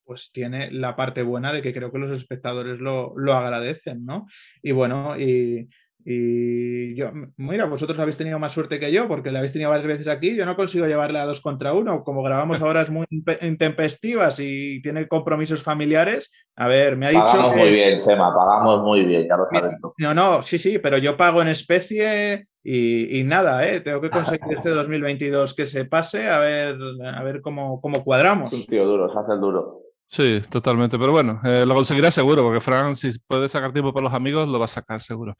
pues 0.08 0.32
tiene 0.32 0.72
la 0.72 0.95
parte 0.95 1.22
buena 1.22 1.51
de 1.51 1.62
que 1.62 1.74
creo 1.74 1.91
que 1.91 1.99
los 1.99 2.12
espectadores 2.12 2.80
lo, 2.80 3.14
lo 3.18 3.34
agradecen, 3.34 4.05
¿no? 4.05 4.26
Y 4.64 4.72
bueno, 4.72 5.20
y, 5.20 5.68
y 6.10 6.95
yo, 6.95 7.12
mira, 7.36 7.66
vosotros 7.66 7.99
habéis 7.99 8.16
tenido 8.16 8.39
más 8.39 8.53
suerte 8.53 8.80
que 8.80 8.93
yo 8.93 9.10
porque 9.10 9.30
la 9.30 9.39
habéis 9.39 9.51
tenido 9.51 9.72
varias 9.72 9.88
veces 9.88 10.08
aquí. 10.08 10.38
Yo 10.38 10.45
no 10.45 10.55
consigo 10.55 10.88
llevarle 10.88 11.20
a 11.20 11.26
dos 11.26 11.41
contra 11.41 11.74
uno. 11.74 12.05
Como 12.05 12.24
grabamos 12.24 12.62
ahora 12.62 12.80
es 12.80 12.89
muy 12.89 13.05
intempestivas 13.41 14.39
y 14.39 14.82
tiene 14.82 15.10
compromisos 15.10 15.62
familiares. 15.62 16.32
A 16.55 16.70
ver, 16.70 16.95
me 16.95 17.08
ha 17.08 17.10
dicho. 17.10 17.26
Pagamos 17.26 17.58
muy 17.58 17.72
bien, 17.72 18.01
Sema, 18.01 18.34
pagamos 18.34 18.84
muy 18.84 19.03
bien, 19.03 19.28
ya 19.28 19.36
lo 19.36 19.45
sabes 19.45 19.78
tú. 19.82 19.91
No, 19.97 20.14
no, 20.14 20.41
sí, 20.43 20.58
sí, 20.58 20.80
pero 20.80 20.97
yo 20.97 21.18
pago 21.18 21.41
en 21.41 21.49
especie 21.49 22.47
y, 22.64 23.24
nada, 23.26 23.68
¿eh? 23.68 23.82
tengo 23.82 23.99
que 23.99 24.10
conseguir 24.10 24.55
este 24.55 24.70
2022 24.72 25.53
que 25.53 25.66
se 25.66 25.84
pase 25.84 26.30
a 26.30 26.39
ver, 26.39 26.78
a 27.03 27.22
ver 27.22 27.41
cómo, 27.41 27.82
cómo 27.82 28.05
cuadramos. 28.05 28.53
Un 28.53 28.66
tío 28.66 28.86
duro, 28.86 29.10
se 29.10 29.20
hace 29.20 29.34
el 29.34 29.41
duro. 29.41 29.87
Sí, 30.10 30.41
totalmente. 30.49 30.97
Pero 30.97 31.12
bueno, 31.12 31.39
eh, 31.43 31.66
lo 31.66 31.76
conseguirá 31.76 32.12
seguro, 32.12 32.43
porque 32.43 32.62
Fran, 32.62 32.95
si 32.95 33.12
puede 33.28 33.49
sacar 33.49 33.74
tiempo 33.74 33.93
para 33.93 34.05
los 34.05 34.14
amigos, 34.14 34.47
lo 34.47 34.58
va 34.60 34.66
a 34.66 34.70
sacar 34.70 35.01
seguro. 35.01 35.36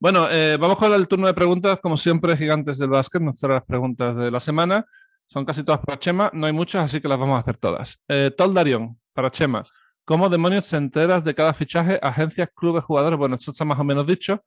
Bueno, 0.00 0.26
eh, 0.30 0.56
vamos 0.58 0.78
con 0.78 0.92
el 0.92 1.06
turno 1.08 1.26
de 1.26 1.34
preguntas. 1.34 1.80
Como 1.80 1.96
siempre, 1.96 2.36
gigantes 2.36 2.78
del 2.78 2.90
básquet, 2.90 3.22
las 3.22 3.64
preguntas 3.64 4.16
de 4.16 4.30
la 4.30 4.40
semana. 4.40 4.86
Son 5.28 5.44
casi 5.44 5.64
todas 5.64 5.80
para 5.80 5.98
Chema, 5.98 6.30
no 6.32 6.46
hay 6.46 6.52
muchas, 6.52 6.84
así 6.84 7.00
que 7.00 7.08
las 7.08 7.18
vamos 7.18 7.36
a 7.36 7.40
hacer 7.40 7.56
todas. 7.56 8.00
Eh, 8.08 8.30
Darion, 8.36 8.98
para 9.12 9.30
Chema. 9.30 9.66
¿Cómo 10.04 10.28
demonios 10.28 10.68
te 10.70 10.76
enteras 10.76 11.24
de 11.24 11.34
cada 11.34 11.52
fichaje, 11.52 11.98
agencias, 12.00 12.48
clubes, 12.54 12.84
jugadores? 12.84 13.18
Bueno, 13.18 13.34
esto 13.34 13.50
está 13.50 13.64
más 13.64 13.78
o 13.78 13.84
menos 13.84 14.06
dicho. 14.06 14.42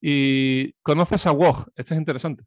¿Y 0.00 0.72
conoces 0.82 1.26
a 1.26 1.32
WOG? 1.32 1.66
Esto 1.76 1.94
es 1.94 2.00
interesante. 2.00 2.44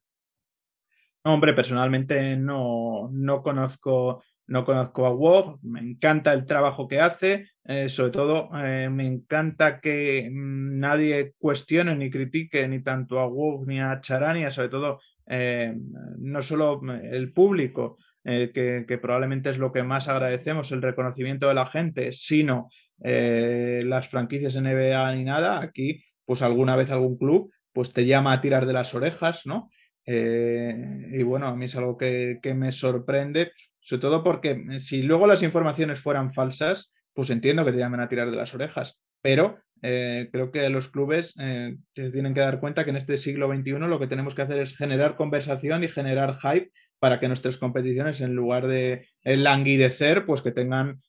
Hombre, 1.26 1.54
personalmente 1.54 2.38
no, 2.38 3.10
no 3.12 3.42
conozco 3.42 4.22
no 4.48 4.64
conozco 4.64 5.06
a 5.06 5.10
WOG, 5.10 5.60
me 5.64 5.80
encanta 5.80 6.34
el 6.34 6.46
trabajo 6.46 6.88
que 6.88 7.02
hace, 7.02 7.48
eh, 7.64 7.90
sobre 7.90 8.12
todo 8.12 8.50
eh, 8.56 8.90
me 8.92 9.06
encanta 9.06 9.80
que 9.80 10.30
mm, 10.32 10.78
nadie 10.78 11.34
cuestione 11.38 11.96
ni 11.96 12.10
critique 12.10 12.68
ni 12.68 12.84
tanto 12.84 13.20
a 13.20 13.28
WOG 13.28 13.68
ni 13.68 13.80
a 13.80 14.00
Charania, 14.02 14.52
sobre 14.52 14.70
todo 14.70 15.00
eh, 15.26 15.76
no 16.20 16.42
solo 16.42 16.82
el 17.02 17.34
público, 17.34 17.98
que, 18.24 18.86
que, 18.88 18.98
probablemente 18.98 19.52
es 19.52 19.60
lo 19.60 19.72
que 19.72 19.84
más 19.84 20.08
agradecemos, 20.08 20.72
el 20.72 20.82
reconocimiento 20.82 21.48
de 21.48 21.54
la 21.54 21.68
gente, 21.68 22.12
sino 22.12 22.70
las 22.98 24.08
franquicias 24.08 24.56
NBA 24.56 25.14
ni 25.14 25.24
nada, 25.24 25.62
aquí 25.62 26.04
pues 26.26 26.42
alguna 26.42 26.76
vez 26.76 26.90
algún 26.90 27.20
club 27.20 27.52
pues 27.72 27.94
te 27.94 28.06
llama 28.06 28.34
a 28.34 28.42
tirar 28.42 28.66
de 28.66 28.74
las 28.74 28.96
orejas, 28.96 29.42
¿no? 29.46 29.68
Y 30.06 31.24
bueno, 31.24 31.48
a 31.48 31.56
mí 31.56 31.66
es 31.66 31.76
algo 31.76 31.98
que, 31.98 32.40
que 32.42 32.54
me 32.54 32.72
sorprende 32.72 33.52
sobre 33.86 34.02
todo 34.02 34.24
porque 34.24 34.66
eh, 34.72 34.80
si 34.80 35.04
luego 35.04 35.28
las 35.28 35.44
informaciones 35.44 36.00
fueran 36.00 36.32
falsas, 36.32 36.92
pues 37.14 37.30
entiendo 37.30 37.64
que 37.64 37.72
te 37.72 37.78
llamen 37.78 38.00
a 38.00 38.08
tirar 38.08 38.32
de 38.32 38.36
las 38.36 38.52
orejas. 38.56 39.00
Pero 39.26 39.58
eh, 39.82 40.30
creo 40.32 40.52
que 40.52 40.70
los 40.70 40.88
clubes 40.88 41.34
eh, 41.40 41.78
se 41.96 42.12
tienen 42.12 42.36
que 42.36 42.42
dar 42.42 42.60
cuenta 42.60 42.84
que 42.84 42.92
en 42.92 42.98
este 42.98 43.18
siglo 43.18 43.52
XXI 43.52 43.72
lo 43.80 43.98
que 43.98 44.06
tenemos 44.06 44.36
que 44.36 44.44
hacer 44.44 44.60
es 44.60 44.78
generar 44.78 45.16
conversación 45.16 45.84
y 45.84 45.88
generar 45.88 46.36
hype 46.36 46.70
para 47.00 47.20
que 47.20 47.28
nuestras 47.28 47.58
competiciones, 47.58 48.22
en 48.22 48.36
lugar 48.36 48.68
de 48.68 49.08
languidecer, 49.24 50.28
pues 50.28 50.44
que 50.44 50.52
tengan 50.52 51.00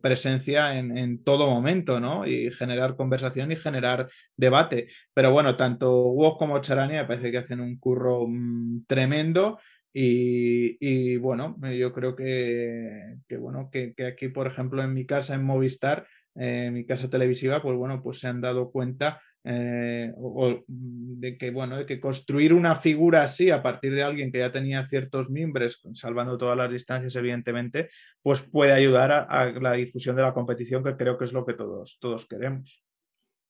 presencia 0.00 0.78
en, 0.78 1.24
todo 1.24 1.50
momento, 1.50 1.98
¿no? 1.98 2.24
Y 2.26 2.50
generar 2.52 2.94
conversación 2.94 3.50
y 3.50 3.56
generar 3.56 4.08
debate. 4.36 4.86
Pero 5.12 5.32
bueno, 5.32 5.56
tanto 5.56 6.12
WOC 6.12 6.38
como 6.38 6.60
Charania 6.60 7.02
me 7.02 7.08
parece 7.08 7.32
que 7.32 7.38
hacen 7.38 7.60
un 7.60 7.78
curro 7.78 8.26
mm, 8.28 8.86
tremendo 8.86 9.58
y, 9.98 11.16
bueno, 11.16 11.56
yo 11.72 11.90
creo 11.90 12.14
que, 12.14 13.16
bueno, 13.38 13.70
que, 13.72 13.94
aquí, 14.06 14.28
por 14.28 14.46
ejemplo, 14.46 14.82
en 14.82 14.92
mi 14.92 15.06
casa, 15.06 15.34
en 15.34 15.42
Movistar, 15.42 16.06
en 16.36 16.74
mi 16.74 16.84
casa 16.84 17.08
televisiva, 17.08 17.62
pues 17.62 17.76
bueno, 17.76 18.02
pues 18.02 18.18
se 18.20 18.28
han 18.28 18.40
dado 18.40 18.70
cuenta 18.70 19.20
eh, 19.44 20.12
de 20.66 21.38
que, 21.38 21.50
bueno, 21.50 21.78
de 21.78 21.86
que 21.86 22.00
construir 22.00 22.52
una 22.52 22.74
figura 22.74 23.22
así 23.22 23.50
a 23.50 23.62
partir 23.62 23.94
de 23.94 24.02
alguien 24.02 24.30
que 24.30 24.38
ya 24.38 24.52
tenía 24.52 24.84
ciertos 24.84 25.30
miembros, 25.30 25.80
salvando 25.94 26.36
todas 26.36 26.56
las 26.56 26.70
distancias, 26.70 27.14
evidentemente, 27.16 27.88
pues 28.22 28.42
puede 28.42 28.72
ayudar 28.72 29.12
a, 29.12 29.52
la 29.52 29.72
difusión 29.72 30.16
de 30.16 30.22
la 30.22 30.34
competición, 30.34 30.82
que 30.82 30.96
creo 30.96 31.16
que 31.16 31.24
es 31.24 31.32
lo 31.32 31.46
que 31.46 31.54
todos, 31.54 31.98
todos 32.00 32.26
queremos. 32.26 32.82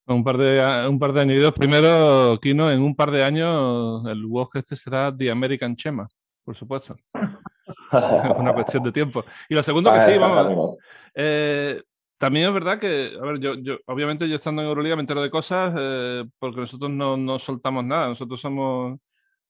Un 0.05 0.23
par, 0.23 0.37
de, 0.37 0.87
un 0.89 0.99
par 0.99 1.11
de 1.11 1.21
años. 1.21 1.53
Primero, 1.53 2.39
Kino, 2.41 2.71
en 2.71 2.81
un 2.81 2.95
par 2.95 3.11
de 3.11 3.23
años 3.23 4.05
el 4.07 4.25
WOG 4.25 4.57
este 4.57 4.77
será 4.77 5.13
The 5.15 5.29
American 5.29 5.75
Chema 5.75 6.07
por 6.47 6.55
supuesto. 6.55 6.95
es 7.13 8.37
una 8.37 8.53
cuestión 8.53 8.81
de 8.81 8.93
tiempo. 8.93 9.25
Y 9.49 9.53
lo 9.53 9.61
segundo 9.61 9.91
que 9.91 9.99
sí, 9.99 10.17
vamos. 10.17 10.77
Eh, 11.13 11.81
también 12.17 12.47
es 12.47 12.53
verdad 12.53 12.79
que, 12.79 13.17
a 13.21 13.25
ver, 13.25 13.39
yo, 13.39 13.55
yo, 13.55 13.77
obviamente 13.85 14.27
yo 14.29 14.35
estando 14.35 14.61
en 14.61 14.67
Euroliga 14.67 14.95
me 14.95 15.01
entero 15.01 15.21
de 15.21 15.29
cosas 15.29 15.73
eh, 15.77 16.25
porque 16.39 16.61
nosotros 16.61 16.91
no, 16.91 17.17
no, 17.17 17.39
soltamos 17.39 17.83
nada. 17.85 18.07
Nosotros 18.07 18.39
somos, 18.41 18.99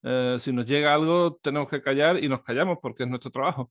eh, 0.02 0.38
si 0.40 0.52
nos 0.52 0.66
llega 0.66 0.94
algo, 0.94 1.36
tenemos 1.42 1.68
que 1.68 1.82
callar 1.82 2.22
y 2.22 2.28
nos 2.28 2.42
callamos 2.42 2.78
porque 2.82 3.04
es 3.04 3.08
nuestro 3.08 3.30
trabajo. 3.30 3.70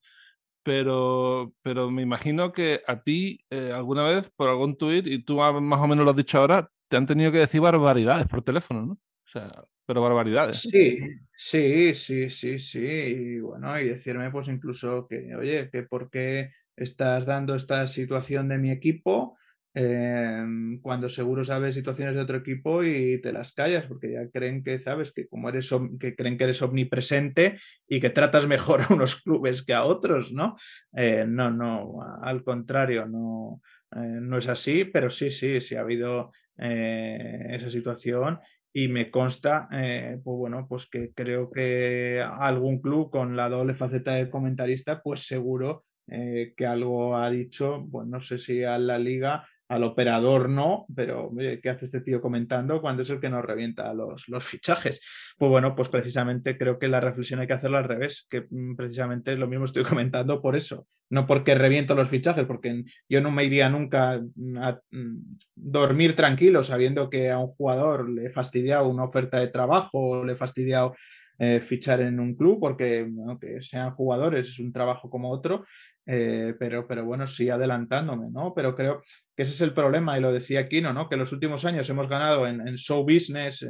Pero, 0.64 1.54
pero 1.62 1.90
me 1.92 2.02
imagino 2.02 2.52
que 2.52 2.82
a 2.88 3.02
ti 3.02 3.40
alguna 3.74 4.04
vez 4.04 4.30
por 4.36 4.50
algún 4.50 4.78
tuit, 4.78 5.08
y 5.08 5.20
tú 5.24 5.38
más 5.38 5.82
o 5.82 5.88
menos 5.88 6.04
lo 6.04 6.12
has 6.12 6.18
dicho 6.18 6.40
ahora, 6.40 6.70
te 6.90 6.98
han 6.98 7.06
tenido 7.06 7.32
que 7.32 7.40
decir 7.40 7.62
barbaridades 7.62 8.28
por 8.28 8.42
teléfono, 8.42 8.86
¿no? 8.86 8.94
O 8.94 9.30
sea, 9.32 9.64
pero 9.88 10.02
barbaridades. 10.02 10.58
Sí, 10.58 11.00
sí, 11.36 11.94
sí, 11.96 12.30
sí, 12.30 12.60
sí. 12.60 12.80
Y 12.80 13.40
bueno, 13.40 13.80
y 13.80 13.86
decirme 13.88 14.30
pues 14.30 14.50
incluso 14.50 15.08
que, 15.08 15.34
oye, 15.36 15.70
que 15.72 15.84
por 15.84 16.10
qué 16.10 16.52
estás 16.76 17.26
dando 17.26 17.56
esta 17.56 17.88
situación 17.88 18.50
de 18.50 18.58
mi 18.60 18.70
equipo 18.70 19.38
em, 19.74 20.80
cuando 20.82 21.08
seguro 21.08 21.44
sabes 21.46 21.76
situaciones 21.76 22.16
de 22.16 22.22
otro 22.22 22.38
equipo 22.38 22.84
y 22.84 23.22
te 23.22 23.32
las 23.32 23.54
callas, 23.54 23.86
porque 23.86 24.12
ya 24.12 24.30
creen 24.30 24.64
que, 24.64 24.78
sabes, 24.80 25.12
que 25.14 25.28
como 25.28 25.50
eres, 25.50 25.70
que 26.00 26.16
creen 26.16 26.38
que 26.38 26.44
eres 26.46 26.62
omnipresente 26.62 27.58
y 27.88 28.00
que 28.00 28.10
tratas 28.10 28.48
mejor 28.48 28.82
a 28.82 28.94
unos 28.94 29.16
clubes 29.22 29.64
que 29.64 29.74
a 29.74 29.86
otros, 29.86 30.34
¿no? 30.34 30.56
Eh, 30.96 31.26
no, 31.28 31.50
no, 31.52 32.00
al 32.22 32.44
contrario, 32.44 33.06
no. 33.08 33.62
Eh, 33.96 34.20
no 34.22 34.38
es 34.38 34.50
así, 34.50 34.84
pero 34.84 35.10
sí, 35.10 35.30
sí, 35.30 35.62
sí 35.62 35.76
ha 35.76 35.82
habido 35.82 36.32
eh, 36.58 37.48
esa 37.52 37.70
situación 37.70 38.40
y 38.78 38.90
me 38.90 39.10
consta, 39.10 39.68
eh, 39.72 40.20
pues 40.24 40.38
bueno, 40.38 40.68
pues 40.70 40.88
que 40.88 41.12
creo 41.12 41.50
que 41.50 42.24
algún 42.24 42.80
club 42.80 43.10
con 43.10 43.36
la 43.36 43.50
doble 43.50 43.74
faceta 43.74 44.14
de 44.14 44.30
comentarista, 44.30 45.02
pues 45.02 45.26
seguro 45.26 45.84
eh, 46.06 46.54
que 46.56 46.68
algo 46.68 47.18
ha 47.18 47.28
dicho, 47.32 47.88
pues 47.92 48.08
no 48.08 48.20
sé 48.20 48.38
si 48.38 48.64
a 48.64 48.78
la 48.78 49.00
liga 49.00 49.44
al 49.70 49.84
operador 49.84 50.50
no, 50.50 50.86
pero 50.96 51.32
¿qué 51.62 51.70
hace 51.70 51.86
este 51.86 52.02
tío 52.02 52.22
comentando 52.22 52.82
cuando 52.82 53.02
es 53.02 53.10
el 53.10 53.20
que 53.20 53.30
nos 53.30 53.44
revienta 53.44 53.94
los, 53.94 54.28
los, 54.30 54.44
fichajes? 54.44 55.02
Pues 55.38 55.52
bueno, 55.52 55.76
pues 55.76 55.90
precisamente 55.90 56.58
creo 56.58 56.80
que 56.80 56.88
la 56.88 57.00
reflexión 57.00 57.40
hay 57.40 57.48
que 57.48 57.54
hacerlo 57.54 57.78
al 57.78 57.84
revés, 57.84 58.26
que 58.30 58.48
mm, 58.50 58.76
precisamente 58.76 59.36
lo 59.36 59.48
mismo 59.48 59.66
estoy 59.66 59.84
comentando 59.84 60.42
por 60.42 60.56
eso, 60.56 60.88
no 61.10 61.26
porque 61.26 61.56
reviento 61.56 61.96
los 61.96 62.08
fichajes, 62.08 62.46
porque 62.46 62.84
yo 63.10 63.22
no 63.22 63.32
me 63.32 63.44
iría 63.44 63.70
nunca 63.70 64.14
a 64.14 64.80
mm, 64.92 65.38
dormir 65.56 66.16
tranquilo 66.16 66.64
sabiendo 66.64 67.10
que 67.10 67.30
a 67.30 67.40
un 67.40 67.48
jugador 67.48 68.10
le 68.10 68.28
he 68.28 68.30
fastidiado 68.30 68.88
una 68.88 69.04
oferta 69.04 69.40
de 69.40 69.48
trabajo 69.48 70.00
o 70.00 70.24
le 70.24 70.34
he 70.34 70.36
fastidiado 70.36 70.94
eh, 71.40 71.60
fichar 71.62 72.02
en 72.02 72.20
un 72.20 72.36
club, 72.36 72.60
porque 72.60 73.08
aunque 73.28 73.62
sean 73.62 73.92
jugadores 73.92 74.48
es 74.48 74.60
un 74.60 74.74
trabajo 74.74 75.08
como 75.08 75.30
otro, 75.30 75.66
eh, 76.06 76.56
pero, 76.58 76.88
pero 76.88 77.06
bueno, 77.06 77.28
sí 77.28 77.48
adelantándome, 77.48 78.32
¿no? 78.32 78.54
Pero 78.56 78.74
creo 78.74 79.04
que 79.38 79.44
ese 79.44 79.54
es 79.54 79.62
el 79.62 79.72
problema, 79.72 80.18
y 80.18 80.22
lo 80.22 80.34
decía 80.34 80.68
Kino, 80.68 80.92
¿no? 80.92 81.08
Que 81.08 81.16
en 81.16 81.20
los 81.20 81.32
últimos 81.32 81.64
años 81.64 81.88
hemos 81.90 82.10
ganado 82.10 82.48
en, 82.48 82.76
show 82.76 83.04
business 83.04 83.66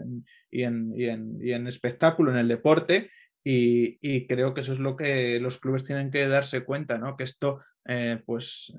y, 0.49 0.63
en, 0.63 0.93
y, 0.95 1.51
en, 1.51 1.67
espectáculo, 1.67 2.31
en 2.31 2.37
el 2.37 2.47
deporte, 2.47 3.11
y, 3.43 4.25
creo 4.27 4.53
que 4.53 4.61
eso 4.61 4.73
es 4.73 4.79
lo 4.79 4.95
que 4.95 5.39
los 5.39 5.57
clubes 5.57 5.83
tienen 5.83 6.09
que 6.09 6.27
darse 6.27 6.63
cuenta, 6.63 6.97
¿no? 6.97 7.15
Que 7.15 7.25
esto 7.25 7.59
eh, 7.85 8.21
pues 8.25 8.73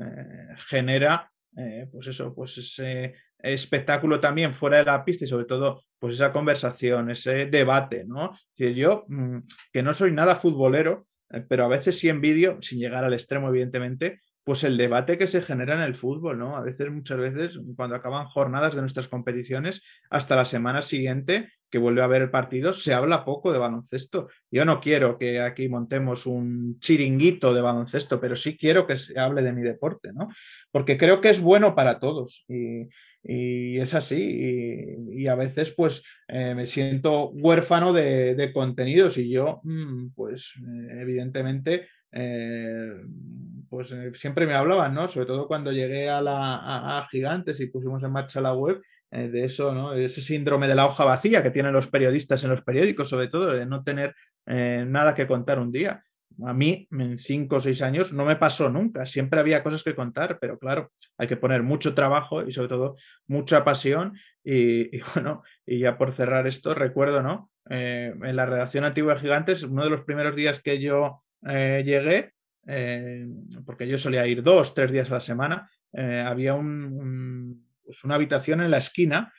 genera 0.69 1.31
eh, 1.57 1.89
pues 1.91 2.07
eso, 2.07 2.33
pues 2.35 2.57
ese 2.59 3.15
espectáculo 3.39 4.21
también 4.21 4.55
fuera 4.55 4.79
de 4.79 4.85
la 4.85 5.05
pista 5.05 5.25
y 5.25 5.29
sobre 5.29 5.47
todo, 5.47 5.83
pues 5.99 6.15
esa 6.15 6.33
conversación, 6.33 7.11
ese 7.11 7.47
debate, 7.47 8.05
¿no? 8.07 8.31
Yo, 8.57 9.05
mm, 9.09 9.39
que 9.73 9.83
no 9.83 9.93
soy 9.93 10.13
nada 10.13 10.37
futbolero, 10.37 11.09
eh, 11.31 11.45
pero 11.49 11.65
a 11.65 11.69
veces 11.69 11.99
sí 11.99 12.09
envidio, 12.09 12.59
sin 12.61 12.79
llegar 12.79 13.05
al 13.05 13.13
extremo, 13.13 13.49
evidentemente, 13.49 14.21
pues 14.49 14.65
el 14.65 14.79
debate 14.79 15.19
que 15.19 15.27
se 15.27 15.43
genera 15.43 15.75
en 15.75 15.83
el 15.83 15.95
fútbol, 15.95 16.39
¿no? 16.39 16.57
A 16.57 16.63
veces, 16.63 16.91
muchas 16.91 17.19
veces, 17.19 17.61
cuando 17.77 17.97
acaban 17.97 18.25
jornadas 18.25 18.75
de 18.75 18.81
nuestras 18.81 19.07
competiciones, 19.07 19.83
hasta 20.09 20.37
la 20.37 20.47
semana 20.47 20.81
siguiente, 20.81 21.51
que 21.69 21.77
vuelve 21.77 22.01
a 22.01 22.05
haber 22.05 22.23
el 22.23 22.31
partido, 22.31 22.73
se 22.73 22.95
habla 22.95 23.27
poco 23.27 23.53
de 23.53 23.59
baloncesto. 23.59 24.29
Yo 24.51 24.65
no 24.65 24.81
quiero 24.81 25.19
que 25.19 25.41
aquí 25.41 25.69
montemos 25.69 26.25
un 26.25 26.79
chiringuito 26.79 27.53
de 27.53 27.61
baloncesto, 27.61 28.23
pero 28.23 28.37
sí 28.37 28.57
quiero 28.57 28.87
que 28.87 28.97
se 28.97 29.21
hable 29.21 29.43
de 29.43 29.53
mi 29.53 29.61
deporte, 29.61 30.15
¿no? 30.15 30.29
Porque 30.71 30.97
creo 30.97 31.21
que 31.21 31.29
es 31.29 31.43
bueno 31.43 31.75
para 31.75 31.99
todos 31.99 32.47
y, 32.49 32.89
es 33.23 33.93
así. 33.93 34.97
Y, 35.13 35.27
a 35.27 35.35
veces, 35.35 35.75
pues, 35.77 36.03
eh, 36.27 36.55
me 36.55 36.65
siento 36.65 37.29
huérfano 37.33 37.93
de, 37.93 38.51
contenidos 38.55 39.19
y 39.19 39.29
yo, 39.29 39.61
mm, 39.65 40.13
pues, 40.15 40.55
eh, 40.57 41.03
evidentemente, 41.03 41.87
eh, 42.11 42.95
pues 43.79 44.19
siempre 44.19 44.47
me 44.47 44.55
hablaban, 44.55 44.95
¿no? 44.95 45.07
Sobre 45.09 45.27
todo 45.27 45.47
cuando 45.47 45.73
llegué 45.73 46.11
a, 46.11 46.21
la, 46.21 47.07
Gigantes 47.11 47.61
y 47.61 47.67
pusimos 47.67 48.03
en 48.03 48.13
marcha 48.13 48.41
la 48.41 48.55
web, 48.55 48.83
de 49.11 49.45
eso, 49.45 49.73
¿no? 49.73 49.95
Ese 49.95 50.21
síndrome 50.21 50.67
de 50.69 50.75
la 50.75 50.87
hoja 50.87 51.05
vacía 51.05 51.43
que 51.43 51.51
tienen 51.51 51.73
los 51.73 51.87
periodistas 51.87 52.45
en 52.45 52.51
los 52.51 52.63
periódicos, 52.63 53.09
sobre 53.09 53.29
todo, 53.29 53.53
de 53.53 53.67
no 53.67 53.83
tener 53.85 54.15
nada 54.47 55.15
que 55.15 55.27
contar 55.27 55.59
un 55.59 55.73
día 55.73 56.01
a 56.47 56.53
mí 56.53 56.87
en 56.93 57.19
cinco 57.19 57.57
o 57.57 57.61
seis 57.61 57.83
años 57.83 58.13
no 58.13 58.25
me 58.25 58.37
pasó 58.37 58.69
nunca, 58.71 59.07
siempre 59.07 59.41
había 59.41 59.63
cosas 59.63 59.83
que 59.83 59.97
contar, 59.97 60.39
pero 60.41 60.57
claro, 60.57 60.93
hay 61.17 61.27
que 61.27 61.37
poner 61.37 61.65
mucho 61.65 61.95
trabajo 61.95 62.47
y 62.47 62.53
sobre 62.53 62.69
todo 62.69 62.95
mucha 63.27 63.65
pasión 63.65 64.13
y, 64.45 65.01
bueno, 65.15 65.43
y 65.67 65.81
ya 65.81 65.99
por 65.99 66.13
cerrar 66.13 66.47
esto, 66.47 66.75
recuerdo, 66.75 67.23
¿no? 67.23 67.51
eh, 67.71 68.15
en 68.23 68.37
la 68.37 68.47
redacción 68.47 68.85
antigua 68.85 69.15
de 69.15 69.21
Gigantes, 69.21 69.63
uno 69.63 69.85
de 69.85 69.91
los 69.91 70.03
primeros 70.03 70.37
días 70.37 70.61
que 70.61 70.79
yo 70.79 71.19
eh, 71.47 71.83
llegué, 71.85 72.35
porque 73.65 73.89
yo 73.89 73.97
solía 73.97 74.27
ir 74.27 74.43
dos, 74.43 74.75
tres 74.75 74.93
días 74.93 75.11
a 75.11 75.15
la 75.15 75.21
semana, 75.21 75.71
había 75.93 76.55
pues 76.55 78.05
una 78.05 78.15
habitación 78.15 78.61
en 78.61 78.71
la 78.71 78.79
esquina 78.79 79.33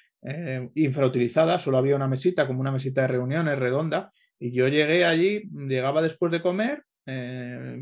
infrautilizada, 0.73 1.59
solo 1.59 1.77
había 1.77 1.95
una 1.95 2.07
mesita, 2.07 2.47
como 2.47 2.59
una 2.59 2.71
mesita 2.71 3.01
de 3.01 3.07
reuniones 3.09 3.59
redonda, 3.59 4.11
y 4.39 4.51
yo 4.51 4.67
llegué 4.67 5.05
allí, 5.05 5.43
llegaba 5.67 6.01
después 6.01 6.31
de 6.31 6.41
comer, 6.41 6.83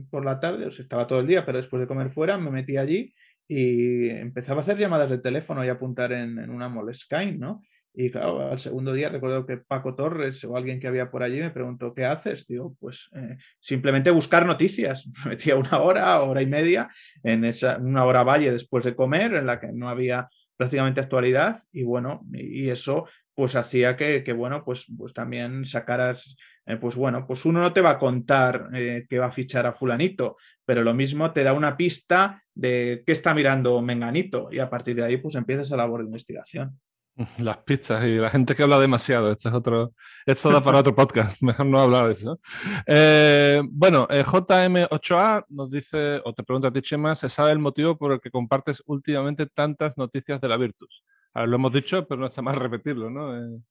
por 0.10 0.26
la 0.26 0.39
tarde, 0.39 0.66
o 0.68 0.72
sea, 0.72 0.84
estaba 0.84 1.08
todo 1.08 1.20
el 1.20 1.28
día, 1.28 1.45
pero 1.45 1.58
después 1.58 1.80
de 1.80 1.88
comer 1.88 2.10
fuera, 2.10 2.38
me 2.38 2.52
metí 2.52 2.78
allí 2.78 3.14
y 3.48 4.10
empezaba 4.10 4.60
a 4.60 4.62
hacer 4.62 4.78
llamadas 4.78 5.10
de 5.10 5.20
teléfono 5.20 5.64
y 5.64 5.70
apuntar 5.70 6.12
en, 6.12 6.38
en 6.38 6.50
una 6.50 6.68
Moleskine, 6.68 7.38
¿no? 7.38 7.62
Y 8.00 8.12
claro, 8.12 8.52
al 8.52 8.60
segundo 8.60 8.93
día 8.93 9.10
recuerdo 9.10 9.43
que 9.43 9.58
Paco 9.58 9.95
Torres 9.95 10.43
o 10.43 10.56
alguien 10.56 10.80
que 10.80 10.86
había 10.86 11.10
por 11.10 11.24
allí 11.24 11.39
me 11.39 11.50
preguntó, 11.50 11.95
¿qué 11.95 12.06
haces? 12.06 12.45
Digo, 12.45 12.76
pues 12.80 13.10
eh, 13.16 13.38
simplemente 13.60 14.12
buscar 14.12 14.45
noticias. 14.45 15.10
Me 15.26 15.32
metía 15.32 15.56
una 15.56 15.80
hora, 15.80 16.22
hora 16.22 16.43
y 16.43 16.45
media, 16.45 16.89
en 17.24 17.43
esa, 17.43 17.80
una 17.80 18.06
hora 18.06 18.22
valle 18.22 18.52
después 18.52 18.84
de 18.84 18.95
comer, 18.95 19.34
en 19.34 19.48
la 19.48 19.60
que 19.60 19.72
no 19.74 19.89
había 19.89 20.30
prácticamente 20.56 21.02
actualidad 21.02 21.58
y 21.72 21.84
bueno, 21.84 22.22
y 22.34 22.70
eso 22.70 23.08
pues 23.34 23.56
hacía 23.56 23.95
que, 23.95 24.22
bueno, 24.34 24.64
pues, 24.64 24.86
pues 24.95 25.14
también 25.14 25.66
sacaras, 25.66 26.36
eh, 26.68 26.78
pues 26.78 26.95
bueno, 26.95 27.26
pues 27.26 27.45
uno 27.45 27.62
no 27.62 27.74
te 27.74 27.82
va 27.82 27.91
a 27.91 28.00
contar 28.00 28.70
eh, 28.74 29.08
que 29.10 29.18
va 29.18 29.28
a 29.28 29.32
fichar 29.32 29.66
a 29.66 29.74
fulanito, 29.74 30.36
pero 30.66 30.84
lo 30.84 30.93
mismo 30.93 31.32
te 31.32 31.43
da 31.43 31.54
una 31.54 31.76
pista 31.76 32.43
de 32.54 33.04
qué 33.06 33.12
está 33.12 33.34
mirando 33.34 33.82
Menganito 33.82 34.50
y 34.52 34.60
a 34.60 34.70
partir 34.70 34.95
de 34.95 35.04
ahí 35.04 35.18
pues 35.18 35.34
empiezas 35.34 35.72
a 35.72 35.78
labor 35.78 36.02
de 36.02 36.08
investigación. 36.08 36.80
Las 37.39 37.57
pistas 37.57 38.05
y 38.05 38.18
la 38.18 38.30
gente 38.30 38.55
que 38.55 38.63
habla 38.63 38.80
demasiado. 38.80 39.32
Esto 39.32 39.49
es 39.49 39.55
otro, 39.55 39.93
esto 40.26 40.51
da 40.51 40.63
para 40.63 40.80
otro 40.80 40.95
podcast. 40.95 41.41
Mejor 41.41 41.65
no 41.65 41.80
hablar 41.80 42.07
de 42.07 42.13
eso. 42.13 42.39
Eh, 42.86 43.61
bueno, 43.72 44.07
JM8A 44.07 45.45
nos 45.49 45.72
dice, 45.72 46.22
o 46.24 46.34
te 46.34 46.43
pregunta 46.43 46.68
a 46.68 46.72
ti, 46.72 46.82
Chema, 46.82 47.15
¿se 47.15 47.30
sabe 47.30 47.51
el 47.51 47.59
motivo 47.59 47.97
por 47.97 48.11
el 48.11 48.20
que 48.20 48.30
compartes 48.30 48.84
últimamente 48.86 49.47
tantas 49.47 49.97
noticias 49.97 50.39
de 50.39 50.47
la 50.47 50.57
Virtus? 50.57 51.03
A 51.34 51.41
ver, 51.41 51.49
lo 51.49 51.55
hemos 51.55 51.74
dicho, 51.74 52.07
pero 52.07 52.22
no 52.22 52.28
está 52.28 52.41
mal 52.41 52.55
repetirlo, 52.55 53.09
¿no? 53.09 53.36
Eh, 53.36 53.61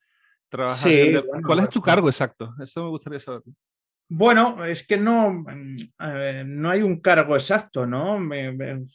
sí, 0.75 1.15
¿Cuál 1.45 1.61
es 1.61 1.69
tu 1.69 1.81
cargo 1.81 2.09
exacto? 2.09 2.53
Eso 2.61 2.83
me 2.83 2.91
gustaría 2.91 3.21
saber. 3.21 3.43
Bueno, 4.09 4.65
es 4.65 4.87
que 4.87 4.97
no, 4.97 5.33
mm, 5.33 6.61
no 6.61 6.71
hay 6.71 6.83
un 6.83 7.01
cargo 7.01 7.35
exacto, 7.35 7.87
¿no? 7.87 8.21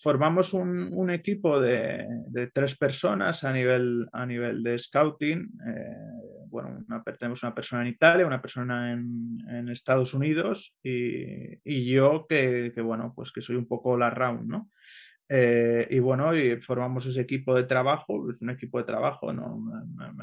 formamos 0.01 0.53
un, 0.53 1.09
equipo 1.09 1.59
de, 1.59 2.07
tres 2.53 2.77
personas 2.77 3.43
a 3.43 3.51
nivel, 3.51 4.07
a 4.13 4.25
nivel 4.25 4.63
de 4.63 4.79
scouting. 4.79 5.51
Eh, 5.67 6.47
bueno, 6.47 6.85
tenemos 7.19 7.43
una 7.43 7.53
persona 7.53 7.81
en 7.81 7.89
Italia, 7.89 8.25
una 8.25 8.41
persona 8.41 8.91
en, 8.91 9.67
Estados 9.69 10.13
Unidos 10.13 10.77
y, 10.81 11.91
yo 11.91 12.25
que, 12.27 12.71
bueno, 12.81 13.11
pues 13.13 13.33
que 13.33 13.41
soy 13.41 13.57
un 13.57 13.67
poco 13.67 13.97
la 13.97 14.11
round, 14.11 14.47
¿no? 14.47 14.69
Eh, 15.33 15.87
y 15.89 15.99
bueno, 15.99 16.31
formamos 16.59 17.05
ese 17.05 17.21
equipo 17.21 17.55
de 17.55 17.63
trabajo, 17.63 18.29
es 18.29 18.41
un 18.41 18.49
equipo 18.49 18.79
de 18.79 18.83
trabajo, 18.83 19.31
¿no? 19.31 19.63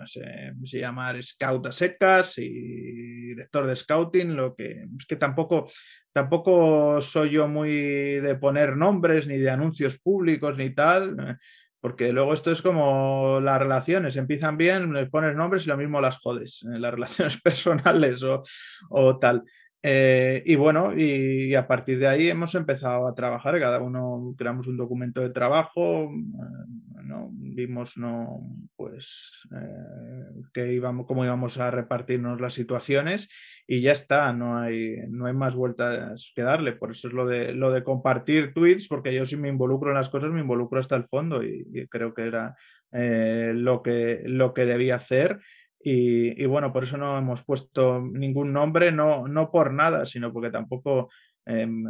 se, 0.05 0.53
se 0.65 0.81
llama 0.81 1.15
Scout 1.23 1.67
a 1.67 1.73
secas 1.73 2.37
y 2.37 3.29
director 3.29 3.67
de 3.67 3.75
scouting, 3.75 4.37
lo 4.37 4.55
que 4.55 4.87
es 4.99 5.07
que 5.07 5.17
tampoco, 5.17 5.71
tampoco 6.13 7.01
soy 7.01 7.31
yo 7.31 7.49
muy 7.49 7.71
de 7.71 8.35
poner 8.39 8.77
nombres 8.77 9.27
ni 9.27 9.39
de 9.39 9.49
anuncios 9.49 9.99
públicos 9.99 10.59
ni 10.59 10.75
tal, 10.75 11.17
eh, 11.19 11.37
porque 11.81 12.13
luego 12.13 12.35
esto 12.35 12.51
es 12.51 12.61
como 12.61 13.41
las 13.41 13.59
relaciones, 13.59 14.17
empiezan 14.17 14.59
bien, 14.59 14.93
les 14.93 15.09
pones 15.09 15.35
nombres 15.35 15.65
y 15.65 15.71
lo 15.71 15.79
mismo 15.79 16.03
las 16.03 16.19
jodes, 16.19 16.65
eh, 16.65 16.79
las 16.79 16.93
relaciones 16.93 17.41
personales 17.41 18.23
o, 18.23 18.43
o 18.91 19.19
tal. 19.19 19.43
Eh, 19.83 20.43
y 20.45 20.57
bueno, 20.57 20.93
y, 20.97 21.55
a 21.55 21.68
partir 21.68 22.01
de 22.01 22.09
ahí 22.09 22.29
hemos 22.29 22.55
empezado 22.57 23.07
a 23.07 23.14
trabajar, 23.14 23.61
cada 23.61 23.81
uno 23.81 24.35
creamos 24.37 24.66
un 24.66 24.76
documento 24.76 25.20
de 25.20 25.31
trabajo, 25.31 26.11
eh, 26.11 27.03
¿no? 27.05 27.31
vimos 27.33 27.97
no, 27.97 28.41
pues, 28.74 29.47
eh, 29.55 30.43
que 30.53 30.72
íbamos, 30.72 31.07
cómo 31.07 31.24
íbamos 31.24 31.59
a 31.59 31.70
repartirnos 31.70 32.41
las 32.41 32.55
situaciones 32.55 33.29
y 33.68 33.81
ya 33.81 33.93
está, 33.93 34.33
no 34.33 34.59
hay, 34.59 34.97
no 35.11 35.26
hay 35.26 35.35
más 35.35 35.55
vueltas 35.55 36.33
que 36.35 36.43
darle. 36.43 36.72
Por 36.72 36.91
eso 36.91 37.07
es 37.07 37.14
lo 37.14 37.26
de, 37.26 37.55
lo 37.55 37.70
de 37.70 37.85
compartir 37.85 38.53
tweets, 38.53 38.89
porque 38.89 39.14
yo 39.14 39.26
si 39.26 39.37
me 39.37 39.49
involucro 39.49 39.91
en 39.91 39.97
las 39.97 40.09
cosas, 40.09 40.33
me 40.33 40.41
involucro 40.41 40.81
hasta 40.81 40.97
el 40.97 41.05
fondo 41.05 41.45
y, 41.45 41.66
y 41.72 41.87
creo 41.87 42.14
que 42.14 42.22
era 42.22 42.57
lo, 42.91 43.83
que, 43.83 44.22
lo 44.26 44.55
que 44.55 44.64
debía 44.64 44.97
hacer. 44.97 45.39
Y, 45.81 46.45
bueno, 46.47 46.72
por 46.72 46.83
eso 46.83 46.97
no 46.97 47.16
hemos 47.16 47.45
puesto 47.45 48.03
ningún 48.03 48.53
nombre, 48.53 48.91
no, 48.91 49.29
no 49.29 49.51
por 49.51 49.72
nada, 49.72 50.07
sino 50.07 50.33
porque 50.33 50.51
tampoco 50.51 51.09
em, 51.47 51.85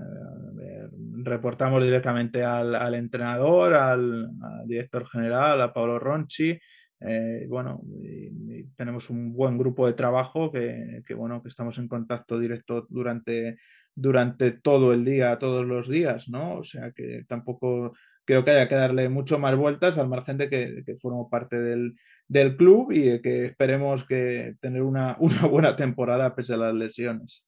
reportamos 1.24 1.82
directamente 1.82 2.44
al, 2.44 2.94
entrenador, 2.94 3.74
al, 3.74 4.28
director 4.66 5.06
general, 5.06 5.60
a 5.62 5.72
Pablo 5.72 5.98
Ronchi. 5.98 6.58
Eh, 7.00 7.46
bueno, 7.48 7.80
tenemos 8.76 9.08
un 9.08 9.32
buen 9.32 9.56
grupo 9.56 9.86
de 9.86 9.92
trabajo 9.92 10.50
que, 10.50 11.02
bueno, 11.16 11.42
que 11.42 11.48
estamos 11.48 11.78
en 11.78 11.88
contacto 11.88 12.38
directo 12.38 12.86
durante, 12.90 13.56
durante 13.94 14.50
todo 14.52 14.92
el 14.92 15.04
día, 15.04 15.38
todos 15.38 15.64
los 15.64 15.88
días, 15.88 16.28
¿no? 16.28 16.58
O 16.58 16.64
sea 16.64 16.90
que 16.92 17.24
tampoco 17.26 17.92
creo 18.28 18.44
que 18.44 18.50
haya 18.50 18.68
que 18.68 18.74
darle 18.74 19.08
mucho 19.08 19.38
más 19.38 19.56
vueltas 19.56 19.96
al 19.96 20.06
margen 20.06 20.36
de 20.36 20.50
que, 20.50 20.82
que 20.84 20.98
formo 20.98 21.30
parte 21.30 21.58
del, 21.58 21.96
club 22.58 22.92
y 22.92 23.22
que 23.22 23.46
esperemos 23.46 24.04
que 24.04 24.54
tener 24.60 24.82
una, 24.82 25.16
buena 25.50 25.74
temporada 25.74 26.34
pese 26.34 26.52
a 26.52 26.58
las 26.58 26.74
lesiones. 26.74 27.46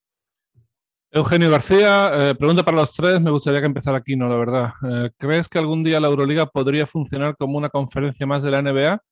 Eugenio 1.12 1.50
García, 1.50 2.30
eh, 2.30 2.34
pregunta 2.34 2.64
para 2.64 2.78
los 2.78 2.94
tres, 2.94 3.20
me 3.20 3.30
gustaría 3.30 3.60
que 3.60 3.66
empezara 3.66 3.98
aquí, 3.98 4.16
¿no? 4.16 4.26
La 4.30 4.36
verdad. 4.36 4.70
Eh, 4.88 5.10
¿Crees 5.18 5.48
que 5.48 5.58
algún 5.58 5.84
día 5.84 6.00
la 6.00 6.08
Euroliga 6.08 6.46
podría 6.46 6.86
funcionar 6.86 7.36
como 7.36 7.58
una 7.58 7.68
conferencia 7.68 8.26
más 8.26 8.42
de 8.42 8.50
la 8.50 8.62
NBA? 8.62 9.02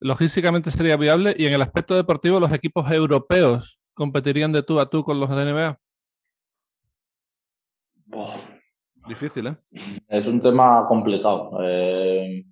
Logísticamente 0.00 0.70
sería 0.70 0.96
viable 0.96 1.34
y 1.36 1.44
en 1.44 1.52
el 1.52 1.60
aspecto 1.60 1.94
deportivo 1.94 2.40
los 2.40 2.52
equipos 2.52 2.90
europeos 2.90 3.78
competirían 3.92 4.52
de 4.52 4.62
tú 4.62 4.80
a 4.80 4.88
tú 4.88 5.04
con 5.04 5.20
los 5.20 5.28
de 5.28 5.44
NBA. 5.44 5.78
Difícil, 9.06 9.46
¿eh? 9.46 9.56
Es 10.08 10.26
un 10.26 10.40
tema 10.40 10.86
complicado. 10.86 11.58
Eh, 11.62 12.44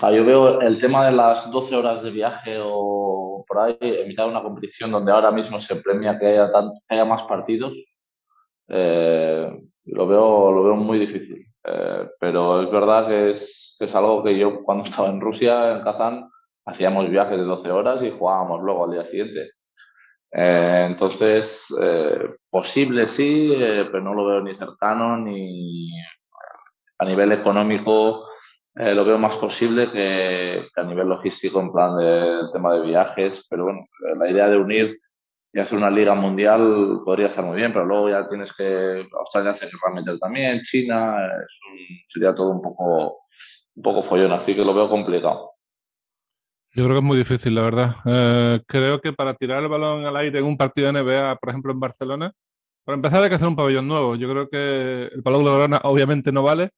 yo 0.00 0.24
veo 0.24 0.60
el 0.60 0.78
tema 0.78 1.06
de 1.06 1.12
las 1.12 1.50
12 1.50 1.76
horas 1.76 2.02
de 2.02 2.10
viaje 2.10 2.58
o 2.62 3.44
por 3.46 3.58
ahí, 3.58 3.76
en 3.80 4.08
mitad 4.08 4.24
de 4.24 4.30
una 4.30 4.42
competición 4.42 4.90
donde 4.90 5.12
ahora 5.12 5.30
mismo 5.30 5.58
se 5.58 5.76
premia 5.76 6.18
que 6.18 6.26
haya, 6.26 6.50
haya 6.88 7.04
más 7.04 7.24
partidos, 7.24 7.76
eh, 8.68 9.50
lo, 9.84 10.06
veo, 10.06 10.52
lo 10.52 10.64
veo 10.64 10.76
muy 10.76 10.98
difícil. 10.98 11.44
Eh, 11.64 12.08
pero 12.18 12.62
es 12.62 12.70
verdad 12.70 13.08
que 13.08 13.30
es, 13.30 13.76
que 13.78 13.86
es 13.86 13.94
algo 13.94 14.22
que 14.22 14.38
yo 14.38 14.62
cuando 14.62 14.84
estaba 14.84 15.08
en 15.08 15.20
Rusia, 15.20 15.72
en 15.72 15.82
Kazán, 15.82 16.30
hacíamos 16.64 17.10
viajes 17.10 17.36
de 17.36 17.44
12 17.44 17.70
horas 17.70 18.02
y 18.02 18.10
jugábamos 18.10 18.62
luego 18.62 18.84
al 18.84 18.92
día 18.92 19.04
siguiente. 19.04 19.50
Eh, 20.32 20.86
entonces, 20.88 21.66
eh, 21.80 22.36
posible 22.48 23.08
sí, 23.08 23.52
eh, 23.54 23.88
pero 23.90 24.02
no 24.02 24.14
lo 24.14 24.26
veo 24.26 24.40
ni 24.40 24.54
cercano 24.54 25.16
ni 25.16 25.90
a 26.98 27.04
nivel 27.04 27.32
económico. 27.32 28.26
lo 28.74 29.04
veo 29.04 29.18
más 29.18 29.36
posible 29.36 29.90
que, 29.90 30.68
a 30.76 30.82
nivel 30.84 31.08
logístico, 31.08 31.60
en 31.60 31.72
plan 31.72 31.96
del 31.96 32.52
tema 32.52 32.74
de 32.74 32.82
viajes. 32.86 33.46
Pero 33.50 33.64
bueno, 33.64 33.86
la 34.18 34.30
idea 34.30 34.48
de 34.48 34.56
unir 34.56 35.00
y 35.52 35.58
hacer 35.60 35.76
una 35.76 35.90
liga 35.90 36.14
mundial 36.14 37.00
podría 37.04 37.26
estar 37.28 37.44
muy 37.44 37.56
bien, 37.56 37.72
pero 37.72 37.84
luego 37.84 38.10
ya 38.10 38.28
tienes 38.28 38.52
que. 38.54 39.06
Australia 39.18 39.50
hace 39.50 39.68
que 39.68 39.76
meter 39.92 40.18
también, 40.18 40.60
China, 40.62 41.16
sería 42.06 42.34
todo 42.34 42.50
un 42.50 42.62
poco, 42.62 43.24
un 43.74 43.82
poco 43.82 44.02
follón, 44.02 44.32
así 44.32 44.54
que 44.54 44.64
lo 44.64 44.74
veo 44.74 44.88
complicado. 44.88 45.59
Yo 46.72 46.84
creo 46.84 46.90
que 46.90 46.98
es 46.98 47.04
muy 47.04 47.18
difícil, 47.18 47.54
la 47.54 47.62
verdad. 47.62 47.96
Eh, 48.04 48.60
creo 48.66 49.00
que 49.00 49.12
para 49.12 49.34
tirar 49.34 49.62
el 49.62 49.68
balón 49.68 50.04
al 50.04 50.16
aire 50.16 50.38
en 50.38 50.44
un 50.44 50.56
partido 50.56 50.92
de 50.92 51.02
NBA, 51.02 51.36
por 51.36 51.48
ejemplo 51.50 51.72
en 51.72 51.80
Barcelona, 51.80 52.32
para 52.84 52.96
empezar 52.96 53.22
hay 53.22 53.28
que 53.28 53.34
hacer 53.36 53.48
un 53.48 53.56
pabellón 53.56 53.88
nuevo. 53.88 54.16
Yo 54.16 54.30
creo 54.30 54.48
que 54.48 55.10
el 55.12 55.22
Palau 55.22 55.42
Blaugrana 55.42 55.80
obviamente 55.84 56.32
no 56.32 56.42
vale 56.42 56.70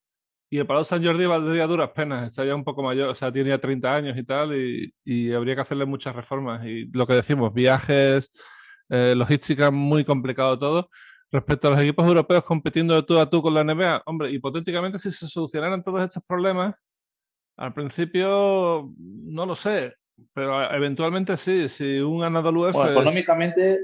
y 0.50 0.58
el 0.58 0.66
Palau 0.66 0.84
San 0.84 1.04
Jordi 1.04 1.26
valdría 1.26 1.66
duras 1.66 1.90
penas. 1.94 2.28
Está 2.28 2.44
ya 2.44 2.54
un 2.54 2.64
poco 2.64 2.82
mayor, 2.82 3.08
o 3.10 3.14
sea, 3.14 3.32
tiene 3.32 3.50
ya 3.50 3.58
30 3.58 3.96
años 3.96 4.18
y 4.18 4.24
tal 4.24 4.54
y, 4.54 5.32
habría 5.32 5.54
que 5.54 5.62
hacerle 5.62 5.86
muchas 5.86 6.14
reformas. 6.14 6.64
Y 6.66 6.90
lo 6.92 7.06
que 7.06 7.14
decimos, 7.14 7.54
viajes, 7.54 8.30
eh, 8.90 9.14
logística, 9.16 9.70
muy 9.70 10.04
complicado 10.04 10.58
todo. 10.58 10.90
Respecto 11.30 11.68
a 11.68 11.70
los 11.72 11.80
equipos 11.80 12.06
europeos 12.06 12.44
compitiendo 12.44 12.94
de 12.94 13.02
tú 13.02 13.18
a 13.18 13.30
tú 13.30 13.40
con 13.42 13.54
la 13.54 13.64
NBA, 13.64 14.02
hombre, 14.06 14.30
hipotéticamente 14.30 14.98
si 14.98 15.10
se 15.10 15.26
solucionaran 15.26 15.82
todos 15.82 16.02
estos 16.02 16.22
problemas, 16.26 16.74
al 17.56 17.72
principio 17.72 18.92
no 18.98 19.46
lo 19.46 19.54
sé, 19.54 19.94
pero 20.32 20.62
eventualmente 20.72 21.36
sí. 21.36 21.68
Si 21.68 22.00
un 22.00 22.20
ganador 22.20 22.56
UF. 22.56 22.90
económicamente, 22.90 23.78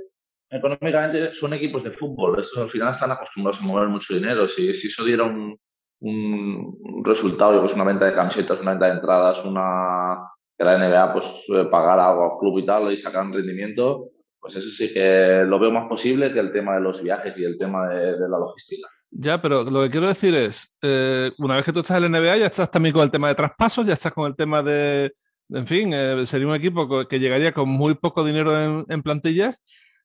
económicamente 0.50 1.34
son 1.34 1.54
equipos 1.54 1.84
de 1.84 1.90
fútbol. 1.90 2.40
Estos 2.40 2.58
al 2.58 2.68
final 2.68 2.92
están 2.92 3.10
acostumbrados 3.10 3.60
a 3.60 3.64
mover 3.64 3.88
mucho 3.88 4.14
dinero. 4.14 4.48
Si, 4.48 4.72
si 4.74 4.88
eso 4.88 5.04
diera 5.04 5.24
un, 5.24 5.58
un 6.00 7.04
resultado, 7.04 7.60
pues 7.60 7.74
una 7.74 7.84
venta 7.84 8.06
de 8.06 8.14
camisetas, 8.14 8.60
una 8.60 8.72
venta 8.72 8.86
de 8.86 8.92
entradas, 8.92 9.44
una, 9.44 10.18
que 10.56 10.64
la 10.64 10.78
NBA 10.78 11.12
pues 11.12 11.26
pagar 11.70 11.98
algo 11.98 12.32
al 12.32 12.38
club 12.38 12.58
y 12.58 12.66
tal 12.66 12.92
y 12.92 12.96
sacar 12.96 13.24
un 13.24 13.32
rendimiento, 13.32 14.10
pues 14.40 14.56
eso 14.56 14.70
sí 14.70 14.92
que 14.92 15.44
lo 15.46 15.58
veo 15.58 15.70
más 15.70 15.88
posible 15.88 16.32
que 16.32 16.40
el 16.40 16.52
tema 16.52 16.74
de 16.74 16.80
los 16.80 17.02
viajes 17.02 17.36
y 17.38 17.44
el 17.44 17.56
tema 17.56 17.88
de, 17.88 18.18
la 18.18 18.38
logística. 18.38 18.88
Ya, 19.10 19.40
pero 19.40 19.64
lo 19.64 19.82
que 19.82 19.90
quiero 19.90 20.06
decir 20.06 20.35
es, 20.35 20.70
eh, 20.82 21.30
una 21.39 21.56
vez 21.56 21.64
que 21.64 21.72
tú 21.72 21.80
estás 21.80 21.97
en 21.97 22.12
la 22.12 22.18
NBA, 22.18 22.36
ya 22.39 22.47
estás 22.47 22.70
también 22.70 22.93
con 22.93 23.02
el 23.02 23.10
tema 23.10 23.28
de 23.28 23.35
traspasos, 23.35 23.86
ya 23.86 23.94
estás 23.94 24.12
con 24.12 24.26
el 24.26 24.36
tema 24.36 24.62
de, 24.62 25.12
en 25.51 25.66
fin, 25.66 25.93
eh, 25.94 26.26
sería 26.26 26.47
un 26.47 26.55
equipo 26.55 27.06
que 27.09 27.18
llegaría 27.18 27.52
con 27.52 27.68
muy 27.68 27.94
poco 27.94 28.24
dinero 28.24 28.60
en, 28.60 28.85
en, 28.89 29.02
plantillas. 29.02 29.62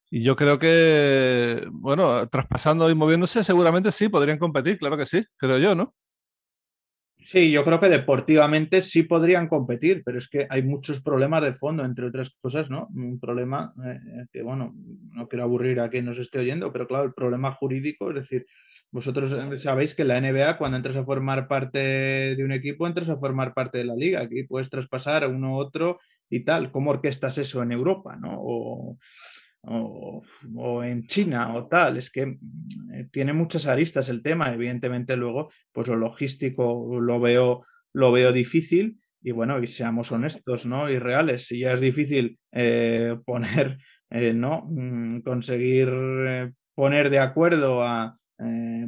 Y 0.10 0.24
yo 0.24 0.36
creo 0.36 0.60
que, 0.60 1.66
bueno, 1.72 2.28
traspasando 2.28 2.90
y 2.90 2.96
moviéndose, 2.96 3.44
seguramente 3.44 3.92
sí, 3.92 4.10
podrían 4.10 4.38
competir, 4.38 4.78
claro 4.78 4.98
que 4.98 5.06
sí, 5.06 5.26
creo 5.38 5.58
yo, 5.58 5.76
¿no? 5.76 5.94
Sí, 7.26 7.52
yo 7.52 7.64
creo 7.64 7.80
que 7.80 7.88
deportivamente 7.88 8.82
sí 8.82 9.04
podrían 9.04 9.48
competir, 9.48 10.04
pero 10.04 10.18
es 10.18 10.28
que 10.28 10.46
hay 10.50 10.62
muchos 10.62 11.02
problemas 11.02 11.42
de 11.42 11.54
fondo, 11.54 11.86
entre 11.86 12.08
otras 12.08 12.32
cosas, 12.42 12.70
¿no? 12.70 12.90
Un 12.94 13.18
problema 13.18 13.74
eh, 13.86 14.26
que, 14.30 14.44
bueno, 14.44 14.74
no 14.76 15.30
quiero 15.30 15.46
aburrir 15.46 15.80
a 15.80 15.90
quien 15.90 16.04
nos 16.04 16.20
esté 16.20 16.40
oyendo, 16.40 16.74
pero 16.74 16.86
claro, 16.86 17.06
el 17.06 17.14
problema 17.14 17.52
jurídico, 17.54 18.10
es 18.10 18.16
decir, 18.16 18.46
vosotros 18.94 19.34
eh, 19.34 19.57
sabéis 19.57 19.95
que 19.95 20.03
la 20.03 20.22
NBA, 20.22 20.56
cuando 20.60 20.78
entras 20.78 20.95
a 20.95 21.03
formar 21.03 21.48
parte 21.48 21.80
de 22.36 22.45
un 22.45 22.52
equipo, 22.52 22.86
entras 22.86 23.10
a 23.10 23.18
formar 23.18 23.56
parte 23.56 23.80
de 23.80 23.86
la 23.86 23.95
liga. 23.95 24.22
Aquí 24.22 24.44
puedes 24.44 24.70
traspasar 24.70 25.24
a 25.24 25.28
uno 25.28 25.56
u 25.56 25.57
otro 25.57 25.98
y 26.30 26.41
tal. 26.41 26.72
¿Cómo 26.72 26.91
orquestas 26.91 27.40
eso 27.40 27.64
en 27.64 27.72
Europa, 27.72 28.15
no? 28.15 28.38
O, 28.40 28.98
o, 29.64 30.84
en 30.84 31.07
China 31.07 31.56
o 31.56 31.68
tal. 31.68 31.98
Es 31.98 32.11
que 32.11 32.28
mm, 32.28 33.10
tiene 33.11 33.34
muchas 33.34 33.65
aristas 33.65 34.10
el 34.10 34.22
tema. 34.22 34.53
Evidentemente, 34.53 35.18
luego, 35.18 35.49
pues 35.72 35.88
lo 35.88 35.95
logístico 35.95 36.88
lo 37.02 37.20
veo, 37.20 37.65
lo 37.94 38.11
veo 38.11 38.32
difícil. 38.32 38.99
Y 39.24 39.32
bueno, 39.32 39.60
y 39.60 39.65
seamos 39.65 40.11
honestos, 40.11 40.68
¿no? 40.68 40.88
Y 40.88 40.99
reales. 40.99 41.48
Si 41.48 41.57
ya 41.57 41.74
es 41.74 41.82
difícil 41.82 42.38
eh, 42.52 43.18
poner, 43.26 43.80
eh, 44.11 44.36
¿no? 44.36 44.68
Mm, 44.70 45.22
conseguir 45.22 45.90
eh, 45.91 46.52
poner 46.76 47.10
de 47.10 47.18
acuerdo 47.18 47.84
a 47.84 48.15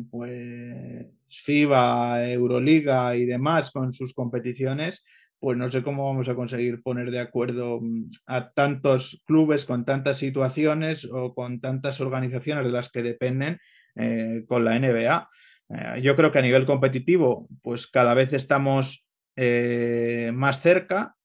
pues 0.09 1.07
FIBA, 1.29 2.29
Euroliga 2.29 3.15
y 3.15 3.25
demás 3.25 3.71
con 3.71 3.93
sus 3.93 4.13
competiciones, 4.13 5.03
pues 5.39 5.57
no 5.57 5.69
sé 5.71 5.83
cómo 5.83 6.05
vamos 6.05 6.27
a 6.29 6.35
conseguir 6.35 6.81
poner 6.81 7.11
de 7.11 7.19
acuerdo 7.19 7.79
mm, 7.81 8.07
a 8.25 8.51
tantos 8.51 9.21
clubes 9.25 9.65
con 9.65 9.85
tantas 9.85 10.17
situaciones 10.17 11.05
o 11.11 11.33
con 11.33 11.61
tantas 11.61 12.01
organizaciones 12.01 12.65
de 12.65 12.71
las 12.71 12.89
que 12.89 13.03
dependen 13.03 13.59
eh, 13.95 14.45
con 14.47 14.65
la 14.65 14.79
NBA. 14.79 15.29
Eh, 15.69 16.01
yo 16.01 16.15
creo 16.15 16.31
que 16.31 16.39
a 16.39 16.43
nivel 16.43 16.65
competitivo, 16.65 17.47
pues 17.61 17.87
cada 17.87 18.13
vez 18.13 18.33
estamos 18.33 19.07
eh, 19.35 20.31
más 20.33 20.61
cerca, 20.61 21.15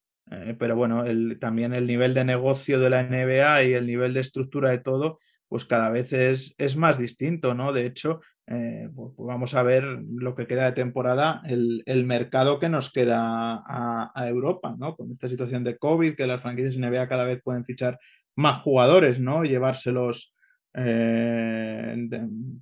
pero 0.59 0.77
bueno, 0.77 1.03
también 1.41 1.73
el 1.73 1.89
nivel 1.89 2.15
de 2.15 2.25
negocio 2.25 2.79
de 2.79 2.89
la 2.89 3.03
NBA 3.03 3.65
y 3.65 3.73
el 3.73 3.85
nivel 3.85 4.15
de 4.15 4.21
estructura 4.21 4.71
de 4.71 4.79
todo, 4.79 5.17
pues 5.51 5.65
cada 5.65 5.91
vez 5.91 6.13
es, 6.13 6.55
es 6.59 6.77
más 6.77 6.97
distinto, 6.97 7.55
¿no? 7.55 7.73
De 7.73 7.85
hecho, 7.85 8.21
eh, 8.47 8.89
pues, 8.95 9.11
pues 9.17 9.27
vamos 9.27 9.55
a 9.55 9.65
ver 9.65 9.83
lo 9.85 10.37
que 10.37 10.47
queda 10.47 10.67
de 10.67 10.73
temporada, 10.73 11.43
el, 11.45 12.05
mercado 12.07 12.61
que 12.61 12.69
nos 12.69 12.93
queda 12.93 13.61
a, 13.67 14.29
Europa, 14.29 14.77
¿no? 14.79 14.95
Con 14.95 15.11
esta 15.11 15.29
situación 15.29 15.65
de 15.65 15.77
COVID, 15.77 16.15
que 16.15 16.29
las 16.29 16.41
franquicias 16.41 16.79
NBA 16.79 17.09
cada 17.09 17.25
vez 17.25 17.41
pueden 17.43 17.65
fichar 17.65 17.99
más 18.37 18.63
jugadores, 18.63 19.19
¿no? 19.19 19.43
llevárselos 19.43 20.37
eh, 20.75 21.97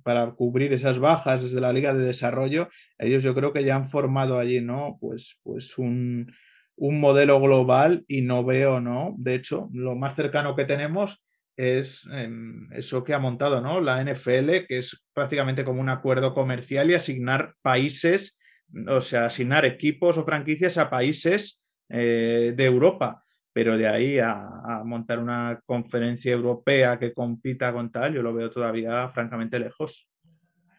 para 0.01 0.31
cubrir 0.31 0.73
esas 0.73 0.97
bajas 0.97 1.43
desde 1.43 1.61
la 1.61 1.71
Liga 1.71 1.93
de 1.93 2.03
Desarrollo. 2.03 2.69
Ellos 2.97 3.21
yo 3.21 3.35
creo 3.35 3.53
que 3.53 3.63
ya 3.63 3.75
han 3.75 3.85
formado 3.85 4.39
allí, 4.39 4.61
¿no? 4.61 4.97
Pues, 4.99 5.37
pues 5.43 5.77
un, 5.77 6.31
un 6.75 6.99
modelo 6.99 7.39
global 7.39 8.03
y 8.07 8.23
no 8.23 8.43
veo, 8.43 8.81
¿no? 8.81 9.13
De 9.19 9.35
hecho, 9.35 9.69
lo 9.73 9.95
más 9.95 10.15
cercano 10.15 10.55
que 10.55 10.65
tenemos 10.65 11.21
es 11.59 12.07
em, 12.13 12.71
eso 12.71 13.03
que 13.03 13.13
ha 13.13 13.19
montado 13.19 13.59
¿no? 13.59 13.81
la 13.81 14.01
NFL, 14.01 14.65
que 14.65 14.77
es 14.77 15.05
prácticamente 15.13 15.65
como 15.65 15.81
un 15.81 15.89
acuerdo 15.89 16.33
comercial 16.33 16.89
y 16.89 16.93
asignar 16.93 17.53
países, 17.61 18.39
o 18.87 19.01
sea, 19.01 19.25
asignar 19.25 19.65
equipos 19.65 20.17
o 20.17 20.23
franquicias 20.23 20.77
a 20.77 20.89
países 20.89 21.69
eh, 21.89 22.53
de 22.55 22.65
Europa. 22.65 23.21
Pero 23.51 23.77
de 23.77 23.89
ahí 23.89 24.19
a, 24.19 24.47
a, 24.63 24.83
montar 24.85 25.19
una 25.19 25.59
conferencia 25.65 26.31
europea 26.31 26.97
que 26.97 27.13
compita 27.13 27.73
con 27.73 27.91
tal, 27.91 28.13
yo 28.13 28.21
lo 28.21 28.33
veo 28.33 28.49
todavía 28.49 29.09
francamente 29.09 29.59
lejos. 29.59 30.07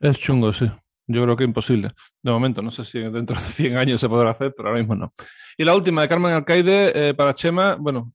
Es 0.01 0.19
chungo, 0.19 0.51
sí. 0.51 0.71
Yo 1.13 1.25
creo 1.25 1.37
que 1.37 1.43
imposible. 1.43 1.91
De 2.23 2.31
momento, 2.31 2.63
no 2.63 2.71
sé 2.71 2.85
si 2.85 3.01
dentro 3.01 3.35
de 3.35 3.43
100 3.43 3.77
años 3.77 4.01
se 4.01 4.09
podrá 4.09 4.31
hacer, 4.31 4.55
pero 4.57 4.69
ahora 4.69 4.81
mismo 4.81 4.95
no. 4.95 5.13
Y 5.59 5.65
la 5.65 5.75
última 5.75 6.03
de 6.03 6.09
Carmen 6.09 6.33
Alcaide 6.33 6.93
eh, 6.95 7.15
para 7.15 7.35
Chema. 7.35 7.75
Bueno, 7.75 8.13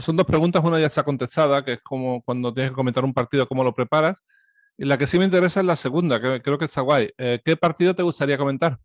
son 0.00 0.16
dos 0.16 0.26
preguntas. 0.26 0.64
Una 0.64 0.80
ya 0.80 0.86
está 0.86 1.02
contestada, 1.02 1.62
que 1.62 1.74
es 1.74 1.80
como 1.82 2.22
cuando 2.22 2.52
tienes 2.54 2.72
que 2.72 2.76
comentar 2.76 3.04
un 3.04 3.12
partido, 3.12 3.46
cómo 3.46 3.62
lo 3.62 3.74
preparas. 3.74 4.24
Y 4.78 4.86
la 4.86 4.96
que 4.96 5.06
sí 5.06 5.18
me 5.18 5.26
interesa 5.26 5.60
es 5.60 5.66
la 5.66 5.76
segunda, 5.76 6.20
que 6.20 6.40
creo 6.40 6.56
que 6.56 6.64
está 6.64 6.80
guay. 6.80 7.10
Eh, 7.18 7.40
¿Qué 7.44 7.56
partido 7.56 7.94
te 7.94 8.02
gustaría 8.02 8.38
comentar? 8.38 8.78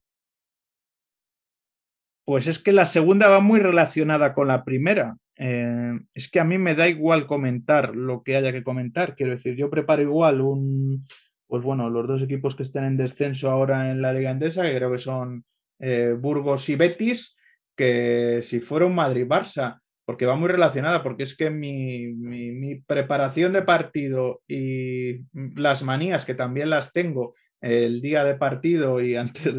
Pues 2.25 2.47
es 2.47 2.59
que 2.59 2.73
la 2.73 2.85
segunda 2.85 3.29
va 3.29 3.39
muy 3.39 3.61
relacionada 3.61 4.33
con 4.33 4.49
la 4.49 4.65
primera. 4.65 5.15
Eh, 5.37 5.99
es 6.13 6.29
que 6.29 6.39
a 6.39 6.43
mí 6.43 6.57
me 6.57 6.75
da 6.75 6.89
igual 6.89 7.27
comentar 7.27 7.95
lo 7.95 8.23
que 8.23 8.35
haya 8.35 8.51
que 8.51 8.63
comentar. 8.63 9.15
Quiero 9.15 9.33
decir, 9.33 9.55
yo 9.55 9.69
preparo 9.69 10.01
igual 10.01 10.41
un, 10.41 11.05
pues 11.47 11.63
bueno, 11.63 11.89
los 11.89 12.07
dos 12.07 12.23
equipos 12.23 12.55
que 12.55 12.63
están 12.63 12.85
en 12.85 12.97
descenso 12.97 13.49
ahora 13.49 13.91
en 13.91 14.01
la 14.01 14.13
Liga 14.13 14.31
Endesa, 14.31 14.63
que 14.63 14.75
creo 14.75 14.91
que 14.91 14.97
son 14.97 15.45
eh, 15.79 16.15
Burgos 16.17 16.69
y 16.69 16.75
Betis, 16.75 17.35
que 17.75 18.41
si 18.43 18.59
fuera 18.59 18.85
un 18.85 18.95
Madrid-Barça, 18.95 19.79
porque 20.05 20.25
va 20.25 20.35
muy 20.35 20.49
relacionada, 20.49 21.01
porque 21.01 21.23
es 21.23 21.35
que 21.35 21.49
mi, 21.49 22.81
preparación 22.85 23.53
de 23.53 23.61
partido 23.61 24.41
y 24.47 25.25
las 25.55 25.83
manías, 25.83 26.25
que 26.25 26.33
también 26.33 26.69
las 26.69 26.91
tengo 26.91 27.33
el 27.61 28.01
día 28.01 28.23
de 28.23 28.35
partido 28.35 29.01
y 29.01 29.15
antes 29.15 29.55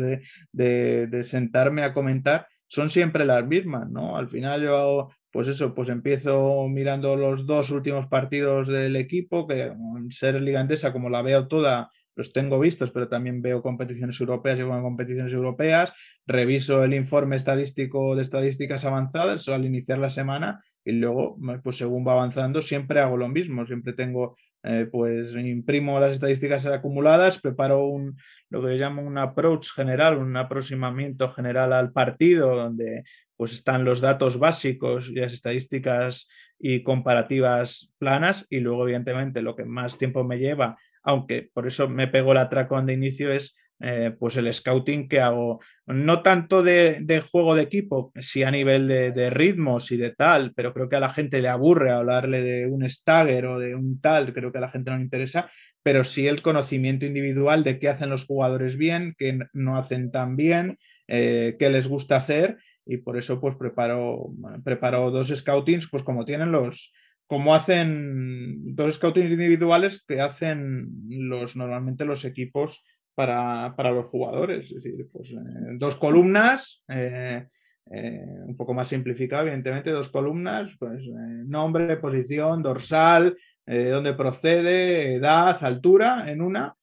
de, 0.53 1.07
de 1.07 1.25
sentarme 1.25 1.83
a 1.83 1.95
comentar, 1.95 2.47
son 2.75 2.91
siempre 2.91 3.25
las 3.25 3.47
mismas, 3.47 3.89
¿no? 3.89 4.17
Al 4.17 4.29
final 4.29 4.63
yo, 4.63 5.09
pues 5.31 5.47
eso, 5.47 5.73
pues 5.75 5.89
empiezo 5.91 6.67
mirando 6.69 7.15
los 7.15 7.47
dos 7.47 7.71
últimos 7.71 8.09
partidos 8.09 8.67
del 8.67 8.97
equipo, 8.97 9.47
que 9.47 9.73
ser 10.11 10.43
ligandesa 10.43 10.93
como 10.93 11.09
la 11.09 11.23
veo 11.23 11.47
toda, 11.47 11.89
los 12.17 12.33
tengo 12.33 12.59
vistos, 12.59 12.91
pero 12.91 13.09
también 13.09 13.43
veo 13.43 13.63
competiciones 13.63 14.21
europeas 14.21 14.59
y 14.59 14.63
con 14.63 14.83
competiciones 14.83 15.33
europeas, 15.33 15.93
reviso 16.27 16.85
el 16.85 16.95
informe 16.95 17.37
estadístico 17.37 18.15
de 18.17 18.23
estadísticas 18.23 18.85
avanzadas 18.85 19.49
al 19.49 19.65
iniciar 19.65 19.99
la 19.99 20.11
semana 20.11 20.59
y 20.85 20.93
luego, 20.93 21.37
pues 21.63 21.77
según 21.77 22.07
va 22.07 22.13
avanzando, 22.13 22.63
siempre 22.63 23.01
hago 23.01 23.17
lo 23.17 23.29
mismo, 23.29 23.67
siempre 23.67 23.93
tengo, 23.93 24.37
eh, 24.63 24.89
pues 24.91 25.35
imprimo 25.35 25.99
las 25.99 26.13
estadísticas 26.13 26.67
acumuladas, 26.67 27.41
preparo 27.41 27.87
un, 27.87 28.17
lo 28.51 28.63
que 28.63 28.77
yo 28.77 28.77
llamo 28.77 29.03
un 29.03 29.19
approach 29.19 29.73
general, 29.73 30.19
un 30.19 30.37
aproximamiento 30.37 31.29
general 31.29 31.73
al 31.73 31.93
partido, 31.93 32.55
donde 32.55 33.03
pues 33.37 33.53
están 33.53 33.85
los 33.85 34.01
datos 34.01 34.39
básicos 34.39 35.09
y 35.09 35.17
las 35.17 35.33
estadísticas 35.33 36.29
y 36.59 36.83
comparativas 36.83 37.93
planas 37.99 38.47
y 38.51 38.61
luego 38.61 38.85
evidentemente 38.85 39.43
lo 39.43 39.57
que 39.57 39.65
más 39.65 39.99
tiempo 39.99 40.25
me 40.25 40.39
lleva, 40.39 40.77
aunque 41.03 41.51
por 41.53 41.67
eso 41.67 41.89
me 41.89 42.09
pego 42.09 42.33
el 42.33 42.39
atracón 42.39 42.87
de 42.87 42.95
inicio 42.95 43.33
es 43.33 43.55
eh, 43.81 44.15
pues 44.19 44.37
el 44.37 44.53
scouting 44.53 45.09
que 45.09 45.21
hago, 45.21 45.61
no 45.87 46.23
tanto 46.23 46.63
de, 46.63 47.23
juego 47.31 47.55
de 47.55 47.63
equipo, 47.63 48.13
sí 48.15 48.43
a 48.43 48.51
nivel 48.51 48.87
de, 48.89 49.31
ritmos 49.31 49.91
y 49.91 49.97
de 49.97 50.11
tal, 50.11 50.53
pero 50.55 50.73
creo 50.73 50.89
que 50.89 50.97
a 50.97 51.01
la 51.01 51.11
gente 51.11 51.43
le 51.43 51.49
aburre 51.49 51.91
hablarle 51.91 52.43
de 52.43 52.67
un 52.67 52.89
stagger 52.89 53.47
o 53.47 53.59
de 53.59 53.75
un 53.75 54.01
tal, 54.01 54.33
creo 54.33 54.53
que 54.53 54.59
a 54.59 54.63
la 54.63 54.69
gente 54.69 54.91
no 54.91 54.97
le 54.97 55.03
interesa, 55.03 55.51
pero 55.83 56.05
sí 56.05 56.27
el 56.29 56.41
conocimiento 56.41 57.05
individual 57.05 57.65
de 57.65 57.79
qué 57.79 57.89
hacen 57.89 58.11
los 58.11 58.25
jugadores 58.25 58.77
bien, 58.77 59.15
qué 59.19 59.39
no 59.53 59.77
hacen 59.77 60.11
tan 60.11 60.37
bien, 60.37 60.79
eh, 61.09 61.57
qué 61.59 61.69
les 61.69 61.89
gusta 61.89 62.17
hacer 62.17 62.57
y 62.87 62.99
por 62.99 63.19
eso 63.19 63.41
pues 63.41 63.57
preparo, 63.57 64.31
preparo 64.65 65.11
dos 65.11 65.29
scoutings, 65.29 65.89
pues 65.91 66.03
como 66.05 66.25
tienen 66.25 66.53
los, 66.53 66.93
como 67.27 67.55
hacen 67.55 68.75
dos 68.75 68.95
scoutings 68.95 69.33
individuales 69.33 70.05
que 70.07 70.21
hacen 70.21 70.89
los 71.09 71.57
normalmente 71.57 72.05
los 72.05 72.25
equipos 72.25 72.85
para, 73.15 73.91
los 73.93 74.07
jugadores. 74.07 74.71
Es 74.71 74.83
decir, 74.83 75.09
pues 75.13 75.33
eh, 75.33 75.37
dos 75.79 75.97
columnas, 75.97 76.83
eh, 76.89 77.47
eh, 77.91 78.25
un 78.47 78.57
poco 78.57 78.75
más 78.75 78.89
simplificado, 78.89 79.43
evidentemente, 79.43 79.91
dos 79.91 80.09
columnas, 80.09 80.75
pues 80.79 81.07
nombre, 81.47 81.97
posición, 81.99 82.63
dorsal, 82.63 83.37
dónde 83.67 84.15
procede, 84.15 85.15
edad, 85.15 85.63
altura 85.63 86.31
en 86.31 86.41
una 86.41 86.75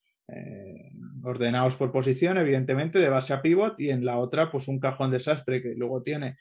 ordenados 1.23 1.75
por 1.75 1.91
posición, 1.91 2.37
evidentemente, 2.37 2.97
de 2.97 3.09
base 3.09 3.33
a 3.33 3.41
pivot, 3.41 3.79
y 3.79 3.89
en 3.89 4.05
la 4.05 4.17
otra, 4.17 4.51
pues 4.51 4.67
un 4.67 4.79
cajón 4.79 5.11
desastre 5.11 5.61
que 5.61 5.75
luego 5.75 6.01
tiene 6.01 6.37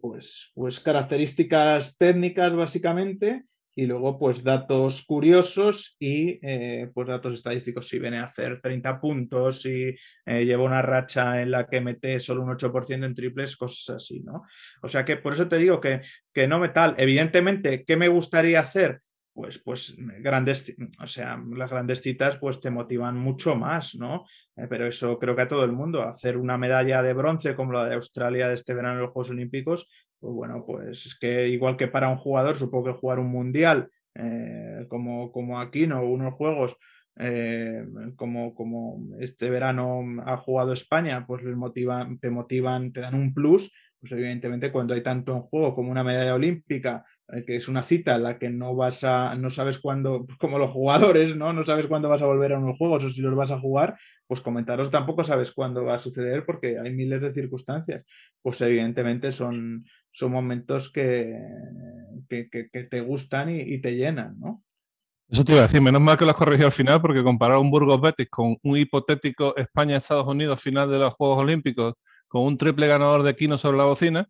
pues, 0.00 0.50
pues 0.54 0.80
características 0.80 1.96
técnicas 1.96 2.54
básicamente 2.54 3.44
y 3.80 3.86
luego 3.86 4.18
pues 4.18 4.44
datos 4.44 5.06
curiosos 5.06 5.96
y 5.98 6.38
eh, 6.42 6.90
pues 6.92 7.08
datos 7.08 7.32
estadísticos 7.32 7.88
si 7.88 7.98
viene 7.98 8.18
a 8.18 8.24
hacer 8.24 8.60
30 8.60 9.00
puntos, 9.00 9.62
si 9.62 9.94
eh, 10.26 10.44
lleva 10.44 10.64
una 10.64 10.82
racha 10.82 11.40
en 11.40 11.50
la 11.50 11.66
que 11.66 11.80
mete 11.80 12.20
solo 12.20 12.42
un 12.42 12.50
8% 12.50 13.06
en 13.06 13.14
triples, 13.14 13.56
cosas 13.56 13.96
así, 13.96 14.20
¿no? 14.20 14.42
O 14.82 14.88
sea 14.88 15.06
que 15.06 15.16
por 15.16 15.32
eso 15.32 15.48
te 15.48 15.56
digo 15.56 15.80
que, 15.80 16.02
que 16.30 16.46
no 16.46 16.58
me 16.58 16.68
tal. 16.68 16.94
Evidentemente, 16.98 17.82
¿qué 17.86 17.96
me 17.96 18.08
gustaría 18.08 18.60
hacer? 18.60 19.00
Pues, 19.32 19.58
pues 19.58 19.94
grandes, 20.20 20.74
o 21.00 21.06
sea, 21.06 21.42
las 21.54 21.70
grandes 21.70 22.02
citas 22.02 22.38
pues 22.38 22.60
te 22.60 22.70
motivan 22.70 23.16
mucho 23.16 23.56
más, 23.56 23.94
¿no? 23.94 24.24
Eh, 24.56 24.66
pero 24.68 24.86
eso 24.86 25.18
creo 25.18 25.36
que 25.36 25.42
a 25.42 25.48
todo 25.48 25.64
el 25.64 25.72
mundo, 25.72 26.02
hacer 26.02 26.36
una 26.36 26.58
medalla 26.58 27.02
de 27.02 27.14
bronce 27.14 27.54
como 27.54 27.72
la 27.72 27.86
de 27.86 27.94
Australia 27.94 28.48
de 28.48 28.54
este 28.54 28.74
verano 28.74 28.94
en 28.94 29.00
los 29.00 29.10
Juegos 29.10 29.30
Olímpicos, 29.30 30.08
pues 30.18 30.34
bueno, 30.34 30.64
pues 30.66 31.06
es 31.06 31.18
que 31.18 31.48
igual 31.48 31.76
que 31.76 31.88
para 31.88 32.08
un 32.08 32.16
jugador, 32.16 32.56
supongo 32.56 32.86
que 32.86 32.98
jugar 32.98 33.18
un 33.18 33.30
mundial 33.30 33.88
eh, 34.14 34.86
como, 34.88 35.30
como 35.32 35.60
aquí, 35.60 35.86
¿no? 35.86 36.04
Unos 36.04 36.34
juegos 36.34 36.76
eh, 37.16 37.84
como, 38.16 38.54
como 38.54 38.98
este 39.18 39.50
verano 39.50 40.02
ha 40.24 40.36
jugado 40.36 40.72
España, 40.72 41.26
pues 41.26 41.42
les 41.42 41.56
motivan, 41.56 42.18
te 42.18 42.30
motivan, 42.30 42.92
te 42.92 43.00
dan 43.00 43.14
un 43.14 43.34
plus, 43.34 43.72
pues 44.00 44.12
evidentemente 44.12 44.72
cuando 44.72 44.94
hay 44.94 45.02
tanto 45.02 45.34
en 45.36 45.42
juego 45.42 45.74
como 45.74 45.90
una 45.90 46.02
medalla 46.02 46.34
olímpica, 46.34 47.04
eh, 47.28 47.44
que 47.44 47.56
es 47.56 47.68
una 47.68 47.82
cita 47.82 48.16
en 48.16 48.22
la 48.22 48.38
que 48.38 48.48
no 48.48 48.74
vas 48.74 49.04
a, 49.04 49.34
no 49.36 49.50
sabes 49.50 49.78
cuándo, 49.78 50.24
pues 50.24 50.38
como 50.38 50.58
los 50.58 50.70
jugadores, 50.70 51.36
¿no? 51.36 51.52
No 51.52 51.64
sabes 51.64 51.86
cuándo 51.86 52.08
vas 52.08 52.22
a 52.22 52.26
volver 52.26 52.54
a 52.54 52.58
unos 52.58 52.78
juegos 52.78 53.04
o 53.04 53.10
si 53.10 53.20
los 53.20 53.34
vas 53.34 53.50
a 53.50 53.58
jugar, 53.58 53.98
pues 54.26 54.40
comentaros 54.40 54.90
tampoco 54.90 55.22
sabes 55.22 55.52
cuándo 55.52 55.84
va 55.84 55.94
a 55.94 55.98
suceder 55.98 56.46
porque 56.46 56.78
hay 56.78 56.94
miles 56.94 57.20
de 57.20 57.32
circunstancias. 57.32 58.06
Pues 58.42 58.60
evidentemente 58.62 59.32
son, 59.32 59.84
son 60.10 60.32
momentos 60.32 60.90
que, 60.90 61.36
que, 62.28 62.84
te 62.90 63.00
gustan 63.02 63.50
y 63.50 63.78
te 63.78 63.94
llenan, 63.94 64.38
¿no? 64.40 64.64
Eso 65.30 65.44
te 65.44 65.52
iba 65.52 65.60
a 65.60 65.66
decir, 65.66 65.80
menos 65.80 66.02
mal 66.02 66.18
que 66.18 66.24
lo 66.24 66.32
has 66.32 66.36
corregido 66.36 66.66
al 66.66 66.72
final, 66.72 67.00
porque 67.00 67.22
comparar 67.22 67.58
un 67.58 67.70
Burgos 67.70 68.00
Betis 68.00 68.28
con 68.28 68.56
un 68.62 68.76
hipotético 68.76 69.56
España-Estados 69.56 70.26
Unidos 70.26 70.60
final 70.60 70.90
de 70.90 70.98
los 70.98 71.14
Juegos 71.14 71.38
Olímpicos, 71.38 71.94
con 72.26 72.42
un 72.42 72.56
triple 72.56 72.88
ganador 72.88 73.22
de 73.22 73.36
Kino 73.36 73.56
sobre 73.56 73.78
la 73.78 73.84
bocina, 73.84 74.28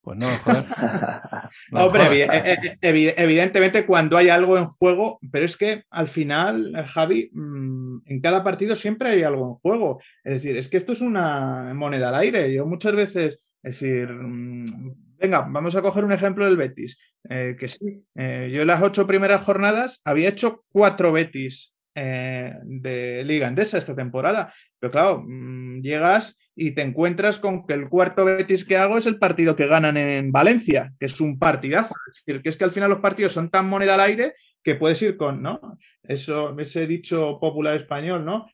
pues 0.00 0.16
no, 0.16 0.26
joder. 0.42 0.64
Hombre, 1.72 2.22
eh, 2.22 2.58
eh, 2.80 3.14
evidentemente 3.18 3.84
cuando 3.84 4.16
hay 4.16 4.30
algo 4.30 4.56
en 4.56 4.64
juego, 4.64 5.18
pero 5.30 5.44
es 5.44 5.56
que 5.56 5.82
al 5.90 6.08
final, 6.08 6.74
Javi, 6.88 7.28
mm, 7.30 7.98
en 8.06 8.20
cada 8.22 8.42
partido 8.42 8.74
siempre 8.74 9.10
hay 9.10 9.22
algo 9.22 9.48
en 9.48 9.54
juego. 9.54 10.00
Es 10.24 10.34
decir, 10.34 10.56
es 10.56 10.68
que 10.68 10.78
esto 10.78 10.92
es 10.92 11.02
una 11.02 11.72
moneda 11.74 12.08
al 12.08 12.14
aire. 12.14 12.54
Yo 12.54 12.64
muchas 12.64 12.94
veces, 12.94 13.34
es 13.62 13.80
decir, 13.80 14.08
mm, 14.08 15.07
venga, 15.18 15.46
vamos 15.48 15.74
a 15.76 15.82
coger 15.82 16.04
un 16.04 16.12
ejemplo 16.12 16.44
del 16.44 16.56
Betis. 16.56 16.98
Eh, 17.28 17.56
que 17.58 17.68
sí, 17.68 18.04
eh, 18.14 18.50
yo 18.52 18.62
en 18.62 18.66
las 18.66 18.82
ocho 18.82 19.06
primeras 19.06 19.42
jornadas 19.42 20.00
había 20.04 20.28
hecho 20.28 20.64
cuatro 20.70 21.12
Betis 21.12 21.74
eh, 22.00 22.52
de 22.62 23.24
Liga 23.24 23.48
Endesa 23.48 23.76
esta 23.76 23.94
temporada. 23.94 24.52
Pero 24.78 24.92
claro, 24.92 25.24
mm, 25.26 25.80
llegas 25.80 26.36
y 26.54 26.70
te 26.72 26.82
encuentras 26.82 27.40
con 27.40 27.66
que 27.66 27.74
el 27.74 27.88
cuarto 27.88 28.24
Betis 28.24 28.64
que 28.64 28.76
hago 28.76 28.98
es 28.98 29.06
el 29.06 29.18
partido 29.18 29.56
que 29.56 29.66
ganan 29.66 29.96
en 29.96 30.30
Valencia, 30.30 30.92
que 31.00 31.06
es 31.06 31.20
un 31.20 31.38
partidazo. 31.38 31.94
Es 32.08 32.22
decir, 32.24 32.40
que 32.40 32.48
es 32.50 32.56
que 32.56 32.64
al 32.64 32.70
final 32.70 32.90
los 32.90 33.00
partidos 33.00 33.32
son 33.32 33.50
tan 33.50 33.68
moneda 33.68 33.94
al 33.94 34.00
aire 34.00 34.34
que 34.62 34.76
puedes 34.76 35.00
ir 35.02 35.16
con, 35.16 35.42
¿no? 35.42 35.60
Eso, 36.02 36.56
ese 36.58 36.86
dicho 36.86 37.38
popular 37.40 37.74
español, 37.74 38.24
¿no? 38.24 38.46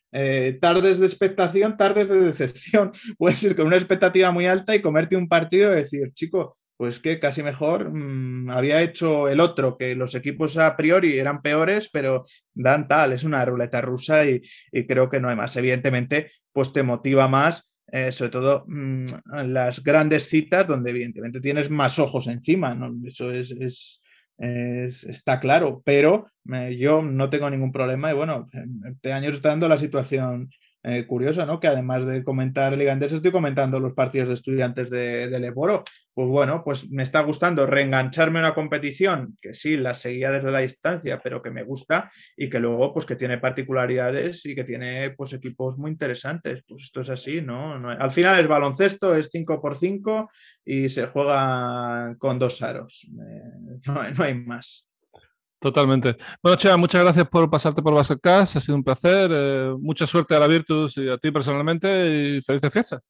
tardes 0.61 0.99
de 0.99 1.07
expectación, 1.07 1.77
tardes 1.77 2.09
de 2.09 2.21
decepción. 2.21 2.93
Puedes 3.19 3.43
ir 3.43 3.57
con 3.57 3.67
una 3.67 3.77
expectativa 3.77 4.31
muy 4.31 4.47
alta 4.47 4.75
y 4.75 4.81
comerte 4.81 5.17
un 5.17 5.29
partido 5.29 5.73
y 5.73 5.77
decir, 5.77 6.13
chico, 6.15 6.57
pues 6.77 6.99
que 6.99 7.21
casi 7.21 7.43
mejor 7.43 7.91
mm, 7.93 8.51
había 8.51 8.83
hecho 8.83 9.29
el 9.29 9.41
otro, 9.41 9.77
que 9.77 9.95
los 9.95 10.15
equipos 10.15 10.57
a 10.57 10.77
priori 10.77 11.19
eran 11.19 11.43
peores, 11.43 11.89
pero 11.93 12.25
dan 12.53 12.89
tal, 12.89 13.13
es 13.13 13.25
una 13.25 13.45
ruleta 13.45 13.81
rusa 13.81 14.25
y, 14.27 14.43
creo 14.87 15.09
que 15.09 15.21
no 15.21 15.29
hay 15.29 15.37
más. 15.37 15.57
Evidentemente, 15.57 16.31
pues 16.53 16.73
te 16.73 16.83
motiva 16.83 17.29
más, 17.29 17.81
eh, 17.93 18.11
sobre 18.11 18.31
todo 18.31 18.65
mm, 18.67 19.05
las 19.47 19.83
grandes 19.83 20.29
citas, 20.29 20.67
donde 20.67 20.91
evidentemente 20.91 21.41
tienes 21.41 21.71
más 21.71 21.99
ojos 21.99 22.27
encima, 22.27 22.75
¿no? 22.75 22.93
Eso 23.07 23.31
es, 23.31 24.01
está 24.37 25.39
claro, 25.39 25.81
pero 25.85 26.25
eh, 26.53 26.77
yo 26.77 27.03
no 27.03 27.31
tengo 27.31 27.49
ningún 27.49 27.71
problema 27.71 28.11
y 28.11 28.15
bueno, 28.15 28.49
este 28.91 29.13
año 29.13 29.31
está 29.31 29.51
dando 29.51 29.69
la 29.69 29.77
situación 29.77 30.51
eh, 30.83 31.07
curiosa, 31.07 31.47
¿no? 31.47 31.61
Que 31.61 31.69
además 31.69 32.05
de 32.05 32.25
comentar 32.25 32.77
Liga 32.77 32.95
estoy 32.95 33.31
comentando 33.31 33.79
los 33.79 33.95
partidos 33.95 34.29
de 34.29 34.35
estudiantes 34.35 34.91
de, 34.91 35.29
de 35.29 35.39
Leboro 35.39 35.85
pues 36.15 36.29
bueno, 36.29 36.63
pues 36.65 36.91
me 36.91 37.03
está 37.03 37.23
gustando 37.23 37.67
reengancharme 37.67 38.39
a 38.39 38.43
una 38.43 38.55
competición 38.55 39.37
que 39.43 39.53
sí, 39.53 39.77
la 39.77 39.95
seguía 39.95 40.31
desde 40.31 40.53
la 40.53 40.61
distancia, 40.61 41.21
pero 41.23 41.43
que 41.43 41.51
me 41.51 41.65
gusta 41.65 42.11
y 42.37 42.49
que 42.49 42.61
luego 42.61 42.93
pues 42.93 43.05
que 43.05 43.17
tiene 43.17 43.39
particularidades 43.39 44.47
y 44.47 44.55
que 44.55 44.63
tiene 44.63 45.11
pues 45.11 45.33
equipos 45.33 45.77
muy 45.77 45.91
interesantes. 45.91 46.63
Pues 46.67 46.85
esto 46.85 47.01
es 47.01 47.09
así, 47.11 47.41
¿no? 47.41 47.75
al 47.75 48.11
final 48.13 48.39
el 48.39 48.47
baloncesto, 48.47 49.15
es 49.15 49.29
5 49.33 49.61
por 49.61 49.77
5 49.77 50.31
y 50.65 50.89
se 50.89 51.07
juega 51.07 52.15
con 52.19 52.39
dos 52.39 52.63
aros. 52.63 53.09
Eh, 53.09 53.81
no, 54.17 54.23
hay 54.23 54.35
más. 54.35 54.89
Totalmente. 55.59 56.15
Bueno, 56.43 56.57
Chea, 56.57 56.77
muchas 56.77 57.03
gracias 57.03 57.27
por 57.27 57.51
pasarte 57.51 57.83
por 57.83 57.95
Basketcast. 57.95 58.57
Ha 58.57 58.61
sido 58.61 58.77
un 58.77 58.85
placer. 58.85 59.31
Eh, 59.33 59.75
mucha 59.81 60.07
suerte 60.07 60.37
a 60.37 60.39
la 60.39 60.47
Virtus 60.47 60.99
y 60.99 61.09
a 61.09 61.17
ti 61.17 61.31
personalmente 61.31 62.37
y 62.37 62.43
felices 62.43 62.73
fiestas 62.73 63.01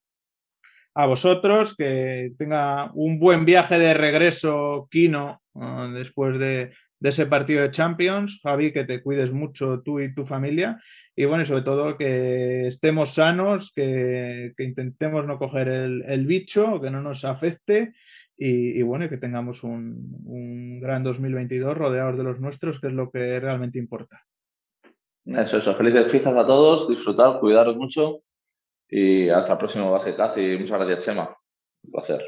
a 0.95 1.07
vosotros, 1.07 1.75
que 1.77 2.33
tenga 2.39 2.91
un 2.95 3.19
buen 3.19 3.45
viaje 3.45 3.79
de 3.79 3.95
regreso, 3.95 4.87
Kino, 4.91 5.43
ah, 5.57 5.91
después 5.93 6.39
de, 6.39 6.71
ese 7.01 7.27
partido 7.27 7.62
de 7.62 7.71
Champions. 7.71 8.41
Javi, 8.43 8.73
que 8.73 8.85
te 8.85 9.03
cuides 9.03 9.33
mucho 9.33 9.83
tú 9.83 10.01
y 10.01 10.15
tu 10.15 10.25
familia. 10.25 10.79
Y 11.15 11.25
bueno, 11.25 11.43
y 11.43 11.47
sobre 11.47 11.62
todo 11.62 11.99
que 11.99 12.69
estemos 12.69 13.11
sanos, 13.11 13.73
que, 13.75 14.53
intentemos 14.59 15.27
no 15.27 15.39
coger 15.39 15.69
el, 15.69 16.27
bicho, 16.27 16.81
que 16.81 16.91
no 16.91 17.03
nos 17.03 17.25
afecte. 17.25 17.93
Y, 18.37 18.83
bueno, 18.83 19.09
que 19.09 19.16
tengamos 19.16 19.62
un, 19.62 20.16
un 20.25 20.81
gran 20.81 21.03
2022 21.05 21.77
rodeados 21.77 22.16
de 22.16 22.25
los 22.25 22.41
nuestros, 22.41 22.81
que 22.81 22.89
es 22.89 22.93
lo 22.93 23.11
que 23.11 23.39
realmente 23.39 23.79
importa. 23.79 24.25
Eso, 25.25 25.59
eso. 25.59 25.75
Felices 25.75 26.11
fiestas 26.11 26.37
a 26.37 26.47
todos, 26.47 26.89
disfrutar, 26.89 27.39
cuidaros 27.39 27.77
mucho 27.77 28.23
y 28.97 29.29
hasta 29.29 29.53
el 29.53 29.59
próximo 29.59 29.91
Basecast 29.91 30.39
y 30.39 30.57
muchas 30.57 30.79
gracias, 30.79 31.05
Chema. 31.05 31.29
Un 31.83 31.91
placer. 31.91 32.25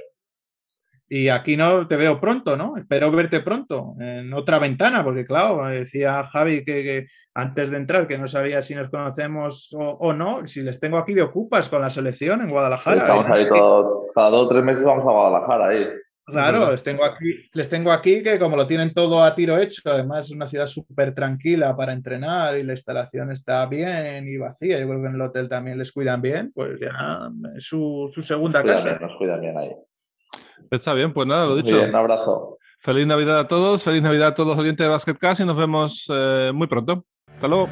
Y 1.09 1.29
aquí 1.29 1.57
no 1.57 1.87
te 1.87 1.95
veo 1.95 2.19
pronto, 2.19 2.57
¿no? 2.57 2.77
Espero 2.77 3.13
verte 3.13 3.39
pronto 3.39 3.95
en 4.01 4.35
otra 4.35 4.59
ventana, 4.59 5.05
porque 5.05 5.25
claro, 5.25 5.65
decía 5.67 6.25
Javi 6.25 6.65
que, 6.65 7.07
antes 7.35 7.71
de 7.71 7.77
entrar 7.77 8.09
que 8.09 8.19
no 8.19 8.27
sabía 8.27 8.63
si 8.63 8.75
nos 8.75 8.89
conocemos 8.89 9.71
o, 9.79 10.13
no, 10.13 10.45
si 10.49 10.63
les 10.63 10.81
tengo 10.81 10.99
aquí 10.99 11.15
de 11.15 11.23
ocupas 11.23 11.69
con 11.69 11.81
la 11.81 11.91
selección 11.91 12.41
en 12.41 12.51
Guadalajara. 12.51 13.03
estamos 13.03 13.31
ahí 13.31 13.49
todo, 13.49 14.01
cada 14.13 14.31
dos 14.31 14.47
o 14.47 14.49
tres 14.49 14.65
meses 14.65 14.85
vamos 14.85 15.05
a 15.07 15.13
Guadalajara 15.13 15.69
ahí. 15.69 15.87
Claro, 16.27 16.73
les 16.73 16.82
tengo, 16.82 17.05
aquí, 17.05 17.36
les 17.53 17.69
tengo 17.69 17.93
aquí 17.93 18.20
que 18.20 18.36
como 18.36 18.57
lo 18.57 18.66
tienen 18.66 18.93
todo 18.93 19.23
a 19.23 19.32
tiro 19.32 19.59
hecho, 19.59 19.81
además 19.85 20.27
es 20.27 20.32
una 20.32 20.48
ciudad 20.48 20.66
súper 20.66 21.15
tranquila 21.15 21.77
para 21.77 21.93
entrenar 21.93 22.57
y 22.59 22.65
la 22.65 22.73
instalación 22.73 23.31
está 23.31 23.65
bien 23.66 24.27
y 24.27 24.36
vacía, 24.36 24.81
yo 24.81 24.89
creo 24.89 25.03
que 25.03 25.07
en 25.07 25.15
el 25.15 25.20
hotel 25.20 25.48
también 25.48 25.78
les 25.78 25.93
cuidan 25.93 26.20
bien, 26.20 26.51
pues 26.53 26.81
ya 26.81 27.31
es 27.57 27.65
su, 27.65 28.11
segunda 28.23 28.65
casa. 28.65 28.98
nos 28.98 29.16
cuidan 29.16 29.40
bien 29.40 29.57
ahí. 29.57 29.70
Está 30.69 30.94
bien, 30.94 31.12
pues 31.12 31.28
nada, 31.28 31.47
lo 31.47 31.55
dicho. 31.55 31.81
un 31.81 31.94
abrazo. 31.94 32.59
Feliz 32.81 33.07
Navidad 33.07 33.39
a 33.39 33.47
todos, 33.47 33.85
feliz 33.85 34.03
Navidad 34.03 34.28
a 34.28 34.35
todos 34.35 34.48
los 34.48 34.59
oyentes 34.59 34.85
de 34.85 34.90
Basketcast 34.90 35.40
y 35.40 35.44
nos 35.44 35.57
vemos 35.57 36.07
eh, 36.12 36.51
muy 36.53 36.66
pronto. 36.66 37.05
Hasta 37.35 37.47
luego. 37.47 37.69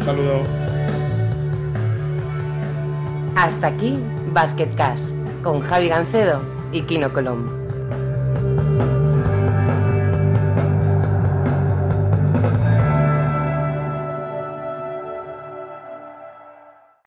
saludo. 0.00 0.42
Hasta 3.36 3.66
aquí 3.66 3.98
Basketcast 4.32 5.14
con 5.42 5.60
Javi 5.60 5.88
Gancedo 5.88 6.40
y 6.72 6.82
Kino 6.82 7.12
Colombo. 7.12 7.55